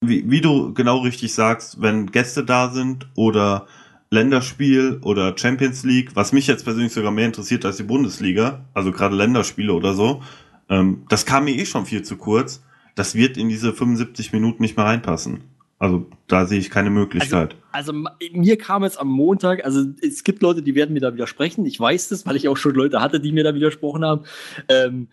wie, 0.00 0.30
wie 0.30 0.40
du 0.40 0.72
genau 0.74 0.98
richtig 0.98 1.34
sagst, 1.34 1.80
wenn 1.80 2.06
Gäste 2.12 2.44
da 2.44 2.70
sind 2.70 3.08
oder 3.16 3.66
Länderspiel 4.10 5.00
oder 5.02 5.36
Champions 5.36 5.84
League, 5.84 6.14
was 6.14 6.32
mich 6.32 6.46
jetzt 6.46 6.64
persönlich 6.64 6.92
sogar 6.92 7.10
mehr 7.10 7.26
interessiert 7.26 7.64
als 7.64 7.78
die 7.78 7.82
Bundesliga, 7.82 8.66
also 8.74 8.92
gerade 8.92 9.16
Länderspiele 9.16 9.72
oder 9.72 9.94
so, 9.94 10.22
ähm, 10.68 11.04
das 11.08 11.26
kam 11.26 11.44
mir 11.44 11.56
eh 11.56 11.66
schon 11.66 11.86
viel 11.86 12.02
zu 12.02 12.16
kurz. 12.16 12.62
Das 12.94 13.14
wird 13.14 13.38
in 13.38 13.48
diese 13.48 13.72
75 13.72 14.32
Minuten 14.32 14.62
nicht 14.62 14.76
mehr 14.76 14.86
reinpassen. 14.86 15.44
Also 15.82 16.06
da 16.28 16.46
sehe 16.46 16.60
ich 16.60 16.70
keine 16.70 16.90
Möglichkeit. 16.90 17.56
Also 17.72 17.92
ma- 17.92 18.16
mir 18.30 18.56
kam 18.56 18.84
es 18.84 18.96
am 18.96 19.08
Montag, 19.08 19.64
also 19.64 19.84
es 20.00 20.22
gibt 20.22 20.40
Leute, 20.40 20.62
die 20.62 20.76
werden 20.76 20.92
mir 20.92 21.00
da 21.00 21.12
widersprechen. 21.12 21.66
Ich 21.66 21.80
weiß 21.80 22.10
das, 22.10 22.24
weil 22.24 22.36
ich 22.36 22.46
auch 22.48 22.56
schon 22.56 22.76
Leute 22.76 23.00
hatte, 23.00 23.18
die 23.18 23.32
mir 23.32 23.42
da 23.42 23.52
widersprochen 23.52 24.04
haben. 24.04 24.24
Ähm, 24.68 25.08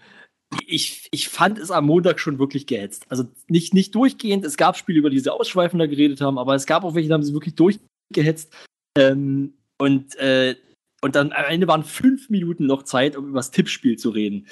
ich, 0.68 1.08
ich 1.10 1.28
fand 1.28 1.58
es 1.58 1.72
am 1.72 1.88
Montag 1.88 2.20
schon 2.20 2.38
wirklich 2.38 2.68
gehetzt. 2.68 3.08
Also 3.10 3.24
nicht, 3.48 3.74
nicht 3.74 3.96
durchgehend. 3.96 4.46
Es 4.46 4.58
gab 4.58 4.78
Spiele, 4.78 5.00
über 5.00 5.10
die 5.10 5.20
sie 5.20 5.34
ausschweifender 5.34 5.88
geredet 5.88 6.22
haben, 6.22 6.38
aber 6.38 6.54
es 6.54 6.68
gab 6.68 6.84
auch 6.84 6.94
welche, 6.94 7.08
die 7.08 7.14
haben 7.16 7.24
sie 7.24 7.34
wirklich 7.34 7.56
durchgehetzt. 7.56 8.54
Ähm, 8.96 9.56
und, 9.80 10.18
äh, 10.18 10.56
und 11.02 11.16
dann 11.16 11.32
am 11.32 11.46
Ende 11.46 11.68
waren 11.68 11.84
fünf 11.84 12.30
Minuten 12.30 12.68
noch 12.68 12.84
Zeit, 12.84 13.18
um 13.18 13.30
über 13.30 13.40
das 13.40 13.50
Tippspiel 13.50 13.98
zu 13.98 14.12
reden. 14.12 14.46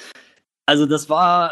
Also 0.65 0.88
das 0.88 1.10
war, 1.10 1.52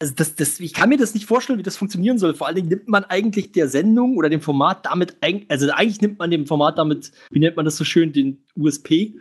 also 0.00 0.12
das, 0.14 0.34
das, 0.34 0.60
ich 0.60 0.74
kann 0.74 0.88
mir 0.90 0.98
das 0.98 1.14
nicht 1.14 1.26
vorstellen, 1.26 1.58
wie 1.58 1.62
das 1.62 1.76
funktionieren 1.76 2.18
soll. 2.18 2.34
Vor 2.34 2.46
allen 2.46 2.56
Dingen 2.56 2.68
nimmt 2.68 2.88
man 2.88 3.04
eigentlich 3.04 3.52
der 3.52 3.68
Sendung 3.68 4.16
oder 4.16 4.28
dem 4.28 4.40
Format 4.42 4.84
damit, 4.86 5.16
also 5.48 5.70
eigentlich 5.70 6.00
nimmt 6.02 6.18
man 6.18 6.30
dem 6.30 6.46
Format 6.46 6.76
damit, 6.78 7.12
wie 7.30 7.38
nennt 7.38 7.56
man 7.56 7.64
das 7.64 7.76
so 7.76 7.84
schön, 7.84 8.12
den 8.12 8.44
USP. 8.56 9.18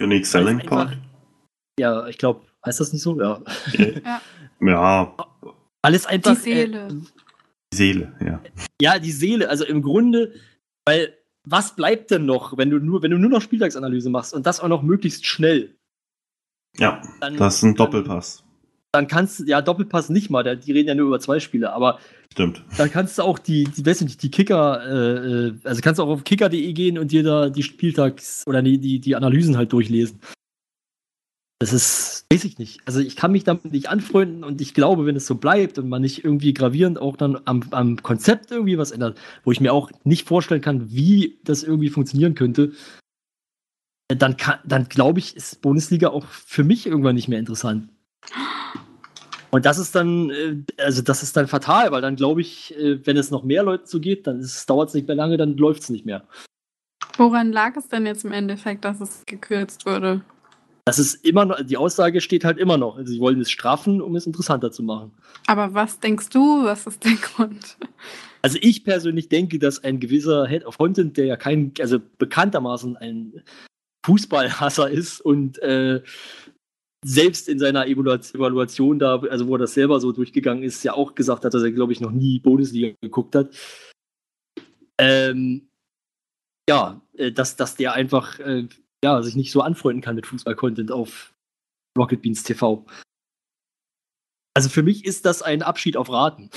Unique 0.00 0.26
Selling 0.26 0.60
einfach- 0.60 0.86
Point? 0.88 0.98
Ja, 1.80 2.06
ich 2.08 2.18
glaube, 2.18 2.44
heißt 2.66 2.80
das 2.80 2.92
nicht 2.92 3.02
so? 3.02 3.20
Ja. 3.20 3.40
Ja, 4.60 5.16
Alles 5.82 6.06
einfach. 6.06 6.34
Die 6.34 6.40
Seele. 6.40 6.88
Äh, 6.88 6.94
die 7.72 7.76
Seele, 7.76 8.16
ja. 8.24 8.42
ja, 8.82 8.98
die 8.98 9.12
Seele. 9.12 9.48
Also 9.48 9.64
im 9.64 9.82
Grunde, 9.82 10.34
weil 10.84 11.16
was 11.46 11.76
bleibt 11.76 12.10
denn 12.10 12.26
noch, 12.26 12.56
wenn 12.58 12.70
du 12.70 12.78
nur, 12.78 13.02
wenn 13.02 13.12
du 13.12 13.18
nur 13.18 13.30
noch 13.30 13.40
Spieltagsanalyse 13.40 14.10
machst 14.10 14.34
und 14.34 14.46
das 14.46 14.58
auch 14.58 14.66
noch 14.68 14.82
möglichst 14.82 15.24
schnell? 15.26 15.76
Ja, 16.76 17.00
Dann, 17.20 17.36
das 17.36 17.56
ist 17.58 17.62
ein 17.62 17.76
dann- 17.76 17.86
Doppelpass. 17.86 18.42
Dann 18.92 19.06
kannst 19.06 19.40
du, 19.40 19.44
ja, 19.44 19.60
Doppelpass 19.60 20.08
nicht 20.08 20.30
mal, 20.30 20.56
die 20.56 20.72
reden 20.72 20.88
ja 20.88 20.94
nur 20.94 21.08
über 21.08 21.20
zwei 21.20 21.40
Spiele, 21.40 21.72
aber 21.72 21.98
Stimmt. 22.32 22.64
dann 22.78 22.90
kannst 22.90 23.18
du 23.18 23.22
auch 23.22 23.38
die, 23.38 23.64
die 23.64 23.84
weiß 23.84 24.00
nicht, 24.00 24.22
die 24.22 24.30
Kicker, 24.30 24.82
äh, 24.86 25.48
äh, 25.48 25.54
also 25.64 25.82
kannst 25.82 25.98
du 25.98 26.04
auch 26.04 26.08
auf 26.08 26.24
kicker.de 26.24 26.72
gehen 26.72 26.98
und 26.98 27.12
dir 27.12 27.22
da 27.22 27.50
die 27.50 27.62
Spieltags- 27.62 28.46
oder 28.46 28.62
die, 28.62 28.78
die, 28.78 28.98
die 28.98 29.14
Analysen 29.14 29.58
halt 29.58 29.72
durchlesen. 29.74 30.20
Das 31.60 31.72
ist, 31.72 32.24
weiß 32.32 32.44
ich 32.44 32.58
nicht. 32.58 32.80
Also 32.86 33.00
ich 33.00 33.16
kann 33.16 33.32
mich 33.32 33.44
damit 33.44 33.66
nicht 33.72 33.90
anfreunden 33.90 34.42
und 34.44 34.60
ich 34.60 34.74
glaube, 34.74 35.04
wenn 35.06 35.16
es 35.16 35.26
so 35.26 35.34
bleibt 35.34 35.76
und 35.78 35.88
man 35.88 36.00
nicht 36.02 36.24
irgendwie 36.24 36.54
gravierend 36.54 36.98
auch 36.98 37.16
dann 37.16 37.38
am, 37.44 37.64
am 37.72 38.02
Konzept 38.02 38.50
irgendwie 38.52 38.78
was 38.78 38.92
ändert, 38.92 39.18
wo 39.44 39.50
ich 39.52 39.60
mir 39.60 39.72
auch 39.74 39.90
nicht 40.04 40.26
vorstellen 40.26 40.60
kann, 40.62 40.90
wie 40.92 41.40
das 41.44 41.62
irgendwie 41.64 41.90
funktionieren 41.90 42.34
könnte, 42.36 42.72
äh, 44.10 44.16
dann, 44.16 44.36
kann- 44.38 44.60
dann 44.64 44.88
glaube 44.88 45.18
ich, 45.18 45.36
ist 45.36 45.60
Bundesliga 45.60 46.08
auch 46.08 46.24
für 46.26 46.64
mich 46.64 46.86
irgendwann 46.86 47.16
nicht 47.16 47.28
mehr 47.28 47.40
interessant. 47.40 47.90
Und 49.50 49.64
das 49.64 49.78
ist 49.78 49.94
dann, 49.94 50.30
äh, 50.30 50.56
also 50.78 51.02
das 51.02 51.22
ist 51.22 51.36
dann 51.36 51.48
fatal, 51.48 51.90
weil 51.90 52.02
dann 52.02 52.16
glaube 52.16 52.40
ich, 52.40 52.76
äh, 52.76 53.04
wenn 53.06 53.16
es 53.16 53.30
noch 53.30 53.44
mehr 53.44 53.62
Leuten 53.62 53.86
so 53.86 54.00
geht, 54.00 54.26
dann 54.26 54.46
dauert 54.66 54.88
es 54.88 54.94
nicht 54.94 55.06
mehr 55.06 55.16
lange, 55.16 55.36
dann 55.36 55.56
läuft 55.56 55.82
es 55.82 55.90
nicht 55.90 56.04
mehr. 56.04 56.24
Woran 57.16 57.52
lag 57.52 57.76
es 57.76 57.88
denn 57.88 58.06
jetzt 58.06 58.24
im 58.24 58.32
Endeffekt, 58.32 58.84
dass 58.84 59.00
es 59.00 59.24
gekürzt 59.26 59.86
wurde? 59.86 60.22
Das 60.84 60.98
ist 60.98 61.26
immer 61.26 61.44
noch, 61.44 61.60
die 61.60 61.76
Aussage 61.76 62.20
steht 62.20 62.44
halt 62.44 62.56
immer 62.58 62.78
noch. 62.78 62.96
Also 62.96 63.12
sie 63.12 63.20
wollen 63.20 63.40
es 63.40 63.50
straffen, 63.50 64.00
um 64.00 64.16
es 64.16 64.26
interessanter 64.26 64.70
zu 64.70 64.82
machen. 64.82 65.12
Aber 65.46 65.74
was 65.74 66.00
denkst 66.00 66.30
du, 66.30 66.64
was 66.64 66.86
ist 66.86 67.04
der 67.04 67.12
Grund? 67.20 67.76
Also 68.40 68.58
ich 68.60 68.84
persönlich 68.84 69.28
denke, 69.28 69.58
dass 69.58 69.82
ein 69.82 70.00
gewisser 70.00 70.46
Head 70.46 70.64
of 70.64 70.78
Content, 70.78 71.16
der 71.16 71.26
ja 71.26 71.36
kein, 71.36 71.72
also 71.80 71.98
bekanntermaßen 72.18 72.96
ein 72.96 73.42
Fußballhasser 74.06 74.88
ist 74.88 75.20
und 75.20 75.58
äh, 75.58 76.02
selbst 77.04 77.48
in 77.48 77.58
seiner 77.58 77.86
Evaluation 77.86 78.98
da, 78.98 79.20
also 79.20 79.46
wo 79.46 79.54
er 79.54 79.60
das 79.60 79.74
selber 79.74 80.00
so 80.00 80.12
durchgegangen 80.12 80.64
ist, 80.64 80.82
ja 80.82 80.94
auch 80.94 81.14
gesagt 81.14 81.44
hat, 81.44 81.54
dass 81.54 81.62
er, 81.62 81.72
glaube 81.72 81.92
ich, 81.92 82.00
noch 82.00 82.10
nie 82.10 82.40
Bundesliga 82.40 82.94
geguckt 83.00 83.34
hat. 83.34 83.50
Ähm, 84.98 85.68
ja, 86.68 87.00
äh, 87.16 87.30
dass, 87.30 87.56
dass 87.56 87.76
der 87.76 87.92
einfach 87.92 88.40
äh, 88.40 88.68
ja, 89.02 89.22
sich 89.22 89.36
nicht 89.36 89.52
so 89.52 89.62
anfreunden 89.62 90.02
kann 90.02 90.16
mit 90.16 90.26
Fußball-Content 90.26 90.90
auf 90.90 91.32
Rocket 91.96 92.20
Beans 92.20 92.42
TV. 92.42 92.84
Also 94.54 94.68
für 94.68 94.82
mich 94.82 95.04
ist 95.04 95.24
das 95.24 95.42
ein 95.42 95.62
Abschied 95.62 95.96
auf 95.96 96.10
Raten. 96.10 96.50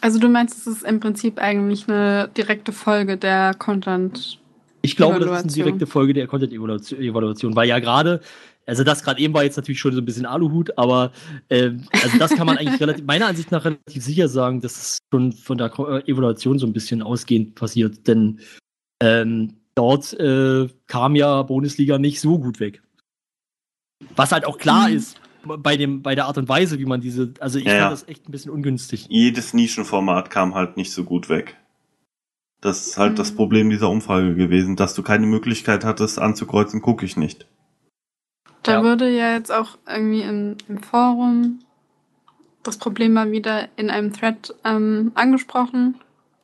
Also 0.00 0.18
du 0.18 0.28
meinst, 0.28 0.56
es 0.58 0.66
ist 0.66 0.82
im 0.82 1.00
Prinzip 1.00 1.38
eigentlich 1.38 1.88
eine 1.88 2.28
direkte 2.28 2.72
Folge 2.72 3.16
der 3.16 3.54
Content. 3.54 4.38
Ich 4.86 4.96
glaube, 4.96 5.20
das 5.20 5.38
ist 5.38 5.44
eine 5.44 5.52
direkte 5.52 5.86
Folge 5.86 6.14
der 6.14 6.26
Content-Evaluation, 6.26 7.56
weil 7.56 7.68
ja 7.68 7.78
gerade, 7.78 8.20
also 8.66 8.84
das 8.84 9.02
gerade 9.02 9.20
eben 9.20 9.34
war 9.34 9.44
jetzt 9.44 9.56
natürlich 9.56 9.80
schon 9.80 9.92
so 9.92 10.00
ein 10.00 10.04
bisschen 10.04 10.26
Aluhut, 10.26 10.76
aber 10.78 11.12
äh, 11.48 11.72
also 11.92 12.18
das 12.18 12.34
kann 12.34 12.46
man 12.46 12.58
eigentlich 12.58 12.80
relativ, 12.80 13.04
meiner 13.04 13.26
Ansicht 13.26 13.50
nach 13.52 13.64
relativ 13.64 14.02
sicher 14.02 14.28
sagen, 14.28 14.60
dass 14.60 14.76
es 14.76 14.98
schon 15.12 15.32
von 15.32 15.58
der 15.58 15.72
Evaluation 16.06 16.58
so 16.58 16.66
ein 16.66 16.72
bisschen 16.72 17.02
ausgehend 17.02 17.54
passiert, 17.54 18.06
denn 18.06 18.40
ähm, 19.02 19.54
dort 19.74 20.12
äh, 20.14 20.68
kam 20.86 21.16
ja 21.16 21.42
Bundesliga 21.42 21.98
nicht 21.98 22.20
so 22.20 22.38
gut 22.38 22.60
weg. 22.60 22.82
Was 24.14 24.32
halt 24.32 24.46
auch 24.46 24.58
klar 24.58 24.88
mhm. 24.88 24.96
ist, 24.96 25.20
bei, 25.46 25.76
dem, 25.76 26.02
bei 26.02 26.14
der 26.14 26.26
Art 26.26 26.38
und 26.38 26.48
Weise, 26.48 26.78
wie 26.78 26.86
man 26.86 27.00
diese, 27.00 27.32
also 27.40 27.58
ich 27.58 27.66
ja. 27.66 27.80
fand 27.80 27.92
das 27.92 28.08
echt 28.08 28.28
ein 28.28 28.32
bisschen 28.32 28.50
ungünstig. 28.50 29.06
Jedes 29.08 29.54
Nischenformat 29.54 30.30
kam 30.30 30.54
halt 30.54 30.76
nicht 30.76 30.92
so 30.92 31.04
gut 31.04 31.28
weg. 31.28 31.56
Das 32.60 32.86
ist 32.86 32.98
halt 32.98 33.12
mhm. 33.12 33.16
das 33.16 33.32
Problem 33.32 33.70
dieser 33.70 33.90
Umfrage 33.90 34.34
gewesen, 34.34 34.76
dass 34.76 34.94
du 34.94 35.02
keine 35.02 35.26
Möglichkeit 35.26 35.84
hattest 35.84 36.18
anzukreuzen, 36.18 36.80
gucke 36.80 37.04
ich 37.04 37.16
nicht. 37.16 37.46
Da 38.62 38.72
ja. 38.72 38.82
wurde 38.82 39.08
ja 39.08 39.34
jetzt 39.34 39.52
auch 39.52 39.78
irgendwie 39.86 40.22
im, 40.22 40.56
im, 40.68 40.82
Forum 40.82 41.60
das 42.62 42.78
Problem 42.78 43.12
mal 43.12 43.30
wieder 43.30 43.68
in 43.76 43.90
einem 43.90 44.12
Thread 44.12 44.54
ähm, 44.64 45.12
angesprochen. 45.14 46.00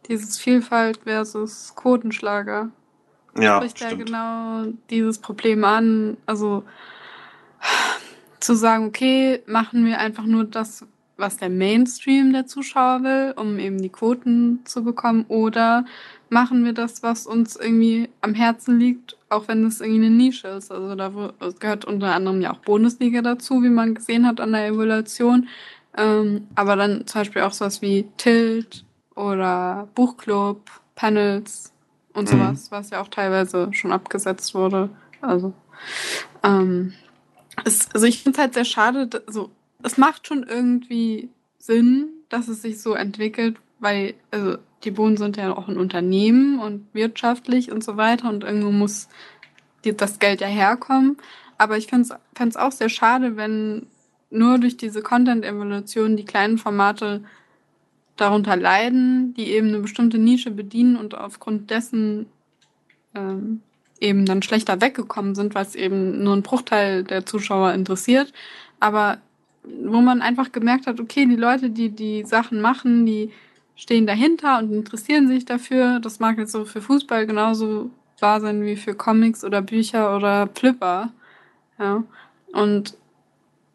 Dieses 0.07 0.39
Vielfalt 0.39 1.01
versus 1.05 1.75
Quotenschlager. 1.75 2.71
Ja, 3.37 3.57
spricht 3.57 3.81
ja 3.81 3.95
genau 3.95 4.73
dieses 4.91 5.19
Problem 5.19 5.65
an. 5.65 6.17
Also 6.27 6.65
zu 8.41 8.55
sagen, 8.55 8.87
okay, 8.87 9.43
machen 9.47 9.85
wir 9.85 9.99
einfach 9.99 10.25
nur 10.25 10.45
das, 10.45 10.87
was 11.23 11.39
der 11.39 11.49
Mainstream 11.49 12.33
der 12.33 12.47
Zuschauer 12.47 13.03
will, 13.03 13.35
um 13.37 13.59
eben 13.59 13.81
die 13.81 13.89
Quoten 13.89 14.61
zu 14.65 14.85
bekommen, 14.85 15.25
oder 15.29 15.87
machen 16.29 16.65
wir 16.65 16.73
das, 16.73 17.03
was 17.03 17.27
uns 17.27 17.57
irgendwie 17.57 18.09
am 18.21 18.35
Herzen 18.35 18.79
liegt, 18.79 19.17
auch 19.31 19.49
wenn 19.49 19.65
es 19.65 19.81
irgendwie 19.81 20.07
eine 20.07 20.15
Nische 20.15 20.49
ist. 20.49 20.71
Also 20.71 20.95
da 20.95 21.11
gehört 21.59 21.85
unter 21.85 22.15
anderem 22.15 22.41
ja 22.41 22.53
auch 22.53 22.59
Bundesliga 22.59 23.23
dazu, 23.23 23.63
wie 23.63 23.71
man 23.71 23.95
gesehen 23.95 24.27
hat 24.27 24.41
an 24.41 24.53
der 24.53 24.67
Evaluation. 24.67 25.49
Ähm, 25.97 26.47
aber 26.55 26.77
dann 26.77 27.07
zum 27.07 27.21
Beispiel 27.21 27.43
auch 27.43 27.53
sowas 27.53 27.83
wie 27.83 28.07
Tilt 28.17 28.85
oder 29.15 29.89
Buchclub, 29.95 30.63
Panels 30.95 31.73
und 32.15 32.33
mhm. 32.33 32.39
sowas, 32.39 32.71
was 32.71 32.91
ja 32.91 33.01
auch 33.01 33.09
teilweise 33.09 33.69
schon 33.73 33.93
abgesetzt 33.93 34.55
wurde. 34.55 34.89
Also 35.21 35.53
ähm, 36.43 36.95
es, 37.65 37.91
also 37.93 38.07
ich 38.07 38.23
finde 38.23 38.39
es 38.39 38.43
halt 38.43 38.55
sehr 38.55 38.65
schade, 38.65 39.07
dass, 39.07 39.27
also 39.29 39.51
es 39.83 39.99
macht 39.99 40.27
schon 40.27 40.45
irgendwie 40.45 41.31
Sinn, 41.59 42.09
dass 42.29 42.49
es 42.49 42.63
sich 42.63 42.81
so 42.81 42.95
entwickelt, 42.95 43.57
weil 43.79 44.15
also 44.31 44.59
die 44.85 44.91
Bohnen 44.91 45.17
sind 45.17 45.37
ja 45.37 45.57
auch 45.57 45.69
ein 45.69 45.79
Unternehmen 45.79 46.59
und 46.59 46.87
wirtschaftlich 46.93 47.71
und 47.71 47.85
so 47.85 47.97
weiter 47.97 48.29
und 48.29 48.45
irgendwo 48.45 48.71
muss 48.71 49.09
die, 49.85 49.97
das 49.97 50.19
Geld 50.19 50.41
ja 50.41 50.49
herkommen. 50.49 51.17
Aber 51.59 51.77
ich 51.77 51.87
finde 51.87 52.19
es 52.39 52.57
auch 52.57 52.73
sehr 52.73 52.89
schade, 52.89 53.37
wenn 53.37 53.87
nur 54.31 54.59
durch 54.59 54.77
diese 54.77 55.03
Content-Evolution 55.03 56.17
die 56.17 56.25
kleinen 56.25 56.59
Formate 56.59 57.23
darunter 58.17 58.57
leiden, 58.57 59.35
die 59.35 59.51
eben 59.51 59.69
eine 59.69 59.81
bestimmte 59.81 60.19
Nische 60.19 60.51
bedienen 60.51 60.97
und 60.97 61.15
aufgrund 61.17 61.71
dessen 61.71 62.27
ähm, 63.15 63.61
eben 64.01 64.27
dann 64.27 64.43
schlechter 64.43 64.81
weggekommen 64.81 65.35
sind, 65.35 65.55
was 65.55 65.75
eben 65.75 66.23
nur 66.25 66.35
ein 66.35 66.43
Bruchteil 66.43 67.05
der 67.05 67.25
Zuschauer 67.25 67.73
interessiert. 67.73 68.33
Aber 68.81 69.19
wo 69.65 70.01
man 70.01 70.23
einfach 70.23 70.53
gemerkt 70.53 70.87
hat, 70.87 71.01
okay, 71.01 71.27
die 71.27 71.37
Leute, 71.37 71.71
die 71.71 71.91
die 71.91 72.25
Sachen 72.25 72.61
machen, 72.61 73.07
die 73.07 73.31
stehen 73.77 74.07
dahinter 74.07 74.59
und 74.59 74.73
interessieren 74.73 75.29
sich 75.29 75.45
dafür. 75.45 76.01
Das 76.01 76.21
mag 76.21 76.39
jetzt 76.39 76.53
so 76.53 76.65
für 76.65 76.83
Fußball 76.83 77.27
genauso 77.27 77.91
wahr 78.19 78.41
sein 78.41 78.63
wie 78.63 78.77
für 78.77 78.95
Comics 78.95 79.45
oder 79.45 79.63
Bücher 79.63 80.17
oder 80.17 80.49
Flipper. 80.55 81.13
Ja. 81.79 82.05
Und 82.53 82.97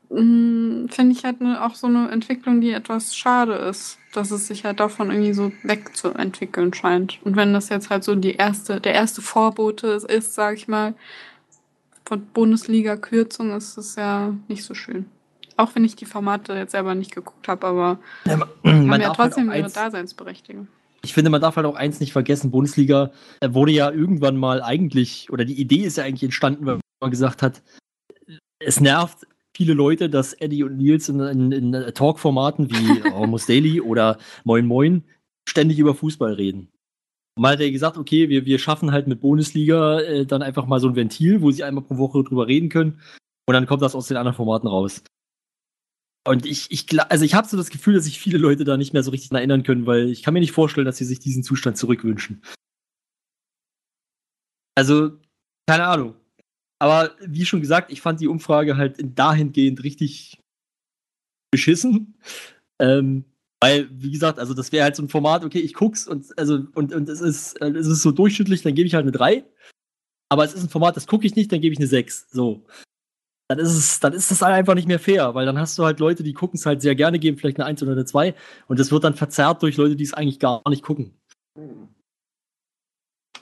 hm, 0.09 0.88
finde 0.89 1.11
ich 1.11 1.26
halt 1.26 1.41
auch 1.41 1.76
so 1.76 1.88
eine 1.88 2.09
Entwicklung, 2.09 2.61
die 2.61 2.72
etwas 2.72 3.15
schade 3.15 3.53
ist, 3.53 3.97
dass 4.14 4.31
es 4.31 4.47
sich 4.47 4.64
halt 4.64 4.80
davon 4.80 5.11
irgendwie 5.11 5.34
so 5.34 5.51
wegzuentwickeln 5.64 6.73
scheint. 6.73 7.19
Und 7.23 7.35
wenn 7.35 7.53
das 7.53 7.69
jetzt 7.69 7.89
halt 7.89 8.03
so 8.03 8.15
die 8.15 8.35
erste, 8.35 8.80
der 8.80 8.93
erste 8.93 9.22
Vorbote 9.22 9.88
ist, 10.07 10.34
sag 10.34 10.55
ich 10.55 10.68
mal, 10.68 10.93
von 12.05 12.26
Bundesliga-Kürzung, 12.27 13.51
ist 13.51 13.77
es 13.77 13.95
ja 13.97 14.34
nicht 14.47 14.64
so 14.64 14.73
schön. 14.73 15.07
Auch 15.57 15.75
wenn 15.75 15.84
ich 15.84 15.95
die 15.95 16.05
Formate 16.05 16.53
jetzt 16.53 16.71
selber 16.71 16.95
nicht 16.95 17.13
geguckt 17.13 17.47
habe, 17.47 17.67
aber 17.67 17.99
ja, 18.25 18.38
man, 18.38 18.49
haben 18.63 19.01
ja 19.01 19.07
halt 19.07 19.15
trotzdem 19.15 19.49
halt 19.49 19.61
ihre 19.61 19.71
Daseinsberechtigung. 19.71 20.67
Ich 21.03 21.13
finde, 21.13 21.29
man 21.29 21.41
darf 21.41 21.55
halt 21.55 21.65
auch 21.65 21.75
eins 21.75 21.99
nicht 21.99 22.11
vergessen, 22.11 22.51
Bundesliga 22.51 23.11
wurde 23.43 23.71
ja 23.71 23.91
irgendwann 23.91 24.38
mal 24.38 24.61
eigentlich, 24.61 25.31
oder 25.31 25.45
die 25.45 25.59
Idee 25.59 25.84
ist 25.84 25.97
ja 25.97 26.03
eigentlich 26.03 26.23
entstanden, 26.23 26.65
weil 26.65 26.79
man 27.01 27.11
gesagt 27.11 27.41
hat, 27.41 27.61
es 28.59 28.79
nervt 28.79 29.27
viele 29.55 29.73
Leute, 29.73 30.09
dass 30.09 30.34
Eddie 30.34 30.63
und 30.63 30.77
Nils 30.77 31.09
in, 31.09 31.19
in, 31.19 31.51
in 31.51 31.93
Talk-Formaten 31.93 32.69
wie 32.69 33.01
Almost 33.13 33.49
Daily 33.49 33.81
oder 33.81 34.17
Moin 34.43 34.67
Moin 34.67 35.03
ständig 35.49 35.79
über 35.79 35.95
Fußball 35.95 36.34
reden. 36.34 36.69
Und 37.35 37.41
man 37.41 37.53
hat 37.53 37.59
ja 37.59 37.69
gesagt, 37.71 37.97
okay, 37.97 38.29
wir, 38.29 38.45
wir 38.45 38.59
schaffen 38.59 38.91
halt 38.91 39.07
mit 39.07 39.21
Bundesliga 39.21 39.99
äh, 40.01 40.25
dann 40.25 40.41
einfach 40.41 40.67
mal 40.67 40.79
so 40.79 40.88
ein 40.88 40.95
Ventil, 40.95 41.41
wo 41.41 41.51
sie 41.51 41.63
einmal 41.63 41.84
pro 41.84 41.97
Woche 41.97 42.23
drüber 42.23 42.47
reden 42.47 42.69
können. 42.69 42.99
Und 43.47 43.53
dann 43.53 43.65
kommt 43.65 43.81
das 43.81 43.95
aus 43.95 44.07
den 44.07 44.17
anderen 44.17 44.35
Formaten 44.35 44.67
raus. 44.67 45.03
Und 46.27 46.45
ich, 46.45 46.69
ich, 46.71 46.85
also 47.09 47.23
ich 47.23 47.35
habe 47.35 47.47
so 47.47 47.55
das 47.55 47.69
Gefühl, 47.69 47.93
dass 47.93 48.03
sich 48.03 48.19
viele 48.19 48.37
Leute 48.37 48.65
da 48.65 48.75
nicht 48.75 48.91
mehr 48.91 49.01
so 49.01 49.11
richtig 49.11 49.31
erinnern 49.31 49.63
können, 49.63 49.85
weil 49.85 50.09
ich 50.09 50.23
kann 50.23 50.33
mir 50.33 50.41
nicht 50.41 50.51
vorstellen, 50.51 50.85
dass 50.85 50.97
sie 50.97 51.05
sich 51.05 51.19
diesen 51.19 51.41
Zustand 51.41 51.77
zurückwünschen. 51.77 52.41
Also, 54.75 55.17
keine 55.67 55.87
Ahnung. 55.87 56.15
Aber 56.79 57.15
wie 57.21 57.45
schon 57.45 57.61
gesagt, 57.61 57.91
ich 57.93 58.01
fand 58.01 58.19
die 58.19 58.27
Umfrage 58.27 58.75
halt 58.75 58.97
dahingehend 59.17 59.83
richtig 59.83 60.39
beschissen. 61.49 62.19
Ähm, 62.79 63.23
weil, 63.61 63.89
wie 63.89 64.11
gesagt, 64.11 64.37
also 64.37 64.53
das 64.53 64.71
wäre 64.73 64.83
halt 64.83 64.95
so 64.97 65.03
ein 65.03 65.09
Format, 65.09 65.45
okay, 65.45 65.59
ich 65.59 65.73
guck's 65.73 66.07
und 66.07 66.37
also 66.37 66.67
und, 66.75 66.93
und 66.93 67.09
es 67.09 67.21
ist, 67.21 67.53
äh, 67.61 67.69
es 67.69 67.87
ist 67.87 68.01
so 68.01 68.11
durchschnittlich, 68.11 68.61
dann 68.61 68.75
gebe 68.75 68.85
ich 68.85 68.93
halt 68.93 69.03
eine 69.03 69.13
3. 69.13 69.45
Aber 70.29 70.43
es 70.43 70.53
ist 70.53 70.63
ein 70.63 70.69
Format, 70.69 70.97
das 70.97 71.07
gucke 71.07 71.25
ich 71.25 71.35
nicht, 71.35 71.51
dann 71.51 71.61
gebe 71.61 71.71
ich 71.71 71.79
eine 71.79 71.87
6. 71.87 72.27
So. 72.31 72.67
Dann 73.49 73.59
ist 73.59 73.71
es, 73.71 73.99
dann 74.01 74.13
ist 74.13 74.29
das 74.29 74.41
halt 74.41 74.53
einfach 74.53 74.75
nicht 74.75 74.87
mehr 74.87 74.99
fair, 74.99 75.33
weil 75.33 75.45
dann 75.45 75.57
hast 75.57 75.79
du 75.79 75.85
halt 75.85 75.99
Leute, 75.99 76.21
die 76.21 76.33
gucken 76.33 76.57
es 76.57 76.65
halt 76.65 76.81
sehr 76.81 76.95
gerne, 76.95 77.17
geben 77.17 77.37
vielleicht 77.37 77.57
eine 77.57 77.65
1 77.65 77.81
oder 77.81 77.93
eine 77.93 78.05
2 78.05 78.35
und 78.67 78.79
das 78.79 78.91
wird 78.91 79.05
dann 79.05 79.13
verzerrt 79.13 79.63
durch 79.63 79.77
Leute, 79.77 79.95
die 79.95 80.03
es 80.03 80.13
eigentlich 80.13 80.39
gar 80.39 80.61
nicht 80.67 80.83
gucken. 80.83 81.13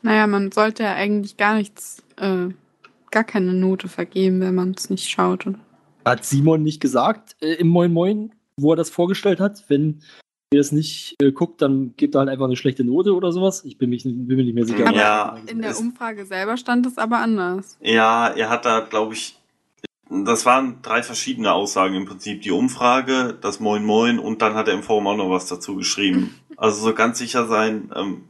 Naja, 0.04 0.28
man 0.28 0.52
sollte 0.52 0.84
ja 0.84 0.94
eigentlich 0.94 1.38
gar 1.38 1.56
nichts 1.56 2.04
äh, 2.18 2.50
gar 3.10 3.24
keine 3.24 3.54
Note 3.54 3.88
vergeben, 3.88 4.42
wenn 4.42 4.54
man 4.54 4.76
es 4.78 4.90
nicht 4.90 5.10
schaut. 5.10 5.48
Oder? 5.48 5.60
Hat 6.06 6.24
Simon 6.24 6.62
nicht 6.62 6.82
gesagt 6.82 7.36
äh, 7.42 7.54
im 7.54 7.70
Moin 7.70 7.92
Moin, 7.92 8.32
wo 8.58 8.74
er 8.74 8.76
das 8.76 8.92
vorgestellt 8.92 9.40
hat? 9.40 9.64
Wenn 9.70 10.04
ihr 10.54 10.60
das 10.60 10.72
nicht 10.72 11.16
äh, 11.20 11.32
guckt, 11.32 11.62
dann 11.62 11.96
gebt 11.98 12.14
er 12.14 12.20
halt 12.20 12.30
einfach 12.30 12.46
eine 12.46 12.56
schlechte 12.56 12.84
Note 12.84 13.16
oder 13.16 13.32
sowas. 13.32 13.66
Ich 13.66 13.80
bin, 13.80 13.90
mich, 13.90 14.04
bin 14.04 14.28
mir 14.28 14.44
nicht 14.44 14.54
mehr 14.54 14.66
sicher. 14.66 14.88
Aber 14.88 14.98
ja, 14.98 15.38
in 15.48 15.62
der 15.62 15.80
Umfrage 15.80 16.26
selber 16.26 16.58
stand 16.58 16.86
es 16.86 16.98
aber 16.98 17.18
anders. 17.18 17.78
Ja, 17.82 18.28
er 18.28 18.50
hat 18.50 18.66
da, 18.66 18.82
glaube 18.82 19.16
ich, 19.16 19.40
das 20.10 20.46
waren 20.46 20.82
drei 20.82 21.02
verschiedene 21.04 21.52
Aussagen 21.52 21.96
im 21.96 22.06
Prinzip. 22.06 22.42
Die 22.42 22.52
Umfrage, 22.52 23.38
das 23.42 23.60
Moin 23.60 23.84
Moin 23.84 24.20
und 24.20 24.42
dann 24.42 24.56
hat 24.56 24.68
er 24.68 24.74
im 24.74 24.84
Forum 24.84 25.08
auch 25.08 25.18
noch 25.18 25.30
was 25.30 25.48
dazu 25.48 25.76
geschrieben. 25.76 26.40
Also 26.58 26.82
so 26.82 26.94
ganz 26.94 27.18
sicher 27.18 27.48
sein, 27.48 27.92
ähm, 27.96 28.30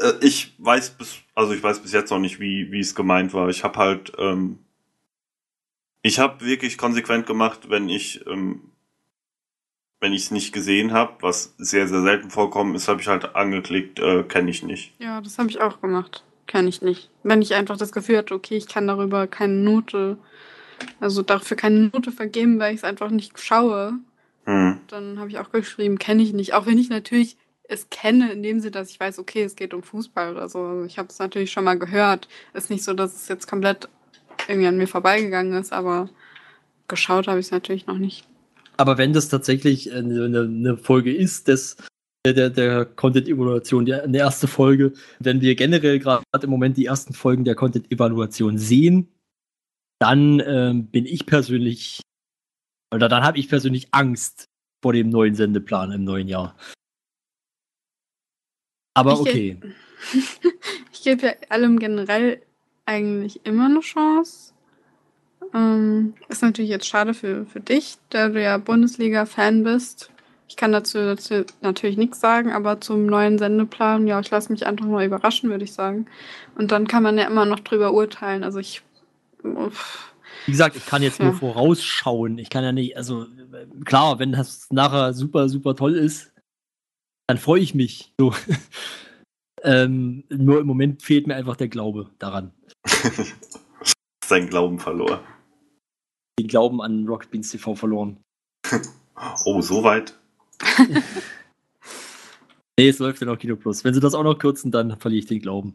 äh, 0.00 0.12
ich 0.20 0.54
weiß 0.58 0.90
bis, 0.90 1.16
also 1.34 1.52
ich 1.52 1.62
weiß 1.62 1.80
bis 1.80 1.92
jetzt 1.92 2.10
noch 2.10 2.18
nicht, 2.18 2.40
wie, 2.40 2.70
wie 2.70 2.80
es 2.80 2.94
gemeint 2.94 3.34
war. 3.34 3.48
Ich 3.48 3.64
habe 3.64 3.78
halt, 3.78 4.12
ähm, 4.18 4.58
ich 6.02 6.18
habe 6.18 6.44
wirklich 6.44 6.78
konsequent 6.78 7.26
gemacht, 7.26 7.70
wenn 7.70 7.88
ich, 7.88 8.26
ähm, 8.26 8.72
wenn 10.00 10.12
ich 10.12 10.24
es 10.24 10.30
nicht 10.30 10.52
gesehen 10.52 10.92
habe, 10.92 11.14
was 11.20 11.54
sehr, 11.58 11.88
sehr 11.88 12.02
selten 12.02 12.30
vorkommen 12.30 12.74
ist, 12.74 12.86
habe 12.86 13.00
ich 13.00 13.08
halt 13.08 13.34
angeklickt, 13.34 13.98
äh, 13.98 14.22
kenne 14.22 14.50
ich 14.50 14.62
nicht. 14.62 14.94
Ja, 15.00 15.20
das 15.20 15.38
habe 15.38 15.50
ich 15.50 15.60
auch 15.60 15.80
gemacht. 15.80 16.24
Kann 16.48 16.66
ich 16.66 16.82
nicht. 16.82 17.10
Wenn 17.22 17.42
ich 17.42 17.54
einfach 17.54 17.76
das 17.76 17.92
Gefühl 17.92 18.18
hatte, 18.18 18.34
okay, 18.34 18.56
ich 18.56 18.66
kann 18.66 18.88
darüber 18.88 19.28
keine 19.28 19.54
Note, 19.54 20.18
also 20.98 21.22
dafür 21.22 21.56
keine 21.56 21.90
Note 21.92 22.10
vergeben, 22.10 22.58
weil 22.58 22.74
ich 22.74 22.80
es 22.80 22.84
einfach 22.84 23.10
nicht 23.10 23.38
schaue, 23.38 23.94
Hm. 24.48 24.80
dann 24.88 25.18
habe 25.18 25.28
ich 25.28 25.38
auch 25.38 25.52
geschrieben, 25.52 25.98
kenne 25.98 26.22
ich 26.22 26.32
nicht. 26.32 26.54
Auch 26.54 26.64
wenn 26.64 26.78
ich 26.78 26.88
natürlich 26.88 27.36
es 27.64 27.90
kenne, 27.90 28.32
in 28.32 28.42
dem 28.42 28.60
Sinne, 28.60 28.70
dass 28.70 28.88
ich 28.90 28.98
weiß, 28.98 29.18
okay, 29.18 29.42
es 29.42 29.56
geht 29.56 29.74
um 29.74 29.82
Fußball 29.82 30.32
oder 30.32 30.48
so. 30.48 30.60
Also 30.60 30.84
ich 30.86 30.98
habe 30.98 31.08
es 31.10 31.18
natürlich 31.18 31.52
schon 31.52 31.64
mal 31.64 31.78
gehört. 31.78 32.28
Ist 32.54 32.70
nicht 32.70 32.82
so, 32.82 32.94
dass 32.94 33.14
es 33.14 33.28
jetzt 33.28 33.46
komplett 33.46 33.90
irgendwie 34.48 34.68
an 34.68 34.78
mir 34.78 34.88
vorbeigegangen 34.88 35.52
ist, 35.52 35.70
aber 35.72 36.08
geschaut 36.88 37.28
habe 37.28 37.38
ich 37.40 37.46
es 37.46 37.52
natürlich 37.52 37.86
noch 37.86 37.98
nicht. 37.98 38.26
Aber 38.78 38.96
wenn 38.96 39.12
das 39.12 39.28
tatsächlich 39.28 39.92
eine, 39.92 40.24
eine, 40.24 40.40
eine 40.40 40.76
Folge 40.78 41.14
ist, 41.14 41.48
des, 41.48 41.76
der, 42.24 42.32
der, 42.34 42.50
der 42.50 42.84
Content-Evaluation, 42.84 43.86
die, 43.86 43.94
eine 43.94 44.18
erste 44.18 44.48
Folge, 44.48 44.92
wenn 45.20 45.40
wir 45.40 45.54
generell 45.54 45.98
gerade 45.98 46.24
im 46.42 46.50
Moment 46.50 46.76
die 46.76 46.86
ersten 46.86 47.14
Folgen 47.14 47.44
der 47.44 47.54
Content-Evaluation 47.54 48.58
sehen, 48.58 49.08
dann 50.00 50.40
ähm, 50.44 50.86
bin 50.86 51.06
ich 51.06 51.26
persönlich, 51.26 52.00
oder 52.94 53.08
dann 53.08 53.22
habe 53.22 53.38
ich 53.38 53.48
persönlich 53.48 53.88
Angst 53.92 54.46
vor 54.82 54.92
dem 54.92 55.10
neuen 55.10 55.34
Sendeplan 55.34 55.92
im 55.92 56.04
neuen 56.04 56.28
Jahr. 56.28 56.56
Aber 58.94 59.12
Ich- 59.14 59.20
okay. 59.20 59.60
ich 60.92 61.02
gebe 61.02 61.26
ja 61.26 61.32
allem 61.48 61.78
generell 61.78 62.42
eigentlich 62.86 63.44
immer 63.44 63.66
eine 63.66 63.80
Chance. 63.80 64.54
Ähm, 65.54 66.14
ist 66.28 66.42
natürlich 66.42 66.70
jetzt 66.70 66.86
schade 66.86 67.14
für, 67.14 67.46
für 67.46 67.60
dich, 67.60 67.96
da 68.10 68.28
du 68.28 68.42
ja 68.42 68.58
Bundesliga-Fan 68.58 69.64
bist. 69.64 70.10
Ich 70.48 70.56
kann 70.56 70.72
dazu, 70.72 70.98
dazu 70.98 71.44
natürlich 71.60 71.98
nichts 71.98 72.20
sagen, 72.20 72.52
aber 72.52 72.80
zum 72.80 73.04
neuen 73.06 73.38
Sendeplan, 73.38 74.06
ja, 74.06 74.18
ich 74.20 74.30
lasse 74.30 74.50
mich 74.50 74.66
einfach 74.66 74.86
mal 74.86 75.04
überraschen, 75.04 75.50
würde 75.50 75.64
ich 75.64 75.74
sagen. 75.74 76.06
Und 76.56 76.72
dann 76.72 76.88
kann 76.88 77.02
man 77.02 77.18
ja 77.18 77.26
immer 77.26 77.44
noch 77.44 77.60
drüber 77.60 77.92
urteilen. 77.92 78.42
Also 78.42 78.58
ich. 78.58 78.82
uff, 79.44 80.14
Wie 80.46 80.52
gesagt, 80.52 80.76
ich 80.76 80.86
kann 80.86 81.02
jetzt 81.02 81.18
Ja. 81.18 81.26
nur 81.26 81.34
vorausschauen. 81.34 82.38
Ich 82.38 82.48
kann 82.48 82.64
ja 82.64 82.72
nicht, 82.72 82.96
also 82.96 83.26
klar, 83.84 84.18
wenn 84.18 84.32
das 84.32 84.66
nachher 84.70 85.12
super, 85.12 85.48
super 85.50 85.76
toll 85.76 85.94
ist, 85.94 86.32
dann 87.26 87.36
freue 87.36 87.60
ich 87.60 87.74
mich. 87.74 88.14
So. 88.18 88.32
ähm, 89.62 90.24
nur 90.30 90.60
im 90.60 90.66
Moment 90.66 91.02
fehlt 91.02 91.26
mir 91.26 91.34
einfach 91.36 91.56
der 91.56 91.68
Glaube 91.68 92.10
daran. 92.18 92.52
Sein 94.24 94.48
Glauben 94.48 94.78
verloren. 94.78 95.20
Den 96.40 96.48
Glauben 96.48 96.80
an 96.80 97.06
Rocket 97.06 97.30
Beans 97.30 97.50
TV 97.50 97.74
verloren. 97.74 98.18
Oh, 99.44 99.60
so 99.60 99.82
weit. 99.82 100.16
Nee, 102.78 102.90
es 102.90 103.00
läuft 103.00 103.20
ja 103.20 103.26
noch 103.26 103.36
Kino 103.36 103.56
Plus. 103.56 103.82
Wenn 103.82 103.92
sie 103.92 103.98
das 103.98 104.14
auch 104.14 104.22
noch 104.22 104.38
kürzen, 104.38 104.70
dann 104.70 105.00
verliere 105.00 105.18
ich 105.18 105.26
den 105.26 105.40
Glauben. 105.40 105.74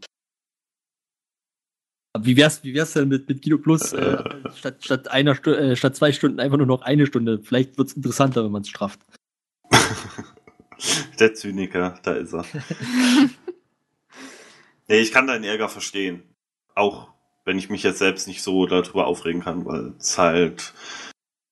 Wie 2.17 2.37
wär's, 2.37 2.63
wie 2.63 2.73
wär's 2.73 2.93
denn 2.93 3.09
mit, 3.09 3.27
mit 3.27 3.41
Kino 3.41 3.57
Plus? 3.57 3.91
Äh, 3.91 4.23
statt, 4.55 4.77
statt, 4.79 5.07
einer 5.09 5.35
Stu 5.35 5.51
äh, 5.51 5.75
statt 5.75 5.97
zwei 5.97 6.13
Stunden 6.13 6.39
einfach 6.39 6.55
nur 6.55 6.65
noch 6.65 6.81
eine 6.81 7.05
Stunde. 7.05 7.41
Vielleicht 7.43 7.77
wird's 7.77 7.91
interessanter, 7.91 8.45
wenn 8.45 8.53
man 8.53 8.61
es 8.61 8.69
strafft. 8.69 9.01
Der 11.19 11.33
Zyniker, 11.33 11.99
da 12.03 12.13
ist 12.13 12.33
er. 12.33 12.45
nee, 14.87 14.99
ich 14.99 15.11
kann 15.11 15.27
deinen 15.27 15.43
Ärger 15.43 15.67
verstehen. 15.67 16.23
Auch 16.73 17.09
wenn 17.43 17.57
ich 17.57 17.69
mich 17.69 17.83
jetzt 17.83 17.99
selbst 17.99 18.29
nicht 18.29 18.41
so 18.41 18.65
darüber 18.65 19.07
aufregen 19.07 19.41
kann, 19.41 19.65
weil 19.65 19.91
es 19.99 20.17
halt, 20.17 20.73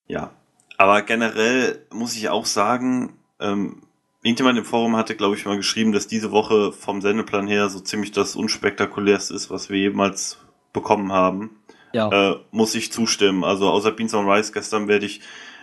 ja. 0.08 0.34
Aber 0.78 1.02
generell 1.02 1.86
muss 1.90 2.16
ich 2.16 2.30
auch 2.30 2.46
sagen, 2.46 3.18
ähm, 3.42 3.84
irgendjemand 4.24 4.58
im 4.58 4.66
Forum 4.66 4.96
hatte, 4.96 5.16
glaube 5.16 5.36
ich, 5.36 5.46
mal 5.46 5.58
geschrieben, 5.58 5.92
dass 5.92 6.08
diese 6.08 6.32
Woche 6.32 6.72
vom 6.72 7.02
Sendeplan 7.02 7.48
her 7.48 7.70
so 7.70 7.80
ziemlich 7.80 8.12
das 8.12 8.36
unspektakulärste 8.36 9.34
ist, 9.34 9.50
was 9.50 9.70
wir 9.70 9.78
jemals 9.78 10.38
bekommen 10.74 11.12
haben. 11.12 11.58
Ja. 11.94 12.32
Äh, 12.32 12.40
muss 12.52 12.76
ich 12.76 12.92
zustimmen. 12.92 13.44
Also 13.44 13.70
außer 13.70 13.92
Beans 13.92 14.14
on 14.14 14.30
Rice 14.30 14.54
gestern 14.54 14.88
werde 14.88 15.06
ich 15.06 15.22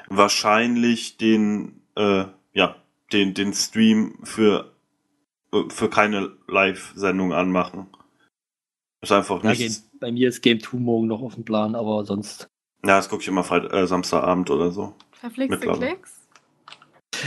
wahrscheinlich 0.08 1.16
den, 1.16 1.80
äh, 1.96 2.24
ja, 2.52 2.76
den, 3.12 3.32
den 3.34 3.54
Stream 3.54 4.18
für, 4.24 4.72
äh, 5.52 5.62
für 5.70 5.88
keine 5.88 6.32
Live-Sendung 6.46 7.32
anmachen. 7.32 7.86
Ist 9.00 9.12
einfach 9.12 9.42
Ja, 9.42 9.50
nichts. 9.50 9.82
Game, 9.90 10.00
bei 10.00 10.12
mir 10.12 10.28
ist 10.28 10.42
Game 10.42 10.60
2 10.60 10.78
morgen 10.78 11.06
noch 11.06 11.22
auf 11.22 11.34
dem 11.34 11.44
Plan, 11.44 11.74
aber 11.74 12.04
sonst. 12.04 12.48
Ja, 12.84 12.96
das 12.96 13.08
gucke 13.08 13.22
ich 13.22 13.28
immer 13.28 13.44
Freit 13.44 13.72
äh, 13.72 13.86
Samstagabend 13.86 14.50
oder 14.50 14.70
so. 14.70 14.94
Verflixte. 15.12 15.58
Klicks? 15.58 16.17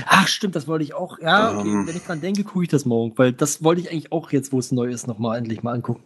Ach, 0.07 0.27
stimmt, 0.27 0.55
das 0.55 0.67
wollte 0.67 0.83
ich 0.83 0.93
auch. 0.93 1.19
Ja, 1.19 1.57
okay, 1.59 1.67
Ähm. 1.69 1.87
wenn 1.87 1.95
ich 1.95 2.03
dran 2.03 2.21
denke, 2.21 2.43
gucke 2.43 2.63
ich 2.63 2.69
das 2.69 2.85
morgen, 2.85 3.17
weil 3.17 3.33
das 3.33 3.63
wollte 3.63 3.81
ich 3.81 3.91
eigentlich 3.91 4.11
auch 4.11 4.31
jetzt, 4.31 4.51
wo 4.51 4.59
es 4.59 4.71
neu 4.71 4.89
ist, 4.89 5.07
nochmal 5.07 5.37
endlich 5.37 5.63
mal 5.63 5.73
angucken. 5.73 6.03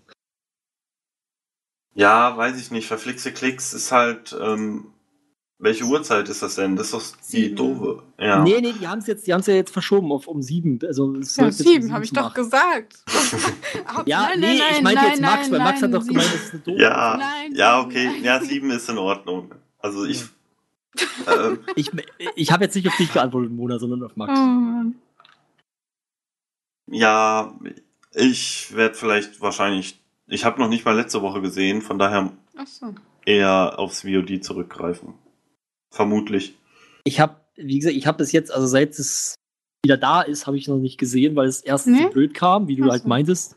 Ja, 1.94 2.36
weiß 2.36 2.60
ich 2.60 2.72
nicht. 2.72 2.88
Verflixte 2.88 3.32
Klicks 3.32 3.74
ist 3.74 3.92
halt, 3.92 4.36
ähm, 4.42 4.88
welche 5.60 5.86
Uhrzeit 5.86 6.28
ist 6.28 6.42
das 6.42 6.56
denn? 6.56 6.76
Das 6.76 6.88
ist 6.88 6.94
doch 6.94 7.02
die 7.22 7.24
Sieben. 7.44 7.56
doofe. 7.56 8.04
Ja. 8.20 8.44
Nee, 8.44 8.60
nee, 8.60 8.74
die 8.74 8.86
haben 8.88 9.00
es 9.00 9.08
jetzt, 9.08 9.26
die 9.26 9.32
haben's 9.34 9.48
ja 9.48 9.54
jetzt 9.54 9.72
verschoben 9.72 10.12
auf 10.12 10.28
um 10.28 10.42
sieben. 10.42 10.78
Also 10.86 11.16
es 11.16 11.38
Ja, 11.38 11.50
sieben, 11.50 11.94
habe 11.94 12.04
ich 12.04 12.12
doch 12.12 12.34
gesagt. 12.34 12.98
Ja, 14.06 14.30
nein, 14.30 14.40
nee, 14.40 14.46
nein, 14.46 14.58
ich 14.58 14.82
nein, 14.82 14.84
meinte 14.84 15.06
jetzt 15.06 15.22
nein, 15.22 15.32
Max, 15.32 15.52
weil 15.52 15.58
nein, 15.60 15.68
Max 15.68 15.82
hat 15.82 15.94
doch 15.94 16.00
nein, 16.00 16.08
gemeint, 16.08 16.34
das 16.34 16.44
ist 16.44 16.54
eine 16.54 16.62
doof. 16.64 16.76
Ja, 16.80 17.18
Nein, 17.18 17.56
ja, 17.56 17.80
okay. 17.82 18.06
nein. 18.06 18.24
Ja, 18.24 18.42
sieben 18.42 18.72
ist 18.72 18.90
in 18.90 18.98
Ordnung. 18.98 19.54
Also 19.80 20.06
ich, 20.06 20.24
ähm, 21.28 21.60
Ich, 21.76 21.92
ich 22.36 22.52
habe 22.52 22.64
jetzt 22.66 22.76
nicht 22.76 22.88
auf 22.88 22.98
dich 22.98 23.12
geantwortet, 23.14 23.52
Mona, 23.52 23.80
sondern 23.80 24.04
auf 24.04 24.16
Max. 24.16 24.34
Oh, 24.40 24.92
ja, 26.92 27.54
ich 28.14 28.76
werde 28.76 28.96
vielleicht 28.96 29.42
wahrscheinlich, 29.42 30.00
ich 30.28 30.46
habe 30.46 30.60
noch 30.60 30.70
nicht 30.70 30.86
mal 30.86 30.96
letzte 30.96 31.22
Woche 31.22 31.42
gesehen, 31.42 31.82
von 31.82 31.98
daher 32.00 32.32
Ach 32.56 32.68
so. 32.68 32.94
eher 33.26 33.80
aufs 33.80 34.02
VOD 34.02 34.44
zurückgreifen. 34.44 35.14
Vermutlich. 35.92 36.56
Ich 37.04 37.20
habe, 37.20 37.36
wie 37.56 37.80
gesagt, 37.80 37.96
ich 37.96 38.06
habe 38.08 38.18
das 38.18 38.32
jetzt, 38.32 38.52
also 38.52 38.68
seit 38.68 38.98
es 39.00 39.36
wieder 39.84 39.98
da 39.98 40.22
ist, 40.22 40.48
habe 40.48 40.58
ich 40.58 40.68
noch 40.68 40.78
nicht 40.78 40.98
gesehen, 40.98 41.36
weil 41.36 41.48
es 41.48 41.62
erst 41.62 41.88
Nee? 41.88 42.04
so 42.04 42.10
blöd 42.10 42.34
kam, 42.34 42.68
wie 42.68 42.76
du 42.76 42.86
Ach 42.86 42.92
halt 42.92 43.04
so. 43.04 43.08
meintest. 43.10 43.56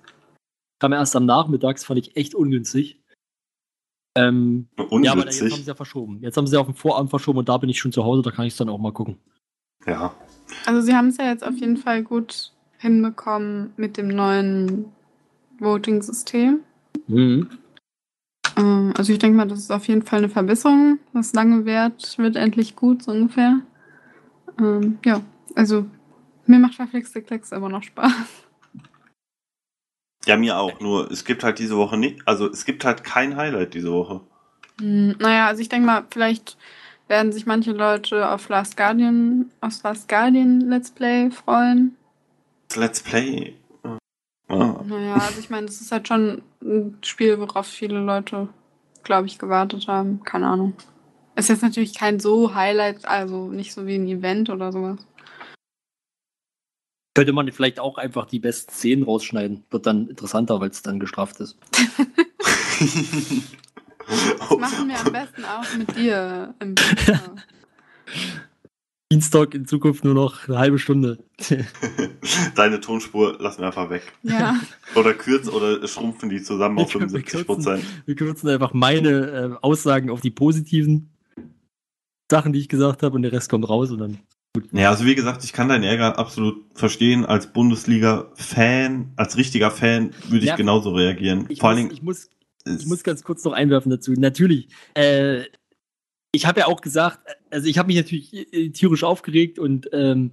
Kam 0.80 0.92
erst 0.92 1.16
am 1.16 1.26
Nachmittag, 1.26 1.76
das 1.76 1.84
fand 1.84 1.98
ich 1.98 2.16
echt 2.16 2.34
ungünstig. 2.34 3.00
Ähm, 4.14 4.68
ja, 5.02 5.12
aber 5.12 5.24
jetzt 5.24 5.40
haben 5.40 5.50
sie 5.50 5.62
ja 5.62 5.74
verschoben. 5.74 6.18
Jetzt 6.22 6.36
haben 6.36 6.46
sie 6.46 6.56
auf 6.56 6.66
den 6.66 6.74
Vorabend 6.74 7.10
verschoben 7.10 7.38
und 7.38 7.48
da 7.48 7.56
bin 7.58 7.68
ich 7.68 7.78
schon 7.78 7.92
zu 7.92 8.04
Hause, 8.04 8.22
da 8.22 8.30
kann 8.30 8.46
ich 8.46 8.54
es 8.54 8.58
dann 8.58 8.68
auch 8.68 8.78
mal 8.78 8.92
gucken. 8.92 9.16
Ja. 9.86 10.14
Also 10.66 10.80
sie 10.80 10.94
haben 10.94 11.08
es 11.08 11.18
ja 11.18 11.26
jetzt 11.26 11.46
auf 11.46 11.56
jeden 11.56 11.76
Fall 11.76 12.02
gut 12.02 12.52
hinbekommen 12.78 13.72
mit 13.76 13.96
dem 13.96 14.08
neuen 14.08 14.86
Voting-System. 15.58 16.60
Mhm. 17.06 17.48
Ähm, 18.56 18.94
Also 18.96 19.12
ich 19.12 19.18
denke 19.18 19.36
mal, 19.36 19.46
das 19.46 19.60
ist 19.60 19.70
auf 19.70 19.86
jeden 19.88 20.02
Fall 20.02 20.18
eine 20.18 20.28
Verbesserung. 20.28 20.98
Was 21.12 21.32
lange 21.32 21.64
währt, 21.64 22.18
wird 22.18 22.36
endlich 22.36 22.76
gut, 22.76 23.02
so 23.02 23.12
ungefähr. 23.12 23.60
Ähm, 24.58 24.98
ja, 25.04 25.20
also 25.54 25.86
mir 26.46 26.58
macht 26.58 26.74
verflixte 26.74 27.22
Klicks 27.22 27.52
immer 27.52 27.68
noch 27.68 27.82
Spaß. 27.82 28.12
Ja, 30.28 30.36
mir 30.36 30.58
auch. 30.58 30.78
Nur 30.78 31.10
es 31.10 31.24
gibt 31.24 31.42
halt 31.42 31.58
diese 31.58 31.78
Woche 31.78 31.96
nicht, 31.96 32.20
also 32.28 32.50
es 32.50 32.66
gibt 32.66 32.84
halt 32.84 33.02
kein 33.02 33.34
Highlight 33.36 33.72
diese 33.72 33.90
Woche. 33.90 34.20
Hm, 34.78 35.16
naja, 35.18 35.46
also 35.46 35.62
ich 35.62 35.70
denke 35.70 35.86
mal, 35.86 36.04
vielleicht 36.10 36.58
werden 37.08 37.32
sich 37.32 37.46
manche 37.46 37.72
Leute 37.72 38.28
auf 38.28 38.50
Last 38.50 38.76
Guardian, 38.76 39.50
aus 39.62 39.82
Last 39.82 40.06
Guardian 40.06 40.60
Let's 40.60 40.90
Play 40.90 41.30
freuen. 41.30 41.96
Let's 42.76 43.00
Play. 43.00 43.54
Ah. 44.48 44.82
Naja, 44.84 45.14
also 45.14 45.40
ich 45.40 45.48
meine, 45.48 45.66
das 45.66 45.80
ist 45.80 45.92
halt 45.92 46.06
schon 46.06 46.42
ein 46.62 46.98
Spiel, 47.02 47.40
worauf 47.40 47.66
viele 47.66 47.98
Leute, 47.98 48.50
glaube 49.04 49.28
ich, 49.28 49.38
gewartet 49.38 49.88
haben. 49.88 50.22
Keine 50.24 50.46
Ahnung. 50.48 50.74
Ist 51.36 51.48
jetzt 51.48 51.62
natürlich 51.62 51.94
kein 51.94 52.20
so 52.20 52.54
Highlight, 52.54 53.08
also 53.08 53.48
nicht 53.48 53.72
so 53.72 53.86
wie 53.86 53.94
ein 53.94 54.06
Event 54.06 54.50
oder 54.50 54.72
sowas. 54.72 54.98
Könnte 57.18 57.32
man 57.32 57.50
vielleicht 57.50 57.80
auch 57.80 57.98
einfach 57.98 58.26
die 58.26 58.38
besten 58.38 58.70
Szenen 58.70 59.02
rausschneiden. 59.02 59.64
Wird 59.70 59.86
dann 59.86 60.06
interessanter, 60.08 60.60
weil 60.60 60.70
es 60.70 60.82
dann 60.82 61.00
gestraft 61.00 61.40
ist. 61.40 61.58
Das 64.08 64.58
machen 64.58 64.88
wir 64.88 64.98
am 65.04 65.12
besten 65.12 65.44
auch 65.44 65.76
mit 65.76 65.96
dir 65.96 66.54
im. 66.60 66.76
Dienstag 69.12 69.52
in 69.54 69.66
Zukunft 69.66 70.04
nur 70.04 70.14
noch 70.14 70.48
eine 70.48 70.58
halbe 70.58 70.78
Stunde. 70.78 71.18
Deine 72.54 72.80
Tonspur 72.80 73.36
lassen 73.38 73.58
wir 73.62 73.66
einfach 73.66 73.90
weg. 73.90 74.12
Ja. 74.22 74.56
Oder 74.94 75.12
kürzen 75.12 75.52
oder 75.52 75.86
schrumpfen 75.88 76.30
die 76.30 76.40
zusammen 76.40 76.78
auf 76.78 76.94
Wir 76.94 77.00
kürzen- 77.00 77.10
75 77.10 77.46
Prozent. 77.46 77.84
Wir 78.06 78.14
kürzen 78.14 78.48
einfach 78.48 78.72
meine 78.72 79.10
äh, 79.10 79.50
Aussagen 79.60 80.08
auf 80.08 80.20
die 80.22 80.30
positiven 80.30 81.10
Sachen, 82.30 82.52
die 82.52 82.60
ich 82.60 82.68
gesagt 82.68 83.02
habe, 83.02 83.16
und 83.16 83.22
der 83.22 83.32
Rest 83.32 83.50
kommt 83.50 83.68
raus 83.68 83.90
und 83.90 83.98
dann. 83.98 84.18
Ja, 84.72 84.90
also 84.90 85.04
wie 85.04 85.14
gesagt, 85.14 85.44
ich 85.44 85.52
kann 85.52 85.68
deinen 85.68 85.84
Ärger 85.84 86.18
absolut 86.18 86.64
verstehen. 86.74 87.24
Als 87.24 87.52
Bundesliga-Fan, 87.52 89.12
als 89.16 89.36
richtiger 89.36 89.70
Fan 89.70 90.12
würde 90.28 90.38
ich 90.44 90.50
Ja. 90.50 90.56
genauso 90.56 90.90
reagieren. 90.94 91.46
Ich, 91.48 91.60
Vor 91.60 91.70
muss, 91.70 91.78
allen 91.78 91.86
ich, 91.86 91.94
Dingen, 91.94 92.04
muss, 92.04 92.30
es- 92.64 92.80
ich 92.82 92.86
muss 92.86 93.02
ganz 93.02 93.22
kurz 93.22 93.44
noch 93.44 93.52
einwerfen 93.52 93.90
dazu. 93.90 94.12
Natürlich, 94.12 94.68
äh, 94.94 95.44
ich 96.32 96.46
habe 96.46 96.60
ja 96.60 96.66
auch 96.66 96.80
gesagt, 96.80 97.20
also 97.50 97.66
ich 97.68 97.78
habe 97.78 97.86
mich 97.88 97.96
natürlich 97.96 98.34
äh, 98.52 98.68
tierisch 98.70 99.02
aufgeregt 99.04 99.58
und 99.58 99.88
ähm, 99.92 100.32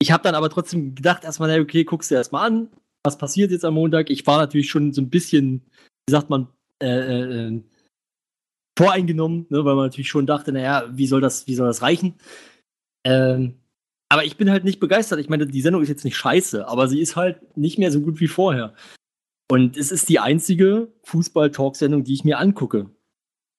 ich 0.00 0.12
habe 0.12 0.22
dann 0.22 0.34
aber 0.34 0.50
trotzdem 0.50 0.94
gedacht, 0.94 1.24
erstmal, 1.24 1.60
okay, 1.60 1.84
guckst 1.84 2.10
du 2.10 2.14
erstmal 2.14 2.46
an, 2.46 2.68
was 3.04 3.18
passiert 3.18 3.50
jetzt 3.50 3.64
am 3.64 3.74
Montag. 3.74 4.10
Ich 4.10 4.26
war 4.26 4.38
natürlich 4.38 4.68
schon 4.70 4.92
so 4.92 5.00
ein 5.00 5.10
bisschen, 5.10 5.62
wie 6.08 6.12
sagt 6.12 6.30
man, 6.30 6.48
äh, 6.82 7.48
äh, 7.48 7.60
voreingenommen, 8.78 9.46
ne, 9.48 9.64
weil 9.64 9.74
man 9.74 9.86
natürlich 9.86 10.08
schon 10.08 10.26
dachte, 10.26 10.52
naja, 10.52 10.84
wie 10.92 11.06
soll 11.08 11.20
das, 11.20 11.46
wie 11.48 11.54
soll 11.54 11.66
das 11.66 11.82
reichen? 11.82 12.14
Ähm, 13.04 13.54
aber 14.08 14.24
ich 14.24 14.36
bin 14.36 14.50
halt 14.50 14.64
nicht 14.64 14.80
begeistert. 14.80 15.20
Ich 15.20 15.28
meine, 15.28 15.46
die 15.46 15.60
Sendung 15.60 15.82
ist 15.82 15.88
jetzt 15.88 16.04
nicht 16.04 16.16
scheiße, 16.16 16.66
aber 16.66 16.88
sie 16.88 17.00
ist 17.00 17.16
halt 17.16 17.56
nicht 17.56 17.78
mehr 17.78 17.92
so 17.92 18.00
gut 18.00 18.20
wie 18.20 18.28
vorher. 18.28 18.74
Und 19.50 19.76
es 19.76 19.90
ist 19.90 20.08
die 20.08 20.18
einzige 20.18 20.92
Fußball-Talk-Sendung, 21.04 22.04
die 22.04 22.14
ich 22.14 22.24
mir 22.24 22.38
angucke. 22.38 22.90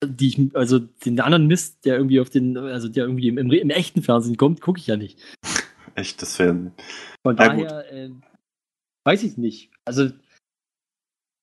Die 0.03 0.27
ich, 0.27 0.55
also 0.55 0.79
den 0.79 1.19
anderen 1.19 1.47
Mist, 1.47 1.85
der 1.85 1.97
irgendwie 1.97 2.19
auf 2.19 2.29
den, 2.29 2.57
also 2.57 2.87
der 2.87 3.05
irgendwie 3.05 3.27
im, 3.27 3.37
im, 3.37 3.51
im 3.51 3.69
echten 3.69 4.01
Fernsehen 4.01 4.37
kommt, 4.37 4.61
gucke 4.61 4.79
ich 4.79 4.87
ja 4.87 4.97
nicht. 4.97 5.19
Echtes 5.95 6.35
Fernsehen. 6.35 6.73
Von 7.23 7.37
Ja, 7.37 7.47
daher 7.47 7.91
äh, 7.91 8.11
weiß 9.03 9.23
ich 9.23 9.37
nicht. 9.37 9.71
Also 9.85 10.09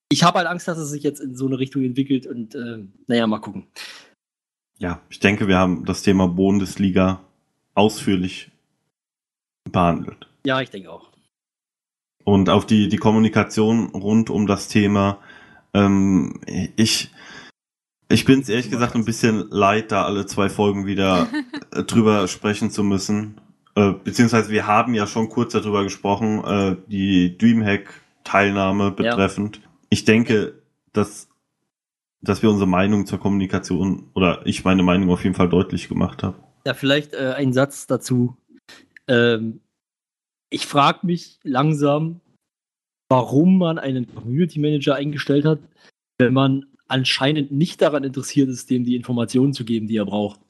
ich 0.09 0.23
habe 0.23 0.39
halt 0.39 0.48
Angst, 0.48 0.68
dass 0.68 0.78
es 0.78 0.90
sich 0.90 1.02
jetzt 1.02 1.20
in 1.20 1.36
so 1.36 1.47
eine 1.47 1.59
Richtung 1.59 1.82
entwickelt 1.82 2.27
und 2.27 2.55
äh, 2.55 2.85
naja, 3.06 3.27
mal 3.27 3.40
gucken. 3.40 3.66
Ja, 4.78 5.02
ich 5.10 5.20
denke, 5.20 5.48
wir 5.48 5.59
haben 5.59 5.85
das 5.85 6.02
Thema 6.02 6.28
Bundesliga 6.28 7.25
ausführlich 7.76 8.50
behandelt. 9.70 10.28
Ja, 10.44 10.60
ich 10.60 10.70
denke 10.70 10.90
auch. 10.90 11.10
Und 12.24 12.48
auf 12.50 12.66
die, 12.66 12.88
die 12.88 12.96
Kommunikation 12.96 13.90
rund 13.90 14.30
um 14.30 14.48
das 14.48 14.66
Thema, 14.66 15.18
ähm, 15.74 16.40
ich, 16.76 17.12
ich 18.08 18.24
bin 18.24 18.40
es 18.40 18.48
ehrlich 18.48 18.70
gesagt 18.70 18.96
ein 18.96 19.04
bisschen 19.04 19.48
leid, 19.50 19.92
da 19.92 20.04
alle 20.04 20.26
zwei 20.26 20.48
Folgen 20.48 20.86
wieder 20.86 21.28
äh, 21.72 21.84
drüber 21.84 22.26
sprechen 22.26 22.70
zu 22.70 22.82
müssen. 22.82 23.40
Äh, 23.76 23.92
beziehungsweise 23.92 24.50
wir 24.50 24.66
haben 24.66 24.94
ja 24.94 25.06
schon 25.06 25.28
kurz 25.28 25.52
darüber 25.52 25.84
gesprochen, 25.84 26.42
äh, 26.44 26.76
die 26.88 27.36
Dreamhack-Teilnahme 27.38 28.90
betreffend. 28.90 29.60
Ich 29.90 30.04
denke, 30.04 30.54
dass, 30.92 31.28
dass 32.22 32.42
wir 32.42 32.50
unsere 32.50 32.68
Meinung 32.68 33.06
zur 33.06 33.20
Kommunikation 33.20 34.10
oder 34.14 34.44
ich 34.46 34.64
meine 34.64 34.82
Meinung 34.82 35.10
auf 35.10 35.22
jeden 35.22 35.36
Fall 35.36 35.48
deutlich 35.48 35.88
gemacht 35.88 36.22
habe. 36.22 36.45
Ja, 36.66 36.74
vielleicht 36.74 37.14
äh, 37.14 37.32
ein 37.36 37.52
Satz 37.52 37.86
dazu. 37.86 38.36
Ähm, 39.06 39.60
ich 40.51 40.66
frage 40.66 41.06
mich 41.06 41.38
langsam, 41.44 42.20
warum 43.09 43.59
man 43.59 43.78
einen 43.78 44.12
Community 44.12 44.59
Manager 44.59 44.97
eingestellt 44.97 45.44
hat, 45.44 45.60
wenn 46.18 46.32
man 46.32 46.66
anscheinend 46.88 47.52
nicht 47.52 47.82
daran 47.82 48.02
interessiert 48.02 48.48
ist, 48.48 48.68
dem 48.68 48.82
die 48.82 48.97
Informationen 48.97 49.52
zu 49.52 49.64
geben, 49.64 49.86
die 49.86 49.97
er 49.97 50.06
braucht. 50.06 50.40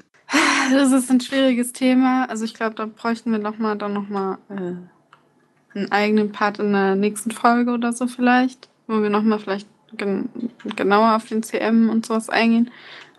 Das 0.72 0.90
ist 0.90 1.10
ein 1.10 1.20
schwieriges 1.20 1.74
Thema. 1.74 2.24
Also 2.30 2.46
ich 2.46 2.54
glaube, 2.54 2.76
da 2.76 2.86
bräuchten 2.86 3.30
wir 3.30 3.38
noch 3.38 3.58
mal, 3.58 3.76
dann 3.76 3.92
noch 3.92 4.08
mal 4.08 4.38
äh, 4.48 5.76
einen 5.76 5.92
eigenen 5.92 6.32
Part 6.32 6.58
in 6.58 6.72
der 6.72 6.94
nächsten 6.94 7.30
Folge 7.30 7.72
oder 7.72 7.92
so 7.92 8.06
vielleicht, 8.06 8.70
wo 8.86 9.02
wir 9.02 9.10
noch 9.10 9.22
mal 9.22 9.38
vielleicht 9.38 9.68
gen 9.98 10.30
genauer 10.76 11.14
auf 11.14 11.28
den 11.28 11.42
CM 11.42 11.90
und 11.90 12.06
sowas 12.06 12.30
eingehen. 12.30 12.70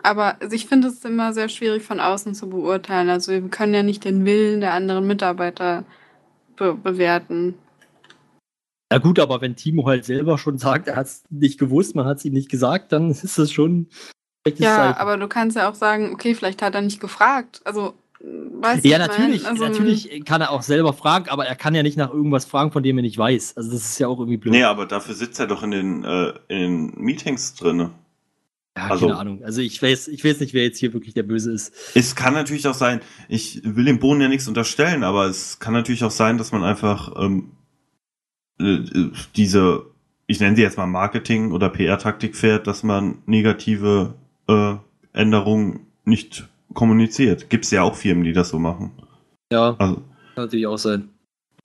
Aber 0.02 0.40
also 0.40 0.54
ich 0.54 0.66
finde 0.66 0.88
es 0.88 1.04
immer 1.04 1.32
sehr 1.32 1.48
schwierig 1.48 1.82
von 1.82 2.00
außen 2.00 2.34
zu 2.34 2.48
beurteilen. 2.48 3.08
Also 3.10 3.32
wir 3.32 3.48
können 3.48 3.74
ja 3.74 3.82
nicht 3.82 4.04
den 4.04 4.24
Willen 4.24 4.60
der 4.60 4.74
anderen 4.74 5.06
Mitarbeiter 5.06 5.84
be 6.56 6.74
bewerten. 6.74 7.54
Ja 8.90 8.98
gut, 8.98 9.18
aber 9.18 9.40
wenn 9.40 9.54
Timo 9.54 9.86
halt 9.86 10.04
selber 10.04 10.38
schon 10.38 10.56
sagt, 10.56 10.88
er 10.88 10.96
hat 10.96 11.06
es 11.06 11.24
nicht 11.28 11.58
gewusst, 11.58 11.94
man 11.94 12.06
hat 12.06 12.18
es 12.18 12.24
ihm 12.24 12.32
nicht 12.32 12.50
gesagt, 12.50 12.92
dann 12.92 13.10
ist 13.10 13.38
das 13.38 13.52
schon 13.52 13.88
Ja, 14.46 14.76
Zeichen. 14.76 14.98
aber 14.98 15.16
du 15.16 15.28
kannst 15.28 15.56
ja 15.56 15.68
auch 15.68 15.74
sagen, 15.74 16.12
okay, 16.12 16.34
vielleicht 16.34 16.62
hat 16.62 16.74
er 16.74 16.80
nicht 16.80 17.00
gefragt. 17.00 17.60
Also, 17.64 17.94
weißt 18.20 18.84
Ja, 18.86 18.98
natürlich, 18.98 19.46
also, 19.46 19.62
natürlich 19.62 20.24
kann 20.24 20.40
er 20.40 20.50
auch 20.52 20.62
selber 20.62 20.94
fragen, 20.94 21.28
aber 21.28 21.46
er 21.46 21.54
kann 21.54 21.74
ja 21.74 21.82
nicht 21.82 21.98
nach 21.98 22.12
irgendwas 22.12 22.46
fragen, 22.46 22.72
von 22.72 22.82
dem 22.82 22.96
er 22.98 23.02
nicht 23.02 23.18
weiß. 23.18 23.56
Also 23.58 23.70
das 23.70 23.82
ist 23.82 23.98
ja 23.98 24.08
auch 24.08 24.18
irgendwie 24.18 24.38
blöd. 24.38 24.54
Nee, 24.54 24.64
aber 24.64 24.86
dafür 24.86 25.14
sitzt 25.14 25.38
er 25.38 25.46
doch 25.46 25.62
in 25.62 25.70
den, 25.70 26.04
äh, 26.04 26.32
in 26.48 26.58
den 26.58 26.94
Meetings 26.96 27.54
drinne. 27.54 27.90
Ja, 28.78 28.88
also- 28.90 29.06
keine 29.08 29.18
Ahnung. 29.18 29.44
Also 29.44 29.60
ich 29.60 29.80
weiß, 29.82 30.08
ich 30.08 30.24
weiß 30.24 30.40
nicht, 30.40 30.54
wer 30.54 30.64
jetzt 30.64 30.78
hier 30.78 30.92
wirklich 30.92 31.14
der 31.14 31.22
Böse 31.22 31.52
ist. 31.52 31.72
Es 31.94 32.14
kann 32.14 32.34
natürlich 32.34 32.66
auch 32.66 32.74
sein, 32.74 33.00
ich 33.28 33.60
will 33.64 33.84
dem 33.84 33.98
Bohnen 33.98 34.20
ja 34.20 34.28
nichts 34.28 34.48
unterstellen, 34.48 35.04
aber 35.04 35.26
es 35.26 35.58
kann 35.58 35.72
natürlich 35.72 36.04
auch 36.04 36.10
sein, 36.10 36.38
dass 36.38 36.52
man 36.52 36.64
einfach 36.64 37.12
ähm, 37.20 37.50
äh, 38.60 38.78
diese, 39.36 39.86
ich 40.26 40.40
nenne 40.40 40.56
sie 40.56 40.62
jetzt 40.62 40.76
mal 40.78 40.86
Marketing- 40.86 41.52
oder 41.52 41.68
PR-Taktik 41.68 42.36
fährt, 42.36 42.66
dass 42.66 42.82
man 42.82 43.18
negative 43.26 44.14
äh, 44.48 44.74
Änderungen 45.12 45.80
nicht 46.04 46.48
kommuniziert. 46.74 47.50
Gibt's 47.50 47.70
ja 47.70 47.82
auch 47.82 47.94
Firmen, 47.96 48.24
die 48.24 48.32
das 48.32 48.50
so 48.50 48.58
machen. 48.58 48.92
Ja, 49.52 49.74
Also, 49.78 49.96
kann 49.96 50.04
natürlich 50.36 50.66
auch 50.66 50.76
sein. 50.78 51.08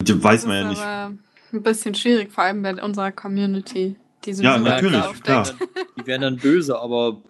weiß 0.02 0.42
das 0.42 0.46
man 0.48 0.58
ist 0.58 0.64
ja 0.64 0.70
nicht. 0.70 0.82
aber 0.82 1.18
ein 1.54 1.64
bisschen 1.64 1.94
schwierig, 1.96 2.32
vor 2.32 2.46
allem 2.46 2.62
bei 2.64 2.82
unserer 2.82 3.12
Community. 3.12 3.96
Die 4.26 4.32
Ja, 4.32 4.58
sowieso 4.58 4.70
natürlich, 4.70 5.24
klar. 5.24 5.46
Die 6.00 6.06
wären 6.08 6.22
dann 6.22 6.38
böse, 6.38 6.80
aber 6.80 7.22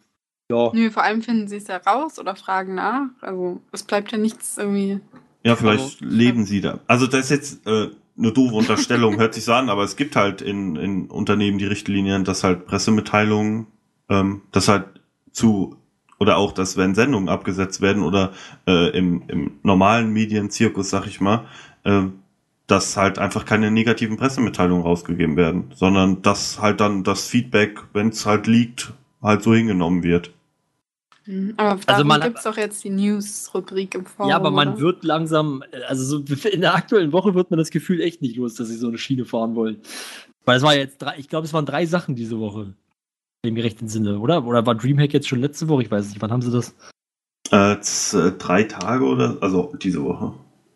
ja. 0.52 0.72
Nö, 0.74 0.91
vor 0.91 1.03
allem 1.03 1.22
finden 1.22 1.48
sie 1.48 1.57
es 1.57 1.68
ja 1.68 1.78
raus 1.78 2.20
oder 2.20 2.36
fragen 2.36 2.76
nach. 2.76 3.07
Also 3.22 3.61
es 3.72 3.84
bleibt 3.84 4.11
ja 4.11 4.18
nichts 4.18 4.57
irgendwie. 4.57 4.99
Ja, 5.44 5.56
vielleicht 5.56 6.02
Aber- 6.02 6.11
leben 6.11 6.45
sie 6.45 6.61
da. 6.61 6.80
Also 6.88 7.07
das 7.07 7.22
ist 7.26 7.30
jetzt 7.32 7.68
äh, 7.68 7.90
eine 8.18 8.32
doofe 8.32 8.56
Unterstellung, 8.56 9.18
hört 9.18 9.34
sich 9.34 9.44
so 9.45 9.53
an, 9.53 9.70
aber 9.70 9.84
es 9.84 9.95
gibt 9.95 10.15
halt 10.15 10.41
in, 10.41 10.76
in 10.76 11.06
Unternehmen 11.07 11.57
die 11.57 11.65
Richtlinien, 11.65 12.24
dass 12.24 12.44
halt 12.44 12.65
Pressemitteilungen, 12.68 13.68
ähm, 14.10 14.41
dass 14.52 14.68
halt 14.68 14.86
zu 15.32 15.78
oder 16.20 16.38
auch, 16.38 16.52
dass 16.53 16.78
wenn 16.78 16.95
Sendungen 16.95 17.28
abgesetzt 17.28 17.82
werden 17.82 18.03
oder 18.03 18.32
äh, 18.68 18.95
im, 18.98 19.24
im 19.28 19.52
normalen 19.64 20.14
Medienzirkus, 20.14 20.90
sag 20.90 21.07
ich 21.07 21.20
mal, 21.20 21.45
äh, 21.84 22.03
dass 22.68 22.95
halt 22.98 23.19
einfach 23.19 23.45
keine 23.45 23.72
negativen 23.72 24.18
Pressemitteilungen 24.18 24.84
rausgegeben 24.84 25.35
werden, 25.35 25.72
sondern 25.76 26.22
dass 26.22 26.61
halt 26.61 26.80
dann 26.80 27.03
das 27.03 27.27
Feedback, 27.27 27.81
wenn 27.94 28.10
es 28.10 28.26
halt 28.26 28.48
liegt, 28.48 28.94
halt 29.22 29.44
so 29.44 29.53
hingenommen 29.53 30.03
wird. 30.03 30.31
Mhm. 31.26 31.53
Aber 31.57 31.80
Also 31.85 32.03
man- 32.03 32.22
gibt 32.22 32.38
es 32.38 32.44
doch 32.44 32.57
jetzt 32.57 32.84
die 32.84 32.90
News-Rubrik 32.90 33.95
im 33.95 34.06
Forum. 34.06 34.30
Ja, 34.30 34.35
aber 34.35 34.52
man 34.52 34.69
oder? 34.73 34.80
wird 34.80 35.03
langsam, 35.03 35.64
also 35.88 36.03
so 36.19 36.35
in 36.49 36.61
der 36.61 36.76
aktuellen 36.76 37.11
Woche 37.14 37.34
wird 37.34 37.49
man 37.52 37.57
das 37.57 37.69
Gefühl 37.69 38.02
echt 38.02 38.22
nicht 38.22 38.35
los, 38.35 38.56
dass 38.56 38.68
sie 38.68 38.76
so 38.77 38.88
eine 38.88 38.98
Schiene 38.98 39.26
fahren 39.26 39.56
wollen. 39.56 39.77
Weil 40.45 40.57
es 40.57 40.64
war 40.64 40.76
jetzt 40.76 41.02
drei, 41.02 41.15
ich 41.18 41.30
glaube, 41.30 41.45
es 41.45 41.53
waren 41.53 41.65
drei 41.65 41.85
Sachen 41.85 42.15
diese 42.15 42.40
Woche. 42.40 42.73
Im 43.45 43.56
gerechten 43.56 43.90
Sinne, 43.90 44.19
oder? 44.19 44.45
Oder 44.45 44.65
war 44.65 44.76
Dreamhack 44.76 45.14
jetzt 45.14 45.27
schon 45.27 45.41
letzte 45.41 45.68
Woche? 45.68 45.84
Ich 45.84 45.91
weiß 45.91 46.10
nicht. 46.10 46.22
Wann 46.22 46.31
haben 46.31 46.41
sie 46.41 46.52
das? 46.52 46.73
Äh, 47.52 47.73
äh, 47.73 48.31
drei 48.38 48.64
Tage 48.64 49.03
oder 49.06 49.38
also 49.41 49.73
diese 49.81 50.02
Woche. 50.03 50.34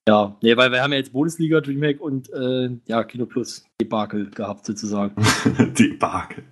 Ja, 0.08 0.38
nee, 0.42 0.56
weil 0.56 0.72
wir 0.72 0.82
haben 0.82 0.94
ja 0.94 1.00
jetzt 1.00 1.12
Bundesliga, 1.12 1.60
Dreamhack 1.60 2.00
und 2.00 2.32
äh, 2.32 2.70
ja, 2.86 3.04
Kino 3.04 3.26
Plus 3.26 3.66
Debakel 3.82 4.30
gehabt, 4.30 4.66
sozusagen. 4.66 5.14
Debakel. 5.78 6.46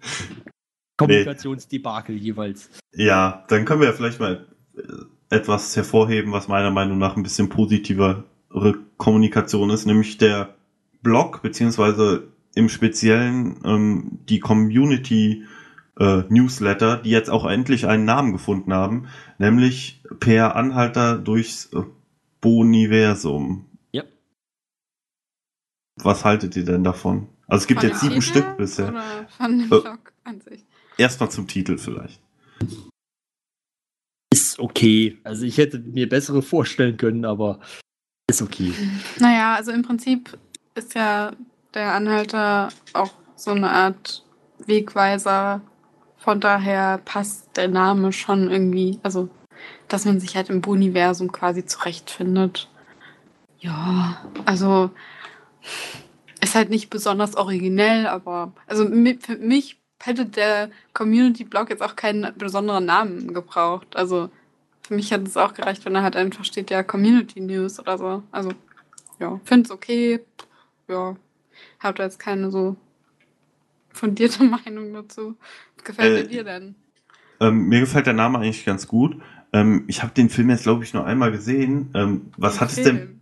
Kommunikationsdebakel 0.97 2.17
jeweils. 2.17 2.69
Ja, 2.93 3.45
dann 3.47 3.63
können 3.63 3.79
wir 3.79 3.87
ja 3.87 3.93
vielleicht 3.93 4.19
mal 4.19 4.45
äh, 4.77 5.35
etwas 5.35 5.75
hervorheben, 5.75 6.33
was 6.33 6.49
meiner 6.49 6.71
Meinung 6.71 6.97
nach 6.97 7.15
ein 7.15 7.23
bisschen 7.23 7.49
positivere 7.49 8.25
Kommunikation 8.97 9.69
ist, 9.69 9.85
nämlich 9.85 10.17
der 10.17 10.55
Blog, 11.01 11.41
beziehungsweise 11.41 12.27
im 12.55 12.69
Speziellen 12.69 13.57
ähm, 13.65 14.19
die 14.29 14.39
Community 14.39 15.43
äh, 15.99 16.23
Newsletter, 16.29 16.97
die 16.97 17.09
jetzt 17.09 17.29
auch 17.29 17.45
endlich 17.45 17.87
einen 17.87 18.05
Namen 18.05 18.33
gefunden 18.33 18.73
haben, 18.73 19.07
nämlich 19.37 20.01
Per 20.19 20.55
Anhalter 20.55 21.17
durchs 21.17 21.71
äh, 21.73 21.83
Boniversum. 22.45 23.65
Ja. 23.91 24.03
Was 25.95 26.23
haltet 26.23 26.55
ihr 26.55 26.63
denn 26.63 26.83
davon? 26.83 27.27
Also 27.47 27.63
es 27.63 27.67
gibt 27.67 27.81
Von 27.81 27.89
jetzt 27.89 28.01
sieben 28.01 28.13
Titel 28.15 28.25
Stück 28.25 28.57
bisher. 28.57 28.89
Oder 28.89 29.27
von 29.29 29.57
dem 29.59 29.65
Äh. 29.65 29.81
Blog 29.81 30.13
an 30.23 30.41
sich. 30.41 30.63
Erstmal 30.97 31.31
zum 31.31 31.47
Titel 31.47 31.77
vielleicht. 31.79 32.21
Ist 34.31 34.59
okay. 34.59 35.17
Also 35.23 35.43
ich 35.45 35.57
hätte 35.57 35.79
mir 35.79 36.07
bessere 36.07 36.41
vorstellen 36.43 36.97
können, 36.97 37.25
aber 37.25 37.59
ist 38.29 38.41
okay. 38.41 38.73
Naja, 39.19 39.55
also 39.55 39.71
im 39.71 39.81
Prinzip 39.81 40.37
ist 40.75 40.93
ja 40.93 41.31
der 41.73 41.93
Anhalter 41.93 42.69
auch 42.93 43.13
so 43.35 43.51
eine 43.51 43.71
Art 43.71 44.23
Wegweiser. 44.65 45.61
Von 46.17 46.39
daher 46.39 46.99
passt 46.99 47.57
der 47.57 47.69
Name 47.69 48.11
schon 48.13 48.49
irgendwie, 48.51 48.99
also 49.03 49.29
dass 49.87 50.05
man 50.05 50.19
sich 50.19 50.35
halt 50.35 50.49
im 50.49 50.61
Boniversum 50.61 51.31
quasi 51.31 51.65
zurechtfindet. 51.65 52.69
Ja, 53.59 54.25
also 54.45 54.91
ist 56.41 56.55
halt 56.55 56.69
nicht 56.69 56.89
besonders 56.89 57.35
originell, 57.35 58.07
aber 58.07 58.53
also 58.67 58.85
für 58.87 59.37
mich 59.37 59.79
hätte 60.03 60.25
der 60.25 60.69
Community-Blog 60.93 61.69
jetzt 61.69 61.81
auch 61.81 61.95
keinen 61.95 62.37
besonderen 62.37 62.85
Namen 62.85 63.33
gebraucht. 63.33 63.95
Also 63.95 64.29
für 64.87 64.95
mich 64.95 65.11
hat 65.13 65.27
es 65.27 65.37
auch 65.37 65.53
gereicht, 65.53 65.85
wenn 65.85 65.95
er 65.95 66.03
halt 66.03 66.15
einfach 66.15 66.45
steht, 66.45 66.69
ja, 66.69 66.83
Community 66.83 67.39
News 67.41 67.79
oder 67.79 67.97
so. 67.97 68.23
Also, 68.31 68.51
ja, 69.19 69.39
finde 69.45 69.65
es 69.65 69.71
okay. 69.71 70.19
Ja, 70.87 71.15
habe 71.79 71.97
da 71.97 72.03
jetzt 72.03 72.19
keine 72.19 72.51
so 72.51 72.75
fundierte 73.93 74.43
Meinung 74.45 74.93
dazu. 74.93 75.35
Was 75.77 75.85
gefällt 75.85 76.17
Äh, 76.17 76.27
dir 76.27 76.43
denn? 76.43 76.75
Ähm, 77.39 77.67
mir 77.67 77.81
gefällt 77.81 78.05
der 78.05 78.13
Name 78.13 78.39
eigentlich 78.39 78.65
ganz 78.65 78.87
gut. 78.87 79.21
Ähm, 79.55 79.85
ich 79.87 80.03
habe 80.03 80.13
den 80.13 80.29
Film 80.29 80.49
jetzt, 80.49 80.63
glaube 80.63 80.83
ich, 80.83 80.93
nur 80.93 81.05
einmal 81.05 81.31
gesehen. 81.31 81.89
Ähm, 81.93 82.31
was 82.35 82.55
Den 82.55 82.59
hat 82.61 82.69
es 82.71 82.75
denn? 82.83 83.21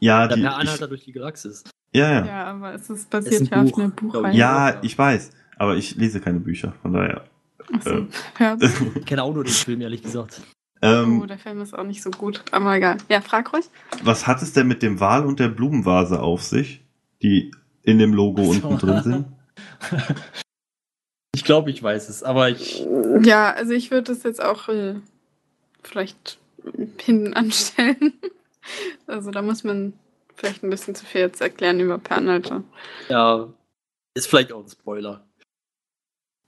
Ja, 0.00 0.26
Der 0.26 0.36
die, 0.36 0.42
ich, 0.42 0.48
Anhalter 0.48 0.88
durch 0.88 1.04
die 1.04 1.12
Galaxis. 1.12 1.64
Ja, 1.92 2.10
ja. 2.10 2.24
Ja, 2.24 2.44
aber 2.44 2.72
es 2.74 2.82
ist 2.88 2.90
ist 3.00 3.10
basiert 3.10 3.42
ein 3.42 3.46
ja 3.46 3.62
auf 3.62 3.78
einer 3.78 3.88
ich. 3.88 3.94
Buchreihe. 3.94 4.34
Ja, 4.34 4.78
ich 4.82 4.96
weiß. 4.96 5.30
Aber 5.58 5.76
ich 5.76 5.96
lese 5.96 6.20
keine 6.20 6.40
Bücher, 6.40 6.72
von 6.80 6.94
daher. 6.94 7.24
Achso, 7.74 7.90
äh. 7.90 8.06
ja. 8.40 8.56
Ich 8.94 9.04
kenne 9.04 9.22
auch 9.22 9.34
nur 9.34 9.44
den 9.44 9.52
Film, 9.52 9.82
ehrlich 9.82 10.02
gesagt. 10.02 10.40
Ähm, 10.80 11.20
Oh, 11.20 11.26
der 11.26 11.38
Film 11.38 11.60
ist 11.60 11.76
auch 11.76 11.84
nicht 11.84 12.02
so 12.02 12.10
gut. 12.10 12.42
Aber 12.52 12.74
egal. 12.76 12.96
Ja, 13.10 13.20
frag 13.20 13.52
ruhig. 13.52 13.66
Was 14.02 14.26
hat 14.26 14.40
es 14.40 14.54
denn 14.54 14.66
mit 14.68 14.82
dem 14.82 14.98
Wal 15.00 15.26
und 15.26 15.40
der 15.40 15.48
Blumenvase 15.48 16.20
auf 16.22 16.42
sich, 16.42 16.82
die 17.20 17.50
in 17.82 17.98
dem 17.98 18.14
Logo 18.14 18.44
So. 18.44 18.50
unten 18.68 18.78
drin 18.78 19.02
sind? 19.02 19.26
Ich 21.34 21.44
glaube, 21.44 21.70
ich 21.70 21.82
weiß 21.82 22.08
es, 22.08 22.22
aber 22.22 22.48
ich. 22.48 22.86
Ja, 23.22 23.52
also 23.52 23.72
ich 23.72 23.90
würde 23.90 24.12
das 24.14 24.22
jetzt 24.22 24.42
auch 24.42 24.68
äh, 24.68 24.94
vielleicht 25.82 26.38
hinten 26.98 27.34
anstellen. 27.34 28.14
Also 29.06 29.30
da 29.30 29.40
muss 29.40 29.64
man 29.64 29.94
vielleicht 30.36 30.62
ein 30.62 30.68
bisschen 30.68 30.94
zu 30.94 31.06
viel 31.06 31.22
jetzt 31.22 31.40
erklären 31.40 31.80
über 31.80 31.96
Pernalter. 31.96 32.64
Ja, 33.08 33.48
ist 34.12 34.26
vielleicht 34.26 34.52
auch 34.52 34.62
ein 34.62 34.68
Spoiler. 34.68 35.26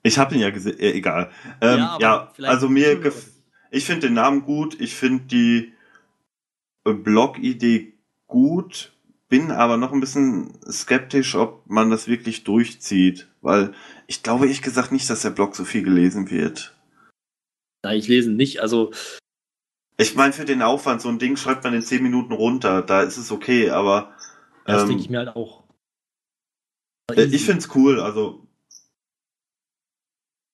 Ich 0.02 0.18
habe 0.18 0.34
ihn 0.34 0.42
ja 0.42 0.50
gesehen, 0.50 0.78
äh, 0.78 0.92
egal. 0.92 1.30
Ähm, 1.62 1.78
Ja, 1.78 1.98
ja, 1.98 2.32
also 2.42 2.68
mir, 2.68 3.00
gef 3.00 3.30
ich 3.70 3.86
finde 3.86 4.08
den 4.08 4.14
Namen 4.14 4.42
gut, 4.42 4.80
ich 4.80 4.94
finde 4.94 5.24
die 5.24 5.72
äh, 6.84 6.92
Blog-Idee 6.92 7.94
gut, 8.26 8.92
bin 9.28 9.52
aber 9.52 9.76
noch 9.76 9.92
ein 9.92 10.00
bisschen 10.00 10.58
skeptisch, 10.70 11.36
ob 11.36 11.62
man 11.68 11.88
das 11.88 12.08
wirklich 12.08 12.44
durchzieht, 12.44 13.28
weil 13.40 13.72
ich 14.08 14.22
glaube 14.22 14.46
ehrlich 14.46 14.62
gesagt 14.62 14.90
nicht, 14.92 15.08
dass 15.08 15.22
der 15.22 15.30
Blog 15.30 15.54
so 15.54 15.64
viel 15.64 15.84
gelesen 15.84 16.30
wird. 16.30 16.76
Nein, 17.82 17.98
ich 17.98 18.08
lese 18.08 18.30
nicht. 18.30 18.60
Also, 18.60 18.92
Ich 19.96 20.14
meine, 20.14 20.32
für 20.32 20.44
den 20.44 20.62
Aufwand, 20.62 21.00
so 21.00 21.08
ein 21.08 21.18
Ding 21.18 21.36
schreibt 21.36 21.64
man 21.64 21.74
in 21.74 21.82
10 21.82 22.02
Minuten 22.02 22.32
runter, 22.32 22.82
da 22.82 23.02
ist 23.02 23.16
es 23.16 23.30
okay, 23.30 23.70
aber 23.70 24.14
das 24.64 24.82
ähm, 24.82 24.88
denke 24.88 25.02
ich 25.02 25.10
mir 25.10 25.18
halt 25.18 25.36
auch. 25.36 25.64
äh, 27.12 27.24
ich 27.24 27.44
finde 27.44 27.60
es 27.60 27.74
cool, 27.74 28.00
also 28.00 28.46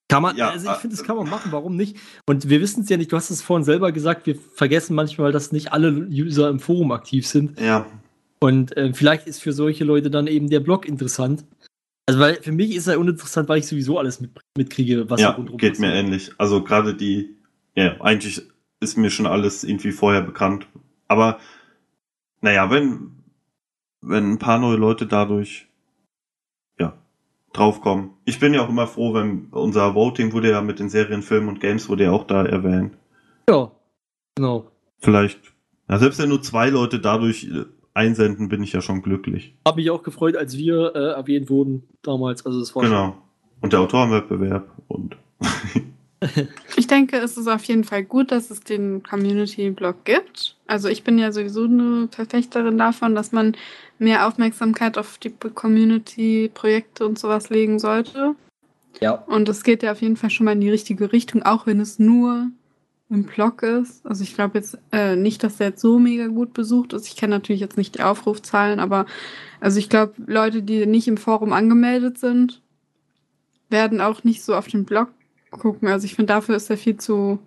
Kann 0.09 0.23
man, 0.23 0.36
Ja, 0.36 0.51
also 0.51 0.70
ich 0.70 0.77
äh, 0.77 0.81
finde, 0.81 0.97
das 0.97 1.05
kann 1.05 1.16
man 1.16 1.28
machen, 1.28 1.51
warum 1.53 1.77
nicht? 1.77 1.97
Und 2.27 2.48
wir 2.48 2.61
wissen 2.61 2.85
es 2.85 2.89
ja 2.89 2.97
nicht, 2.97 3.11
du 3.11 3.16
hast 3.16 3.31
es 3.31 3.43
vorhin 3.43 3.65
selber 3.65 3.90
gesagt, 3.90 4.27
wir 4.27 4.36
vergessen 4.36 4.94
manchmal, 4.94 5.32
dass 5.32 5.53
nicht 5.53 5.73
alle 5.73 5.90
User 5.90 6.48
im 6.48 6.61
Forum 6.61 6.93
aktiv 6.93 7.27
sind. 7.27 7.61
ja, 7.61 7.86
Und 8.39 8.77
äh, 8.77 8.93
vielleicht 8.94 9.27
ist 9.27 9.43
für 9.43 9.53
solche 9.53 9.85
Leute 9.85 10.11
dann 10.11 10.28
eben 10.28 10.48
der 10.48 10.61
Blog 10.61 10.86
interessant. 10.86 11.44
Also, 12.06 12.20
weil 12.20 12.36
für 12.36 12.52
mich 12.52 12.74
ist 12.74 12.86
er 12.86 13.00
uninteressant, 13.00 13.48
weil 13.48 13.58
ich 13.58 13.66
sowieso 13.66 13.98
alles 13.98 14.20
mit, 14.20 14.30
mitkriege, 14.56 15.10
was 15.10 15.20
ja, 15.20 15.30
rundherum 15.30 15.58
geht 15.58 15.80
mir 15.80 15.92
ähnlich. 15.92 16.32
Also 16.38 16.62
gerade 16.62 16.94
die, 16.94 17.36
ja, 17.74 18.00
eigentlich 18.00 18.42
ist 18.80 18.96
mir 18.96 19.10
schon 19.10 19.26
alles 19.26 19.64
irgendwie 19.64 19.90
vorher 19.90 20.22
bekannt. 20.22 20.68
Aber 21.08 21.40
naja, 22.40 22.70
wenn, 22.70 23.24
wenn 24.00 24.32
ein 24.32 24.38
paar 24.38 24.58
neue 24.58 24.76
Leute 24.76 25.06
dadurch 25.06 25.66
ja, 26.78 26.96
draufkommen. 27.52 28.10
Ich 28.24 28.38
bin 28.38 28.54
ja 28.54 28.62
auch 28.62 28.68
immer 28.68 28.86
froh, 28.86 29.14
wenn 29.14 29.46
unser 29.50 29.94
Voting 29.94 30.32
wurde 30.32 30.50
ja 30.50 30.60
mit 30.60 30.78
den 30.78 30.88
Serien, 30.88 31.22
Filmen 31.22 31.48
und 31.48 31.60
Games 31.60 31.88
wurde 31.88 32.04
ja 32.04 32.12
auch 32.12 32.24
da 32.24 32.44
erwähnt. 32.44 32.96
Ja, 33.48 33.72
genau. 34.36 34.70
Vielleicht, 34.98 35.40
ja, 35.88 35.98
selbst 35.98 36.20
wenn 36.20 36.28
nur 36.28 36.42
zwei 36.42 36.70
Leute 36.70 37.00
dadurch 37.00 37.44
äh, 37.44 37.64
einsenden, 37.97 38.48
bin 38.48 38.62
ich 38.62 38.73
ja 38.73 38.81
schon 38.81 39.02
glücklich. 39.02 39.55
Habe 39.66 39.81
mich 39.81 39.90
auch 39.90 40.02
gefreut, 40.02 40.36
als 40.36 40.56
wir 40.56 40.94
äh, 40.94 41.12
erwähnt 41.12 41.51
wurden 41.51 41.82
damals. 42.02 42.44
Also, 42.47 42.60
es 42.60 42.74
war 42.77 42.82
Genau. 42.82 43.16
Und 43.60 43.73
der 43.73 43.81
Autorenwettbewerb 43.81 44.70
und 44.89 45.16
Ich 46.77 46.86
denke, 46.86 47.18
es 47.18 47.36
ist 47.36 47.47
auf 47.47 47.64
jeden 47.64 47.85
Fall 47.85 48.05
gut, 48.05 48.32
dass 48.32 48.51
es 48.51 48.60
den 48.60 49.02
Community-Blog 49.02 50.05
gibt. 50.05 50.56
Also 50.66 50.89
ich 50.89 51.05
bin 51.05 51.18
ja 51.18 51.31
sowieso 51.31 51.64
eine 51.64 52.09
Verfechterin 52.10 52.78
davon, 52.78 53.14
dass 53.14 53.32
man 53.32 53.56
mehr 53.98 54.27
Aufmerksamkeit 54.27 54.98
auf 54.98 55.18
die 55.18 55.31
Community-Projekte 55.31 57.06
und 57.06 57.18
sowas 57.18 57.51
legen 57.51 57.78
sollte. 57.78 58.35
ja. 59.01 59.12
Und 59.27 59.48
es 59.48 59.62
geht 59.62 59.82
ja 59.82 59.93
auf 59.93 60.01
jeden 60.01 60.16
Fall 60.16 60.31
schon 60.31 60.47
mal 60.47 60.52
in 60.52 60.60
die 60.60 60.70
richtige 60.70 61.12
Richtung, 61.12 61.43
auch 61.43 61.66
wenn 61.66 61.81
es 61.81 61.98
nur 61.98 62.48
im 63.08 63.24
Blog 63.24 63.62
ist. 63.62 64.04
Also 64.04 64.22
ich 64.22 64.34
glaube 64.34 64.58
jetzt 64.58 64.78
äh, 64.92 65.16
nicht, 65.16 65.44
dass 65.44 65.58
der 65.58 65.68
jetzt 65.68 65.80
so 65.80 65.98
mega 65.98 66.26
gut 66.26 66.52
besucht 66.54 66.92
ist. 66.92 67.06
Ich 67.06 67.16
kenne 67.16 67.36
natürlich 67.36 67.60
jetzt 67.60 67.76
nicht 67.76 67.94
die 67.96 68.02
Aufrufzahlen, 68.02 68.80
aber 68.80 69.06
also 69.60 69.78
ich 69.78 69.88
glaube, 69.88 70.14
Leute, 70.26 70.62
die 70.62 70.86
nicht 70.86 71.06
im 71.06 71.16
Forum 71.16 71.52
angemeldet 71.52 72.18
sind, 72.18 72.62
werden 73.70 74.00
auch 74.00 74.24
nicht 74.24 74.42
so 74.42 74.54
auf 74.54 74.66
den 74.66 74.84
Blog 74.84 75.08
gucken. 75.50 75.88
Also 75.88 76.04
ich 76.04 76.14
finde, 76.14 76.32
dafür 76.32 76.56
ist 76.56 76.68
er 76.68 76.76
viel 76.76 76.96
zu, 76.96 77.38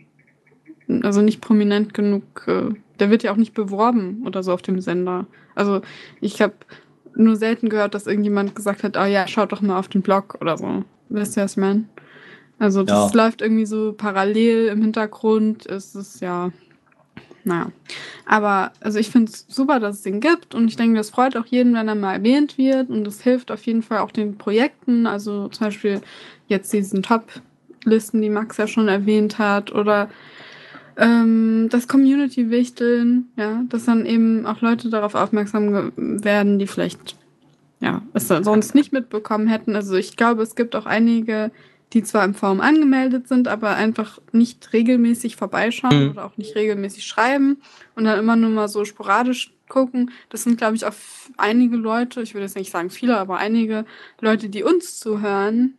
also 1.04 1.22
nicht 1.22 1.42
prominent 1.42 1.94
genug. 1.94 2.24
Äh, 2.48 2.74
der 3.00 3.10
wird 3.10 3.24
ja 3.24 3.32
auch 3.32 3.38
nicht 3.38 3.54
beworben 3.54 4.24
oder 4.26 4.44
so 4.44 4.54
auf 4.54 4.62
dem 4.62 4.80
Sender. 4.80 5.28
Also 5.56 5.82
ich 6.22 6.42
habe 6.42 6.54
nur 7.16 7.36
selten 7.36 7.70
gehört, 7.70 7.96
dass 7.96 8.08
irgendjemand 8.08 8.56
gesagt 8.56 8.84
hat, 8.84 8.98
oh 8.98 9.06
ja, 9.06 9.28
schaut 9.28 9.52
doch 9.52 9.62
mal 9.62 9.78
auf 9.78 9.90
den 9.90 10.02
Blog 10.02 10.38
oder 10.40 10.58
so. 10.58 10.84
Wisst 11.10 11.38
ihr, 11.38 11.44
was 11.44 11.54
ich 11.54 11.58
meine? 11.58 11.86
Also 12.60 12.84
das 12.84 13.14
Ja. 13.14 13.24
läuft 13.26 13.42
irgendwie 13.42 13.66
so 13.66 13.94
parallel 13.94 14.68
im 14.68 14.82
Hintergrund. 14.82 15.66
Es 15.66 15.96
ist 15.96 16.22
ja, 16.22 16.52
naja. 17.46 17.72
Aber 18.26 18.72
also 18.82 19.00
ich 19.00 19.10
finde 19.10 19.32
es 19.32 19.46
super, 19.48 19.80
dass 19.80 19.98
es 19.98 20.02
den 20.04 20.20
gibt 20.20 20.54
und 20.54 20.68
ich 20.68 20.76
denke, 20.76 20.98
das 20.98 21.10
freut 21.10 21.36
auch 21.38 21.46
jeden, 21.46 21.74
wenn 21.74 21.88
er 21.88 21.96
mal 21.96 22.14
erwähnt 22.14 22.58
wird 22.58 22.90
und 22.90 23.08
es 23.08 23.22
hilft 23.22 23.50
auf 23.52 23.66
jeden 23.66 23.82
Fall 23.82 24.00
auch 24.00 24.12
den 24.12 24.38
Projekten. 24.38 25.08
Also 25.08 25.48
zum 25.48 25.68
Beispiel 25.68 26.02
jetzt 26.48 26.72
diesen 26.74 27.02
Top-Listen, 27.02 28.22
die 28.22 28.30
Max 28.30 28.58
ja 28.58 28.68
schon 28.68 28.88
erwähnt 28.88 29.40
hat 29.40 29.72
oder 29.74 30.10
ähm, 30.98 31.68
das 31.70 31.88
Community-Wichteln, 31.88 33.30
ja, 33.38 33.64
dass 33.70 33.86
dann 33.86 34.06
eben 34.06 34.46
auch 34.46 34.62
Leute 34.62 34.90
darauf 34.90 35.16
aufmerksam 35.16 35.94
werden, 35.96 36.60
die 36.60 36.68
vielleicht 36.68 37.16
ja, 37.80 38.02
es 38.14 38.28
sonst 38.28 38.76
nicht 38.76 38.92
mitbekommen 38.92 39.48
hätten. 39.48 39.76
Also 39.76 39.96
ich 39.96 40.18
glaube, 40.18 40.44
es 40.44 40.56
gibt 40.56 40.76
auch 40.76 40.86
einige, 40.86 41.52
die 41.94 42.04
zwar 42.04 42.24
im 42.24 42.36
Forum 42.36 42.62
angemeldet 42.62 43.28
sind, 43.28 43.48
aber 43.48 43.76
einfach 43.76 44.20
nicht 44.32 44.74
regelmäßig 44.74 45.36
vorbeischauen 45.36 46.06
Mhm. 46.06 46.12
oder 46.12 46.26
auch 46.26 46.38
nicht 46.38 46.56
regelmäßig 46.56 47.06
schreiben 47.06 47.58
und 47.96 48.04
dann 48.06 48.20
immer 48.20 48.36
nur 48.36 48.52
mal 48.52 48.68
so 48.68 48.86
sporadisch 48.86 49.54
gucken. 49.68 50.12
Das 50.30 50.44
sind, 50.44 50.58
glaube 50.58 50.76
ich, 50.76 50.86
auch 50.86 50.94
einige 51.38 51.76
Leute, 51.78 52.22
ich 52.22 52.34
würde 52.34 52.46
jetzt 52.46 52.56
nicht 52.56 52.72
sagen 52.72 52.90
viele, 52.90 53.18
aber 53.18 53.38
einige 53.38 53.86
Leute, 54.22 54.50
die 54.50 54.64
uns 54.64 55.00
zuhören, 55.00 55.76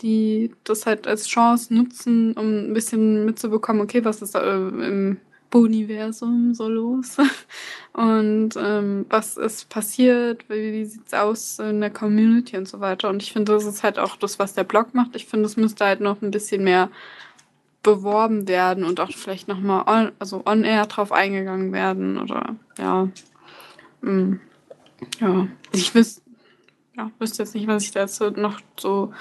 die 0.00 0.50
das 0.64 0.86
halt 0.86 1.06
als 1.06 1.26
Chance 1.28 1.72
nutzen, 1.72 2.32
um 2.34 2.70
ein 2.70 2.74
bisschen 2.74 3.24
mitzubekommen, 3.24 3.82
okay, 3.82 4.04
was 4.04 4.20
ist 4.22 4.34
da 4.34 4.42
äh, 4.42 4.68
im 4.68 5.18
Universum 5.54 6.54
so 6.54 6.68
los? 6.68 7.16
Und 7.92 8.50
ähm, 8.56 9.06
was 9.08 9.36
ist 9.36 9.68
passiert? 9.68 10.48
Wie, 10.48 10.72
wie 10.72 10.84
sieht's 10.84 11.12
aus 11.12 11.58
in 11.58 11.80
der 11.80 11.90
Community 11.90 12.56
und 12.56 12.66
so 12.66 12.80
weiter? 12.80 13.10
Und 13.10 13.22
ich 13.22 13.32
finde, 13.32 13.52
das 13.52 13.66
ist 13.66 13.82
halt 13.82 13.98
auch 13.98 14.16
das, 14.16 14.38
was 14.38 14.54
der 14.54 14.64
Blog 14.64 14.94
macht. 14.94 15.14
Ich 15.14 15.26
finde, 15.26 15.46
es 15.46 15.58
müsste 15.58 15.84
halt 15.84 16.00
noch 16.00 16.22
ein 16.22 16.30
bisschen 16.30 16.64
mehr 16.64 16.90
beworben 17.82 18.48
werden 18.48 18.84
und 18.84 19.00
auch 19.00 19.10
vielleicht 19.10 19.48
nochmal 19.48 19.84
on, 19.86 20.12
also 20.18 20.42
on 20.46 20.64
air 20.64 20.86
drauf 20.86 21.12
eingegangen 21.12 21.72
werden 21.72 22.18
oder 22.18 22.56
ja. 22.78 23.08
Mm, 24.00 24.34
ja. 25.20 25.48
Ich 25.72 25.94
wüs 25.94 26.22
ja, 26.96 27.10
wüsste 27.18 27.42
jetzt 27.42 27.54
nicht, 27.54 27.66
was 27.66 27.84
ich 27.84 27.90
dazu 27.90 28.30
noch 28.30 28.60
so 28.78 29.12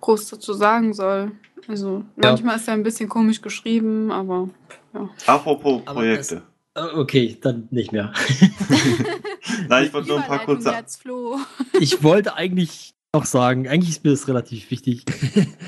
groß 0.00 0.28
dazu 0.28 0.52
sagen 0.52 0.92
soll. 0.94 1.32
Also 1.68 2.04
Ja. 2.16 2.30
manchmal 2.30 2.56
ist 2.56 2.68
er 2.68 2.74
ein 2.74 2.82
bisschen 2.82 3.08
komisch 3.08 3.40
geschrieben, 3.42 4.10
aber 4.10 4.48
ja. 4.94 5.08
apropos 5.26 5.82
Aber 5.86 6.00
Projekte. 6.00 6.36
Äh, 6.36 6.40
Okay, 6.94 7.36
dann 7.40 7.68
nicht 7.70 7.92
mehr. 7.92 8.12
Nein, 9.68 9.86
ich 9.86 9.92
wollte 9.92 10.08
nur 10.08 10.18
ein 10.20 10.26
paar 10.26 10.44
kurze 10.44 10.72
ich 11.80 12.02
wollte 12.02 12.34
eigentlich 12.34 12.92
noch 13.14 13.24
sagen, 13.24 13.68
eigentlich 13.68 13.90
ist 13.90 14.04
mir 14.04 14.10
das 14.10 14.28
relativ 14.28 14.70
wichtig. 14.70 15.04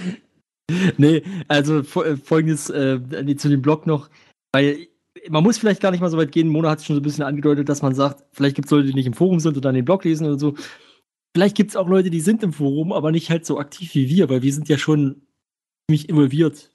nee, 0.96 1.22
also 1.48 1.80
äh, 1.80 2.16
folgendes 2.16 2.70
äh, 2.70 3.00
nee, 3.24 3.34
zu 3.34 3.48
dem 3.48 3.62
Blog 3.62 3.86
noch, 3.86 4.08
weil 4.52 4.86
man 5.28 5.42
muss 5.42 5.58
vielleicht 5.58 5.82
gar 5.82 5.90
nicht 5.90 6.00
mal 6.00 6.10
so 6.10 6.16
weit 6.16 6.32
gehen. 6.32 6.48
Mona 6.48 6.70
hat 6.70 6.78
es 6.78 6.84
schon 6.86 6.96
so 6.96 7.00
ein 7.00 7.04
bisschen 7.04 7.24
angedeutet, 7.24 7.68
dass 7.68 7.82
man 7.82 7.94
sagt, 7.94 8.24
vielleicht 8.32 8.56
gibt 8.56 8.66
es 8.66 8.70
Leute, 8.72 8.88
die 8.88 8.94
nicht 8.94 9.06
im 9.06 9.14
Forum 9.14 9.40
sind 9.40 9.56
und 9.56 9.64
dann 9.64 9.74
den 9.74 9.84
Blog 9.84 10.04
lesen 10.04 10.26
oder 10.26 10.38
so. 10.38 10.54
Vielleicht 11.34 11.56
gibt 11.56 11.70
es 11.70 11.76
auch 11.76 11.88
Leute, 11.88 12.10
die 12.10 12.20
sind 12.20 12.42
im 12.42 12.52
Forum, 12.52 12.92
aber 12.92 13.10
nicht 13.10 13.30
halt 13.30 13.46
so 13.46 13.58
aktiv 13.58 13.94
wie 13.94 14.08
wir, 14.08 14.28
weil 14.28 14.42
wir 14.42 14.52
sind 14.52 14.68
ja 14.68 14.76
schon 14.76 15.22
ziemlich 15.86 16.08
involviert, 16.08 16.70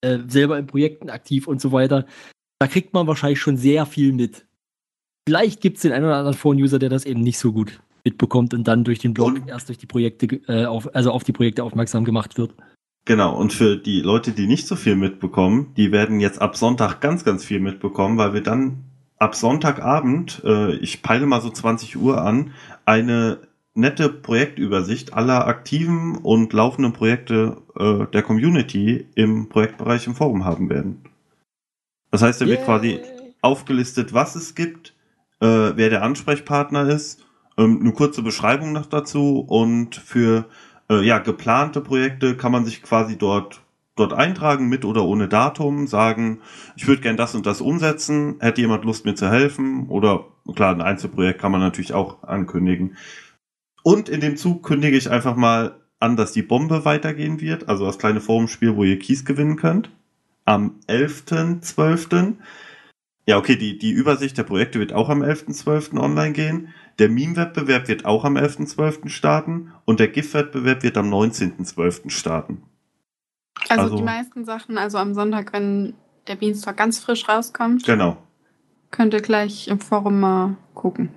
äh, 0.00 0.20
selber 0.28 0.58
in 0.58 0.66
Projekten 0.66 1.10
aktiv 1.10 1.48
und 1.48 1.60
so 1.60 1.72
weiter. 1.72 2.06
Da 2.60 2.68
kriegt 2.68 2.94
man 2.94 3.06
wahrscheinlich 3.06 3.40
schon 3.40 3.56
sehr 3.56 3.84
viel 3.84 4.12
mit. 4.12 4.46
Vielleicht 5.28 5.60
gibt 5.60 5.76
es 5.76 5.82
den 5.82 5.92
einen 5.92 6.04
oder 6.04 6.16
anderen 6.16 6.36
Phone-User, 6.36 6.78
der 6.78 6.88
das 6.88 7.04
eben 7.04 7.20
nicht 7.20 7.38
so 7.38 7.52
gut 7.52 7.80
mitbekommt 8.04 8.54
und 8.54 8.68
dann 8.68 8.84
durch 8.84 9.00
den 9.00 9.12
Blog 9.12 9.28
Und- 9.28 9.48
erst 9.48 9.68
durch 9.68 9.78
die 9.78 9.86
Projekte, 9.86 10.26
äh, 10.46 10.66
auf, 10.66 10.94
also 10.94 11.10
auf 11.10 11.24
die 11.24 11.32
Projekte 11.32 11.64
aufmerksam 11.64 12.04
gemacht 12.04 12.38
wird. 12.38 12.54
Genau, 13.04 13.36
und 13.36 13.52
für 13.52 13.76
die 13.76 14.00
Leute, 14.00 14.32
die 14.32 14.46
nicht 14.46 14.66
so 14.66 14.76
viel 14.76 14.96
mitbekommen, 14.96 15.72
die 15.76 15.90
werden 15.90 16.20
jetzt 16.20 16.40
ab 16.40 16.56
Sonntag 16.56 17.00
ganz, 17.00 17.24
ganz 17.24 17.44
viel 17.44 17.60
mitbekommen, 17.60 18.18
weil 18.18 18.34
wir 18.34 18.42
dann 18.42 18.84
ab 19.18 19.34
Sonntagabend, 19.34 20.42
äh, 20.44 20.76
ich 20.76 21.02
peile 21.02 21.26
mal 21.26 21.40
so 21.40 21.50
20 21.50 21.96
Uhr 21.96 22.20
an, 22.20 22.52
eine 22.84 23.38
nette 23.76 24.08
Projektübersicht 24.08 25.14
aller 25.14 25.46
aktiven 25.46 26.16
und 26.16 26.52
laufenden 26.52 26.92
Projekte 26.92 27.58
äh, 27.78 28.06
der 28.12 28.22
Community 28.22 29.06
im 29.14 29.48
Projektbereich 29.48 30.06
im 30.06 30.14
Forum 30.14 30.44
haben 30.44 30.70
werden. 30.70 31.02
Das 32.10 32.22
heißt, 32.22 32.40
da 32.40 32.46
wird 32.46 32.64
quasi 32.64 33.00
aufgelistet, 33.42 34.14
was 34.14 34.36
es 34.36 34.54
gibt, 34.54 34.94
äh, 35.40 35.46
wer 35.46 35.90
der 35.90 36.02
Ansprechpartner 36.02 36.88
ist 36.88 37.26
Ähm, 37.58 37.80
eine 37.80 37.92
kurze 37.92 38.22
Beschreibung 38.22 38.72
noch 38.72 38.86
dazu 38.86 39.40
und 39.40 39.96
für 39.96 40.44
äh, 40.90 41.02
ja, 41.02 41.18
geplante 41.18 41.80
Projekte 41.80 42.36
kann 42.36 42.52
man 42.52 42.64
sich 42.64 42.82
quasi 42.82 43.16
dort 43.16 43.62
dort 43.96 44.12
eintragen 44.12 44.68
mit 44.68 44.84
oder 44.84 45.04
ohne 45.04 45.26
Datum, 45.26 45.86
sagen, 45.86 46.40
ich 46.76 46.86
würde 46.86 47.00
gern 47.00 47.16
das 47.16 47.34
und 47.34 47.46
das 47.46 47.62
umsetzen, 47.62 48.36
hätte 48.40 48.60
jemand 48.60 48.84
Lust 48.84 49.06
mir 49.06 49.14
zu 49.14 49.30
helfen 49.30 49.88
oder 49.88 50.26
klar, 50.54 50.74
ein 50.74 50.82
Einzelprojekt 50.82 51.40
kann 51.40 51.50
man 51.50 51.62
natürlich 51.62 51.94
auch 51.94 52.22
ankündigen. 52.22 52.96
Und 53.86 54.08
in 54.08 54.20
dem 54.20 54.36
Zug 54.36 54.64
kündige 54.64 54.96
ich 54.96 55.12
einfach 55.12 55.36
mal 55.36 55.76
an, 56.00 56.16
dass 56.16 56.32
die 56.32 56.42
Bombe 56.42 56.84
weitergehen 56.84 57.40
wird, 57.40 57.68
also 57.68 57.86
das 57.86 57.98
kleine 57.98 58.20
Forumspiel, 58.20 58.74
wo 58.74 58.82
ihr 58.82 58.98
Keys 58.98 59.24
gewinnen 59.24 59.54
könnt. 59.54 59.90
Am 60.44 60.80
11.12. 60.88 62.34
Ja, 63.26 63.38
okay, 63.38 63.54
die, 63.54 63.78
die 63.78 63.92
Übersicht 63.92 64.36
der 64.38 64.42
Projekte 64.42 64.80
wird 64.80 64.92
auch 64.92 65.08
am 65.08 65.22
11.12. 65.22 66.00
online 66.00 66.32
gehen. 66.32 66.74
Der 66.98 67.08
Meme-Wettbewerb 67.08 67.86
wird 67.86 68.06
auch 68.06 68.24
am 68.24 68.36
11.12. 68.36 69.08
starten 69.08 69.70
und 69.84 70.00
der 70.00 70.08
GIF-Wettbewerb 70.08 70.82
wird 70.82 70.96
am 70.96 71.08
19.12. 71.08 72.10
starten. 72.10 72.64
Also, 73.68 73.82
Also- 73.84 73.96
die 73.98 74.02
meisten 74.02 74.44
Sachen, 74.44 74.78
also 74.78 74.98
am 74.98 75.14
Sonntag, 75.14 75.52
wenn 75.52 75.94
der 76.26 76.34
Beanstalk 76.34 76.76
ganz 76.76 76.98
frisch 76.98 77.28
rauskommt, 77.28 77.84
Genau. 77.84 78.16
könnt 78.90 79.14
ihr 79.14 79.22
gleich 79.22 79.68
im 79.68 79.78
Forum 79.78 80.18
mal 80.18 80.56
gucken. 80.74 81.10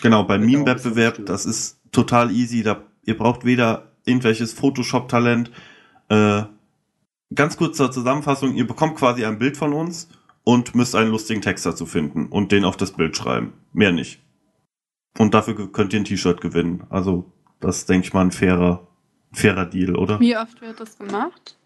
Genau, 0.00 0.22
beim 0.24 0.40
Genau, 0.40 0.60
Meme-Wettbewerb, 0.60 1.26
das 1.26 1.44
ist 1.44 1.46
das 1.46 1.56
ist 1.56 1.83
total 1.94 2.30
easy. 2.30 2.62
Da, 2.62 2.82
ihr 3.04 3.16
braucht 3.16 3.44
weder 3.44 3.92
irgendwelches 4.04 4.52
Photoshop-Talent. 4.52 5.50
Äh, 6.08 6.42
ganz 7.34 7.56
kurz 7.56 7.76
zur 7.76 7.90
Zusammenfassung, 7.90 8.54
ihr 8.54 8.66
bekommt 8.66 8.96
quasi 8.96 9.24
ein 9.24 9.38
Bild 9.38 9.56
von 9.56 9.72
uns 9.72 10.08
und 10.44 10.74
müsst 10.74 10.94
einen 10.94 11.10
lustigen 11.10 11.40
Text 11.40 11.64
dazu 11.64 11.86
finden 11.86 12.26
und 12.26 12.52
den 12.52 12.64
auf 12.64 12.76
das 12.76 12.92
Bild 12.92 13.16
schreiben. 13.16 13.54
Mehr 13.72 13.92
nicht. 13.92 14.20
Und 15.18 15.32
dafür 15.32 15.72
könnt 15.72 15.92
ihr 15.92 16.00
ein 16.00 16.04
T-Shirt 16.04 16.40
gewinnen. 16.40 16.84
Also, 16.90 17.32
das 17.60 17.78
ist, 17.78 17.88
denke 17.88 18.06
ich 18.06 18.12
mal, 18.12 18.22
ein 18.22 18.32
fairer, 18.32 18.86
fairer 19.32 19.64
Deal, 19.64 19.96
oder? 19.96 20.20
Wie 20.20 20.36
oft 20.36 20.60
wird 20.60 20.80
das 20.80 20.98
gemacht? 20.98 21.56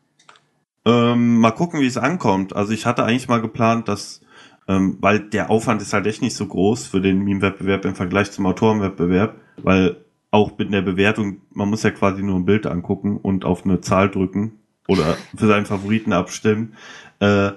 Ähm, 0.84 1.38
mal 1.38 1.50
gucken, 1.50 1.80
wie 1.80 1.86
es 1.86 1.96
ankommt. 1.96 2.54
Also 2.54 2.72
ich 2.72 2.86
hatte 2.86 3.04
eigentlich 3.04 3.28
mal 3.28 3.40
geplant, 3.40 3.88
dass, 3.88 4.22
ähm, 4.68 4.96
weil 5.00 5.20
der 5.20 5.50
Aufwand 5.50 5.82
ist 5.82 5.92
halt 5.92 6.06
echt 6.06 6.22
nicht 6.22 6.36
so 6.36 6.46
groß 6.46 6.86
für 6.86 7.00
den 7.00 7.24
Meme-Wettbewerb 7.24 7.84
im 7.84 7.94
Vergleich 7.94 8.30
zum 8.30 8.46
Autorenwettbewerb, 8.46 9.40
weil 9.58 10.04
auch 10.30 10.56
mit 10.58 10.72
der 10.72 10.82
Bewertung, 10.82 11.40
man 11.52 11.70
muss 11.70 11.82
ja 11.82 11.90
quasi 11.90 12.22
nur 12.22 12.36
ein 12.36 12.44
Bild 12.44 12.66
angucken 12.66 13.16
und 13.16 13.44
auf 13.44 13.64
eine 13.64 13.80
Zahl 13.80 14.10
drücken 14.10 14.58
oder 14.86 15.16
für 15.36 15.46
seinen 15.46 15.66
Favoriten 15.66 16.12
abstimmen. 16.12 16.74
Äh, 17.20 17.52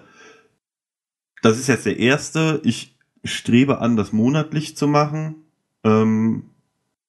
das 1.41 1.59
ist 1.59 1.67
jetzt 1.67 1.85
der 1.85 1.97
erste. 1.97 2.61
Ich 2.63 2.97
strebe 3.23 3.79
an, 3.79 3.97
das 3.97 4.13
monatlich 4.13 4.77
zu 4.77 4.87
machen. 4.87 5.35
Ähm, 5.83 6.43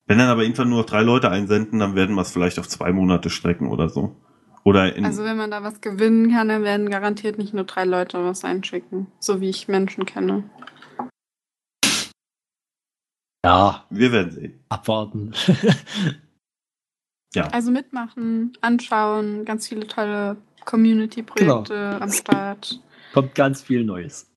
wenn 0.06 0.18
dann 0.18 0.28
aber 0.28 0.42
irgendwann 0.42 0.68
nur 0.68 0.80
noch 0.80 0.86
drei 0.86 1.02
Leute 1.02 1.30
einsenden, 1.30 1.78
dann 1.78 1.94
werden 1.94 2.16
wir 2.16 2.22
es 2.22 2.32
vielleicht 2.32 2.58
auf 2.58 2.68
zwei 2.68 2.92
Monate 2.92 3.30
strecken 3.30 3.68
oder 3.68 3.88
so. 3.88 4.16
Oder 4.64 4.92
Also 5.02 5.24
wenn 5.24 5.36
man 5.36 5.50
da 5.50 5.62
was 5.62 5.80
gewinnen 5.80 6.30
kann, 6.30 6.48
dann 6.48 6.62
werden 6.62 6.88
garantiert 6.88 7.38
nicht 7.38 7.52
nur 7.52 7.64
drei 7.64 7.84
Leute 7.84 8.24
was 8.24 8.44
einschicken. 8.44 9.08
So 9.18 9.40
wie 9.40 9.48
ich 9.48 9.68
Menschen 9.68 10.06
kenne. 10.06 10.44
Ja, 13.44 13.86
wir 13.90 14.12
werden 14.12 14.30
sehen. 14.32 14.64
abwarten. 14.68 15.32
Ja. 17.34 17.48
Also 17.48 17.70
mitmachen, 17.70 18.52
anschauen, 18.60 19.46
ganz 19.46 19.66
viele 19.66 19.86
tolle 19.86 20.36
Community-Projekte 20.66 21.72
Genau. 21.74 21.98
am 21.98 22.12
Start. 22.12 22.78
Kommt 23.14 23.34
ganz 23.34 23.62
viel 23.62 23.84
Neues. 23.84 24.30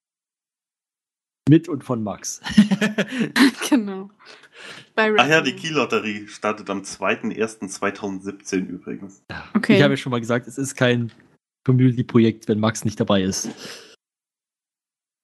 Mit 1.50 1.68
und 1.68 1.84
von 1.84 2.02
Max. 2.04 2.40
genau. 3.70 4.10
Bei 4.96 5.14
Ach 5.18 5.28
ja, 5.28 5.42
die. 5.42 5.58
Key-Lotterie 5.58 6.30
startet 6.30 6.70
am 6.70 6.84
2.1.2017 6.84 8.66
übrigens. 8.66 9.22
Okay. 9.54 9.76
Ich 9.76 9.84
habe 9.84 9.96
ja 9.96 9.98
schon 9.98 10.12
mal 10.12 10.22
gesagt, 10.22 10.48
es 10.48 10.58
ist 10.58 10.76
kein 10.76 11.12
Community-Projekt, 11.66 12.48
wenn 12.48 12.62
Max 12.62 12.86
nicht 12.86 12.98
dabei 13.02 13.24
ist. 13.24 13.50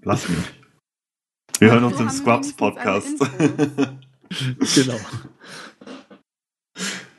Lass 0.03 0.27
mich. 0.27 0.39
Wir 1.61 1.71
hören 1.71 1.83
uns 1.83 1.99
im 1.99 2.09
Scrubs-Podcast. 2.09 3.19
wenigstens 3.19 4.75
Genau. 4.83 4.99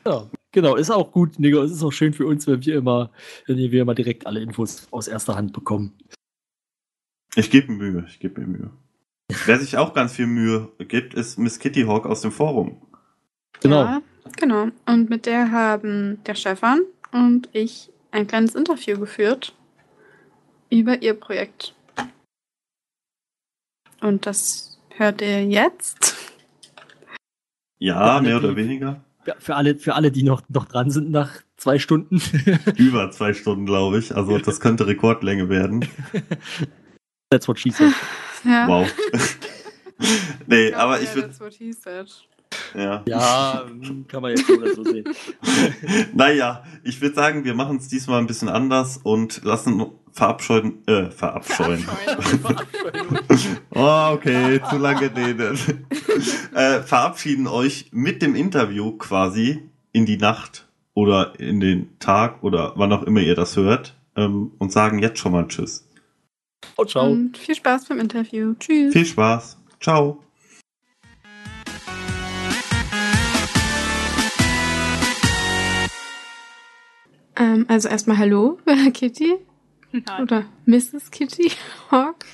Ja, 0.05 0.29
genau, 0.51 0.75
ist 0.75 0.91
auch 0.91 1.13
gut, 1.13 1.39
Nico. 1.39 1.61
Es 1.61 1.71
ist 1.71 1.81
auch 1.81 1.93
schön 1.93 2.11
für 2.11 2.25
uns, 2.25 2.45
wenn 2.45 2.65
wir 2.65 2.75
immer, 2.75 3.09
wenn 3.47 3.55
wir 3.55 3.81
immer 3.81 3.95
direkt 3.95 4.27
alle 4.27 4.41
Infos 4.41 4.85
aus 4.91 5.07
erster 5.07 5.35
Hand 5.35 5.53
bekommen. 5.53 5.93
ich 7.37 7.49
gebe 7.51 7.71
mir 7.71 7.77
Mühe, 7.77 8.05
ich 8.09 8.19
gebe 8.19 8.41
mir 8.41 8.47
Mühe. 8.47 8.69
Wer 9.45 9.59
sich 9.59 9.77
auch 9.77 9.93
ganz 9.93 10.11
viel 10.11 10.27
Mühe 10.27 10.69
gibt, 10.77 11.13
ist 11.13 11.39
Miss 11.39 11.57
Kitty 11.57 11.83
Hawk 11.83 12.05
aus 12.05 12.19
dem 12.19 12.33
Forum. 12.33 12.81
Genau. 13.61 13.85
Ja, 13.85 14.01
genau. 14.35 14.67
Und 14.85 15.09
mit 15.09 15.25
der 15.25 15.51
haben 15.51 16.21
der 16.25 16.35
Stefan 16.35 16.81
und 17.13 17.47
ich 17.53 17.93
ein 18.11 18.27
kleines 18.27 18.55
Interview 18.55 18.99
geführt 18.99 19.55
über 20.69 21.01
ihr 21.01 21.13
Projekt. 21.13 21.73
Und 24.03 24.25
das 24.25 24.77
hört 24.97 25.21
ihr 25.21 25.45
jetzt. 25.45 26.15
Ja, 27.79 28.17
Ja, 28.17 28.21
mehr 28.21 28.39
die- 28.39 28.45
oder 28.45 28.55
weniger. 28.57 29.01
Ja, 29.25 29.35
für 29.39 29.55
alle, 29.55 29.77
für 29.77 29.95
alle, 29.95 30.11
die 30.11 30.23
noch, 30.23 30.41
noch 30.49 30.65
dran 30.65 30.91
sind 30.91 31.09
nach 31.09 31.31
zwei 31.55 31.79
Stunden. 31.79 32.21
Über 32.75 33.09
zwei 33.11 33.33
Stunden, 33.33 33.65
glaube 33.65 33.97
ich. 33.99 34.13
Also 34.13 34.37
das 34.37 34.59
könnte 34.59 34.85
Rekordlänge 34.85 35.47
werden. 35.47 35.87
That's 37.29 37.47
what 37.47 37.57
she 37.57 37.71
said. 37.71 37.93
Ja. 38.43 38.67
Wow. 38.67 38.91
nee, 40.47 40.69
glaub, 40.69 40.81
aber 40.81 40.97
ja, 40.97 41.03
ich 41.03 41.15
würde. 41.15 41.27
That's 41.29 41.39
what 41.39 41.53
he 41.53 41.71
said. 41.71 42.11
Ja. 42.75 43.01
Ja, 43.07 43.63
hm, 43.65 44.05
kann 44.07 44.21
man 44.21 44.31
jetzt 44.31 44.45
so 44.45 44.53
oder 44.55 44.75
so 44.75 44.83
sehen. 44.83 45.05
Naja, 46.13 46.65
ich 46.83 47.01
würde 47.01 47.15
sagen, 47.15 47.45
wir 47.45 47.55
machen 47.55 47.77
es 47.77 47.87
diesmal 47.87 48.19
ein 48.19 48.27
bisschen 48.27 48.49
anders 48.49 48.97
und 48.97 49.43
lassen 49.45 49.85
verabscheuen, 50.13 50.87
äh, 50.87 51.09
verabscheuen. 51.09 51.85
Oh, 53.75 54.11
okay, 54.13 54.61
zu 54.69 54.77
lange 54.77 55.09
geredet. 55.09 55.57
äh, 56.53 56.81
verabschieden 56.81 57.47
euch 57.47 57.87
mit 57.91 58.21
dem 58.21 58.35
Interview 58.35 58.91
quasi 58.97 59.69
in 59.91 60.05
die 60.05 60.17
Nacht 60.17 60.67
oder 60.93 61.39
in 61.39 61.59
den 61.59 61.97
Tag 61.99 62.43
oder 62.43 62.73
wann 62.75 62.93
auch 62.93 63.03
immer 63.03 63.21
ihr 63.21 63.35
das 63.35 63.57
hört 63.57 63.95
ähm, 64.15 64.51
und 64.59 64.71
sagen 64.71 64.99
jetzt 64.99 65.19
schon 65.19 65.31
mal 65.31 65.47
Tschüss. 65.47 65.89
Oh, 66.77 66.85
ciao. 66.85 67.09
Und 67.09 67.37
viel 67.37 67.55
Spaß 67.55 67.85
beim 67.85 67.99
Interview. 67.99 68.53
Tschüss. 68.59 68.93
Viel 68.93 69.05
Spaß. 69.05 69.57
Ciao. 69.79 70.23
Ähm, 77.35 77.65
also 77.67 77.89
erstmal 77.89 78.17
Hallo, 78.17 78.59
Kitty. 78.93 79.39
Oder 80.21 80.45
Mrs. 80.65 81.11
Kitty 81.11 81.51
Hawk. 81.91 82.25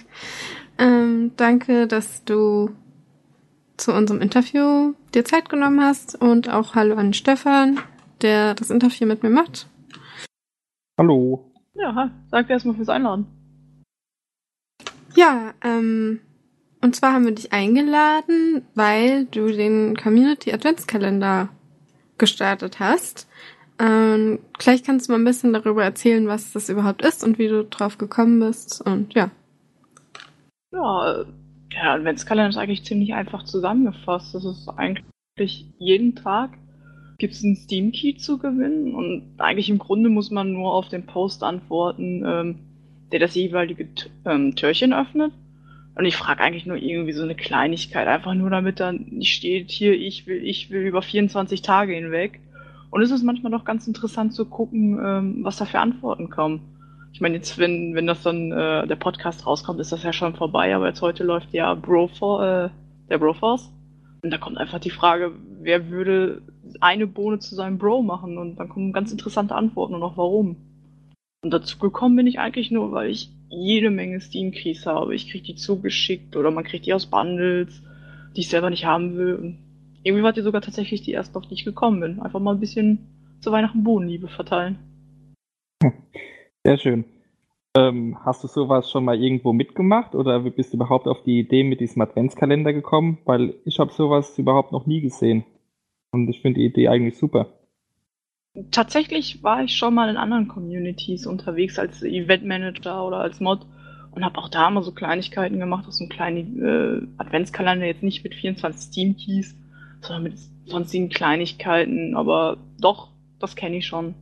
Ähm, 0.78 1.32
danke, 1.36 1.88
dass 1.88 2.24
du 2.24 2.70
zu 3.78 3.94
unserem 3.94 4.22
Interview 4.22 4.94
dir 5.14 5.26
Zeit 5.26 5.50
genommen 5.50 5.82
hast. 5.82 6.16
Und 6.16 6.50
auch 6.50 6.76
Hallo 6.76 6.96
an 6.96 7.14
Stefan, 7.14 7.80
der 8.22 8.54
das 8.54 8.70
Interview 8.70 9.08
mit 9.08 9.24
mir 9.24 9.30
macht. 9.30 9.68
Hallo. 10.98 11.52
Ja, 11.74 11.96
hi. 11.96 12.10
danke 12.32 12.54
erstmal 12.54 12.76
fürs 12.76 12.90
Einladen. 12.90 13.26
Ja, 15.16 15.54
ähm, 15.64 16.20
und 16.82 16.96
zwar 16.96 17.14
haben 17.14 17.26
wir 17.26 17.34
dich 17.34 17.52
eingeladen, 17.52 18.66
weil 18.76 19.26
du 19.26 19.48
den 19.48 19.98
Community 19.98 20.54
Adventskalender 20.54 21.50
gestartet 22.18 22.80
hast. 22.80 23.28
Ähm, 23.80 24.40
gleich 24.58 24.84
kannst 24.84 25.08
du 25.08 25.14
mal 25.14 25.20
ein 25.20 25.26
bisschen 25.26 25.54
darüber 25.54 25.84
erzählen, 25.84 26.28
was 26.28 26.52
das 26.52 26.70
überhaupt 26.70 27.04
ist 27.04 27.24
und 27.24 27.40
wie 27.40 27.48
du 27.48 27.64
drauf 27.64 27.98
gekommen 27.98 28.40
bist. 28.40 28.82
Und 28.82 29.14
ja. 29.14 29.32
Ja, 30.72 31.24
der 31.74 31.92
Adventskalender 31.92 32.50
ist 32.50 32.58
eigentlich 32.58 32.84
ziemlich 32.84 33.14
einfach 33.14 33.44
zusammengefasst. 33.44 34.36
Das 34.36 34.44
ist 34.44 34.68
eigentlich 34.70 35.66
jeden 35.78 36.16
Tag 36.16 36.52
gibt 37.20 37.34
es 37.34 37.44
einen 37.44 37.56
Steam 37.56 37.92
Key 37.92 38.16
zu 38.16 38.40
gewinnen 38.40 38.96
und 38.96 39.36
eigentlich 39.38 39.70
im 39.70 39.78
Grunde 39.78 40.10
muss 40.10 40.32
man 40.32 40.54
nur 40.54 40.74
auf 40.74 40.88
den 40.88 41.06
Post 41.06 41.44
antworten, 41.44 42.24
ähm, 42.26 42.60
der 43.12 43.20
das 43.20 43.36
jeweilige 43.36 43.94
T 43.94 44.10
ähm, 44.26 44.56
Türchen 44.56 44.94
öffnet. 44.94 45.34
Und 45.96 46.06
ich 46.06 46.16
frage 46.16 46.42
eigentlich 46.42 46.66
nur 46.66 46.78
irgendwie 46.78 47.12
so 47.12 47.24
eine 47.24 47.36
Kleinigkeit, 47.36 48.08
einfach 48.08 48.34
nur 48.34 48.50
damit 48.50 48.80
dann 48.80 49.22
steht 49.22 49.70
hier, 49.70 49.94
ich 49.94 50.28
will, 50.28 50.42
ich 50.46 50.70
will 50.70 50.82
über 50.82 51.02
24 51.02 51.62
Tage 51.62 51.94
hinweg. 51.94 52.40
Und 52.92 53.02
es 53.02 53.12
ist 53.12 53.24
manchmal 53.24 53.52
doch 53.52 53.66
ganz 53.66 53.88
interessant 53.88 54.34
zu 54.34 54.46
gucken, 54.46 55.00
ähm, 55.04 55.44
was 55.44 55.58
da 55.58 55.66
für 55.66 55.80
Antworten 55.80 56.30
kommen. 56.30 56.62
Ich 57.14 57.22
meine, 57.22 57.36
jetzt, 57.36 57.58
wenn, 57.58 57.96
wenn 57.96 58.08
das 58.08 58.24
dann 58.24 58.52
äh, 58.52 58.88
der 58.88 58.96
Podcast 58.96 59.46
rauskommt, 59.46 59.80
ist 59.80 59.92
das 59.92 60.04
ja 60.04 60.14
schon 60.14 60.36
vorbei, 60.36 60.76
aber 60.76 60.88
jetzt 60.88 61.02
heute 61.02 61.24
läuft 61.24 61.54
ja 61.54 61.74
Brofor, 61.74 62.44
äh, 62.44 62.70
der 63.10 63.18
Broforce. 63.18 63.72
Und 64.24 64.32
da 64.32 64.38
kommt 64.38 64.58
einfach 64.58 64.80
die 64.80 64.90
Frage, 64.90 65.32
wer 65.62 65.90
würde 65.90 66.42
eine 66.82 67.08
Bohne 67.08 67.40
zu 67.40 67.56
seinem 67.56 67.78
Bro 67.78 68.04
machen? 68.04 68.38
Und 68.38 68.58
dann 68.58 68.70
kommen 68.70 68.94
ganz 68.94 69.12
interessante 69.12 69.56
Antworten 69.56 69.96
und 69.96 70.04
auch 70.04 70.18
warum. 70.18 70.58
Und 71.42 71.54
dazu 71.54 71.80
gekommen 71.80 72.18
bin 72.18 72.28
ich 72.28 72.40
eigentlich 72.40 72.70
nur, 72.70 72.92
weil 72.92 73.10
ich 73.10 73.32
jede 73.50 73.90
Menge 73.90 74.20
Steam 74.20 74.52
Keys 74.52 74.86
habe. 74.86 75.16
Ich 75.16 75.30
krieg 75.30 75.44
die 75.44 75.56
zugeschickt 75.56 76.36
oder 76.36 76.52
man 76.52 76.64
kriegt 76.64 76.86
die 76.86 76.94
aus 76.94 77.06
Bundles, 77.06 77.82
die 78.36 78.42
ich 78.42 78.50
selber 78.50 78.70
nicht 78.70 78.86
haben 78.86 79.16
will. 79.16 79.36
Und 79.36 79.58
irgendwie 80.04 80.24
wart 80.24 80.38
ihr 80.38 80.44
sogar 80.44 80.62
tatsächlich 80.62 81.02
die 81.02 81.12
erste, 81.12 81.38
auf 81.38 81.48
die 81.48 81.54
ich 81.54 81.66
gekommen 81.66 82.00
bin. 82.00 82.20
Einfach 82.20 82.40
mal 82.40 82.54
ein 82.54 82.60
bisschen 82.60 83.00
zu 83.42 83.52
Weihnachten 83.52 83.84
Bodenliebe 83.84 84.28
verteilen. 84.28 84.80
Sehr 86.64 86.78
schön. 86.78 87.06
Ähm, 87.78 88.18
hast 88.26 88.44
du 88.44 88.48
sowas 88.48 88.90
schon 88.90 89.06
mal 89.06 89.22
irgendwo 89.22 89.54
mitgemacht 89.54 90.16
oder 90.16 90.40
bist 90.40 90.74
du 90.74 90.78
überhaupt 90.78 91.08
auf 91.08 91.24
die 91.24 91.40
Idee 91.40 91.64
mit 91.64 91.80
diesem 91.80 92.02
Adventskalender 92.02 92.74
gekommen? 92.74 93.20
Weil 93.26 93.56
ich 93.66 93.80
habe 93.80 93.94
sowas 93.94 94.38
überhaupt 94.40 94.72
noch 94.72 94.86
nie 94.88 95.02
gesehen. 95.02 95.46
Und 96.12 96.28
ich 96.30 96.42
finde 96.42 96.60
die 96.60 96.66
Idee 96.66 96.88
eigentlich 96.88 97.18
super. 97.18 97.48
Tatsächlich 98.72 99.44
war 99.44 99.64
ich 99.64 99.76
schon 99.78 99.94
mal 99.94 100.10
in 100.10 100.18
anderen 100.18 100.48
Communities 100.48 101.28
unterwegs 101.28 101.78
als 101.78 102.02
Eventmanager 102.02 103.06
oder 103.06 103.20
als 103.20 103.40
Mod 103.40 103.66
und 104.12 104.26
habe 104.26 104.40
auch 104.40 104.50
da 104.50 104.70
mal 104.72 104.84
so 104.84 104.92
Kleinigkeiten 104.92 105.60
gemacht, 105.60 105.88
aus 105.88 106.00
so 106.00 106.04
einem 106.04 106.10
kleinen 106.10 106.66
äh, 106.66 107.22
Adventskalender, 107.22 107.86
jetzt 107.86 108.02
nicht 108.02 108.24
mit 108.24 108.34
24 108.34 108.82
Steam-Keys, 108.82 109.56
sondern 110.02 110.24
mit 110.24 110.38
sonstigen 110.66 111.10
Kleinigkeiten, 111.10 112.16
aber 112.16 112.58
doch, 112.80 113.10
das 113.40 113.56
kenne 113.56 113.78
ich 113.78 113.88
schon. 113.88 114.16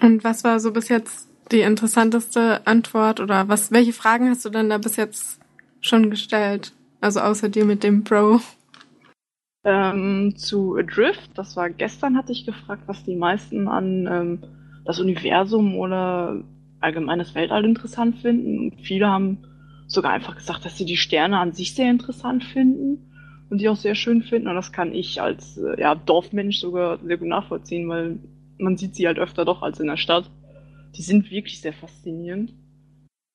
Und 0.00 0.22
was 0.24 0.44
war 0.44 0.60
so 0.60 0.72
bis 0.72 0.88
jetzt 0.88 1.28
die 1.50 1.60
interessanteste 1.60 2.66
Antwort 2.66 3.20
oder 3.20 3.48
was, 3.48 3.72
welche 3.72 3.92
Fragen 3.92 4.28
hast 4.28 4.44
du 4.44 4.50
denn 4.50 4.68
da 4.68 4.78
bis 4.78 4.96
jetzt 4.96 5.40
schon 5.80 6.10
gestellt? 6.10 6.72
Also 7.00 7.20
außer 7.20 7.48
dir 7.48 7.64
mit 7.64 7.82
dem 7.82 8.04
Pro. 8.04 8.40
Ähm, 9.64 10.34
zu 10.36 10.76
Adrift, 10.76 11.30
das 11.34 11.56
war 11.56 11.70
gestern, 11.70 12.16
hatte 12.16 12.32
ich 12.32 12.46
gefragt, 12.46 12.82
was 12.86 13.04
die 13.04 13.16
meisten 13.16 13.68
an 13.68 14.06
ähm, 14.06 14.38
das 14.84 15.00
Universum 15.00 15.76
oder 15.76 16.42
allgemeines 16.80 17.34
Weltall 17.34 17.64
interessant 17.64 18.18
finden. 18.18 18.58
Und 18.58 18.80
viele 18.80 19.08
haben 19.08 19.38
sogar 19.88 20.12
einfach 20.12 20.36
gesagt, 20.36 20.64
dass 20.64 20.76
sie 20.76 20.84
die 20.84 20.96
Sterne 20.96 21.38
an 21.38 21.52
sich 21.52 21.74
sehr 21.74 21.90
interessant 21.90 22.44
finden 22.44 23.10
und 23.50 23.58
die 23.58 23.68
auch 23.68 23.76
sehr 23.76 23.94
schön 23.94 24.22
finden. 24.22 24.48
Und 24.48 24.54
das 24.54 24.70
kann 24.70 24.94
ich 24.94 25.20
als 25.20 25.56
äh, 25.56 25.80
ja, 25.80 25.94
Dorfmensch 25.94 26.60
sogar 26.60 26.98
sehr 26.98 27.16
gut 27.16 27.28
nachvollziehen, 27.28 27.88
weil 27.88 28.18
man 28.58 28.76
sieht 28.76 28.94
sie 28.94 29.06
halt 29.06 29.18
öfter 29.18 29.44
doch 29.44 29.62
als 29.62 29.80
in 29.80 29.86
der 29.86 29.96
Stadt. 29.96 30.30
Die 30.94 31.02
sind 31.02 31.30
wirklich 31.30 31.60
sehr 31.60 31.72
faszinierend. 31.72 32.52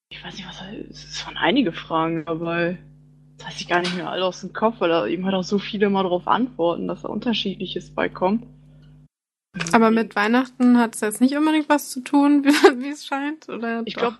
Ich 0.09 0.23
weiß 0.23 0.37
nicht, 0.37 0.47
was 0.47 0.61
es 0.89 1.25
waren 1.25 1.37
einige 1.37 1.71
Fragen 1.71 2.23
dabei. 2.25 2.77
Das 3.37 3.47
weiß 3.47 3.61
ich 3.61 3.67
gar 3.67 3.79
nicht 3.79 3.95
mehr 3.95 4.09
alle 4.09 4.25
aus 4.25 4.41
dem 4.41 4.53
Kopf, 4.53 4.75
weil 4.79 4.89
da 4.89 5.07
eben 5.07 5.25
halt 5.25 5.33
auch 5.33 5.43
so 5.43 5.57
viele 5.57 5.89
mal 5.89 6.03
darauf 6.03 6.27
antworten, 6.27 6.87
dass 6.87 7.01
da 7.01 7.09
unterschiedliches 7.09 7.89
beikommt. 7.89 8.45
Aber 9.71 9.91
mit 9.91 10.15
Weihnachten 10.15 10.77
hat 10.77 10.95
es 10.95 11.01
jetzt 11.01 11.21
nicht 11.21 11.35
unbedingt 11.35 11.69
was 11.69 11.89
zu 11.89 12.01
tun, 12.01 12.43
wie, 12.77 12.89
es 12.89 13.05
scheint, 13.05 13.49
oder? 13.49 13.83
Ich 13.85 13.95
glaube, 13.95 14.17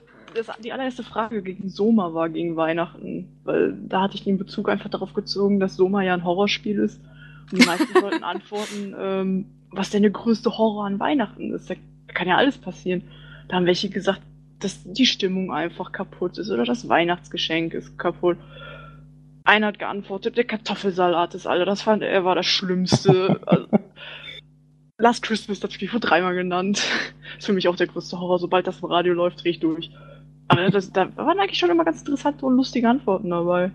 die 0.64 0.73
allererste 0.73 1.03
Frage 1.03 1.41
gegen 1.41 1.69
Soma 1.69 2.14
war 2.14 2.30
gegen 2.30 2.55
Weihnachten, 2.55 3.27
weil 3.43 3.73
da 3.88 4.01
hatte 4.01 4.15
ich 4.15 4.23
den 4.23 4.38
Bezug 4.38 4.69
einfach 4.69 4.89
darauf 4.89 5.14
gezogen, 5.14 5.60
dass 5.60 5.76
Soma 5.76 6.03
ja 6.03 6.14
ein 6.14 6.23
Horrorspiel 6.23 6.80
ist. 6.80 7.01
Und 7.51 7.61
die 7.61 7.65
meisten 7.65 7.93
sollten 7.99 8.23
antworten, 8.23 8.95
ähm, 8.97 9.45
was 9.72 9.89
denn 9.89 10.01
der 10.01 10.11
größte 10.11 10.57
Horror 10.57 10.85
an 10.85 10.99
Weihnachten 10.99 11.53
ist. 11.53 11.69
Da 11.69 11.76
kann 12.07 12.27
ja 12.27 12.38
alles 12.38 12.57
passieren. 12.57 13.03
Da 13.47 13.55
haben 13.55 13.65
welche 13.65 13.89
gesagt, 13.89 14.22
dass 14.60 14.81
die 14.84 15.05
Stimmung 15.05 15.51
einfach 15.51 15.91
kaputt 15.91 16.38
ist 16.38 16.49
oder 16.49 16.64
das 16.64 16.88
Weihnachtsgeschenk 16.88 17.73
ist 17.73 17.97
kaputt. 17.97 18.38
Einer 19.43 19.68
hat 19.68 19.80
geantwortet, 19.80 20.38
der 20.38 20.45
Kartoffelsalat 20.45 21.35
ist, 21.35 21.47
Alter, 21.47 21.65
das 21.65 21.81
fand 21.81 22.01
er 22.01 22.23
war 22.23 22.35
das 22.35 22.45
Schlimmste. 22.45 23.41
also, 23.45 23.68
Last 24.97 25.23
Christmas, 25.23 25.60
das 25.60 25.73
Spiel 25.73 25.91
wurde 25.91 26.07
dreimal 26.07 26.35
genannt. 26.35 26.81
ist 27.38 27.45
für 27.45 27.53
mich 27.53 27.68
auch 27.68 27.76
der 27.76 27.88
größte 27.88 28.19
Horror. 28.19 28.39
Sobald 28.39 28.68
das 28.68 28.80
im 28.80 28.85
Radio 28.85 29.14
läuft, 29.14 29.43
drehe 29.43 29.51
ich 29.51 29.60
durch. 29.60 29.91
Aber 30.48 30.70
das, 30.70 30.91
da 30.91 31.15
waren 31.18 31.40
eigentlich 31.40 31.60
schon 31.60 31.70
immer 31.70 31.86
ganz 31.86 31.99
interessante 31.99 32.45
und 32.45 32.56
lustige 32.56 32.90
Antworten 32.90 33.30
dabei. 33.30 33.72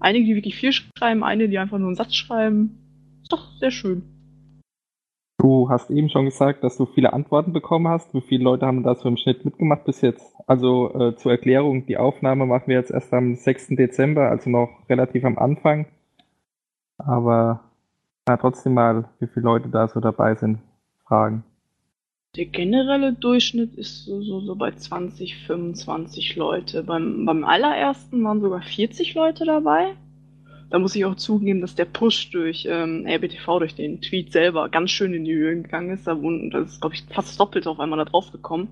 Einige, 0.00 0.26
die 0.26 0.36
wirklich 0.36 0.56
viel 0.56 0.72
schreiben, 0.72 1.24
eine, 1.24 1.48
die 1.48 1.58
einfach 1.58 1.78
nur 1.78 1.88
einen 1.88 1.96
Satz 1.96 2.14
schreiben. 2.14 2.78
Ist 3.22 3.32
doch 3.32 3.50
sehr 3.58 3.70
schön. 3.70 4.02
Du 5.40 5.68
hast 5.68 5.90
eben 5.90 6.08
schon 6.08 6.24
gesagt, 6.24 6.64
dass 6.64 6.76
du 6.76 6.86
viele 6.86 7.12
Antworten 7.12 7.52
bekommen 7.52 7.86
hast. 7.86 8.12
Wie 8.12 8.20
viele 8.20 8.42
Leute 8.42 8.66
haben 8.66 8.82
da 8.82 8.96
so 8.96 9.08
im 9.08 9.16
Schnitt 9.16 9.44
mitgemacht 9.44 9.84
bis 9.84 10.00
jetzt? 10.00 10.34
Also 10.48 10.92
äh, 10.98 11.16
zur 11.16 11.30
Erklärung, 11.30 11.86
die 11.86 11.96
Aufnahme 11.96 12.44
machen 12.44 12.64
wir 12.66 12.76
jetzt 12.76 12.90
erst 12.90 13.12
am 13.14 13.36
6. 13.36 13.68
Dezember, 13.68 14.30
also 14.30 14.50
noch 14.50 14.70
relativ 14.88 15.24
am 15.24 15.38
Anfang. 15.38 15.86
Aber 16.98 17.60
na, 18.26 18.36
trotzdem 18.36 18.74
mal, 18.74 19.08
wie 19.20 19.28
viele 19.28 19.44
Leute 19.44 19.68
da 19.68 19.86
so 19.86 20.00
dabei 20.00 20.34
sind, 20.34 20.58
fragen. 21.06 21.44
Der 22.38 22.46
generelle 22.46 23.14
Durchschnitt 23.14 23.74
ist 23.74 24.04
so, 24.04 24.22
so, 24.22 24.38
so 24.38 24.54
bei 24.54 24.70
20, 24.70 25.38
25 25.38 26.36
Leute. 26.36 26.84
Beim, 26.84 27.24
beim 27.24 27.42
allerersten 27.42 28.22
waren 28.22 28.40
sogar 28.40 28.62
40 28.62 29.14
Leute 29.14 29.44
dabei. 29.44 29.96
Da 30.70 30.78
muss 30.78 30.94
ich 30.94 31.04
auch 31.04 31.16
zugeben, 31.16 31.60
dass 31.60 31.74
der 31.74 31.86
Push 31.86 32.30
durch 32.30 32.64
ähm, 32.70 33.04
RBTV, 33.08 33.58
durch 33.58 33.74
den 33.74 34.00
Tweet 34.00 34.30
selber, 34.30 34.68
ganz 34.68 34.92
schön 34.92 35.14
in 35.14 35.24
die 35.24 35.34
Höhe 35.34 35.56
gegangen 35.62 35.90
ist. 35.90 36.06
Da 36.06 36.14
das 36.14 36.74
ist, 36.74 36.80
glaube 36.80 36.94
ich, 36.94 37.02
fast 37.12 37.40
doppelt 37.40 37.66
auf 37.66 37.80
einmal 37.80 37.98
da 37.98 38.04
drauf 38.04 38.30
gekommen. 38.30 38.68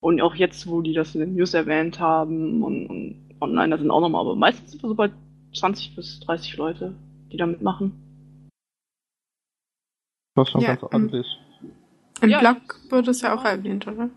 Und 0.00 0.20
auch 0.20 0.34
jetzt, 0.34 0.66
wo 0.66 0.82
die 0.82 0.92
das 0.92 1.14
in 1.14 1.22
den 1.22 1.34
News 1.34 1.54
erwähnt 1.54 1.98
haben 1.98 2.62
und, 2.62 2.86
und 2.88 3.36
online, 3.40 3.70
da 3.70 3.78
sind 3.78 3.90
auch 3.90 4.02
nochmal, 4.02 4.20
aber 4.20 4.36
meistens 4.36 4.72
sind 4.72 4.82
wir 4.82 4.88
so 4.88 4.94
bei 4.94 5.10
20 5.54 5.96
bis 5.96 6.20
30 6.20 6.58
Leute, 6.58 6.94
die 7.32 7.38
da 7.38 7.46
mitmachen. 7.46 7.92
Das 10.34 10.48
ist 10.48 10.52
schon 10.52 10.60
ja, 10.60 10.74
ganz 10.74 10.82
ordentlich. 10.82 11.26
Im 12.20 12.30
ja, 12.30 12.40
Blog 12.40 12.80
wurde 12.90 13.10
es 13.10 13.20
ja 13.20 13.34
auch 13.34 13.44
erwähnt, 13.44 13.86
oder? 13.86 14.10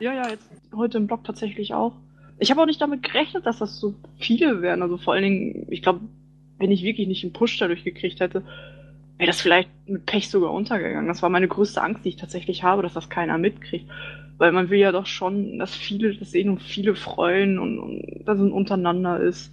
Ja, 0.00 0.12
ja, 0.12 0.28
jetzt 0.28 0.48
heute 0.74 0.98
im 0.98 1.06
Blog 1.06 1.24
tatsächlich 1.24 1.74
auch. 1.74 1.94
Ich 2.38 2.50
habe 2.50 2.60
auch 2.60 2.66
nicht 2.66 2.80
damit 2.80 3.02
gerechnet, 3.02 3.46
dass 3.46 3.58
das 3.58 3.80
so 3.80 3.94
viele 4.18 4.62
wären. 4.62 4.82
Also 4.82 4.96
vor 4.96 5.14
allen 5.14 5.24
Dingen, 5.24 5.66
ich 5.70 5.82
glaube, 5.82 6.00
wenn 6.58 6.70
ich 6.70 6.82
wirklich 6.82 7.08
nicht 7.08 7.24
einen 7.24 7.32
Push 7.32 7.58
dadurch 7.58 7.84
gekriegt 7.84 8.20
hätte, 8.20 8.42
wäre 9.16 9.26
das 9.26 9.40
vielleicht 9.40 9.70
mit 9.86 10.06
Pech 10.06 10.28
sogar 10.28 10.52
untergegangen. 10.52 11.08
Das 11.08 11.22
war 11.22 11.30
meine 11.30 11.48
größte 11.48 11.82
Angst, 11.82 12.04
die 12.04 12.10
ich 12.10 12.16
tatsächlich 12.16 12.62
habe, 12.62 12.82
dass 12.82 12.94
das 12.94 13.08
keiner 13.08 13.38
mitkriegt. 13.38 13.90
Weil 14.36 14.52
man 14.52 14.70
will 14.70 14.78
ja 14.78 14.92
doch 14.92 15.06
schon, 15.06 15.58
dass 15.58 15.74
viele 15.74 16.14
das 16.14 16.30
sehen 16.30 16.50
und 16.50 16.62
viele 16.62 16.94
freuen 16.94 17.58
und, 17.58 17.78
und 17.80 18.22
dass 18.24 18.38
es 18.38 18.52
untereinander 18.52 19.18
ist. 19.18 19.52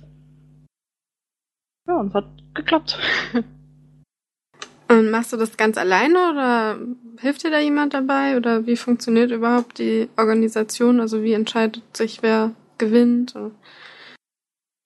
Ja, 1.87 1.99
und 1.99 2.09
es 2.09 2.13
hat 2.13 2.27
geklappt. 2.53 2.99
Und 4.87 5.09
machst 5.09 5.33
du 5.33 5.37
das 5.37 5.57
ganz 5.57 5.77
alleine 5.77 6.17
oder 6.31 6.77
hilft 7.19 7.43
dir 7.43 7.51
da 7.51 7.59
jemand 7.59 7.93
dabei? 7.93 8.37
Oder 8.37 8.67
wie 8.67 8.75
funktioniert 8.75 9.31
überhaupt 9.31 9.79
die 9.79 10.09
Organisation? 10.17 10.99
Also 10.99 11.23
wie 11.23 11.33
entscheidet 11.33 11.83
sich, 11.95 12.21
wer 12.21 12.51
gewinnt? 12.77 13.33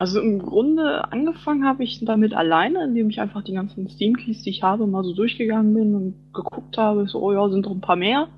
Also 0.02 0.22
im 0.22 0.40
Grunde 0.40 1.12
angefangen 1.12 1.66
habe 1.66 1.84
ich 1.84 2.00
damit 2.06 2.34
alleine, 2.34 2.86
indem 2.86 3.10
ich 3.10 3.20
einfach 3.20 3.44
die 3.44 3.54
ganzen 3.54 3.90
Steam-Keys, 3.90 4.44
die 4.44 4.52
ich 4.52 4.64
habe, 4.64 4.88
mal 4.88 5.04
so 5.04 5.14
durchgegangen 5.14 5.74
bin 5.74 5.94
und 5.94 6.34
geguckt 6.34 6.78
habe, 6.78 7.06
so, 7.08 7.22
oh 7.22 7.34
ja, 7.34 7.50
sind 7.50 7.66
doch 7.66 7.72
ein 7.72 7.82
paar 7.82 7.98
mehr. 7.98 8.30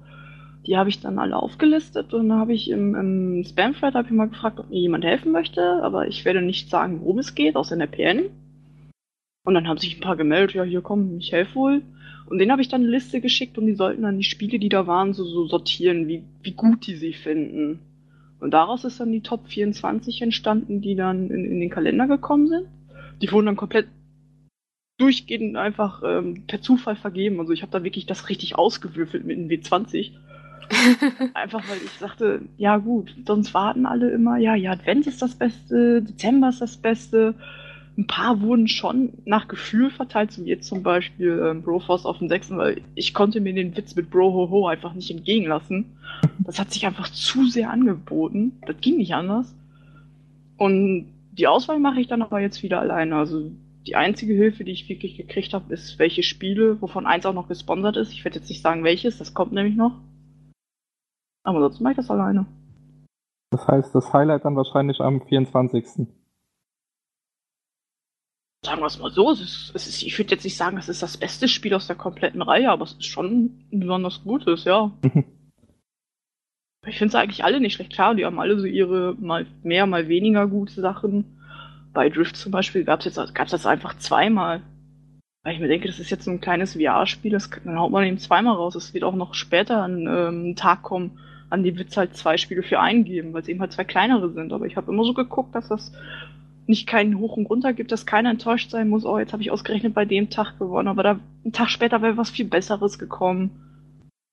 Die 0.65 0.77
habe 0.77 0.89
ich 0.89 1.01
dann 1.01 1.19
alle 1.19 1.35
aufgelistet 1.35 2.15
und 2.15 2.29
dann 2.29 2.39
habe 2.39 2.53
ich 2.53 2.71
im, 2.71 2.95
im 2.95 3.43
Spam-Thread 3.43 3.93
ich 4.05 4.11
mal 4.11 4.29
gefragt, 4.29 4.59
ob 4.59 4.69
mir 4.71 4.79
jemand 4.79 5.03
helfen 5.03 5.31
möchte, 5.31 5.61
aber 5.83 6.07
ich 6.07 6.25
werde 6.25 6.41
nicht 6.41 6.71
sagen, 6.71 7.01
worum 7.01 7.19
es 7.19 7.35
geht, 7.35 7.55
außer 7.55 7.73
in 7.73 7.79
der 7.79 7.87
PN. 7.87 8.31
Und 9.43 9.53
dann 9.55 9.67
haben 9.67 9.77
sich 9.77 9.97
ein 9.97 10.01
paar 10.01 10.17
gemeldet, 10.17 10.55
ja, 10.55 10.63
hier 10.63 10.81
komm, 10.81 11.17
ich 11.17 11.31
helfe 11.31 11.55
wohl. 11.55 11.81
Und 12.27 12.37
denen 12.37 12.51
habe 12.51 12.61
ich 12.61 12.69
dann 12.69 12.81
eine 12.81 12.91
Liste 12.91 13.21
geschickt 13.21 13.57
und 13.57 13.65
die 13.65 13.75
sollten 13.75 14.03
dann 14.03 14.17
die 14.17 14.23
Spiele, 14.23 14.59
die 14.59 14.69
da 14.69 14.87
waren, 14.87 15.13
so, 15.13 15.25
so 15.25 15.47
sortieren, 15.47 16.07
wie, 16.07 16.23
wie 16.43 16.53
gut 16.53 16.87
die 16.87 16.95
sie 16.95 17.13
finden. 17.13 17.79
Und 18.39 18.51
daraus 18.51 18.85
ist 18.85 18.99
dann 18.99 19.11
die 19.11 19.21
Top 19.21 19.47
24 19.47 20.21
entstanden, 20.21 20.81
die 20.81 20.95
dann 20.95 21.29
in, 21.29 21.45
in 21.45 21.59
den 21.59 21.69
Kalender 21.69 22.07
gekommen 22.07 22.47
sind. 22.47 22.67
Die 23.21 23.31
wurden 23.31 23.47
dann 23.47 23.55
komplett 23.55 23.87
durchgehend 24.97 25.57
einfach 25.57 26.03
ähm, 26.05 26.43
per 26.47 26.61
Zufall 26.61 26.95
vergeben. 26.95 27.39
Also 27.39 27.53
ich 27.53 27.63
habe 27.63 27.71
da 27.71 27.83
wirklich 27.83 28.05
das 28.05 28.29
richtig 28.29 28.55
ausgewürfelt 28.55 29.25
mit 29.25 29.37
dem 29.37 29.47
W20. 29.47 30.11
einfach 31.33 31.67
weil 31.69 31.79
ich 31.83 31.91
sagte, 31.91 32.43
ja 32.57 32.77
gut, 32.77 33.13
sonst 33.25 33.53
warten 33.53 33.85
alle 33.85 34.11
immer, 34.11 34.37
ja, 34.37 34.55
ja, 34.55 34.71
Advent 34.71 35.07
ist 35.07 35.21
das 35.21 35.35
Beste, 35.35 36.01
Dezember 36.01 36.49
ist 36.49 36.61
das 36.61 36.77
Beste. 36.77 37.35
Ein 38.01 38.07
paar 38.07 38.41
wurden 38.41 38.67
schon 38.67 39.13
nach 39.25 39.47
Gefühl 39.47 39.91
verteilt, 39.91 40.31
so 40.31 40.43
wie 40.43 40.49
jetzt 40.49 40.67
zum 40.67 40.81
Beispiel 40.81 41.39
ähm, 41.45 41.61
Broforce 41.61 42.07
auf 42.07 42.17
dem 42.17 42.29
6., 42.29 42.49
weil 42.57 42.81
ich 42.95 43.13
konnte 43.13 43.39
mir 43.39 43.53
den 43.53 43.77
Witz 43.77 43.95
mit 43.95 44.09
Bro 44.09 44.33
Ho 44.33 44.49
Ho 44.49 44.65
einfach 44.65 44.95
nicht 44.95 45.11
entgegenlassen. 45.11 45.85
Das 46.39 46.57
hat 46.57 46.71
sich 46.71 46.87
einfach 46.87 47.09
zu 47.09 47.47
sehr 47.47 47.69
angeboten. 47.69 48.53
Das 48.65 48.77
ging 48.81 48.97
nicht 48.97 49.13
anders. 49.13 49.53
Und 50.57 51.13
die 51.33 51.45
Auswahl 51.45 51.77
mache 51.77 52.01
ich 52.01 52.07
dann 52.07 52.23
aber 52.23 52.39
jetzt 52.39 52.63
wieder 52.63 52.79
alleine. 52.79 53.17
Also 53.17 53.51
die 53.85 53.95
einzige 53.95 54.33
Hilfe, 54.33 54.63
die 54.63 54.71
ich 54.71 54.89
wirklich 54.89 55.15
gekriegt 55.15 55.53
habe, 55.53 55.71
ist, 55.71 55.99
welche 55.99 56.23
Spiele, 56.23 56.81
wovon 56.81 57.05
eins 57.05 57.27
auch 57.27 57.35
noch 57.35 57.49
gesponsert 57.49 57.97
ist. 57.97 58.11
Ich 58.13 58.25
werde 58.25 58.39
jetzt 58.39 58.49
nicht 58.49 58.63
sagen, 58.63 58.83
welches, 58.83 59.19
das 59.19 59.35
kommt 59.35 59.51
nämlich 59.51 59.75
noch. 59.75 59.93
Aber 61.43 61.59
sonst 61.59 61.81
mache 61.81 61.91
ich 61.91 61.97
das 61.97 62.09
alleine. 62.09 62.47
Das 63.51 63.67
heißt, 63.67 63.93
das 63.93 64.11
Highlight 64.11 64.43
dann 64.43 64.55
wahrscheinlich 64.55 64.99
am 65.01 65.21
24. 65.21 66.07
Sagen 68.63 68.81
wir 68.81 68.85
es 68.85 68.99
mal 68.99 69.11
so, 69.11 69.31
es 69.31 69.41
ist, 69.41 69.71
es 69.73 69.87
ist, 69.87 70.03
ich 70.03 70.17
würde 70.17 70.31
jetzt 70.31 70.43
nicht 70.43 70.55
sagen, 70.55 70.77
es 70.77 70.87
ist 70.87 71.01
das 71.01 71.17
beste 71.17 71.47
Spiel 71.47 71.73
aus 71.73 71.87
der 71.87 71.95
kompletten 71.95 72.43
Reihe, 72.43 72.69
aber 72.69 72.83
es 72.83 72.93
ist 72.93 73.07
schon 73.07 73.65
ein 73.71 73.79
besonders 73.79 74.23
gutes, 74.23 74.63
ja. 74.65 74.91
Ich 76.87 76.97
finde 76.97 77.09
es 77.09 77.15
eigentlich 77.15 77.43
alle 77.43 77.59
nicht 77.59 77.75
schlecht. 77.75 77.93
Klar, 77.93 78.15
die 78.15 78.25
haben 78.25 78.39
alle 78.39 78.59
so 78.59 78.65
ihre 78.65 79.15
mal 79.19 79.45
mehr, 79.61 79.85
mal 79.85 80.07
weniger 80.07 80.47
gute 80.47 80.81
Sachen. 80.81 81.37
bei 81.93 82.09
Drift 82.09 82.35
zum 82.35 82.51
Beispiel 82.51 82.83
gab 82.83 82.99
es 82.99 83.05
jetzt 83.05 83.35
gab's 83.35 83.51
das 83.51 83.67
einfach 83.67 83.97
zweimal. 83.97 84.63
Weil 85.43 85.53
ich 85.53 85.59
mir 85.59 85.67
denke, 85.67 85.87
das 85.87 85.99
ist 85.99 86.09
jetzt 86.09 86.25
so 86.25 86.31
ein 86.31 86.41
kleines 86.41 86.73
VR-Spiel, 86.73 87.31
das 87.31 87.49
dann 87.49 87.79
haut 87.79 87.91
man 87.91 88.05
eben 88.05 88.17
zweimal 88.17 88.55
raus. 88.55 88.75
Es 88.75 88.93
wird 88.93 89.03
auch 89.03 89.15
noch 89.15 89.33
später 89.33 89.83
an 89.83 90.07
ähm, 90.07 90.55
Tag 90.55 90.83
kommen, 90.83 91.19
an 91.49 91.63
dem 91.63 91.77
wird 91.77 91.89
es 91.89 91.97
halt 91.97 92.15
zwei 92.15 92.37
Spiele 92.37 92.63
für 92.63 92.79
einen 92.79 93.03
geben, 93.03 93.33
weil 93.33 93.41
es 93.41 93.47
eben 93.47 93.59
halt 93.59 93.73
zwei 93.73 93.83
kleinere 93.83 94.31
sind. 94.31 94.53
Aber 94.53 94.65
ich 94.65 94.75
habe 94.75 94.91
immer 94.91 95.03
so 95.03 95.13
geguckt, 95.13 95.53
dass 95.53 95.67
das 95.67 95.91
nicht 96.71 96.87
keinen 96.87 97.19
Hoch 97.19 97.37
und 97.37 97.45
Runter 97.45 97.73
gibt, 97.73 97.91
dass 97.91 98.05
keiner 98.05 98.31
enttäuscht 98.31 98.71
sein 98.71 98.89
muss, 98.89 99.05
oh, 99.05 99.19
jetzt 99.19 99.33
habe 99.33 99.43
ich 99.43 99.51
ausgerechnet 99.51 99.93
bei 99.93 100.05
dem 100.05 100.29
Tag 100.29 100.57
gewonnen, 100.57 100.87
aber 100.87 101.03
da 101.03 101.19
einen 101.43 101.53
Tag 101.53 101.69
später 101.69 102.01
wäre 102.01 102.17
was 102.17 102.31
viel 102.31 102.45
Besseres 102.45 102.97
gekommen. 102.97 103.51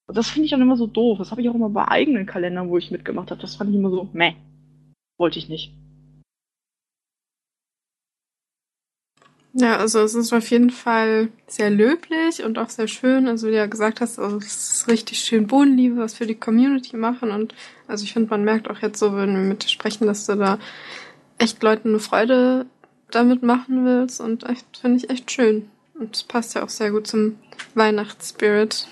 Und 0.06 0.16
das 0.16 0.31
finde 0.31 0.47
ich 0.47 0.52
dann 0.52 0.62
immer 0.62 0.77
so 0.77 0.86
doof. 0.86 1.19
Das 1.19 1.31
habe 1.31 1.43
ich 1.43 1.51
auch 1.51 1.55
immer 1.55 1.69
bei 1.69 1.86
eigenen 1.86 2.24
Kalendern, 2.24 2.70
wo 2.70 2.78
ich 2.78 2.90
mitgemacht 2.90 3.31
habe. 3.31 3.43
Das 3.43 3.56
fand 3.56 3.70
ich 3.70 3.77
immer 3.77 3.90
so, 3.90 4.09
meh. 4.15 4.35
Wollte 5.19 5.39
ich 5.39 5.51
nicht. 5.51 5.73
Ja, 9.52 9.77
also 9.78 10.01
es 10.01 10.15
ist 10.15 10.32
auf 10.32 10.48
jeden 10.51 10.70
Fall 10.70 11.31
sehr 11.48 11.70
löblich 11.70 12.44
und 12.44 12.59
auch 12.59 12.70
sehr 12.70 12.86
schön. 12.86 13.27
Also 13.27 13.48
wie 13.48 13.51
du 13.51 13.56
ja 13.56 13.66
gesagt 13.66 14.01
hast, 14.01 14.19
also 14.19 14.36
es 14.39 14.77
ist 14.77 14.89
richtig 14.89 15.19
schön 15.19 15.48
Bodenliebe, 15.48 15.97
was 15.97 16.15
für 16.15 16.27
die 16.27 16.36
Community 16.36 16.97
machen. 16.97 17.31
Und 17.31 17.55
also 17.89 18.05
ich 18.05 18.12
finde, 18.12 18.31
man 18.31 18.44
merkt 18.44 18.70
auch 18.70 18.78
jetzt 18.81 19.01
so, 19.01 19.16
wenn 19.16 19.35
wir 19.35 19.43
mit 19.43 19.65
dir 19.65 19.69
sprechen, 19.69 20.06
dass 20.06 20.27
du 20.27 20.36
da 20.36 20.59
echt 21.39 21.62
Leuten 21.62 21.90
eine 21.90 21.98
Freude 21.98 22.66
damit 23.10 23.43
machen 23.43 23.85
willst. 23.85 24.20
Und 24.20 24.44
echt, 24.48 24.78
finde 24.78 24.98
ich 24.98 25.10
echt 25.10 25.31
schön. 25.31 25.70
Und 25.98 26.15
es 26.15 26.24
passt 26.24 26.55
ja 26.55 26.62
auch 26.62 26.69
sehr 26.69 26.90
gut 26.90 27.06
zum 27.06 27.36
Weihnachtsspirit. 27.74 28.86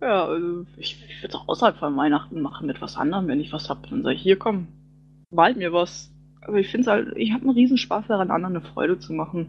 Ja, 0.00 0.26
also 0.26 0.66
ich, 0.76 1.00
würde 1.22 1.28
es 1.28 1.34
auch 1.34 1.48
außerhalb 1.48 1.78
von 1.78 1.96
Weihnachten 1.96 2.42
machen 2.42 2.66
mit 2.66 2.82
was 2.82 2.96
anderem. 2.96 3.26
Wenn 3.26 3.40
ich 3.40 3.52
was 3.52 3.70
hab, 3.70 3.88
dann 3.88 4.02
sage 4.02 4.16
ich, 4.16 4.22
hier 4.22 4.38
komm, 4.38 4.68
malt 5.30 5.56
mir 5.56 5.72
was. 5.72 6.10
Aber 6.42 6.58
ich 6.58 6.68
finde 6.68 6.90
halt, 6.90 7.16
ich 7.16 7.32
habe 7.32 7.44
einen 7.44 7.54
riesen 7.54 7.78
Spaß 7.78 8.06
daran, 8.08 8.30
anderen 8.30 8.56
eine 8.56 8.64
Freude 8.64 8.98
zu 8.98 9.14
machen. 9.14 9.46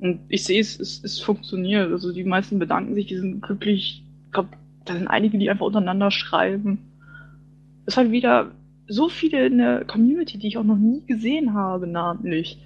Und 0.00 0.20
ich 0.28 0.44
sehe 0.44 0.60
es, 0.60 0.78
es, 0.80 1.02
es 1.04 1.20
funktioniert. 1.20 1.92
Also 1.92 2.12
die 2.12 2.24
meisten 2.24 2.58
bedanken 2.58 2.94
sich, 2.94 3.06
die 3.06 3.18
sind 3.18 3.40
glücklich. 3.40 4.04
Ich 4.26 4.32
glaube, 4.32 4.48
da 4.84 4.94
sind 4.94 5.08
einige, 5.08 5.38
die 5.38 5.48
einfach 5.48 5.66
untereinander 5.66 6.10
schreiben. 6.10 6.78
Es 7.86 7.94
ist 7.94 7.98
halt 7.98 8.10
wieder 8.10 8.50
so 8.88 9.08
viele 9.08 9.46
in 9.46 9.58
der 9.58 9.84
Community, 9.84 10.38
die 10.38 10.48
ich 10.48 10.58
auch 10.58 10.64
noch 10.64 10.76
nie 10.76 11.04
gesehen 11.06 11.54
habe, 11.54 11.86
namentlich, 11.86 12.58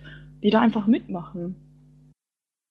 die 0.42 0.51
da 0.51 0.60
einfach 0.60 0.86
mitmachen. 0.86 1.56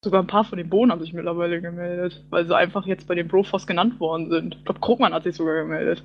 Sogar 0.03 0.21
ein 0.21 0.27
paar 0.27 0.45
von 0.45 0.57
den 0.57 0.69
Bohnen 0.69 0.91
haben 0.91 1.01
sich 1.01 1.13
mittlerweile 1.13 1.61
gemeldet, 1.61 2.23
weil 2.29 2.45
sie 2.47 2.55
einfach 2.55 2.85
jetzt 2.85 3.07
bei 3.07 3.15
den 3.15 3.27
Broforce 3.27 3.67
genannt 3.67 3.99
worden 3.99 4.29
sind. 4.29 4.55
Ich 4.55 4.65
glaube, 4.65 4.79
Krugmann 4.79 5.13
hat 5.13 5.23
sich 5.23 5.35
sogar 5.35 5.61
gemeldet. 5.63 6.03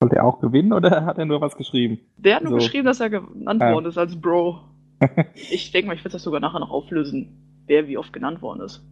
Wollte 0.00 0.16
er 0.16 0.24
auch 0.24 0.40
gewinnen 0.40 0.72
oder 0.72 1.04
hat 1.04 1.18
er 1.18 1.26
nur 1.26 1.42
was 1.42 1.56
geschrieben? 1.56 1.98
Der 2.16 2.36
hat 2.36 2.42
nur 2.42 2.52
So. 2.52 2.56
geschrieben, 2.58 2.86
dass 2.86 3.00
er 3.00 3.10
genannt 3.10 3.60
Ah. 3.60 3.72
worden 3.74 3.86
ist 3.86 3.98
als 3.98 4.18
Bro. 4.18 4.60
ich 5.34 5.72
denke 5.72 5.88
mal, 5.88 5.94
ich 5.94 6.00
werde 6.04 6.12
das 6.14 6.22
sogar 6.22 6.40
nachher 6.40 6.60
noch 6.60 6.70
auflösen, 6.70 7.62
wer 7.66 7.86
wie 7.86 7.98
oft 7.98 8.12
genannt 8.14 8.40
worden 8.40 8.62
ist. 8.62 8.82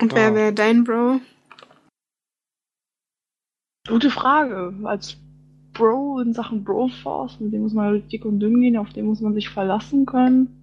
Und 0.00 0.14
wer 0.14 0.28
Ja. 0.30 0.34
wäre 0.34 0.52
dein 0.54 0.84
Bro? 0.84 1.20
Gute 3.88 4.10
Frage. 4.10 4.74
Als 4.84 5.16
Bro 5.72 6.20
in 6.20 6.32
Sachen 6.32 6.64
Broforce, 6.64 7.40
mit 7.40 7.52
dem 7.52 7.62
muss 7.62 7.72
man 7.72 7.86
halt 7.86 8.12
dick 8.12 8.24
und 8.24 8.40
dünn 8.40 8.60
gehen, 8.60 8.76
auf 8.76 8.92
den 8.92 9.06
muss 9.06 9.20
man 9.20 9.34
sich 9.34 9.48
verlassen 9.48 10.06
können. 10.06 10.56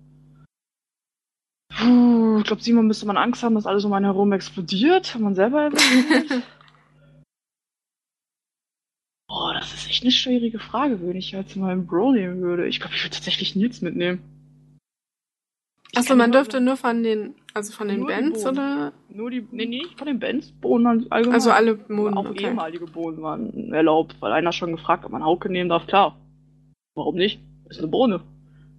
Puh, 1.70 2.40
ich 2.40 2.46
glaube, 2.46 2.62
Simon 2.62 2.88
müsste 2.88 3.06
man 3.06 3.18
Angst 3.18 3.44
haben, 3.44 3.56
dass 3.56 3.66
alles 3.66 3.86
um 3.86 3.94
einen 3.94 4.06
herum 4.06 4.32
explodiert, 4.34 5.16
wenn 5.16 5.24
man 5.24 5.36
selber. 5.36 5.70
Boah, 9.28 9.54
das 9.54 9.74
ist 9.74 9.88
echt 9.90 10.04
eine 10.04 10.12
schwierige 10.12 10.60
Frage, 10.60 11.02
wenn 11.02 11.16
ich 11.18 11.32
jetzt 11.32 11.56
mal 11.56 11.72
einen 11.72 11.88
Bro 11.88 12.14
nehmen 12.14 12.42
würde. 12.42 12.68
Ich 12.68 12.80
glaube, 12.80 12.96
ich 12.96 13.04
würde 13.04 13.16
tatsächlich 13.16 13.56
Nils 13.56 13.82
mitnehmen. 13.82 14.37
Achso, 15.98 16.16
man 16.16 16.32
dürfte 16.32 16.62
nur 16.62 16.78
von 16.78 17.04
den, 17.04 17.36
also 17.54 17.74
von 17.74 17.88
den 17.88 18.06
Bands 18.06 18.44
Bohnen. 18.44 18.58
oder? 18.58 18.94
Nur 19.10 19.32
die. 19.32 19.42
Nee, 19.52 19.66
nee, 19.66 19.80
nicht 19.80 19.98
von 19.98 20.08
den 20.08 20.20
Bands, 20.20 20.52
Bohnen 20.52 21.08
allgemein. 21.12 21.34
Also 21.34 21.52
alle 21.52 21.80
Moden, 21.88 22.18
Auch 22.18 22.30
okay. 22.30 22.46
ehemalige 22.46 22.86
Bohnen 22.86 23.22
waren 23.22 23.74
erlaubt, 23.74 24.16
weil 24.20 24.32
einer 24.32 24.52
schon 24.52 24.72
gefragt, 24.72 25.06
ob 25.06 25.12
man 25.12 25.24
Hauke 25.24 25.50
nehmen 25.50 25.70
darf. 25.70 25.88
Klar. 25.88 26.16
Warum 26.96 27.16
nicht? 27.16 27.40
Ist 27.70 27.80
eine 27.80 27.88
Bohne. 27.88 28.22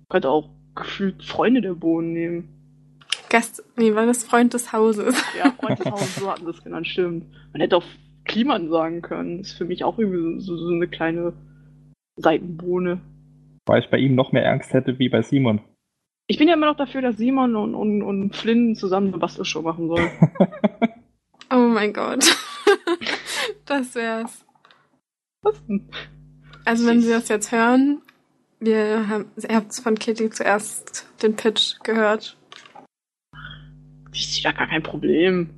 Könnte 0.09 0.31
auch 0.31 0.49
gefühlt 0.75 1.23
Freunde 1.25 1.61
der 1.61 1.75
Bohnen 1.75 2.13
nehmen. 2.13 2.49
Gast, 3.31 3.63
nee, 3.77 3.95
war 3.95 4.07
das 4.07 4.25
Freund 4.25 4.55
des 4.55 4.73
Hauses. 4.73 5.15
Ja, 5.39 5.51
Freund 5.51 5.79
des 5.79 5.87
Hauses, 5.91 6.17
so 6.17 6.31
hatten 6.31 6.47
das 6.47 6.63
genannt, 6.65 6.87
stimmt. 6.87 7.27
Man 7.53 7.61
hätte 7.61 7.77
auch 7.77 7.85
Kliman 8.25 8.71
sagen 8.71 9.03
können. 9.03 9.41
Ist 9.41 9.53
für 9.53 9.65
mich 9.65 9.85
auch 9.85 9.99
irgendwie 9.99 10.41
so, 10.41 10.57
so 10.57 10.71
eine 10.73 10.89
kleine 10.89 11.33
Seitenbohne. 12.17 13.01
Weil 13.67 13.83
ich 13.83 13.91
bei 13.91 13.99
ihm 13.99 14.15
noch 14.15 14.33
mehr 14.33 14.51
Angst 14.51 14.73
hätte 14.73 14.99
wie 14.99 15.09
bei 15.09 15.23
Simon. 15.23 15.61
Ich 16.31 16.37
bin 16.37 16.47
ja 16.47 16.55
immer 16.55 16.67
noch 16.67 16.77
dafür, 16.77 17.01
dass 17.01 17.17
Simon 17.17 17.57
und, 17.57 17.75
und, 17.75 18.03
und 18.03 18.37
Flynn 18.37 18.77
zusammen 18.77 19.09
eine 19.09 19.19
Bastelshow 19.19 19.63
machen 19.63 19.89
sollen. 19.89 20.11
Oh 21.51 21.67
mein 21.67 21.95
Gott. 21.95 22.27
das 23.65 23.95
wär's. 23.95 24.45
Was 25.41 25.65
denn? 25.65 25.89
Also 26.67 26.87
wenn 26.87 27.01
Sie 27.01 27.09
das 27.09 27.29
jetzt 27.29 27.51
hören, 27.53 28.03
wir 28.61 29.09
haben, 29.09 29.31
ihr 29.49 29.57
habt 29.57 29.75
von 29.75 29.99
Kitty 29.99 30.29
zuerst 30.29 31.07
den 31.23 31.37
Pitch 31.37 31.81
gehört. 31.85 32.37
Ich 34.13 34.31
sehe 34.31 34.43
da 34.43 34.53
gar 34.53 34.67
kein 34.67 34.83
Problem. 34.83 35.49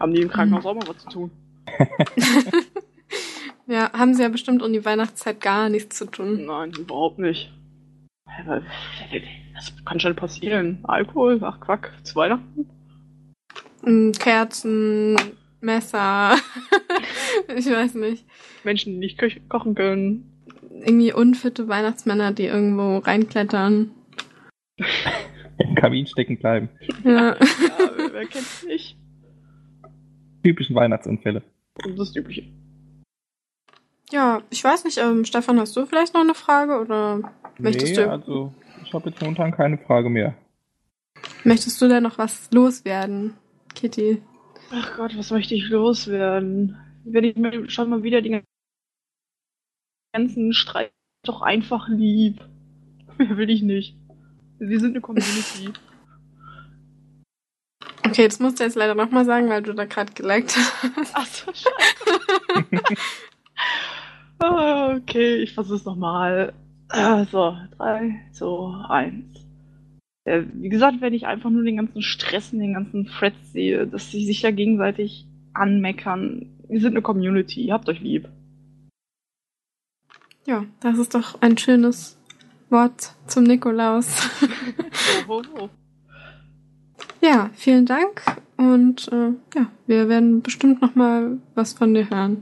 Haben 0.00 0.12
die 0.12 0.22
im 0.22 0.28
Krankenhaus 0.28 0.66
auch 0.66 0.74
mal 0.74 0.88
was 0.88 0.98
zu 1.04 1.08
tun? 1.08 1.30
Ja, 3.66 3.92
haben 3.92 4.12
Sie 4.12 4.22
ja 4.22 4.28
bestimmt 4.28 4.60
um 4.62 4.72
die 4.72 4.84
Weihnachtszeit 4.84 5.40
gar 5.40 5.68
nichts 5.68 5.96
zu 5.96 6.06
tun. 6.06 6.46
Nein, 6.46 6.72
überhaupt 6.72 7.18
nicht. 7.18 7.52
Was 9.54 9.72
kann 9.84 10.00
schon 10.00 10.16
passieren? 10.16 10.78
Alkohol? 10.84 11.38
Ach, 11.42 11.60
Quack. 11.60 11.92
Zu 12.02 12.16
Weihnachten? 12.16 12.66
Kerzen, 14.18 15.16
Messer, 15.60 16.36
ich 17.56 17.66
weiß 17.66 17.94
nicht. 17.94 18.24
Menschen, 18.64 18.92
die 18.92 18.98
nicht 18.98 19.18
ko 19.18 19.26
kochen 19.48 19.74
können. 19.74 20.28
Irgendwie 20.70 21.12
unfitte 21.12 21.68
Weihnachtsmänner, 21.68 22.32
die 22.32 22.44
irgendwo 22.44 22.98
reinklettern. 22.98 23.90
Im 25.58 25.74
Kamin 25.74 26.06
stecken 26.06 26.38
bleiben. 26.38 26.68
Ja. 27.04 27.34
Ja, 27.34 27.38
wer, 28.12 28.26
kennt's 28.26 28.64
nicht? 28.66 28.96
Typischen 30.42 30.74
Weihnachtsunfälle. 30.74 31.42
Das 31.76 31.86
ist 31.86 31.98
das 31.98 32.16
Übliche. 32.16 32.44
Ja, 34.10 34.42
ich 34.50 34.62
weiß 34.62 34.84
nicht, 34.84 34.98
ähm, 34.98 35.24
Stefan, 35.24 35.58
hast 35.58 35.76
du 35.76 35.86
vielleicht 35.86 36.14
noch 36.14 36.20
eine 36.20 36.34
Frage 36.34 36.80
oder 36.80 37.32
möchtest 37.58 37.96
nee, 37.96 38.04
du 38.04 38.10
also 38.10 38.54
ich 38.84 38.92
habe 38.92 39.10
jetzt 39.10 39.20
momentan 39.20 39.52
keine 39.52 39.78
Frage 39.78 40.08
mehr. 40.08 40.34
möchtest 41.44 41.80
du 41.80 41.88
denn 41.88 42.02
noch 42.02 42.18
was 42.18 42.50
loswerden, 42.52 43.34
Kitty? 43.74 44.22
Ach 44.70 44.96
Gott, 44.96 45.16
was 45.16 45.30
möchte 45.30 45.54
ich 45.54 45.68
loswerden? 45.68 46.76
Wenn 47.04 47.24
ich 47.24 47.36
mir 47.36 47.68
schon 47.68 47.90
mal 47.90 48.02
wieder 48.02 48.22
die 48.22 48.42
ganzen 50.12 50.52
Streit 50.52 50.92
doch 51.24 51.42
einfach 51.42 51.88
lieb. 51.88 52.40
Mehr 53.18 53.36
will 53.36 53.50
ich 53.50 53.62
nicht. 53.62 53.96
Wir 54.58 54.80
sind 54.80 54.90
eine 54.90 55.00
Community. 55.00 55.72
Okay, 58.04 58.28
das 58.28 58.40
musst 58.40 58.60
du 58.60 58.64
jetzt 58.64 58.76
leider 58.76 58.94
nochmal 58.94 59.24
sagen, 59.24 59.48
weil 59.48 59.62
du 59.62 59.74
da 59.74 59.84
gerade 59.84 60.12
geliked 60.12 60.56
hast. 60.56 61.12
Ach 61.14 61.26
so, 61.26 61.52
scheiße. 61.52 62.94
Okay, 64.42 65.36
ich 65.36 65.54
versuch's 65.54 65.84
nochmal. 65.84 66.52
So, 67.30 67.56
drei, 67.78 68.20
zwei, 68.32 68.84
eins. 68.88 69.46
Äh, 70.24 70.42
wie 70.54 70.68
gesagt, 70.68 71.00
wenn 71.00 71.14
ich 71.14 71.26
einfach 71.26 71.50
nur 71.50 71.64
den 71.64 71.76
ganzen 71.76 72.02
Stress 72.02 72.52
und 72.52 72.60
den 72.60 72.74
ganzen 72.74 73.06
Threads 73.06 73.52
sehe, 73.52 73.86
dass 73.86 74.10
sie 74.10 74.24
sich 74.24 74.42
da 74.42 74.50
gegenseitig 74.50 75.26
anmeckern. 75.54 76.46
Wir 76.68 76.80
sind 76.80 76.92
eine 76.92 77.02
Community, 77.02 77.68
habt 77.70 77.88
euch 77.88 78.00
lieb. 78.00 78.28
Ja, 80.46 80.64
das 80.80 80.98
ist 80.98 81.14
doch 81.14 81.40
ein 81.40 81.56
schönes 81.56 82.18
Wort 82.70 83.14
zum 83.26 83.44
Nikolaus. 83.44 84.28
Ho, 85.28 85.42
ho, 85.42 85.60
ho. 85.60 85.70
ja, 87.20 87.50
vielen 87.54 87.86
Dank 87.86 88.22
und 88.56 89.08
äh, 89.12 89.30
ja, 89.54 89.66
wir 89.86 90.08
werden 90.08 90.42
bestimmt 90.42 90.82
nochmal 90.82 91.38
was 91.54 91.72
von 91.72 91.94
dir 91.94 92.08
hören. 92.10 92.38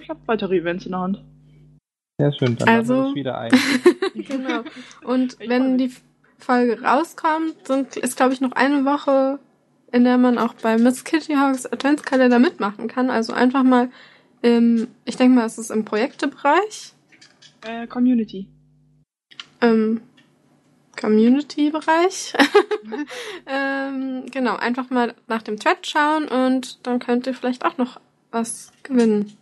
Ich 0.00 0.08
hab 0.08 0.18
weitere 0.26 0.58
Events 0.58 0.86
in 0.86 0.92
der 0.92 1.00
Hand. 1.00 1.24
Sehr 2.18 2.32
schön, 2.32 2.56
dann 2.56 2.68
Also- 2.68 3.02
das 3.08 3.14
wieder 3.14 3.38
ein. 3.38 3.50
genau. 4.14 4.62
Und 5.04 5.36
Ich 5.38 5.48
wenn 5.48 5.76
die 5.76 5.92
Folge 6.38 6.80
rauskommt, 6.82 7.66
sind, 7.66 7.96
ist 7.96 8.16
glaube 8.16 8.32
ich 8.32 8.40
noch 8.40 8.52
eine 8.52 8.84
Woche, 8.84 9.38
in 9.92 10.04
der 10.04 10.16
man 10.18 10.38
auch 10.38 10.54
bei 10.54 10.78
Miss 10.78 11.04
Kitty 11.04 11.34
Hawks 11.34 11.66
Adventskalender 11.66 12.38
mitmachen 12.38 12.88
kann. 12.88 13.10
Also 13.10 13.32
einfach 13.32 13.62
mal 13.62 13.90
im, 14.42 14.88
ich 15.04 15.16
denke 15.16 15.36
mal, 15.36 15.46
es 15.46 15.58
ist 15.58 15.70
im 15.70 15.84
Projektebereich, 15.84 16.92
Äh, 17.66 17.86
Community. 17.86 18.48
im 19.60 20.00
Community-Bereich. 20.98 22.32
ähm, 23.46 24.24
genau, 24.30 24.56
einfach 24.56 24.88
mal 24.88 25.14
nach 25.26 25.42
dem 25.42 25.58
Thread 25.58 25.86
schauen 25.86 26.28
und 26.28 26.86
dann 26.86 26.98
könnt 26.98 27.26
ihr 27.26 27.34
vielleicht 27.34 27.64
auch 27.66 27.76
noch 27.76 28.00
was 28.30 28.72
gewinnen. 28.82 29.36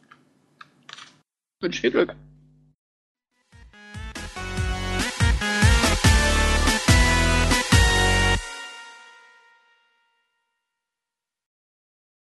Wünsche 1.60 1.80
viel 1.82 1.90
Glück. 1.92 2.14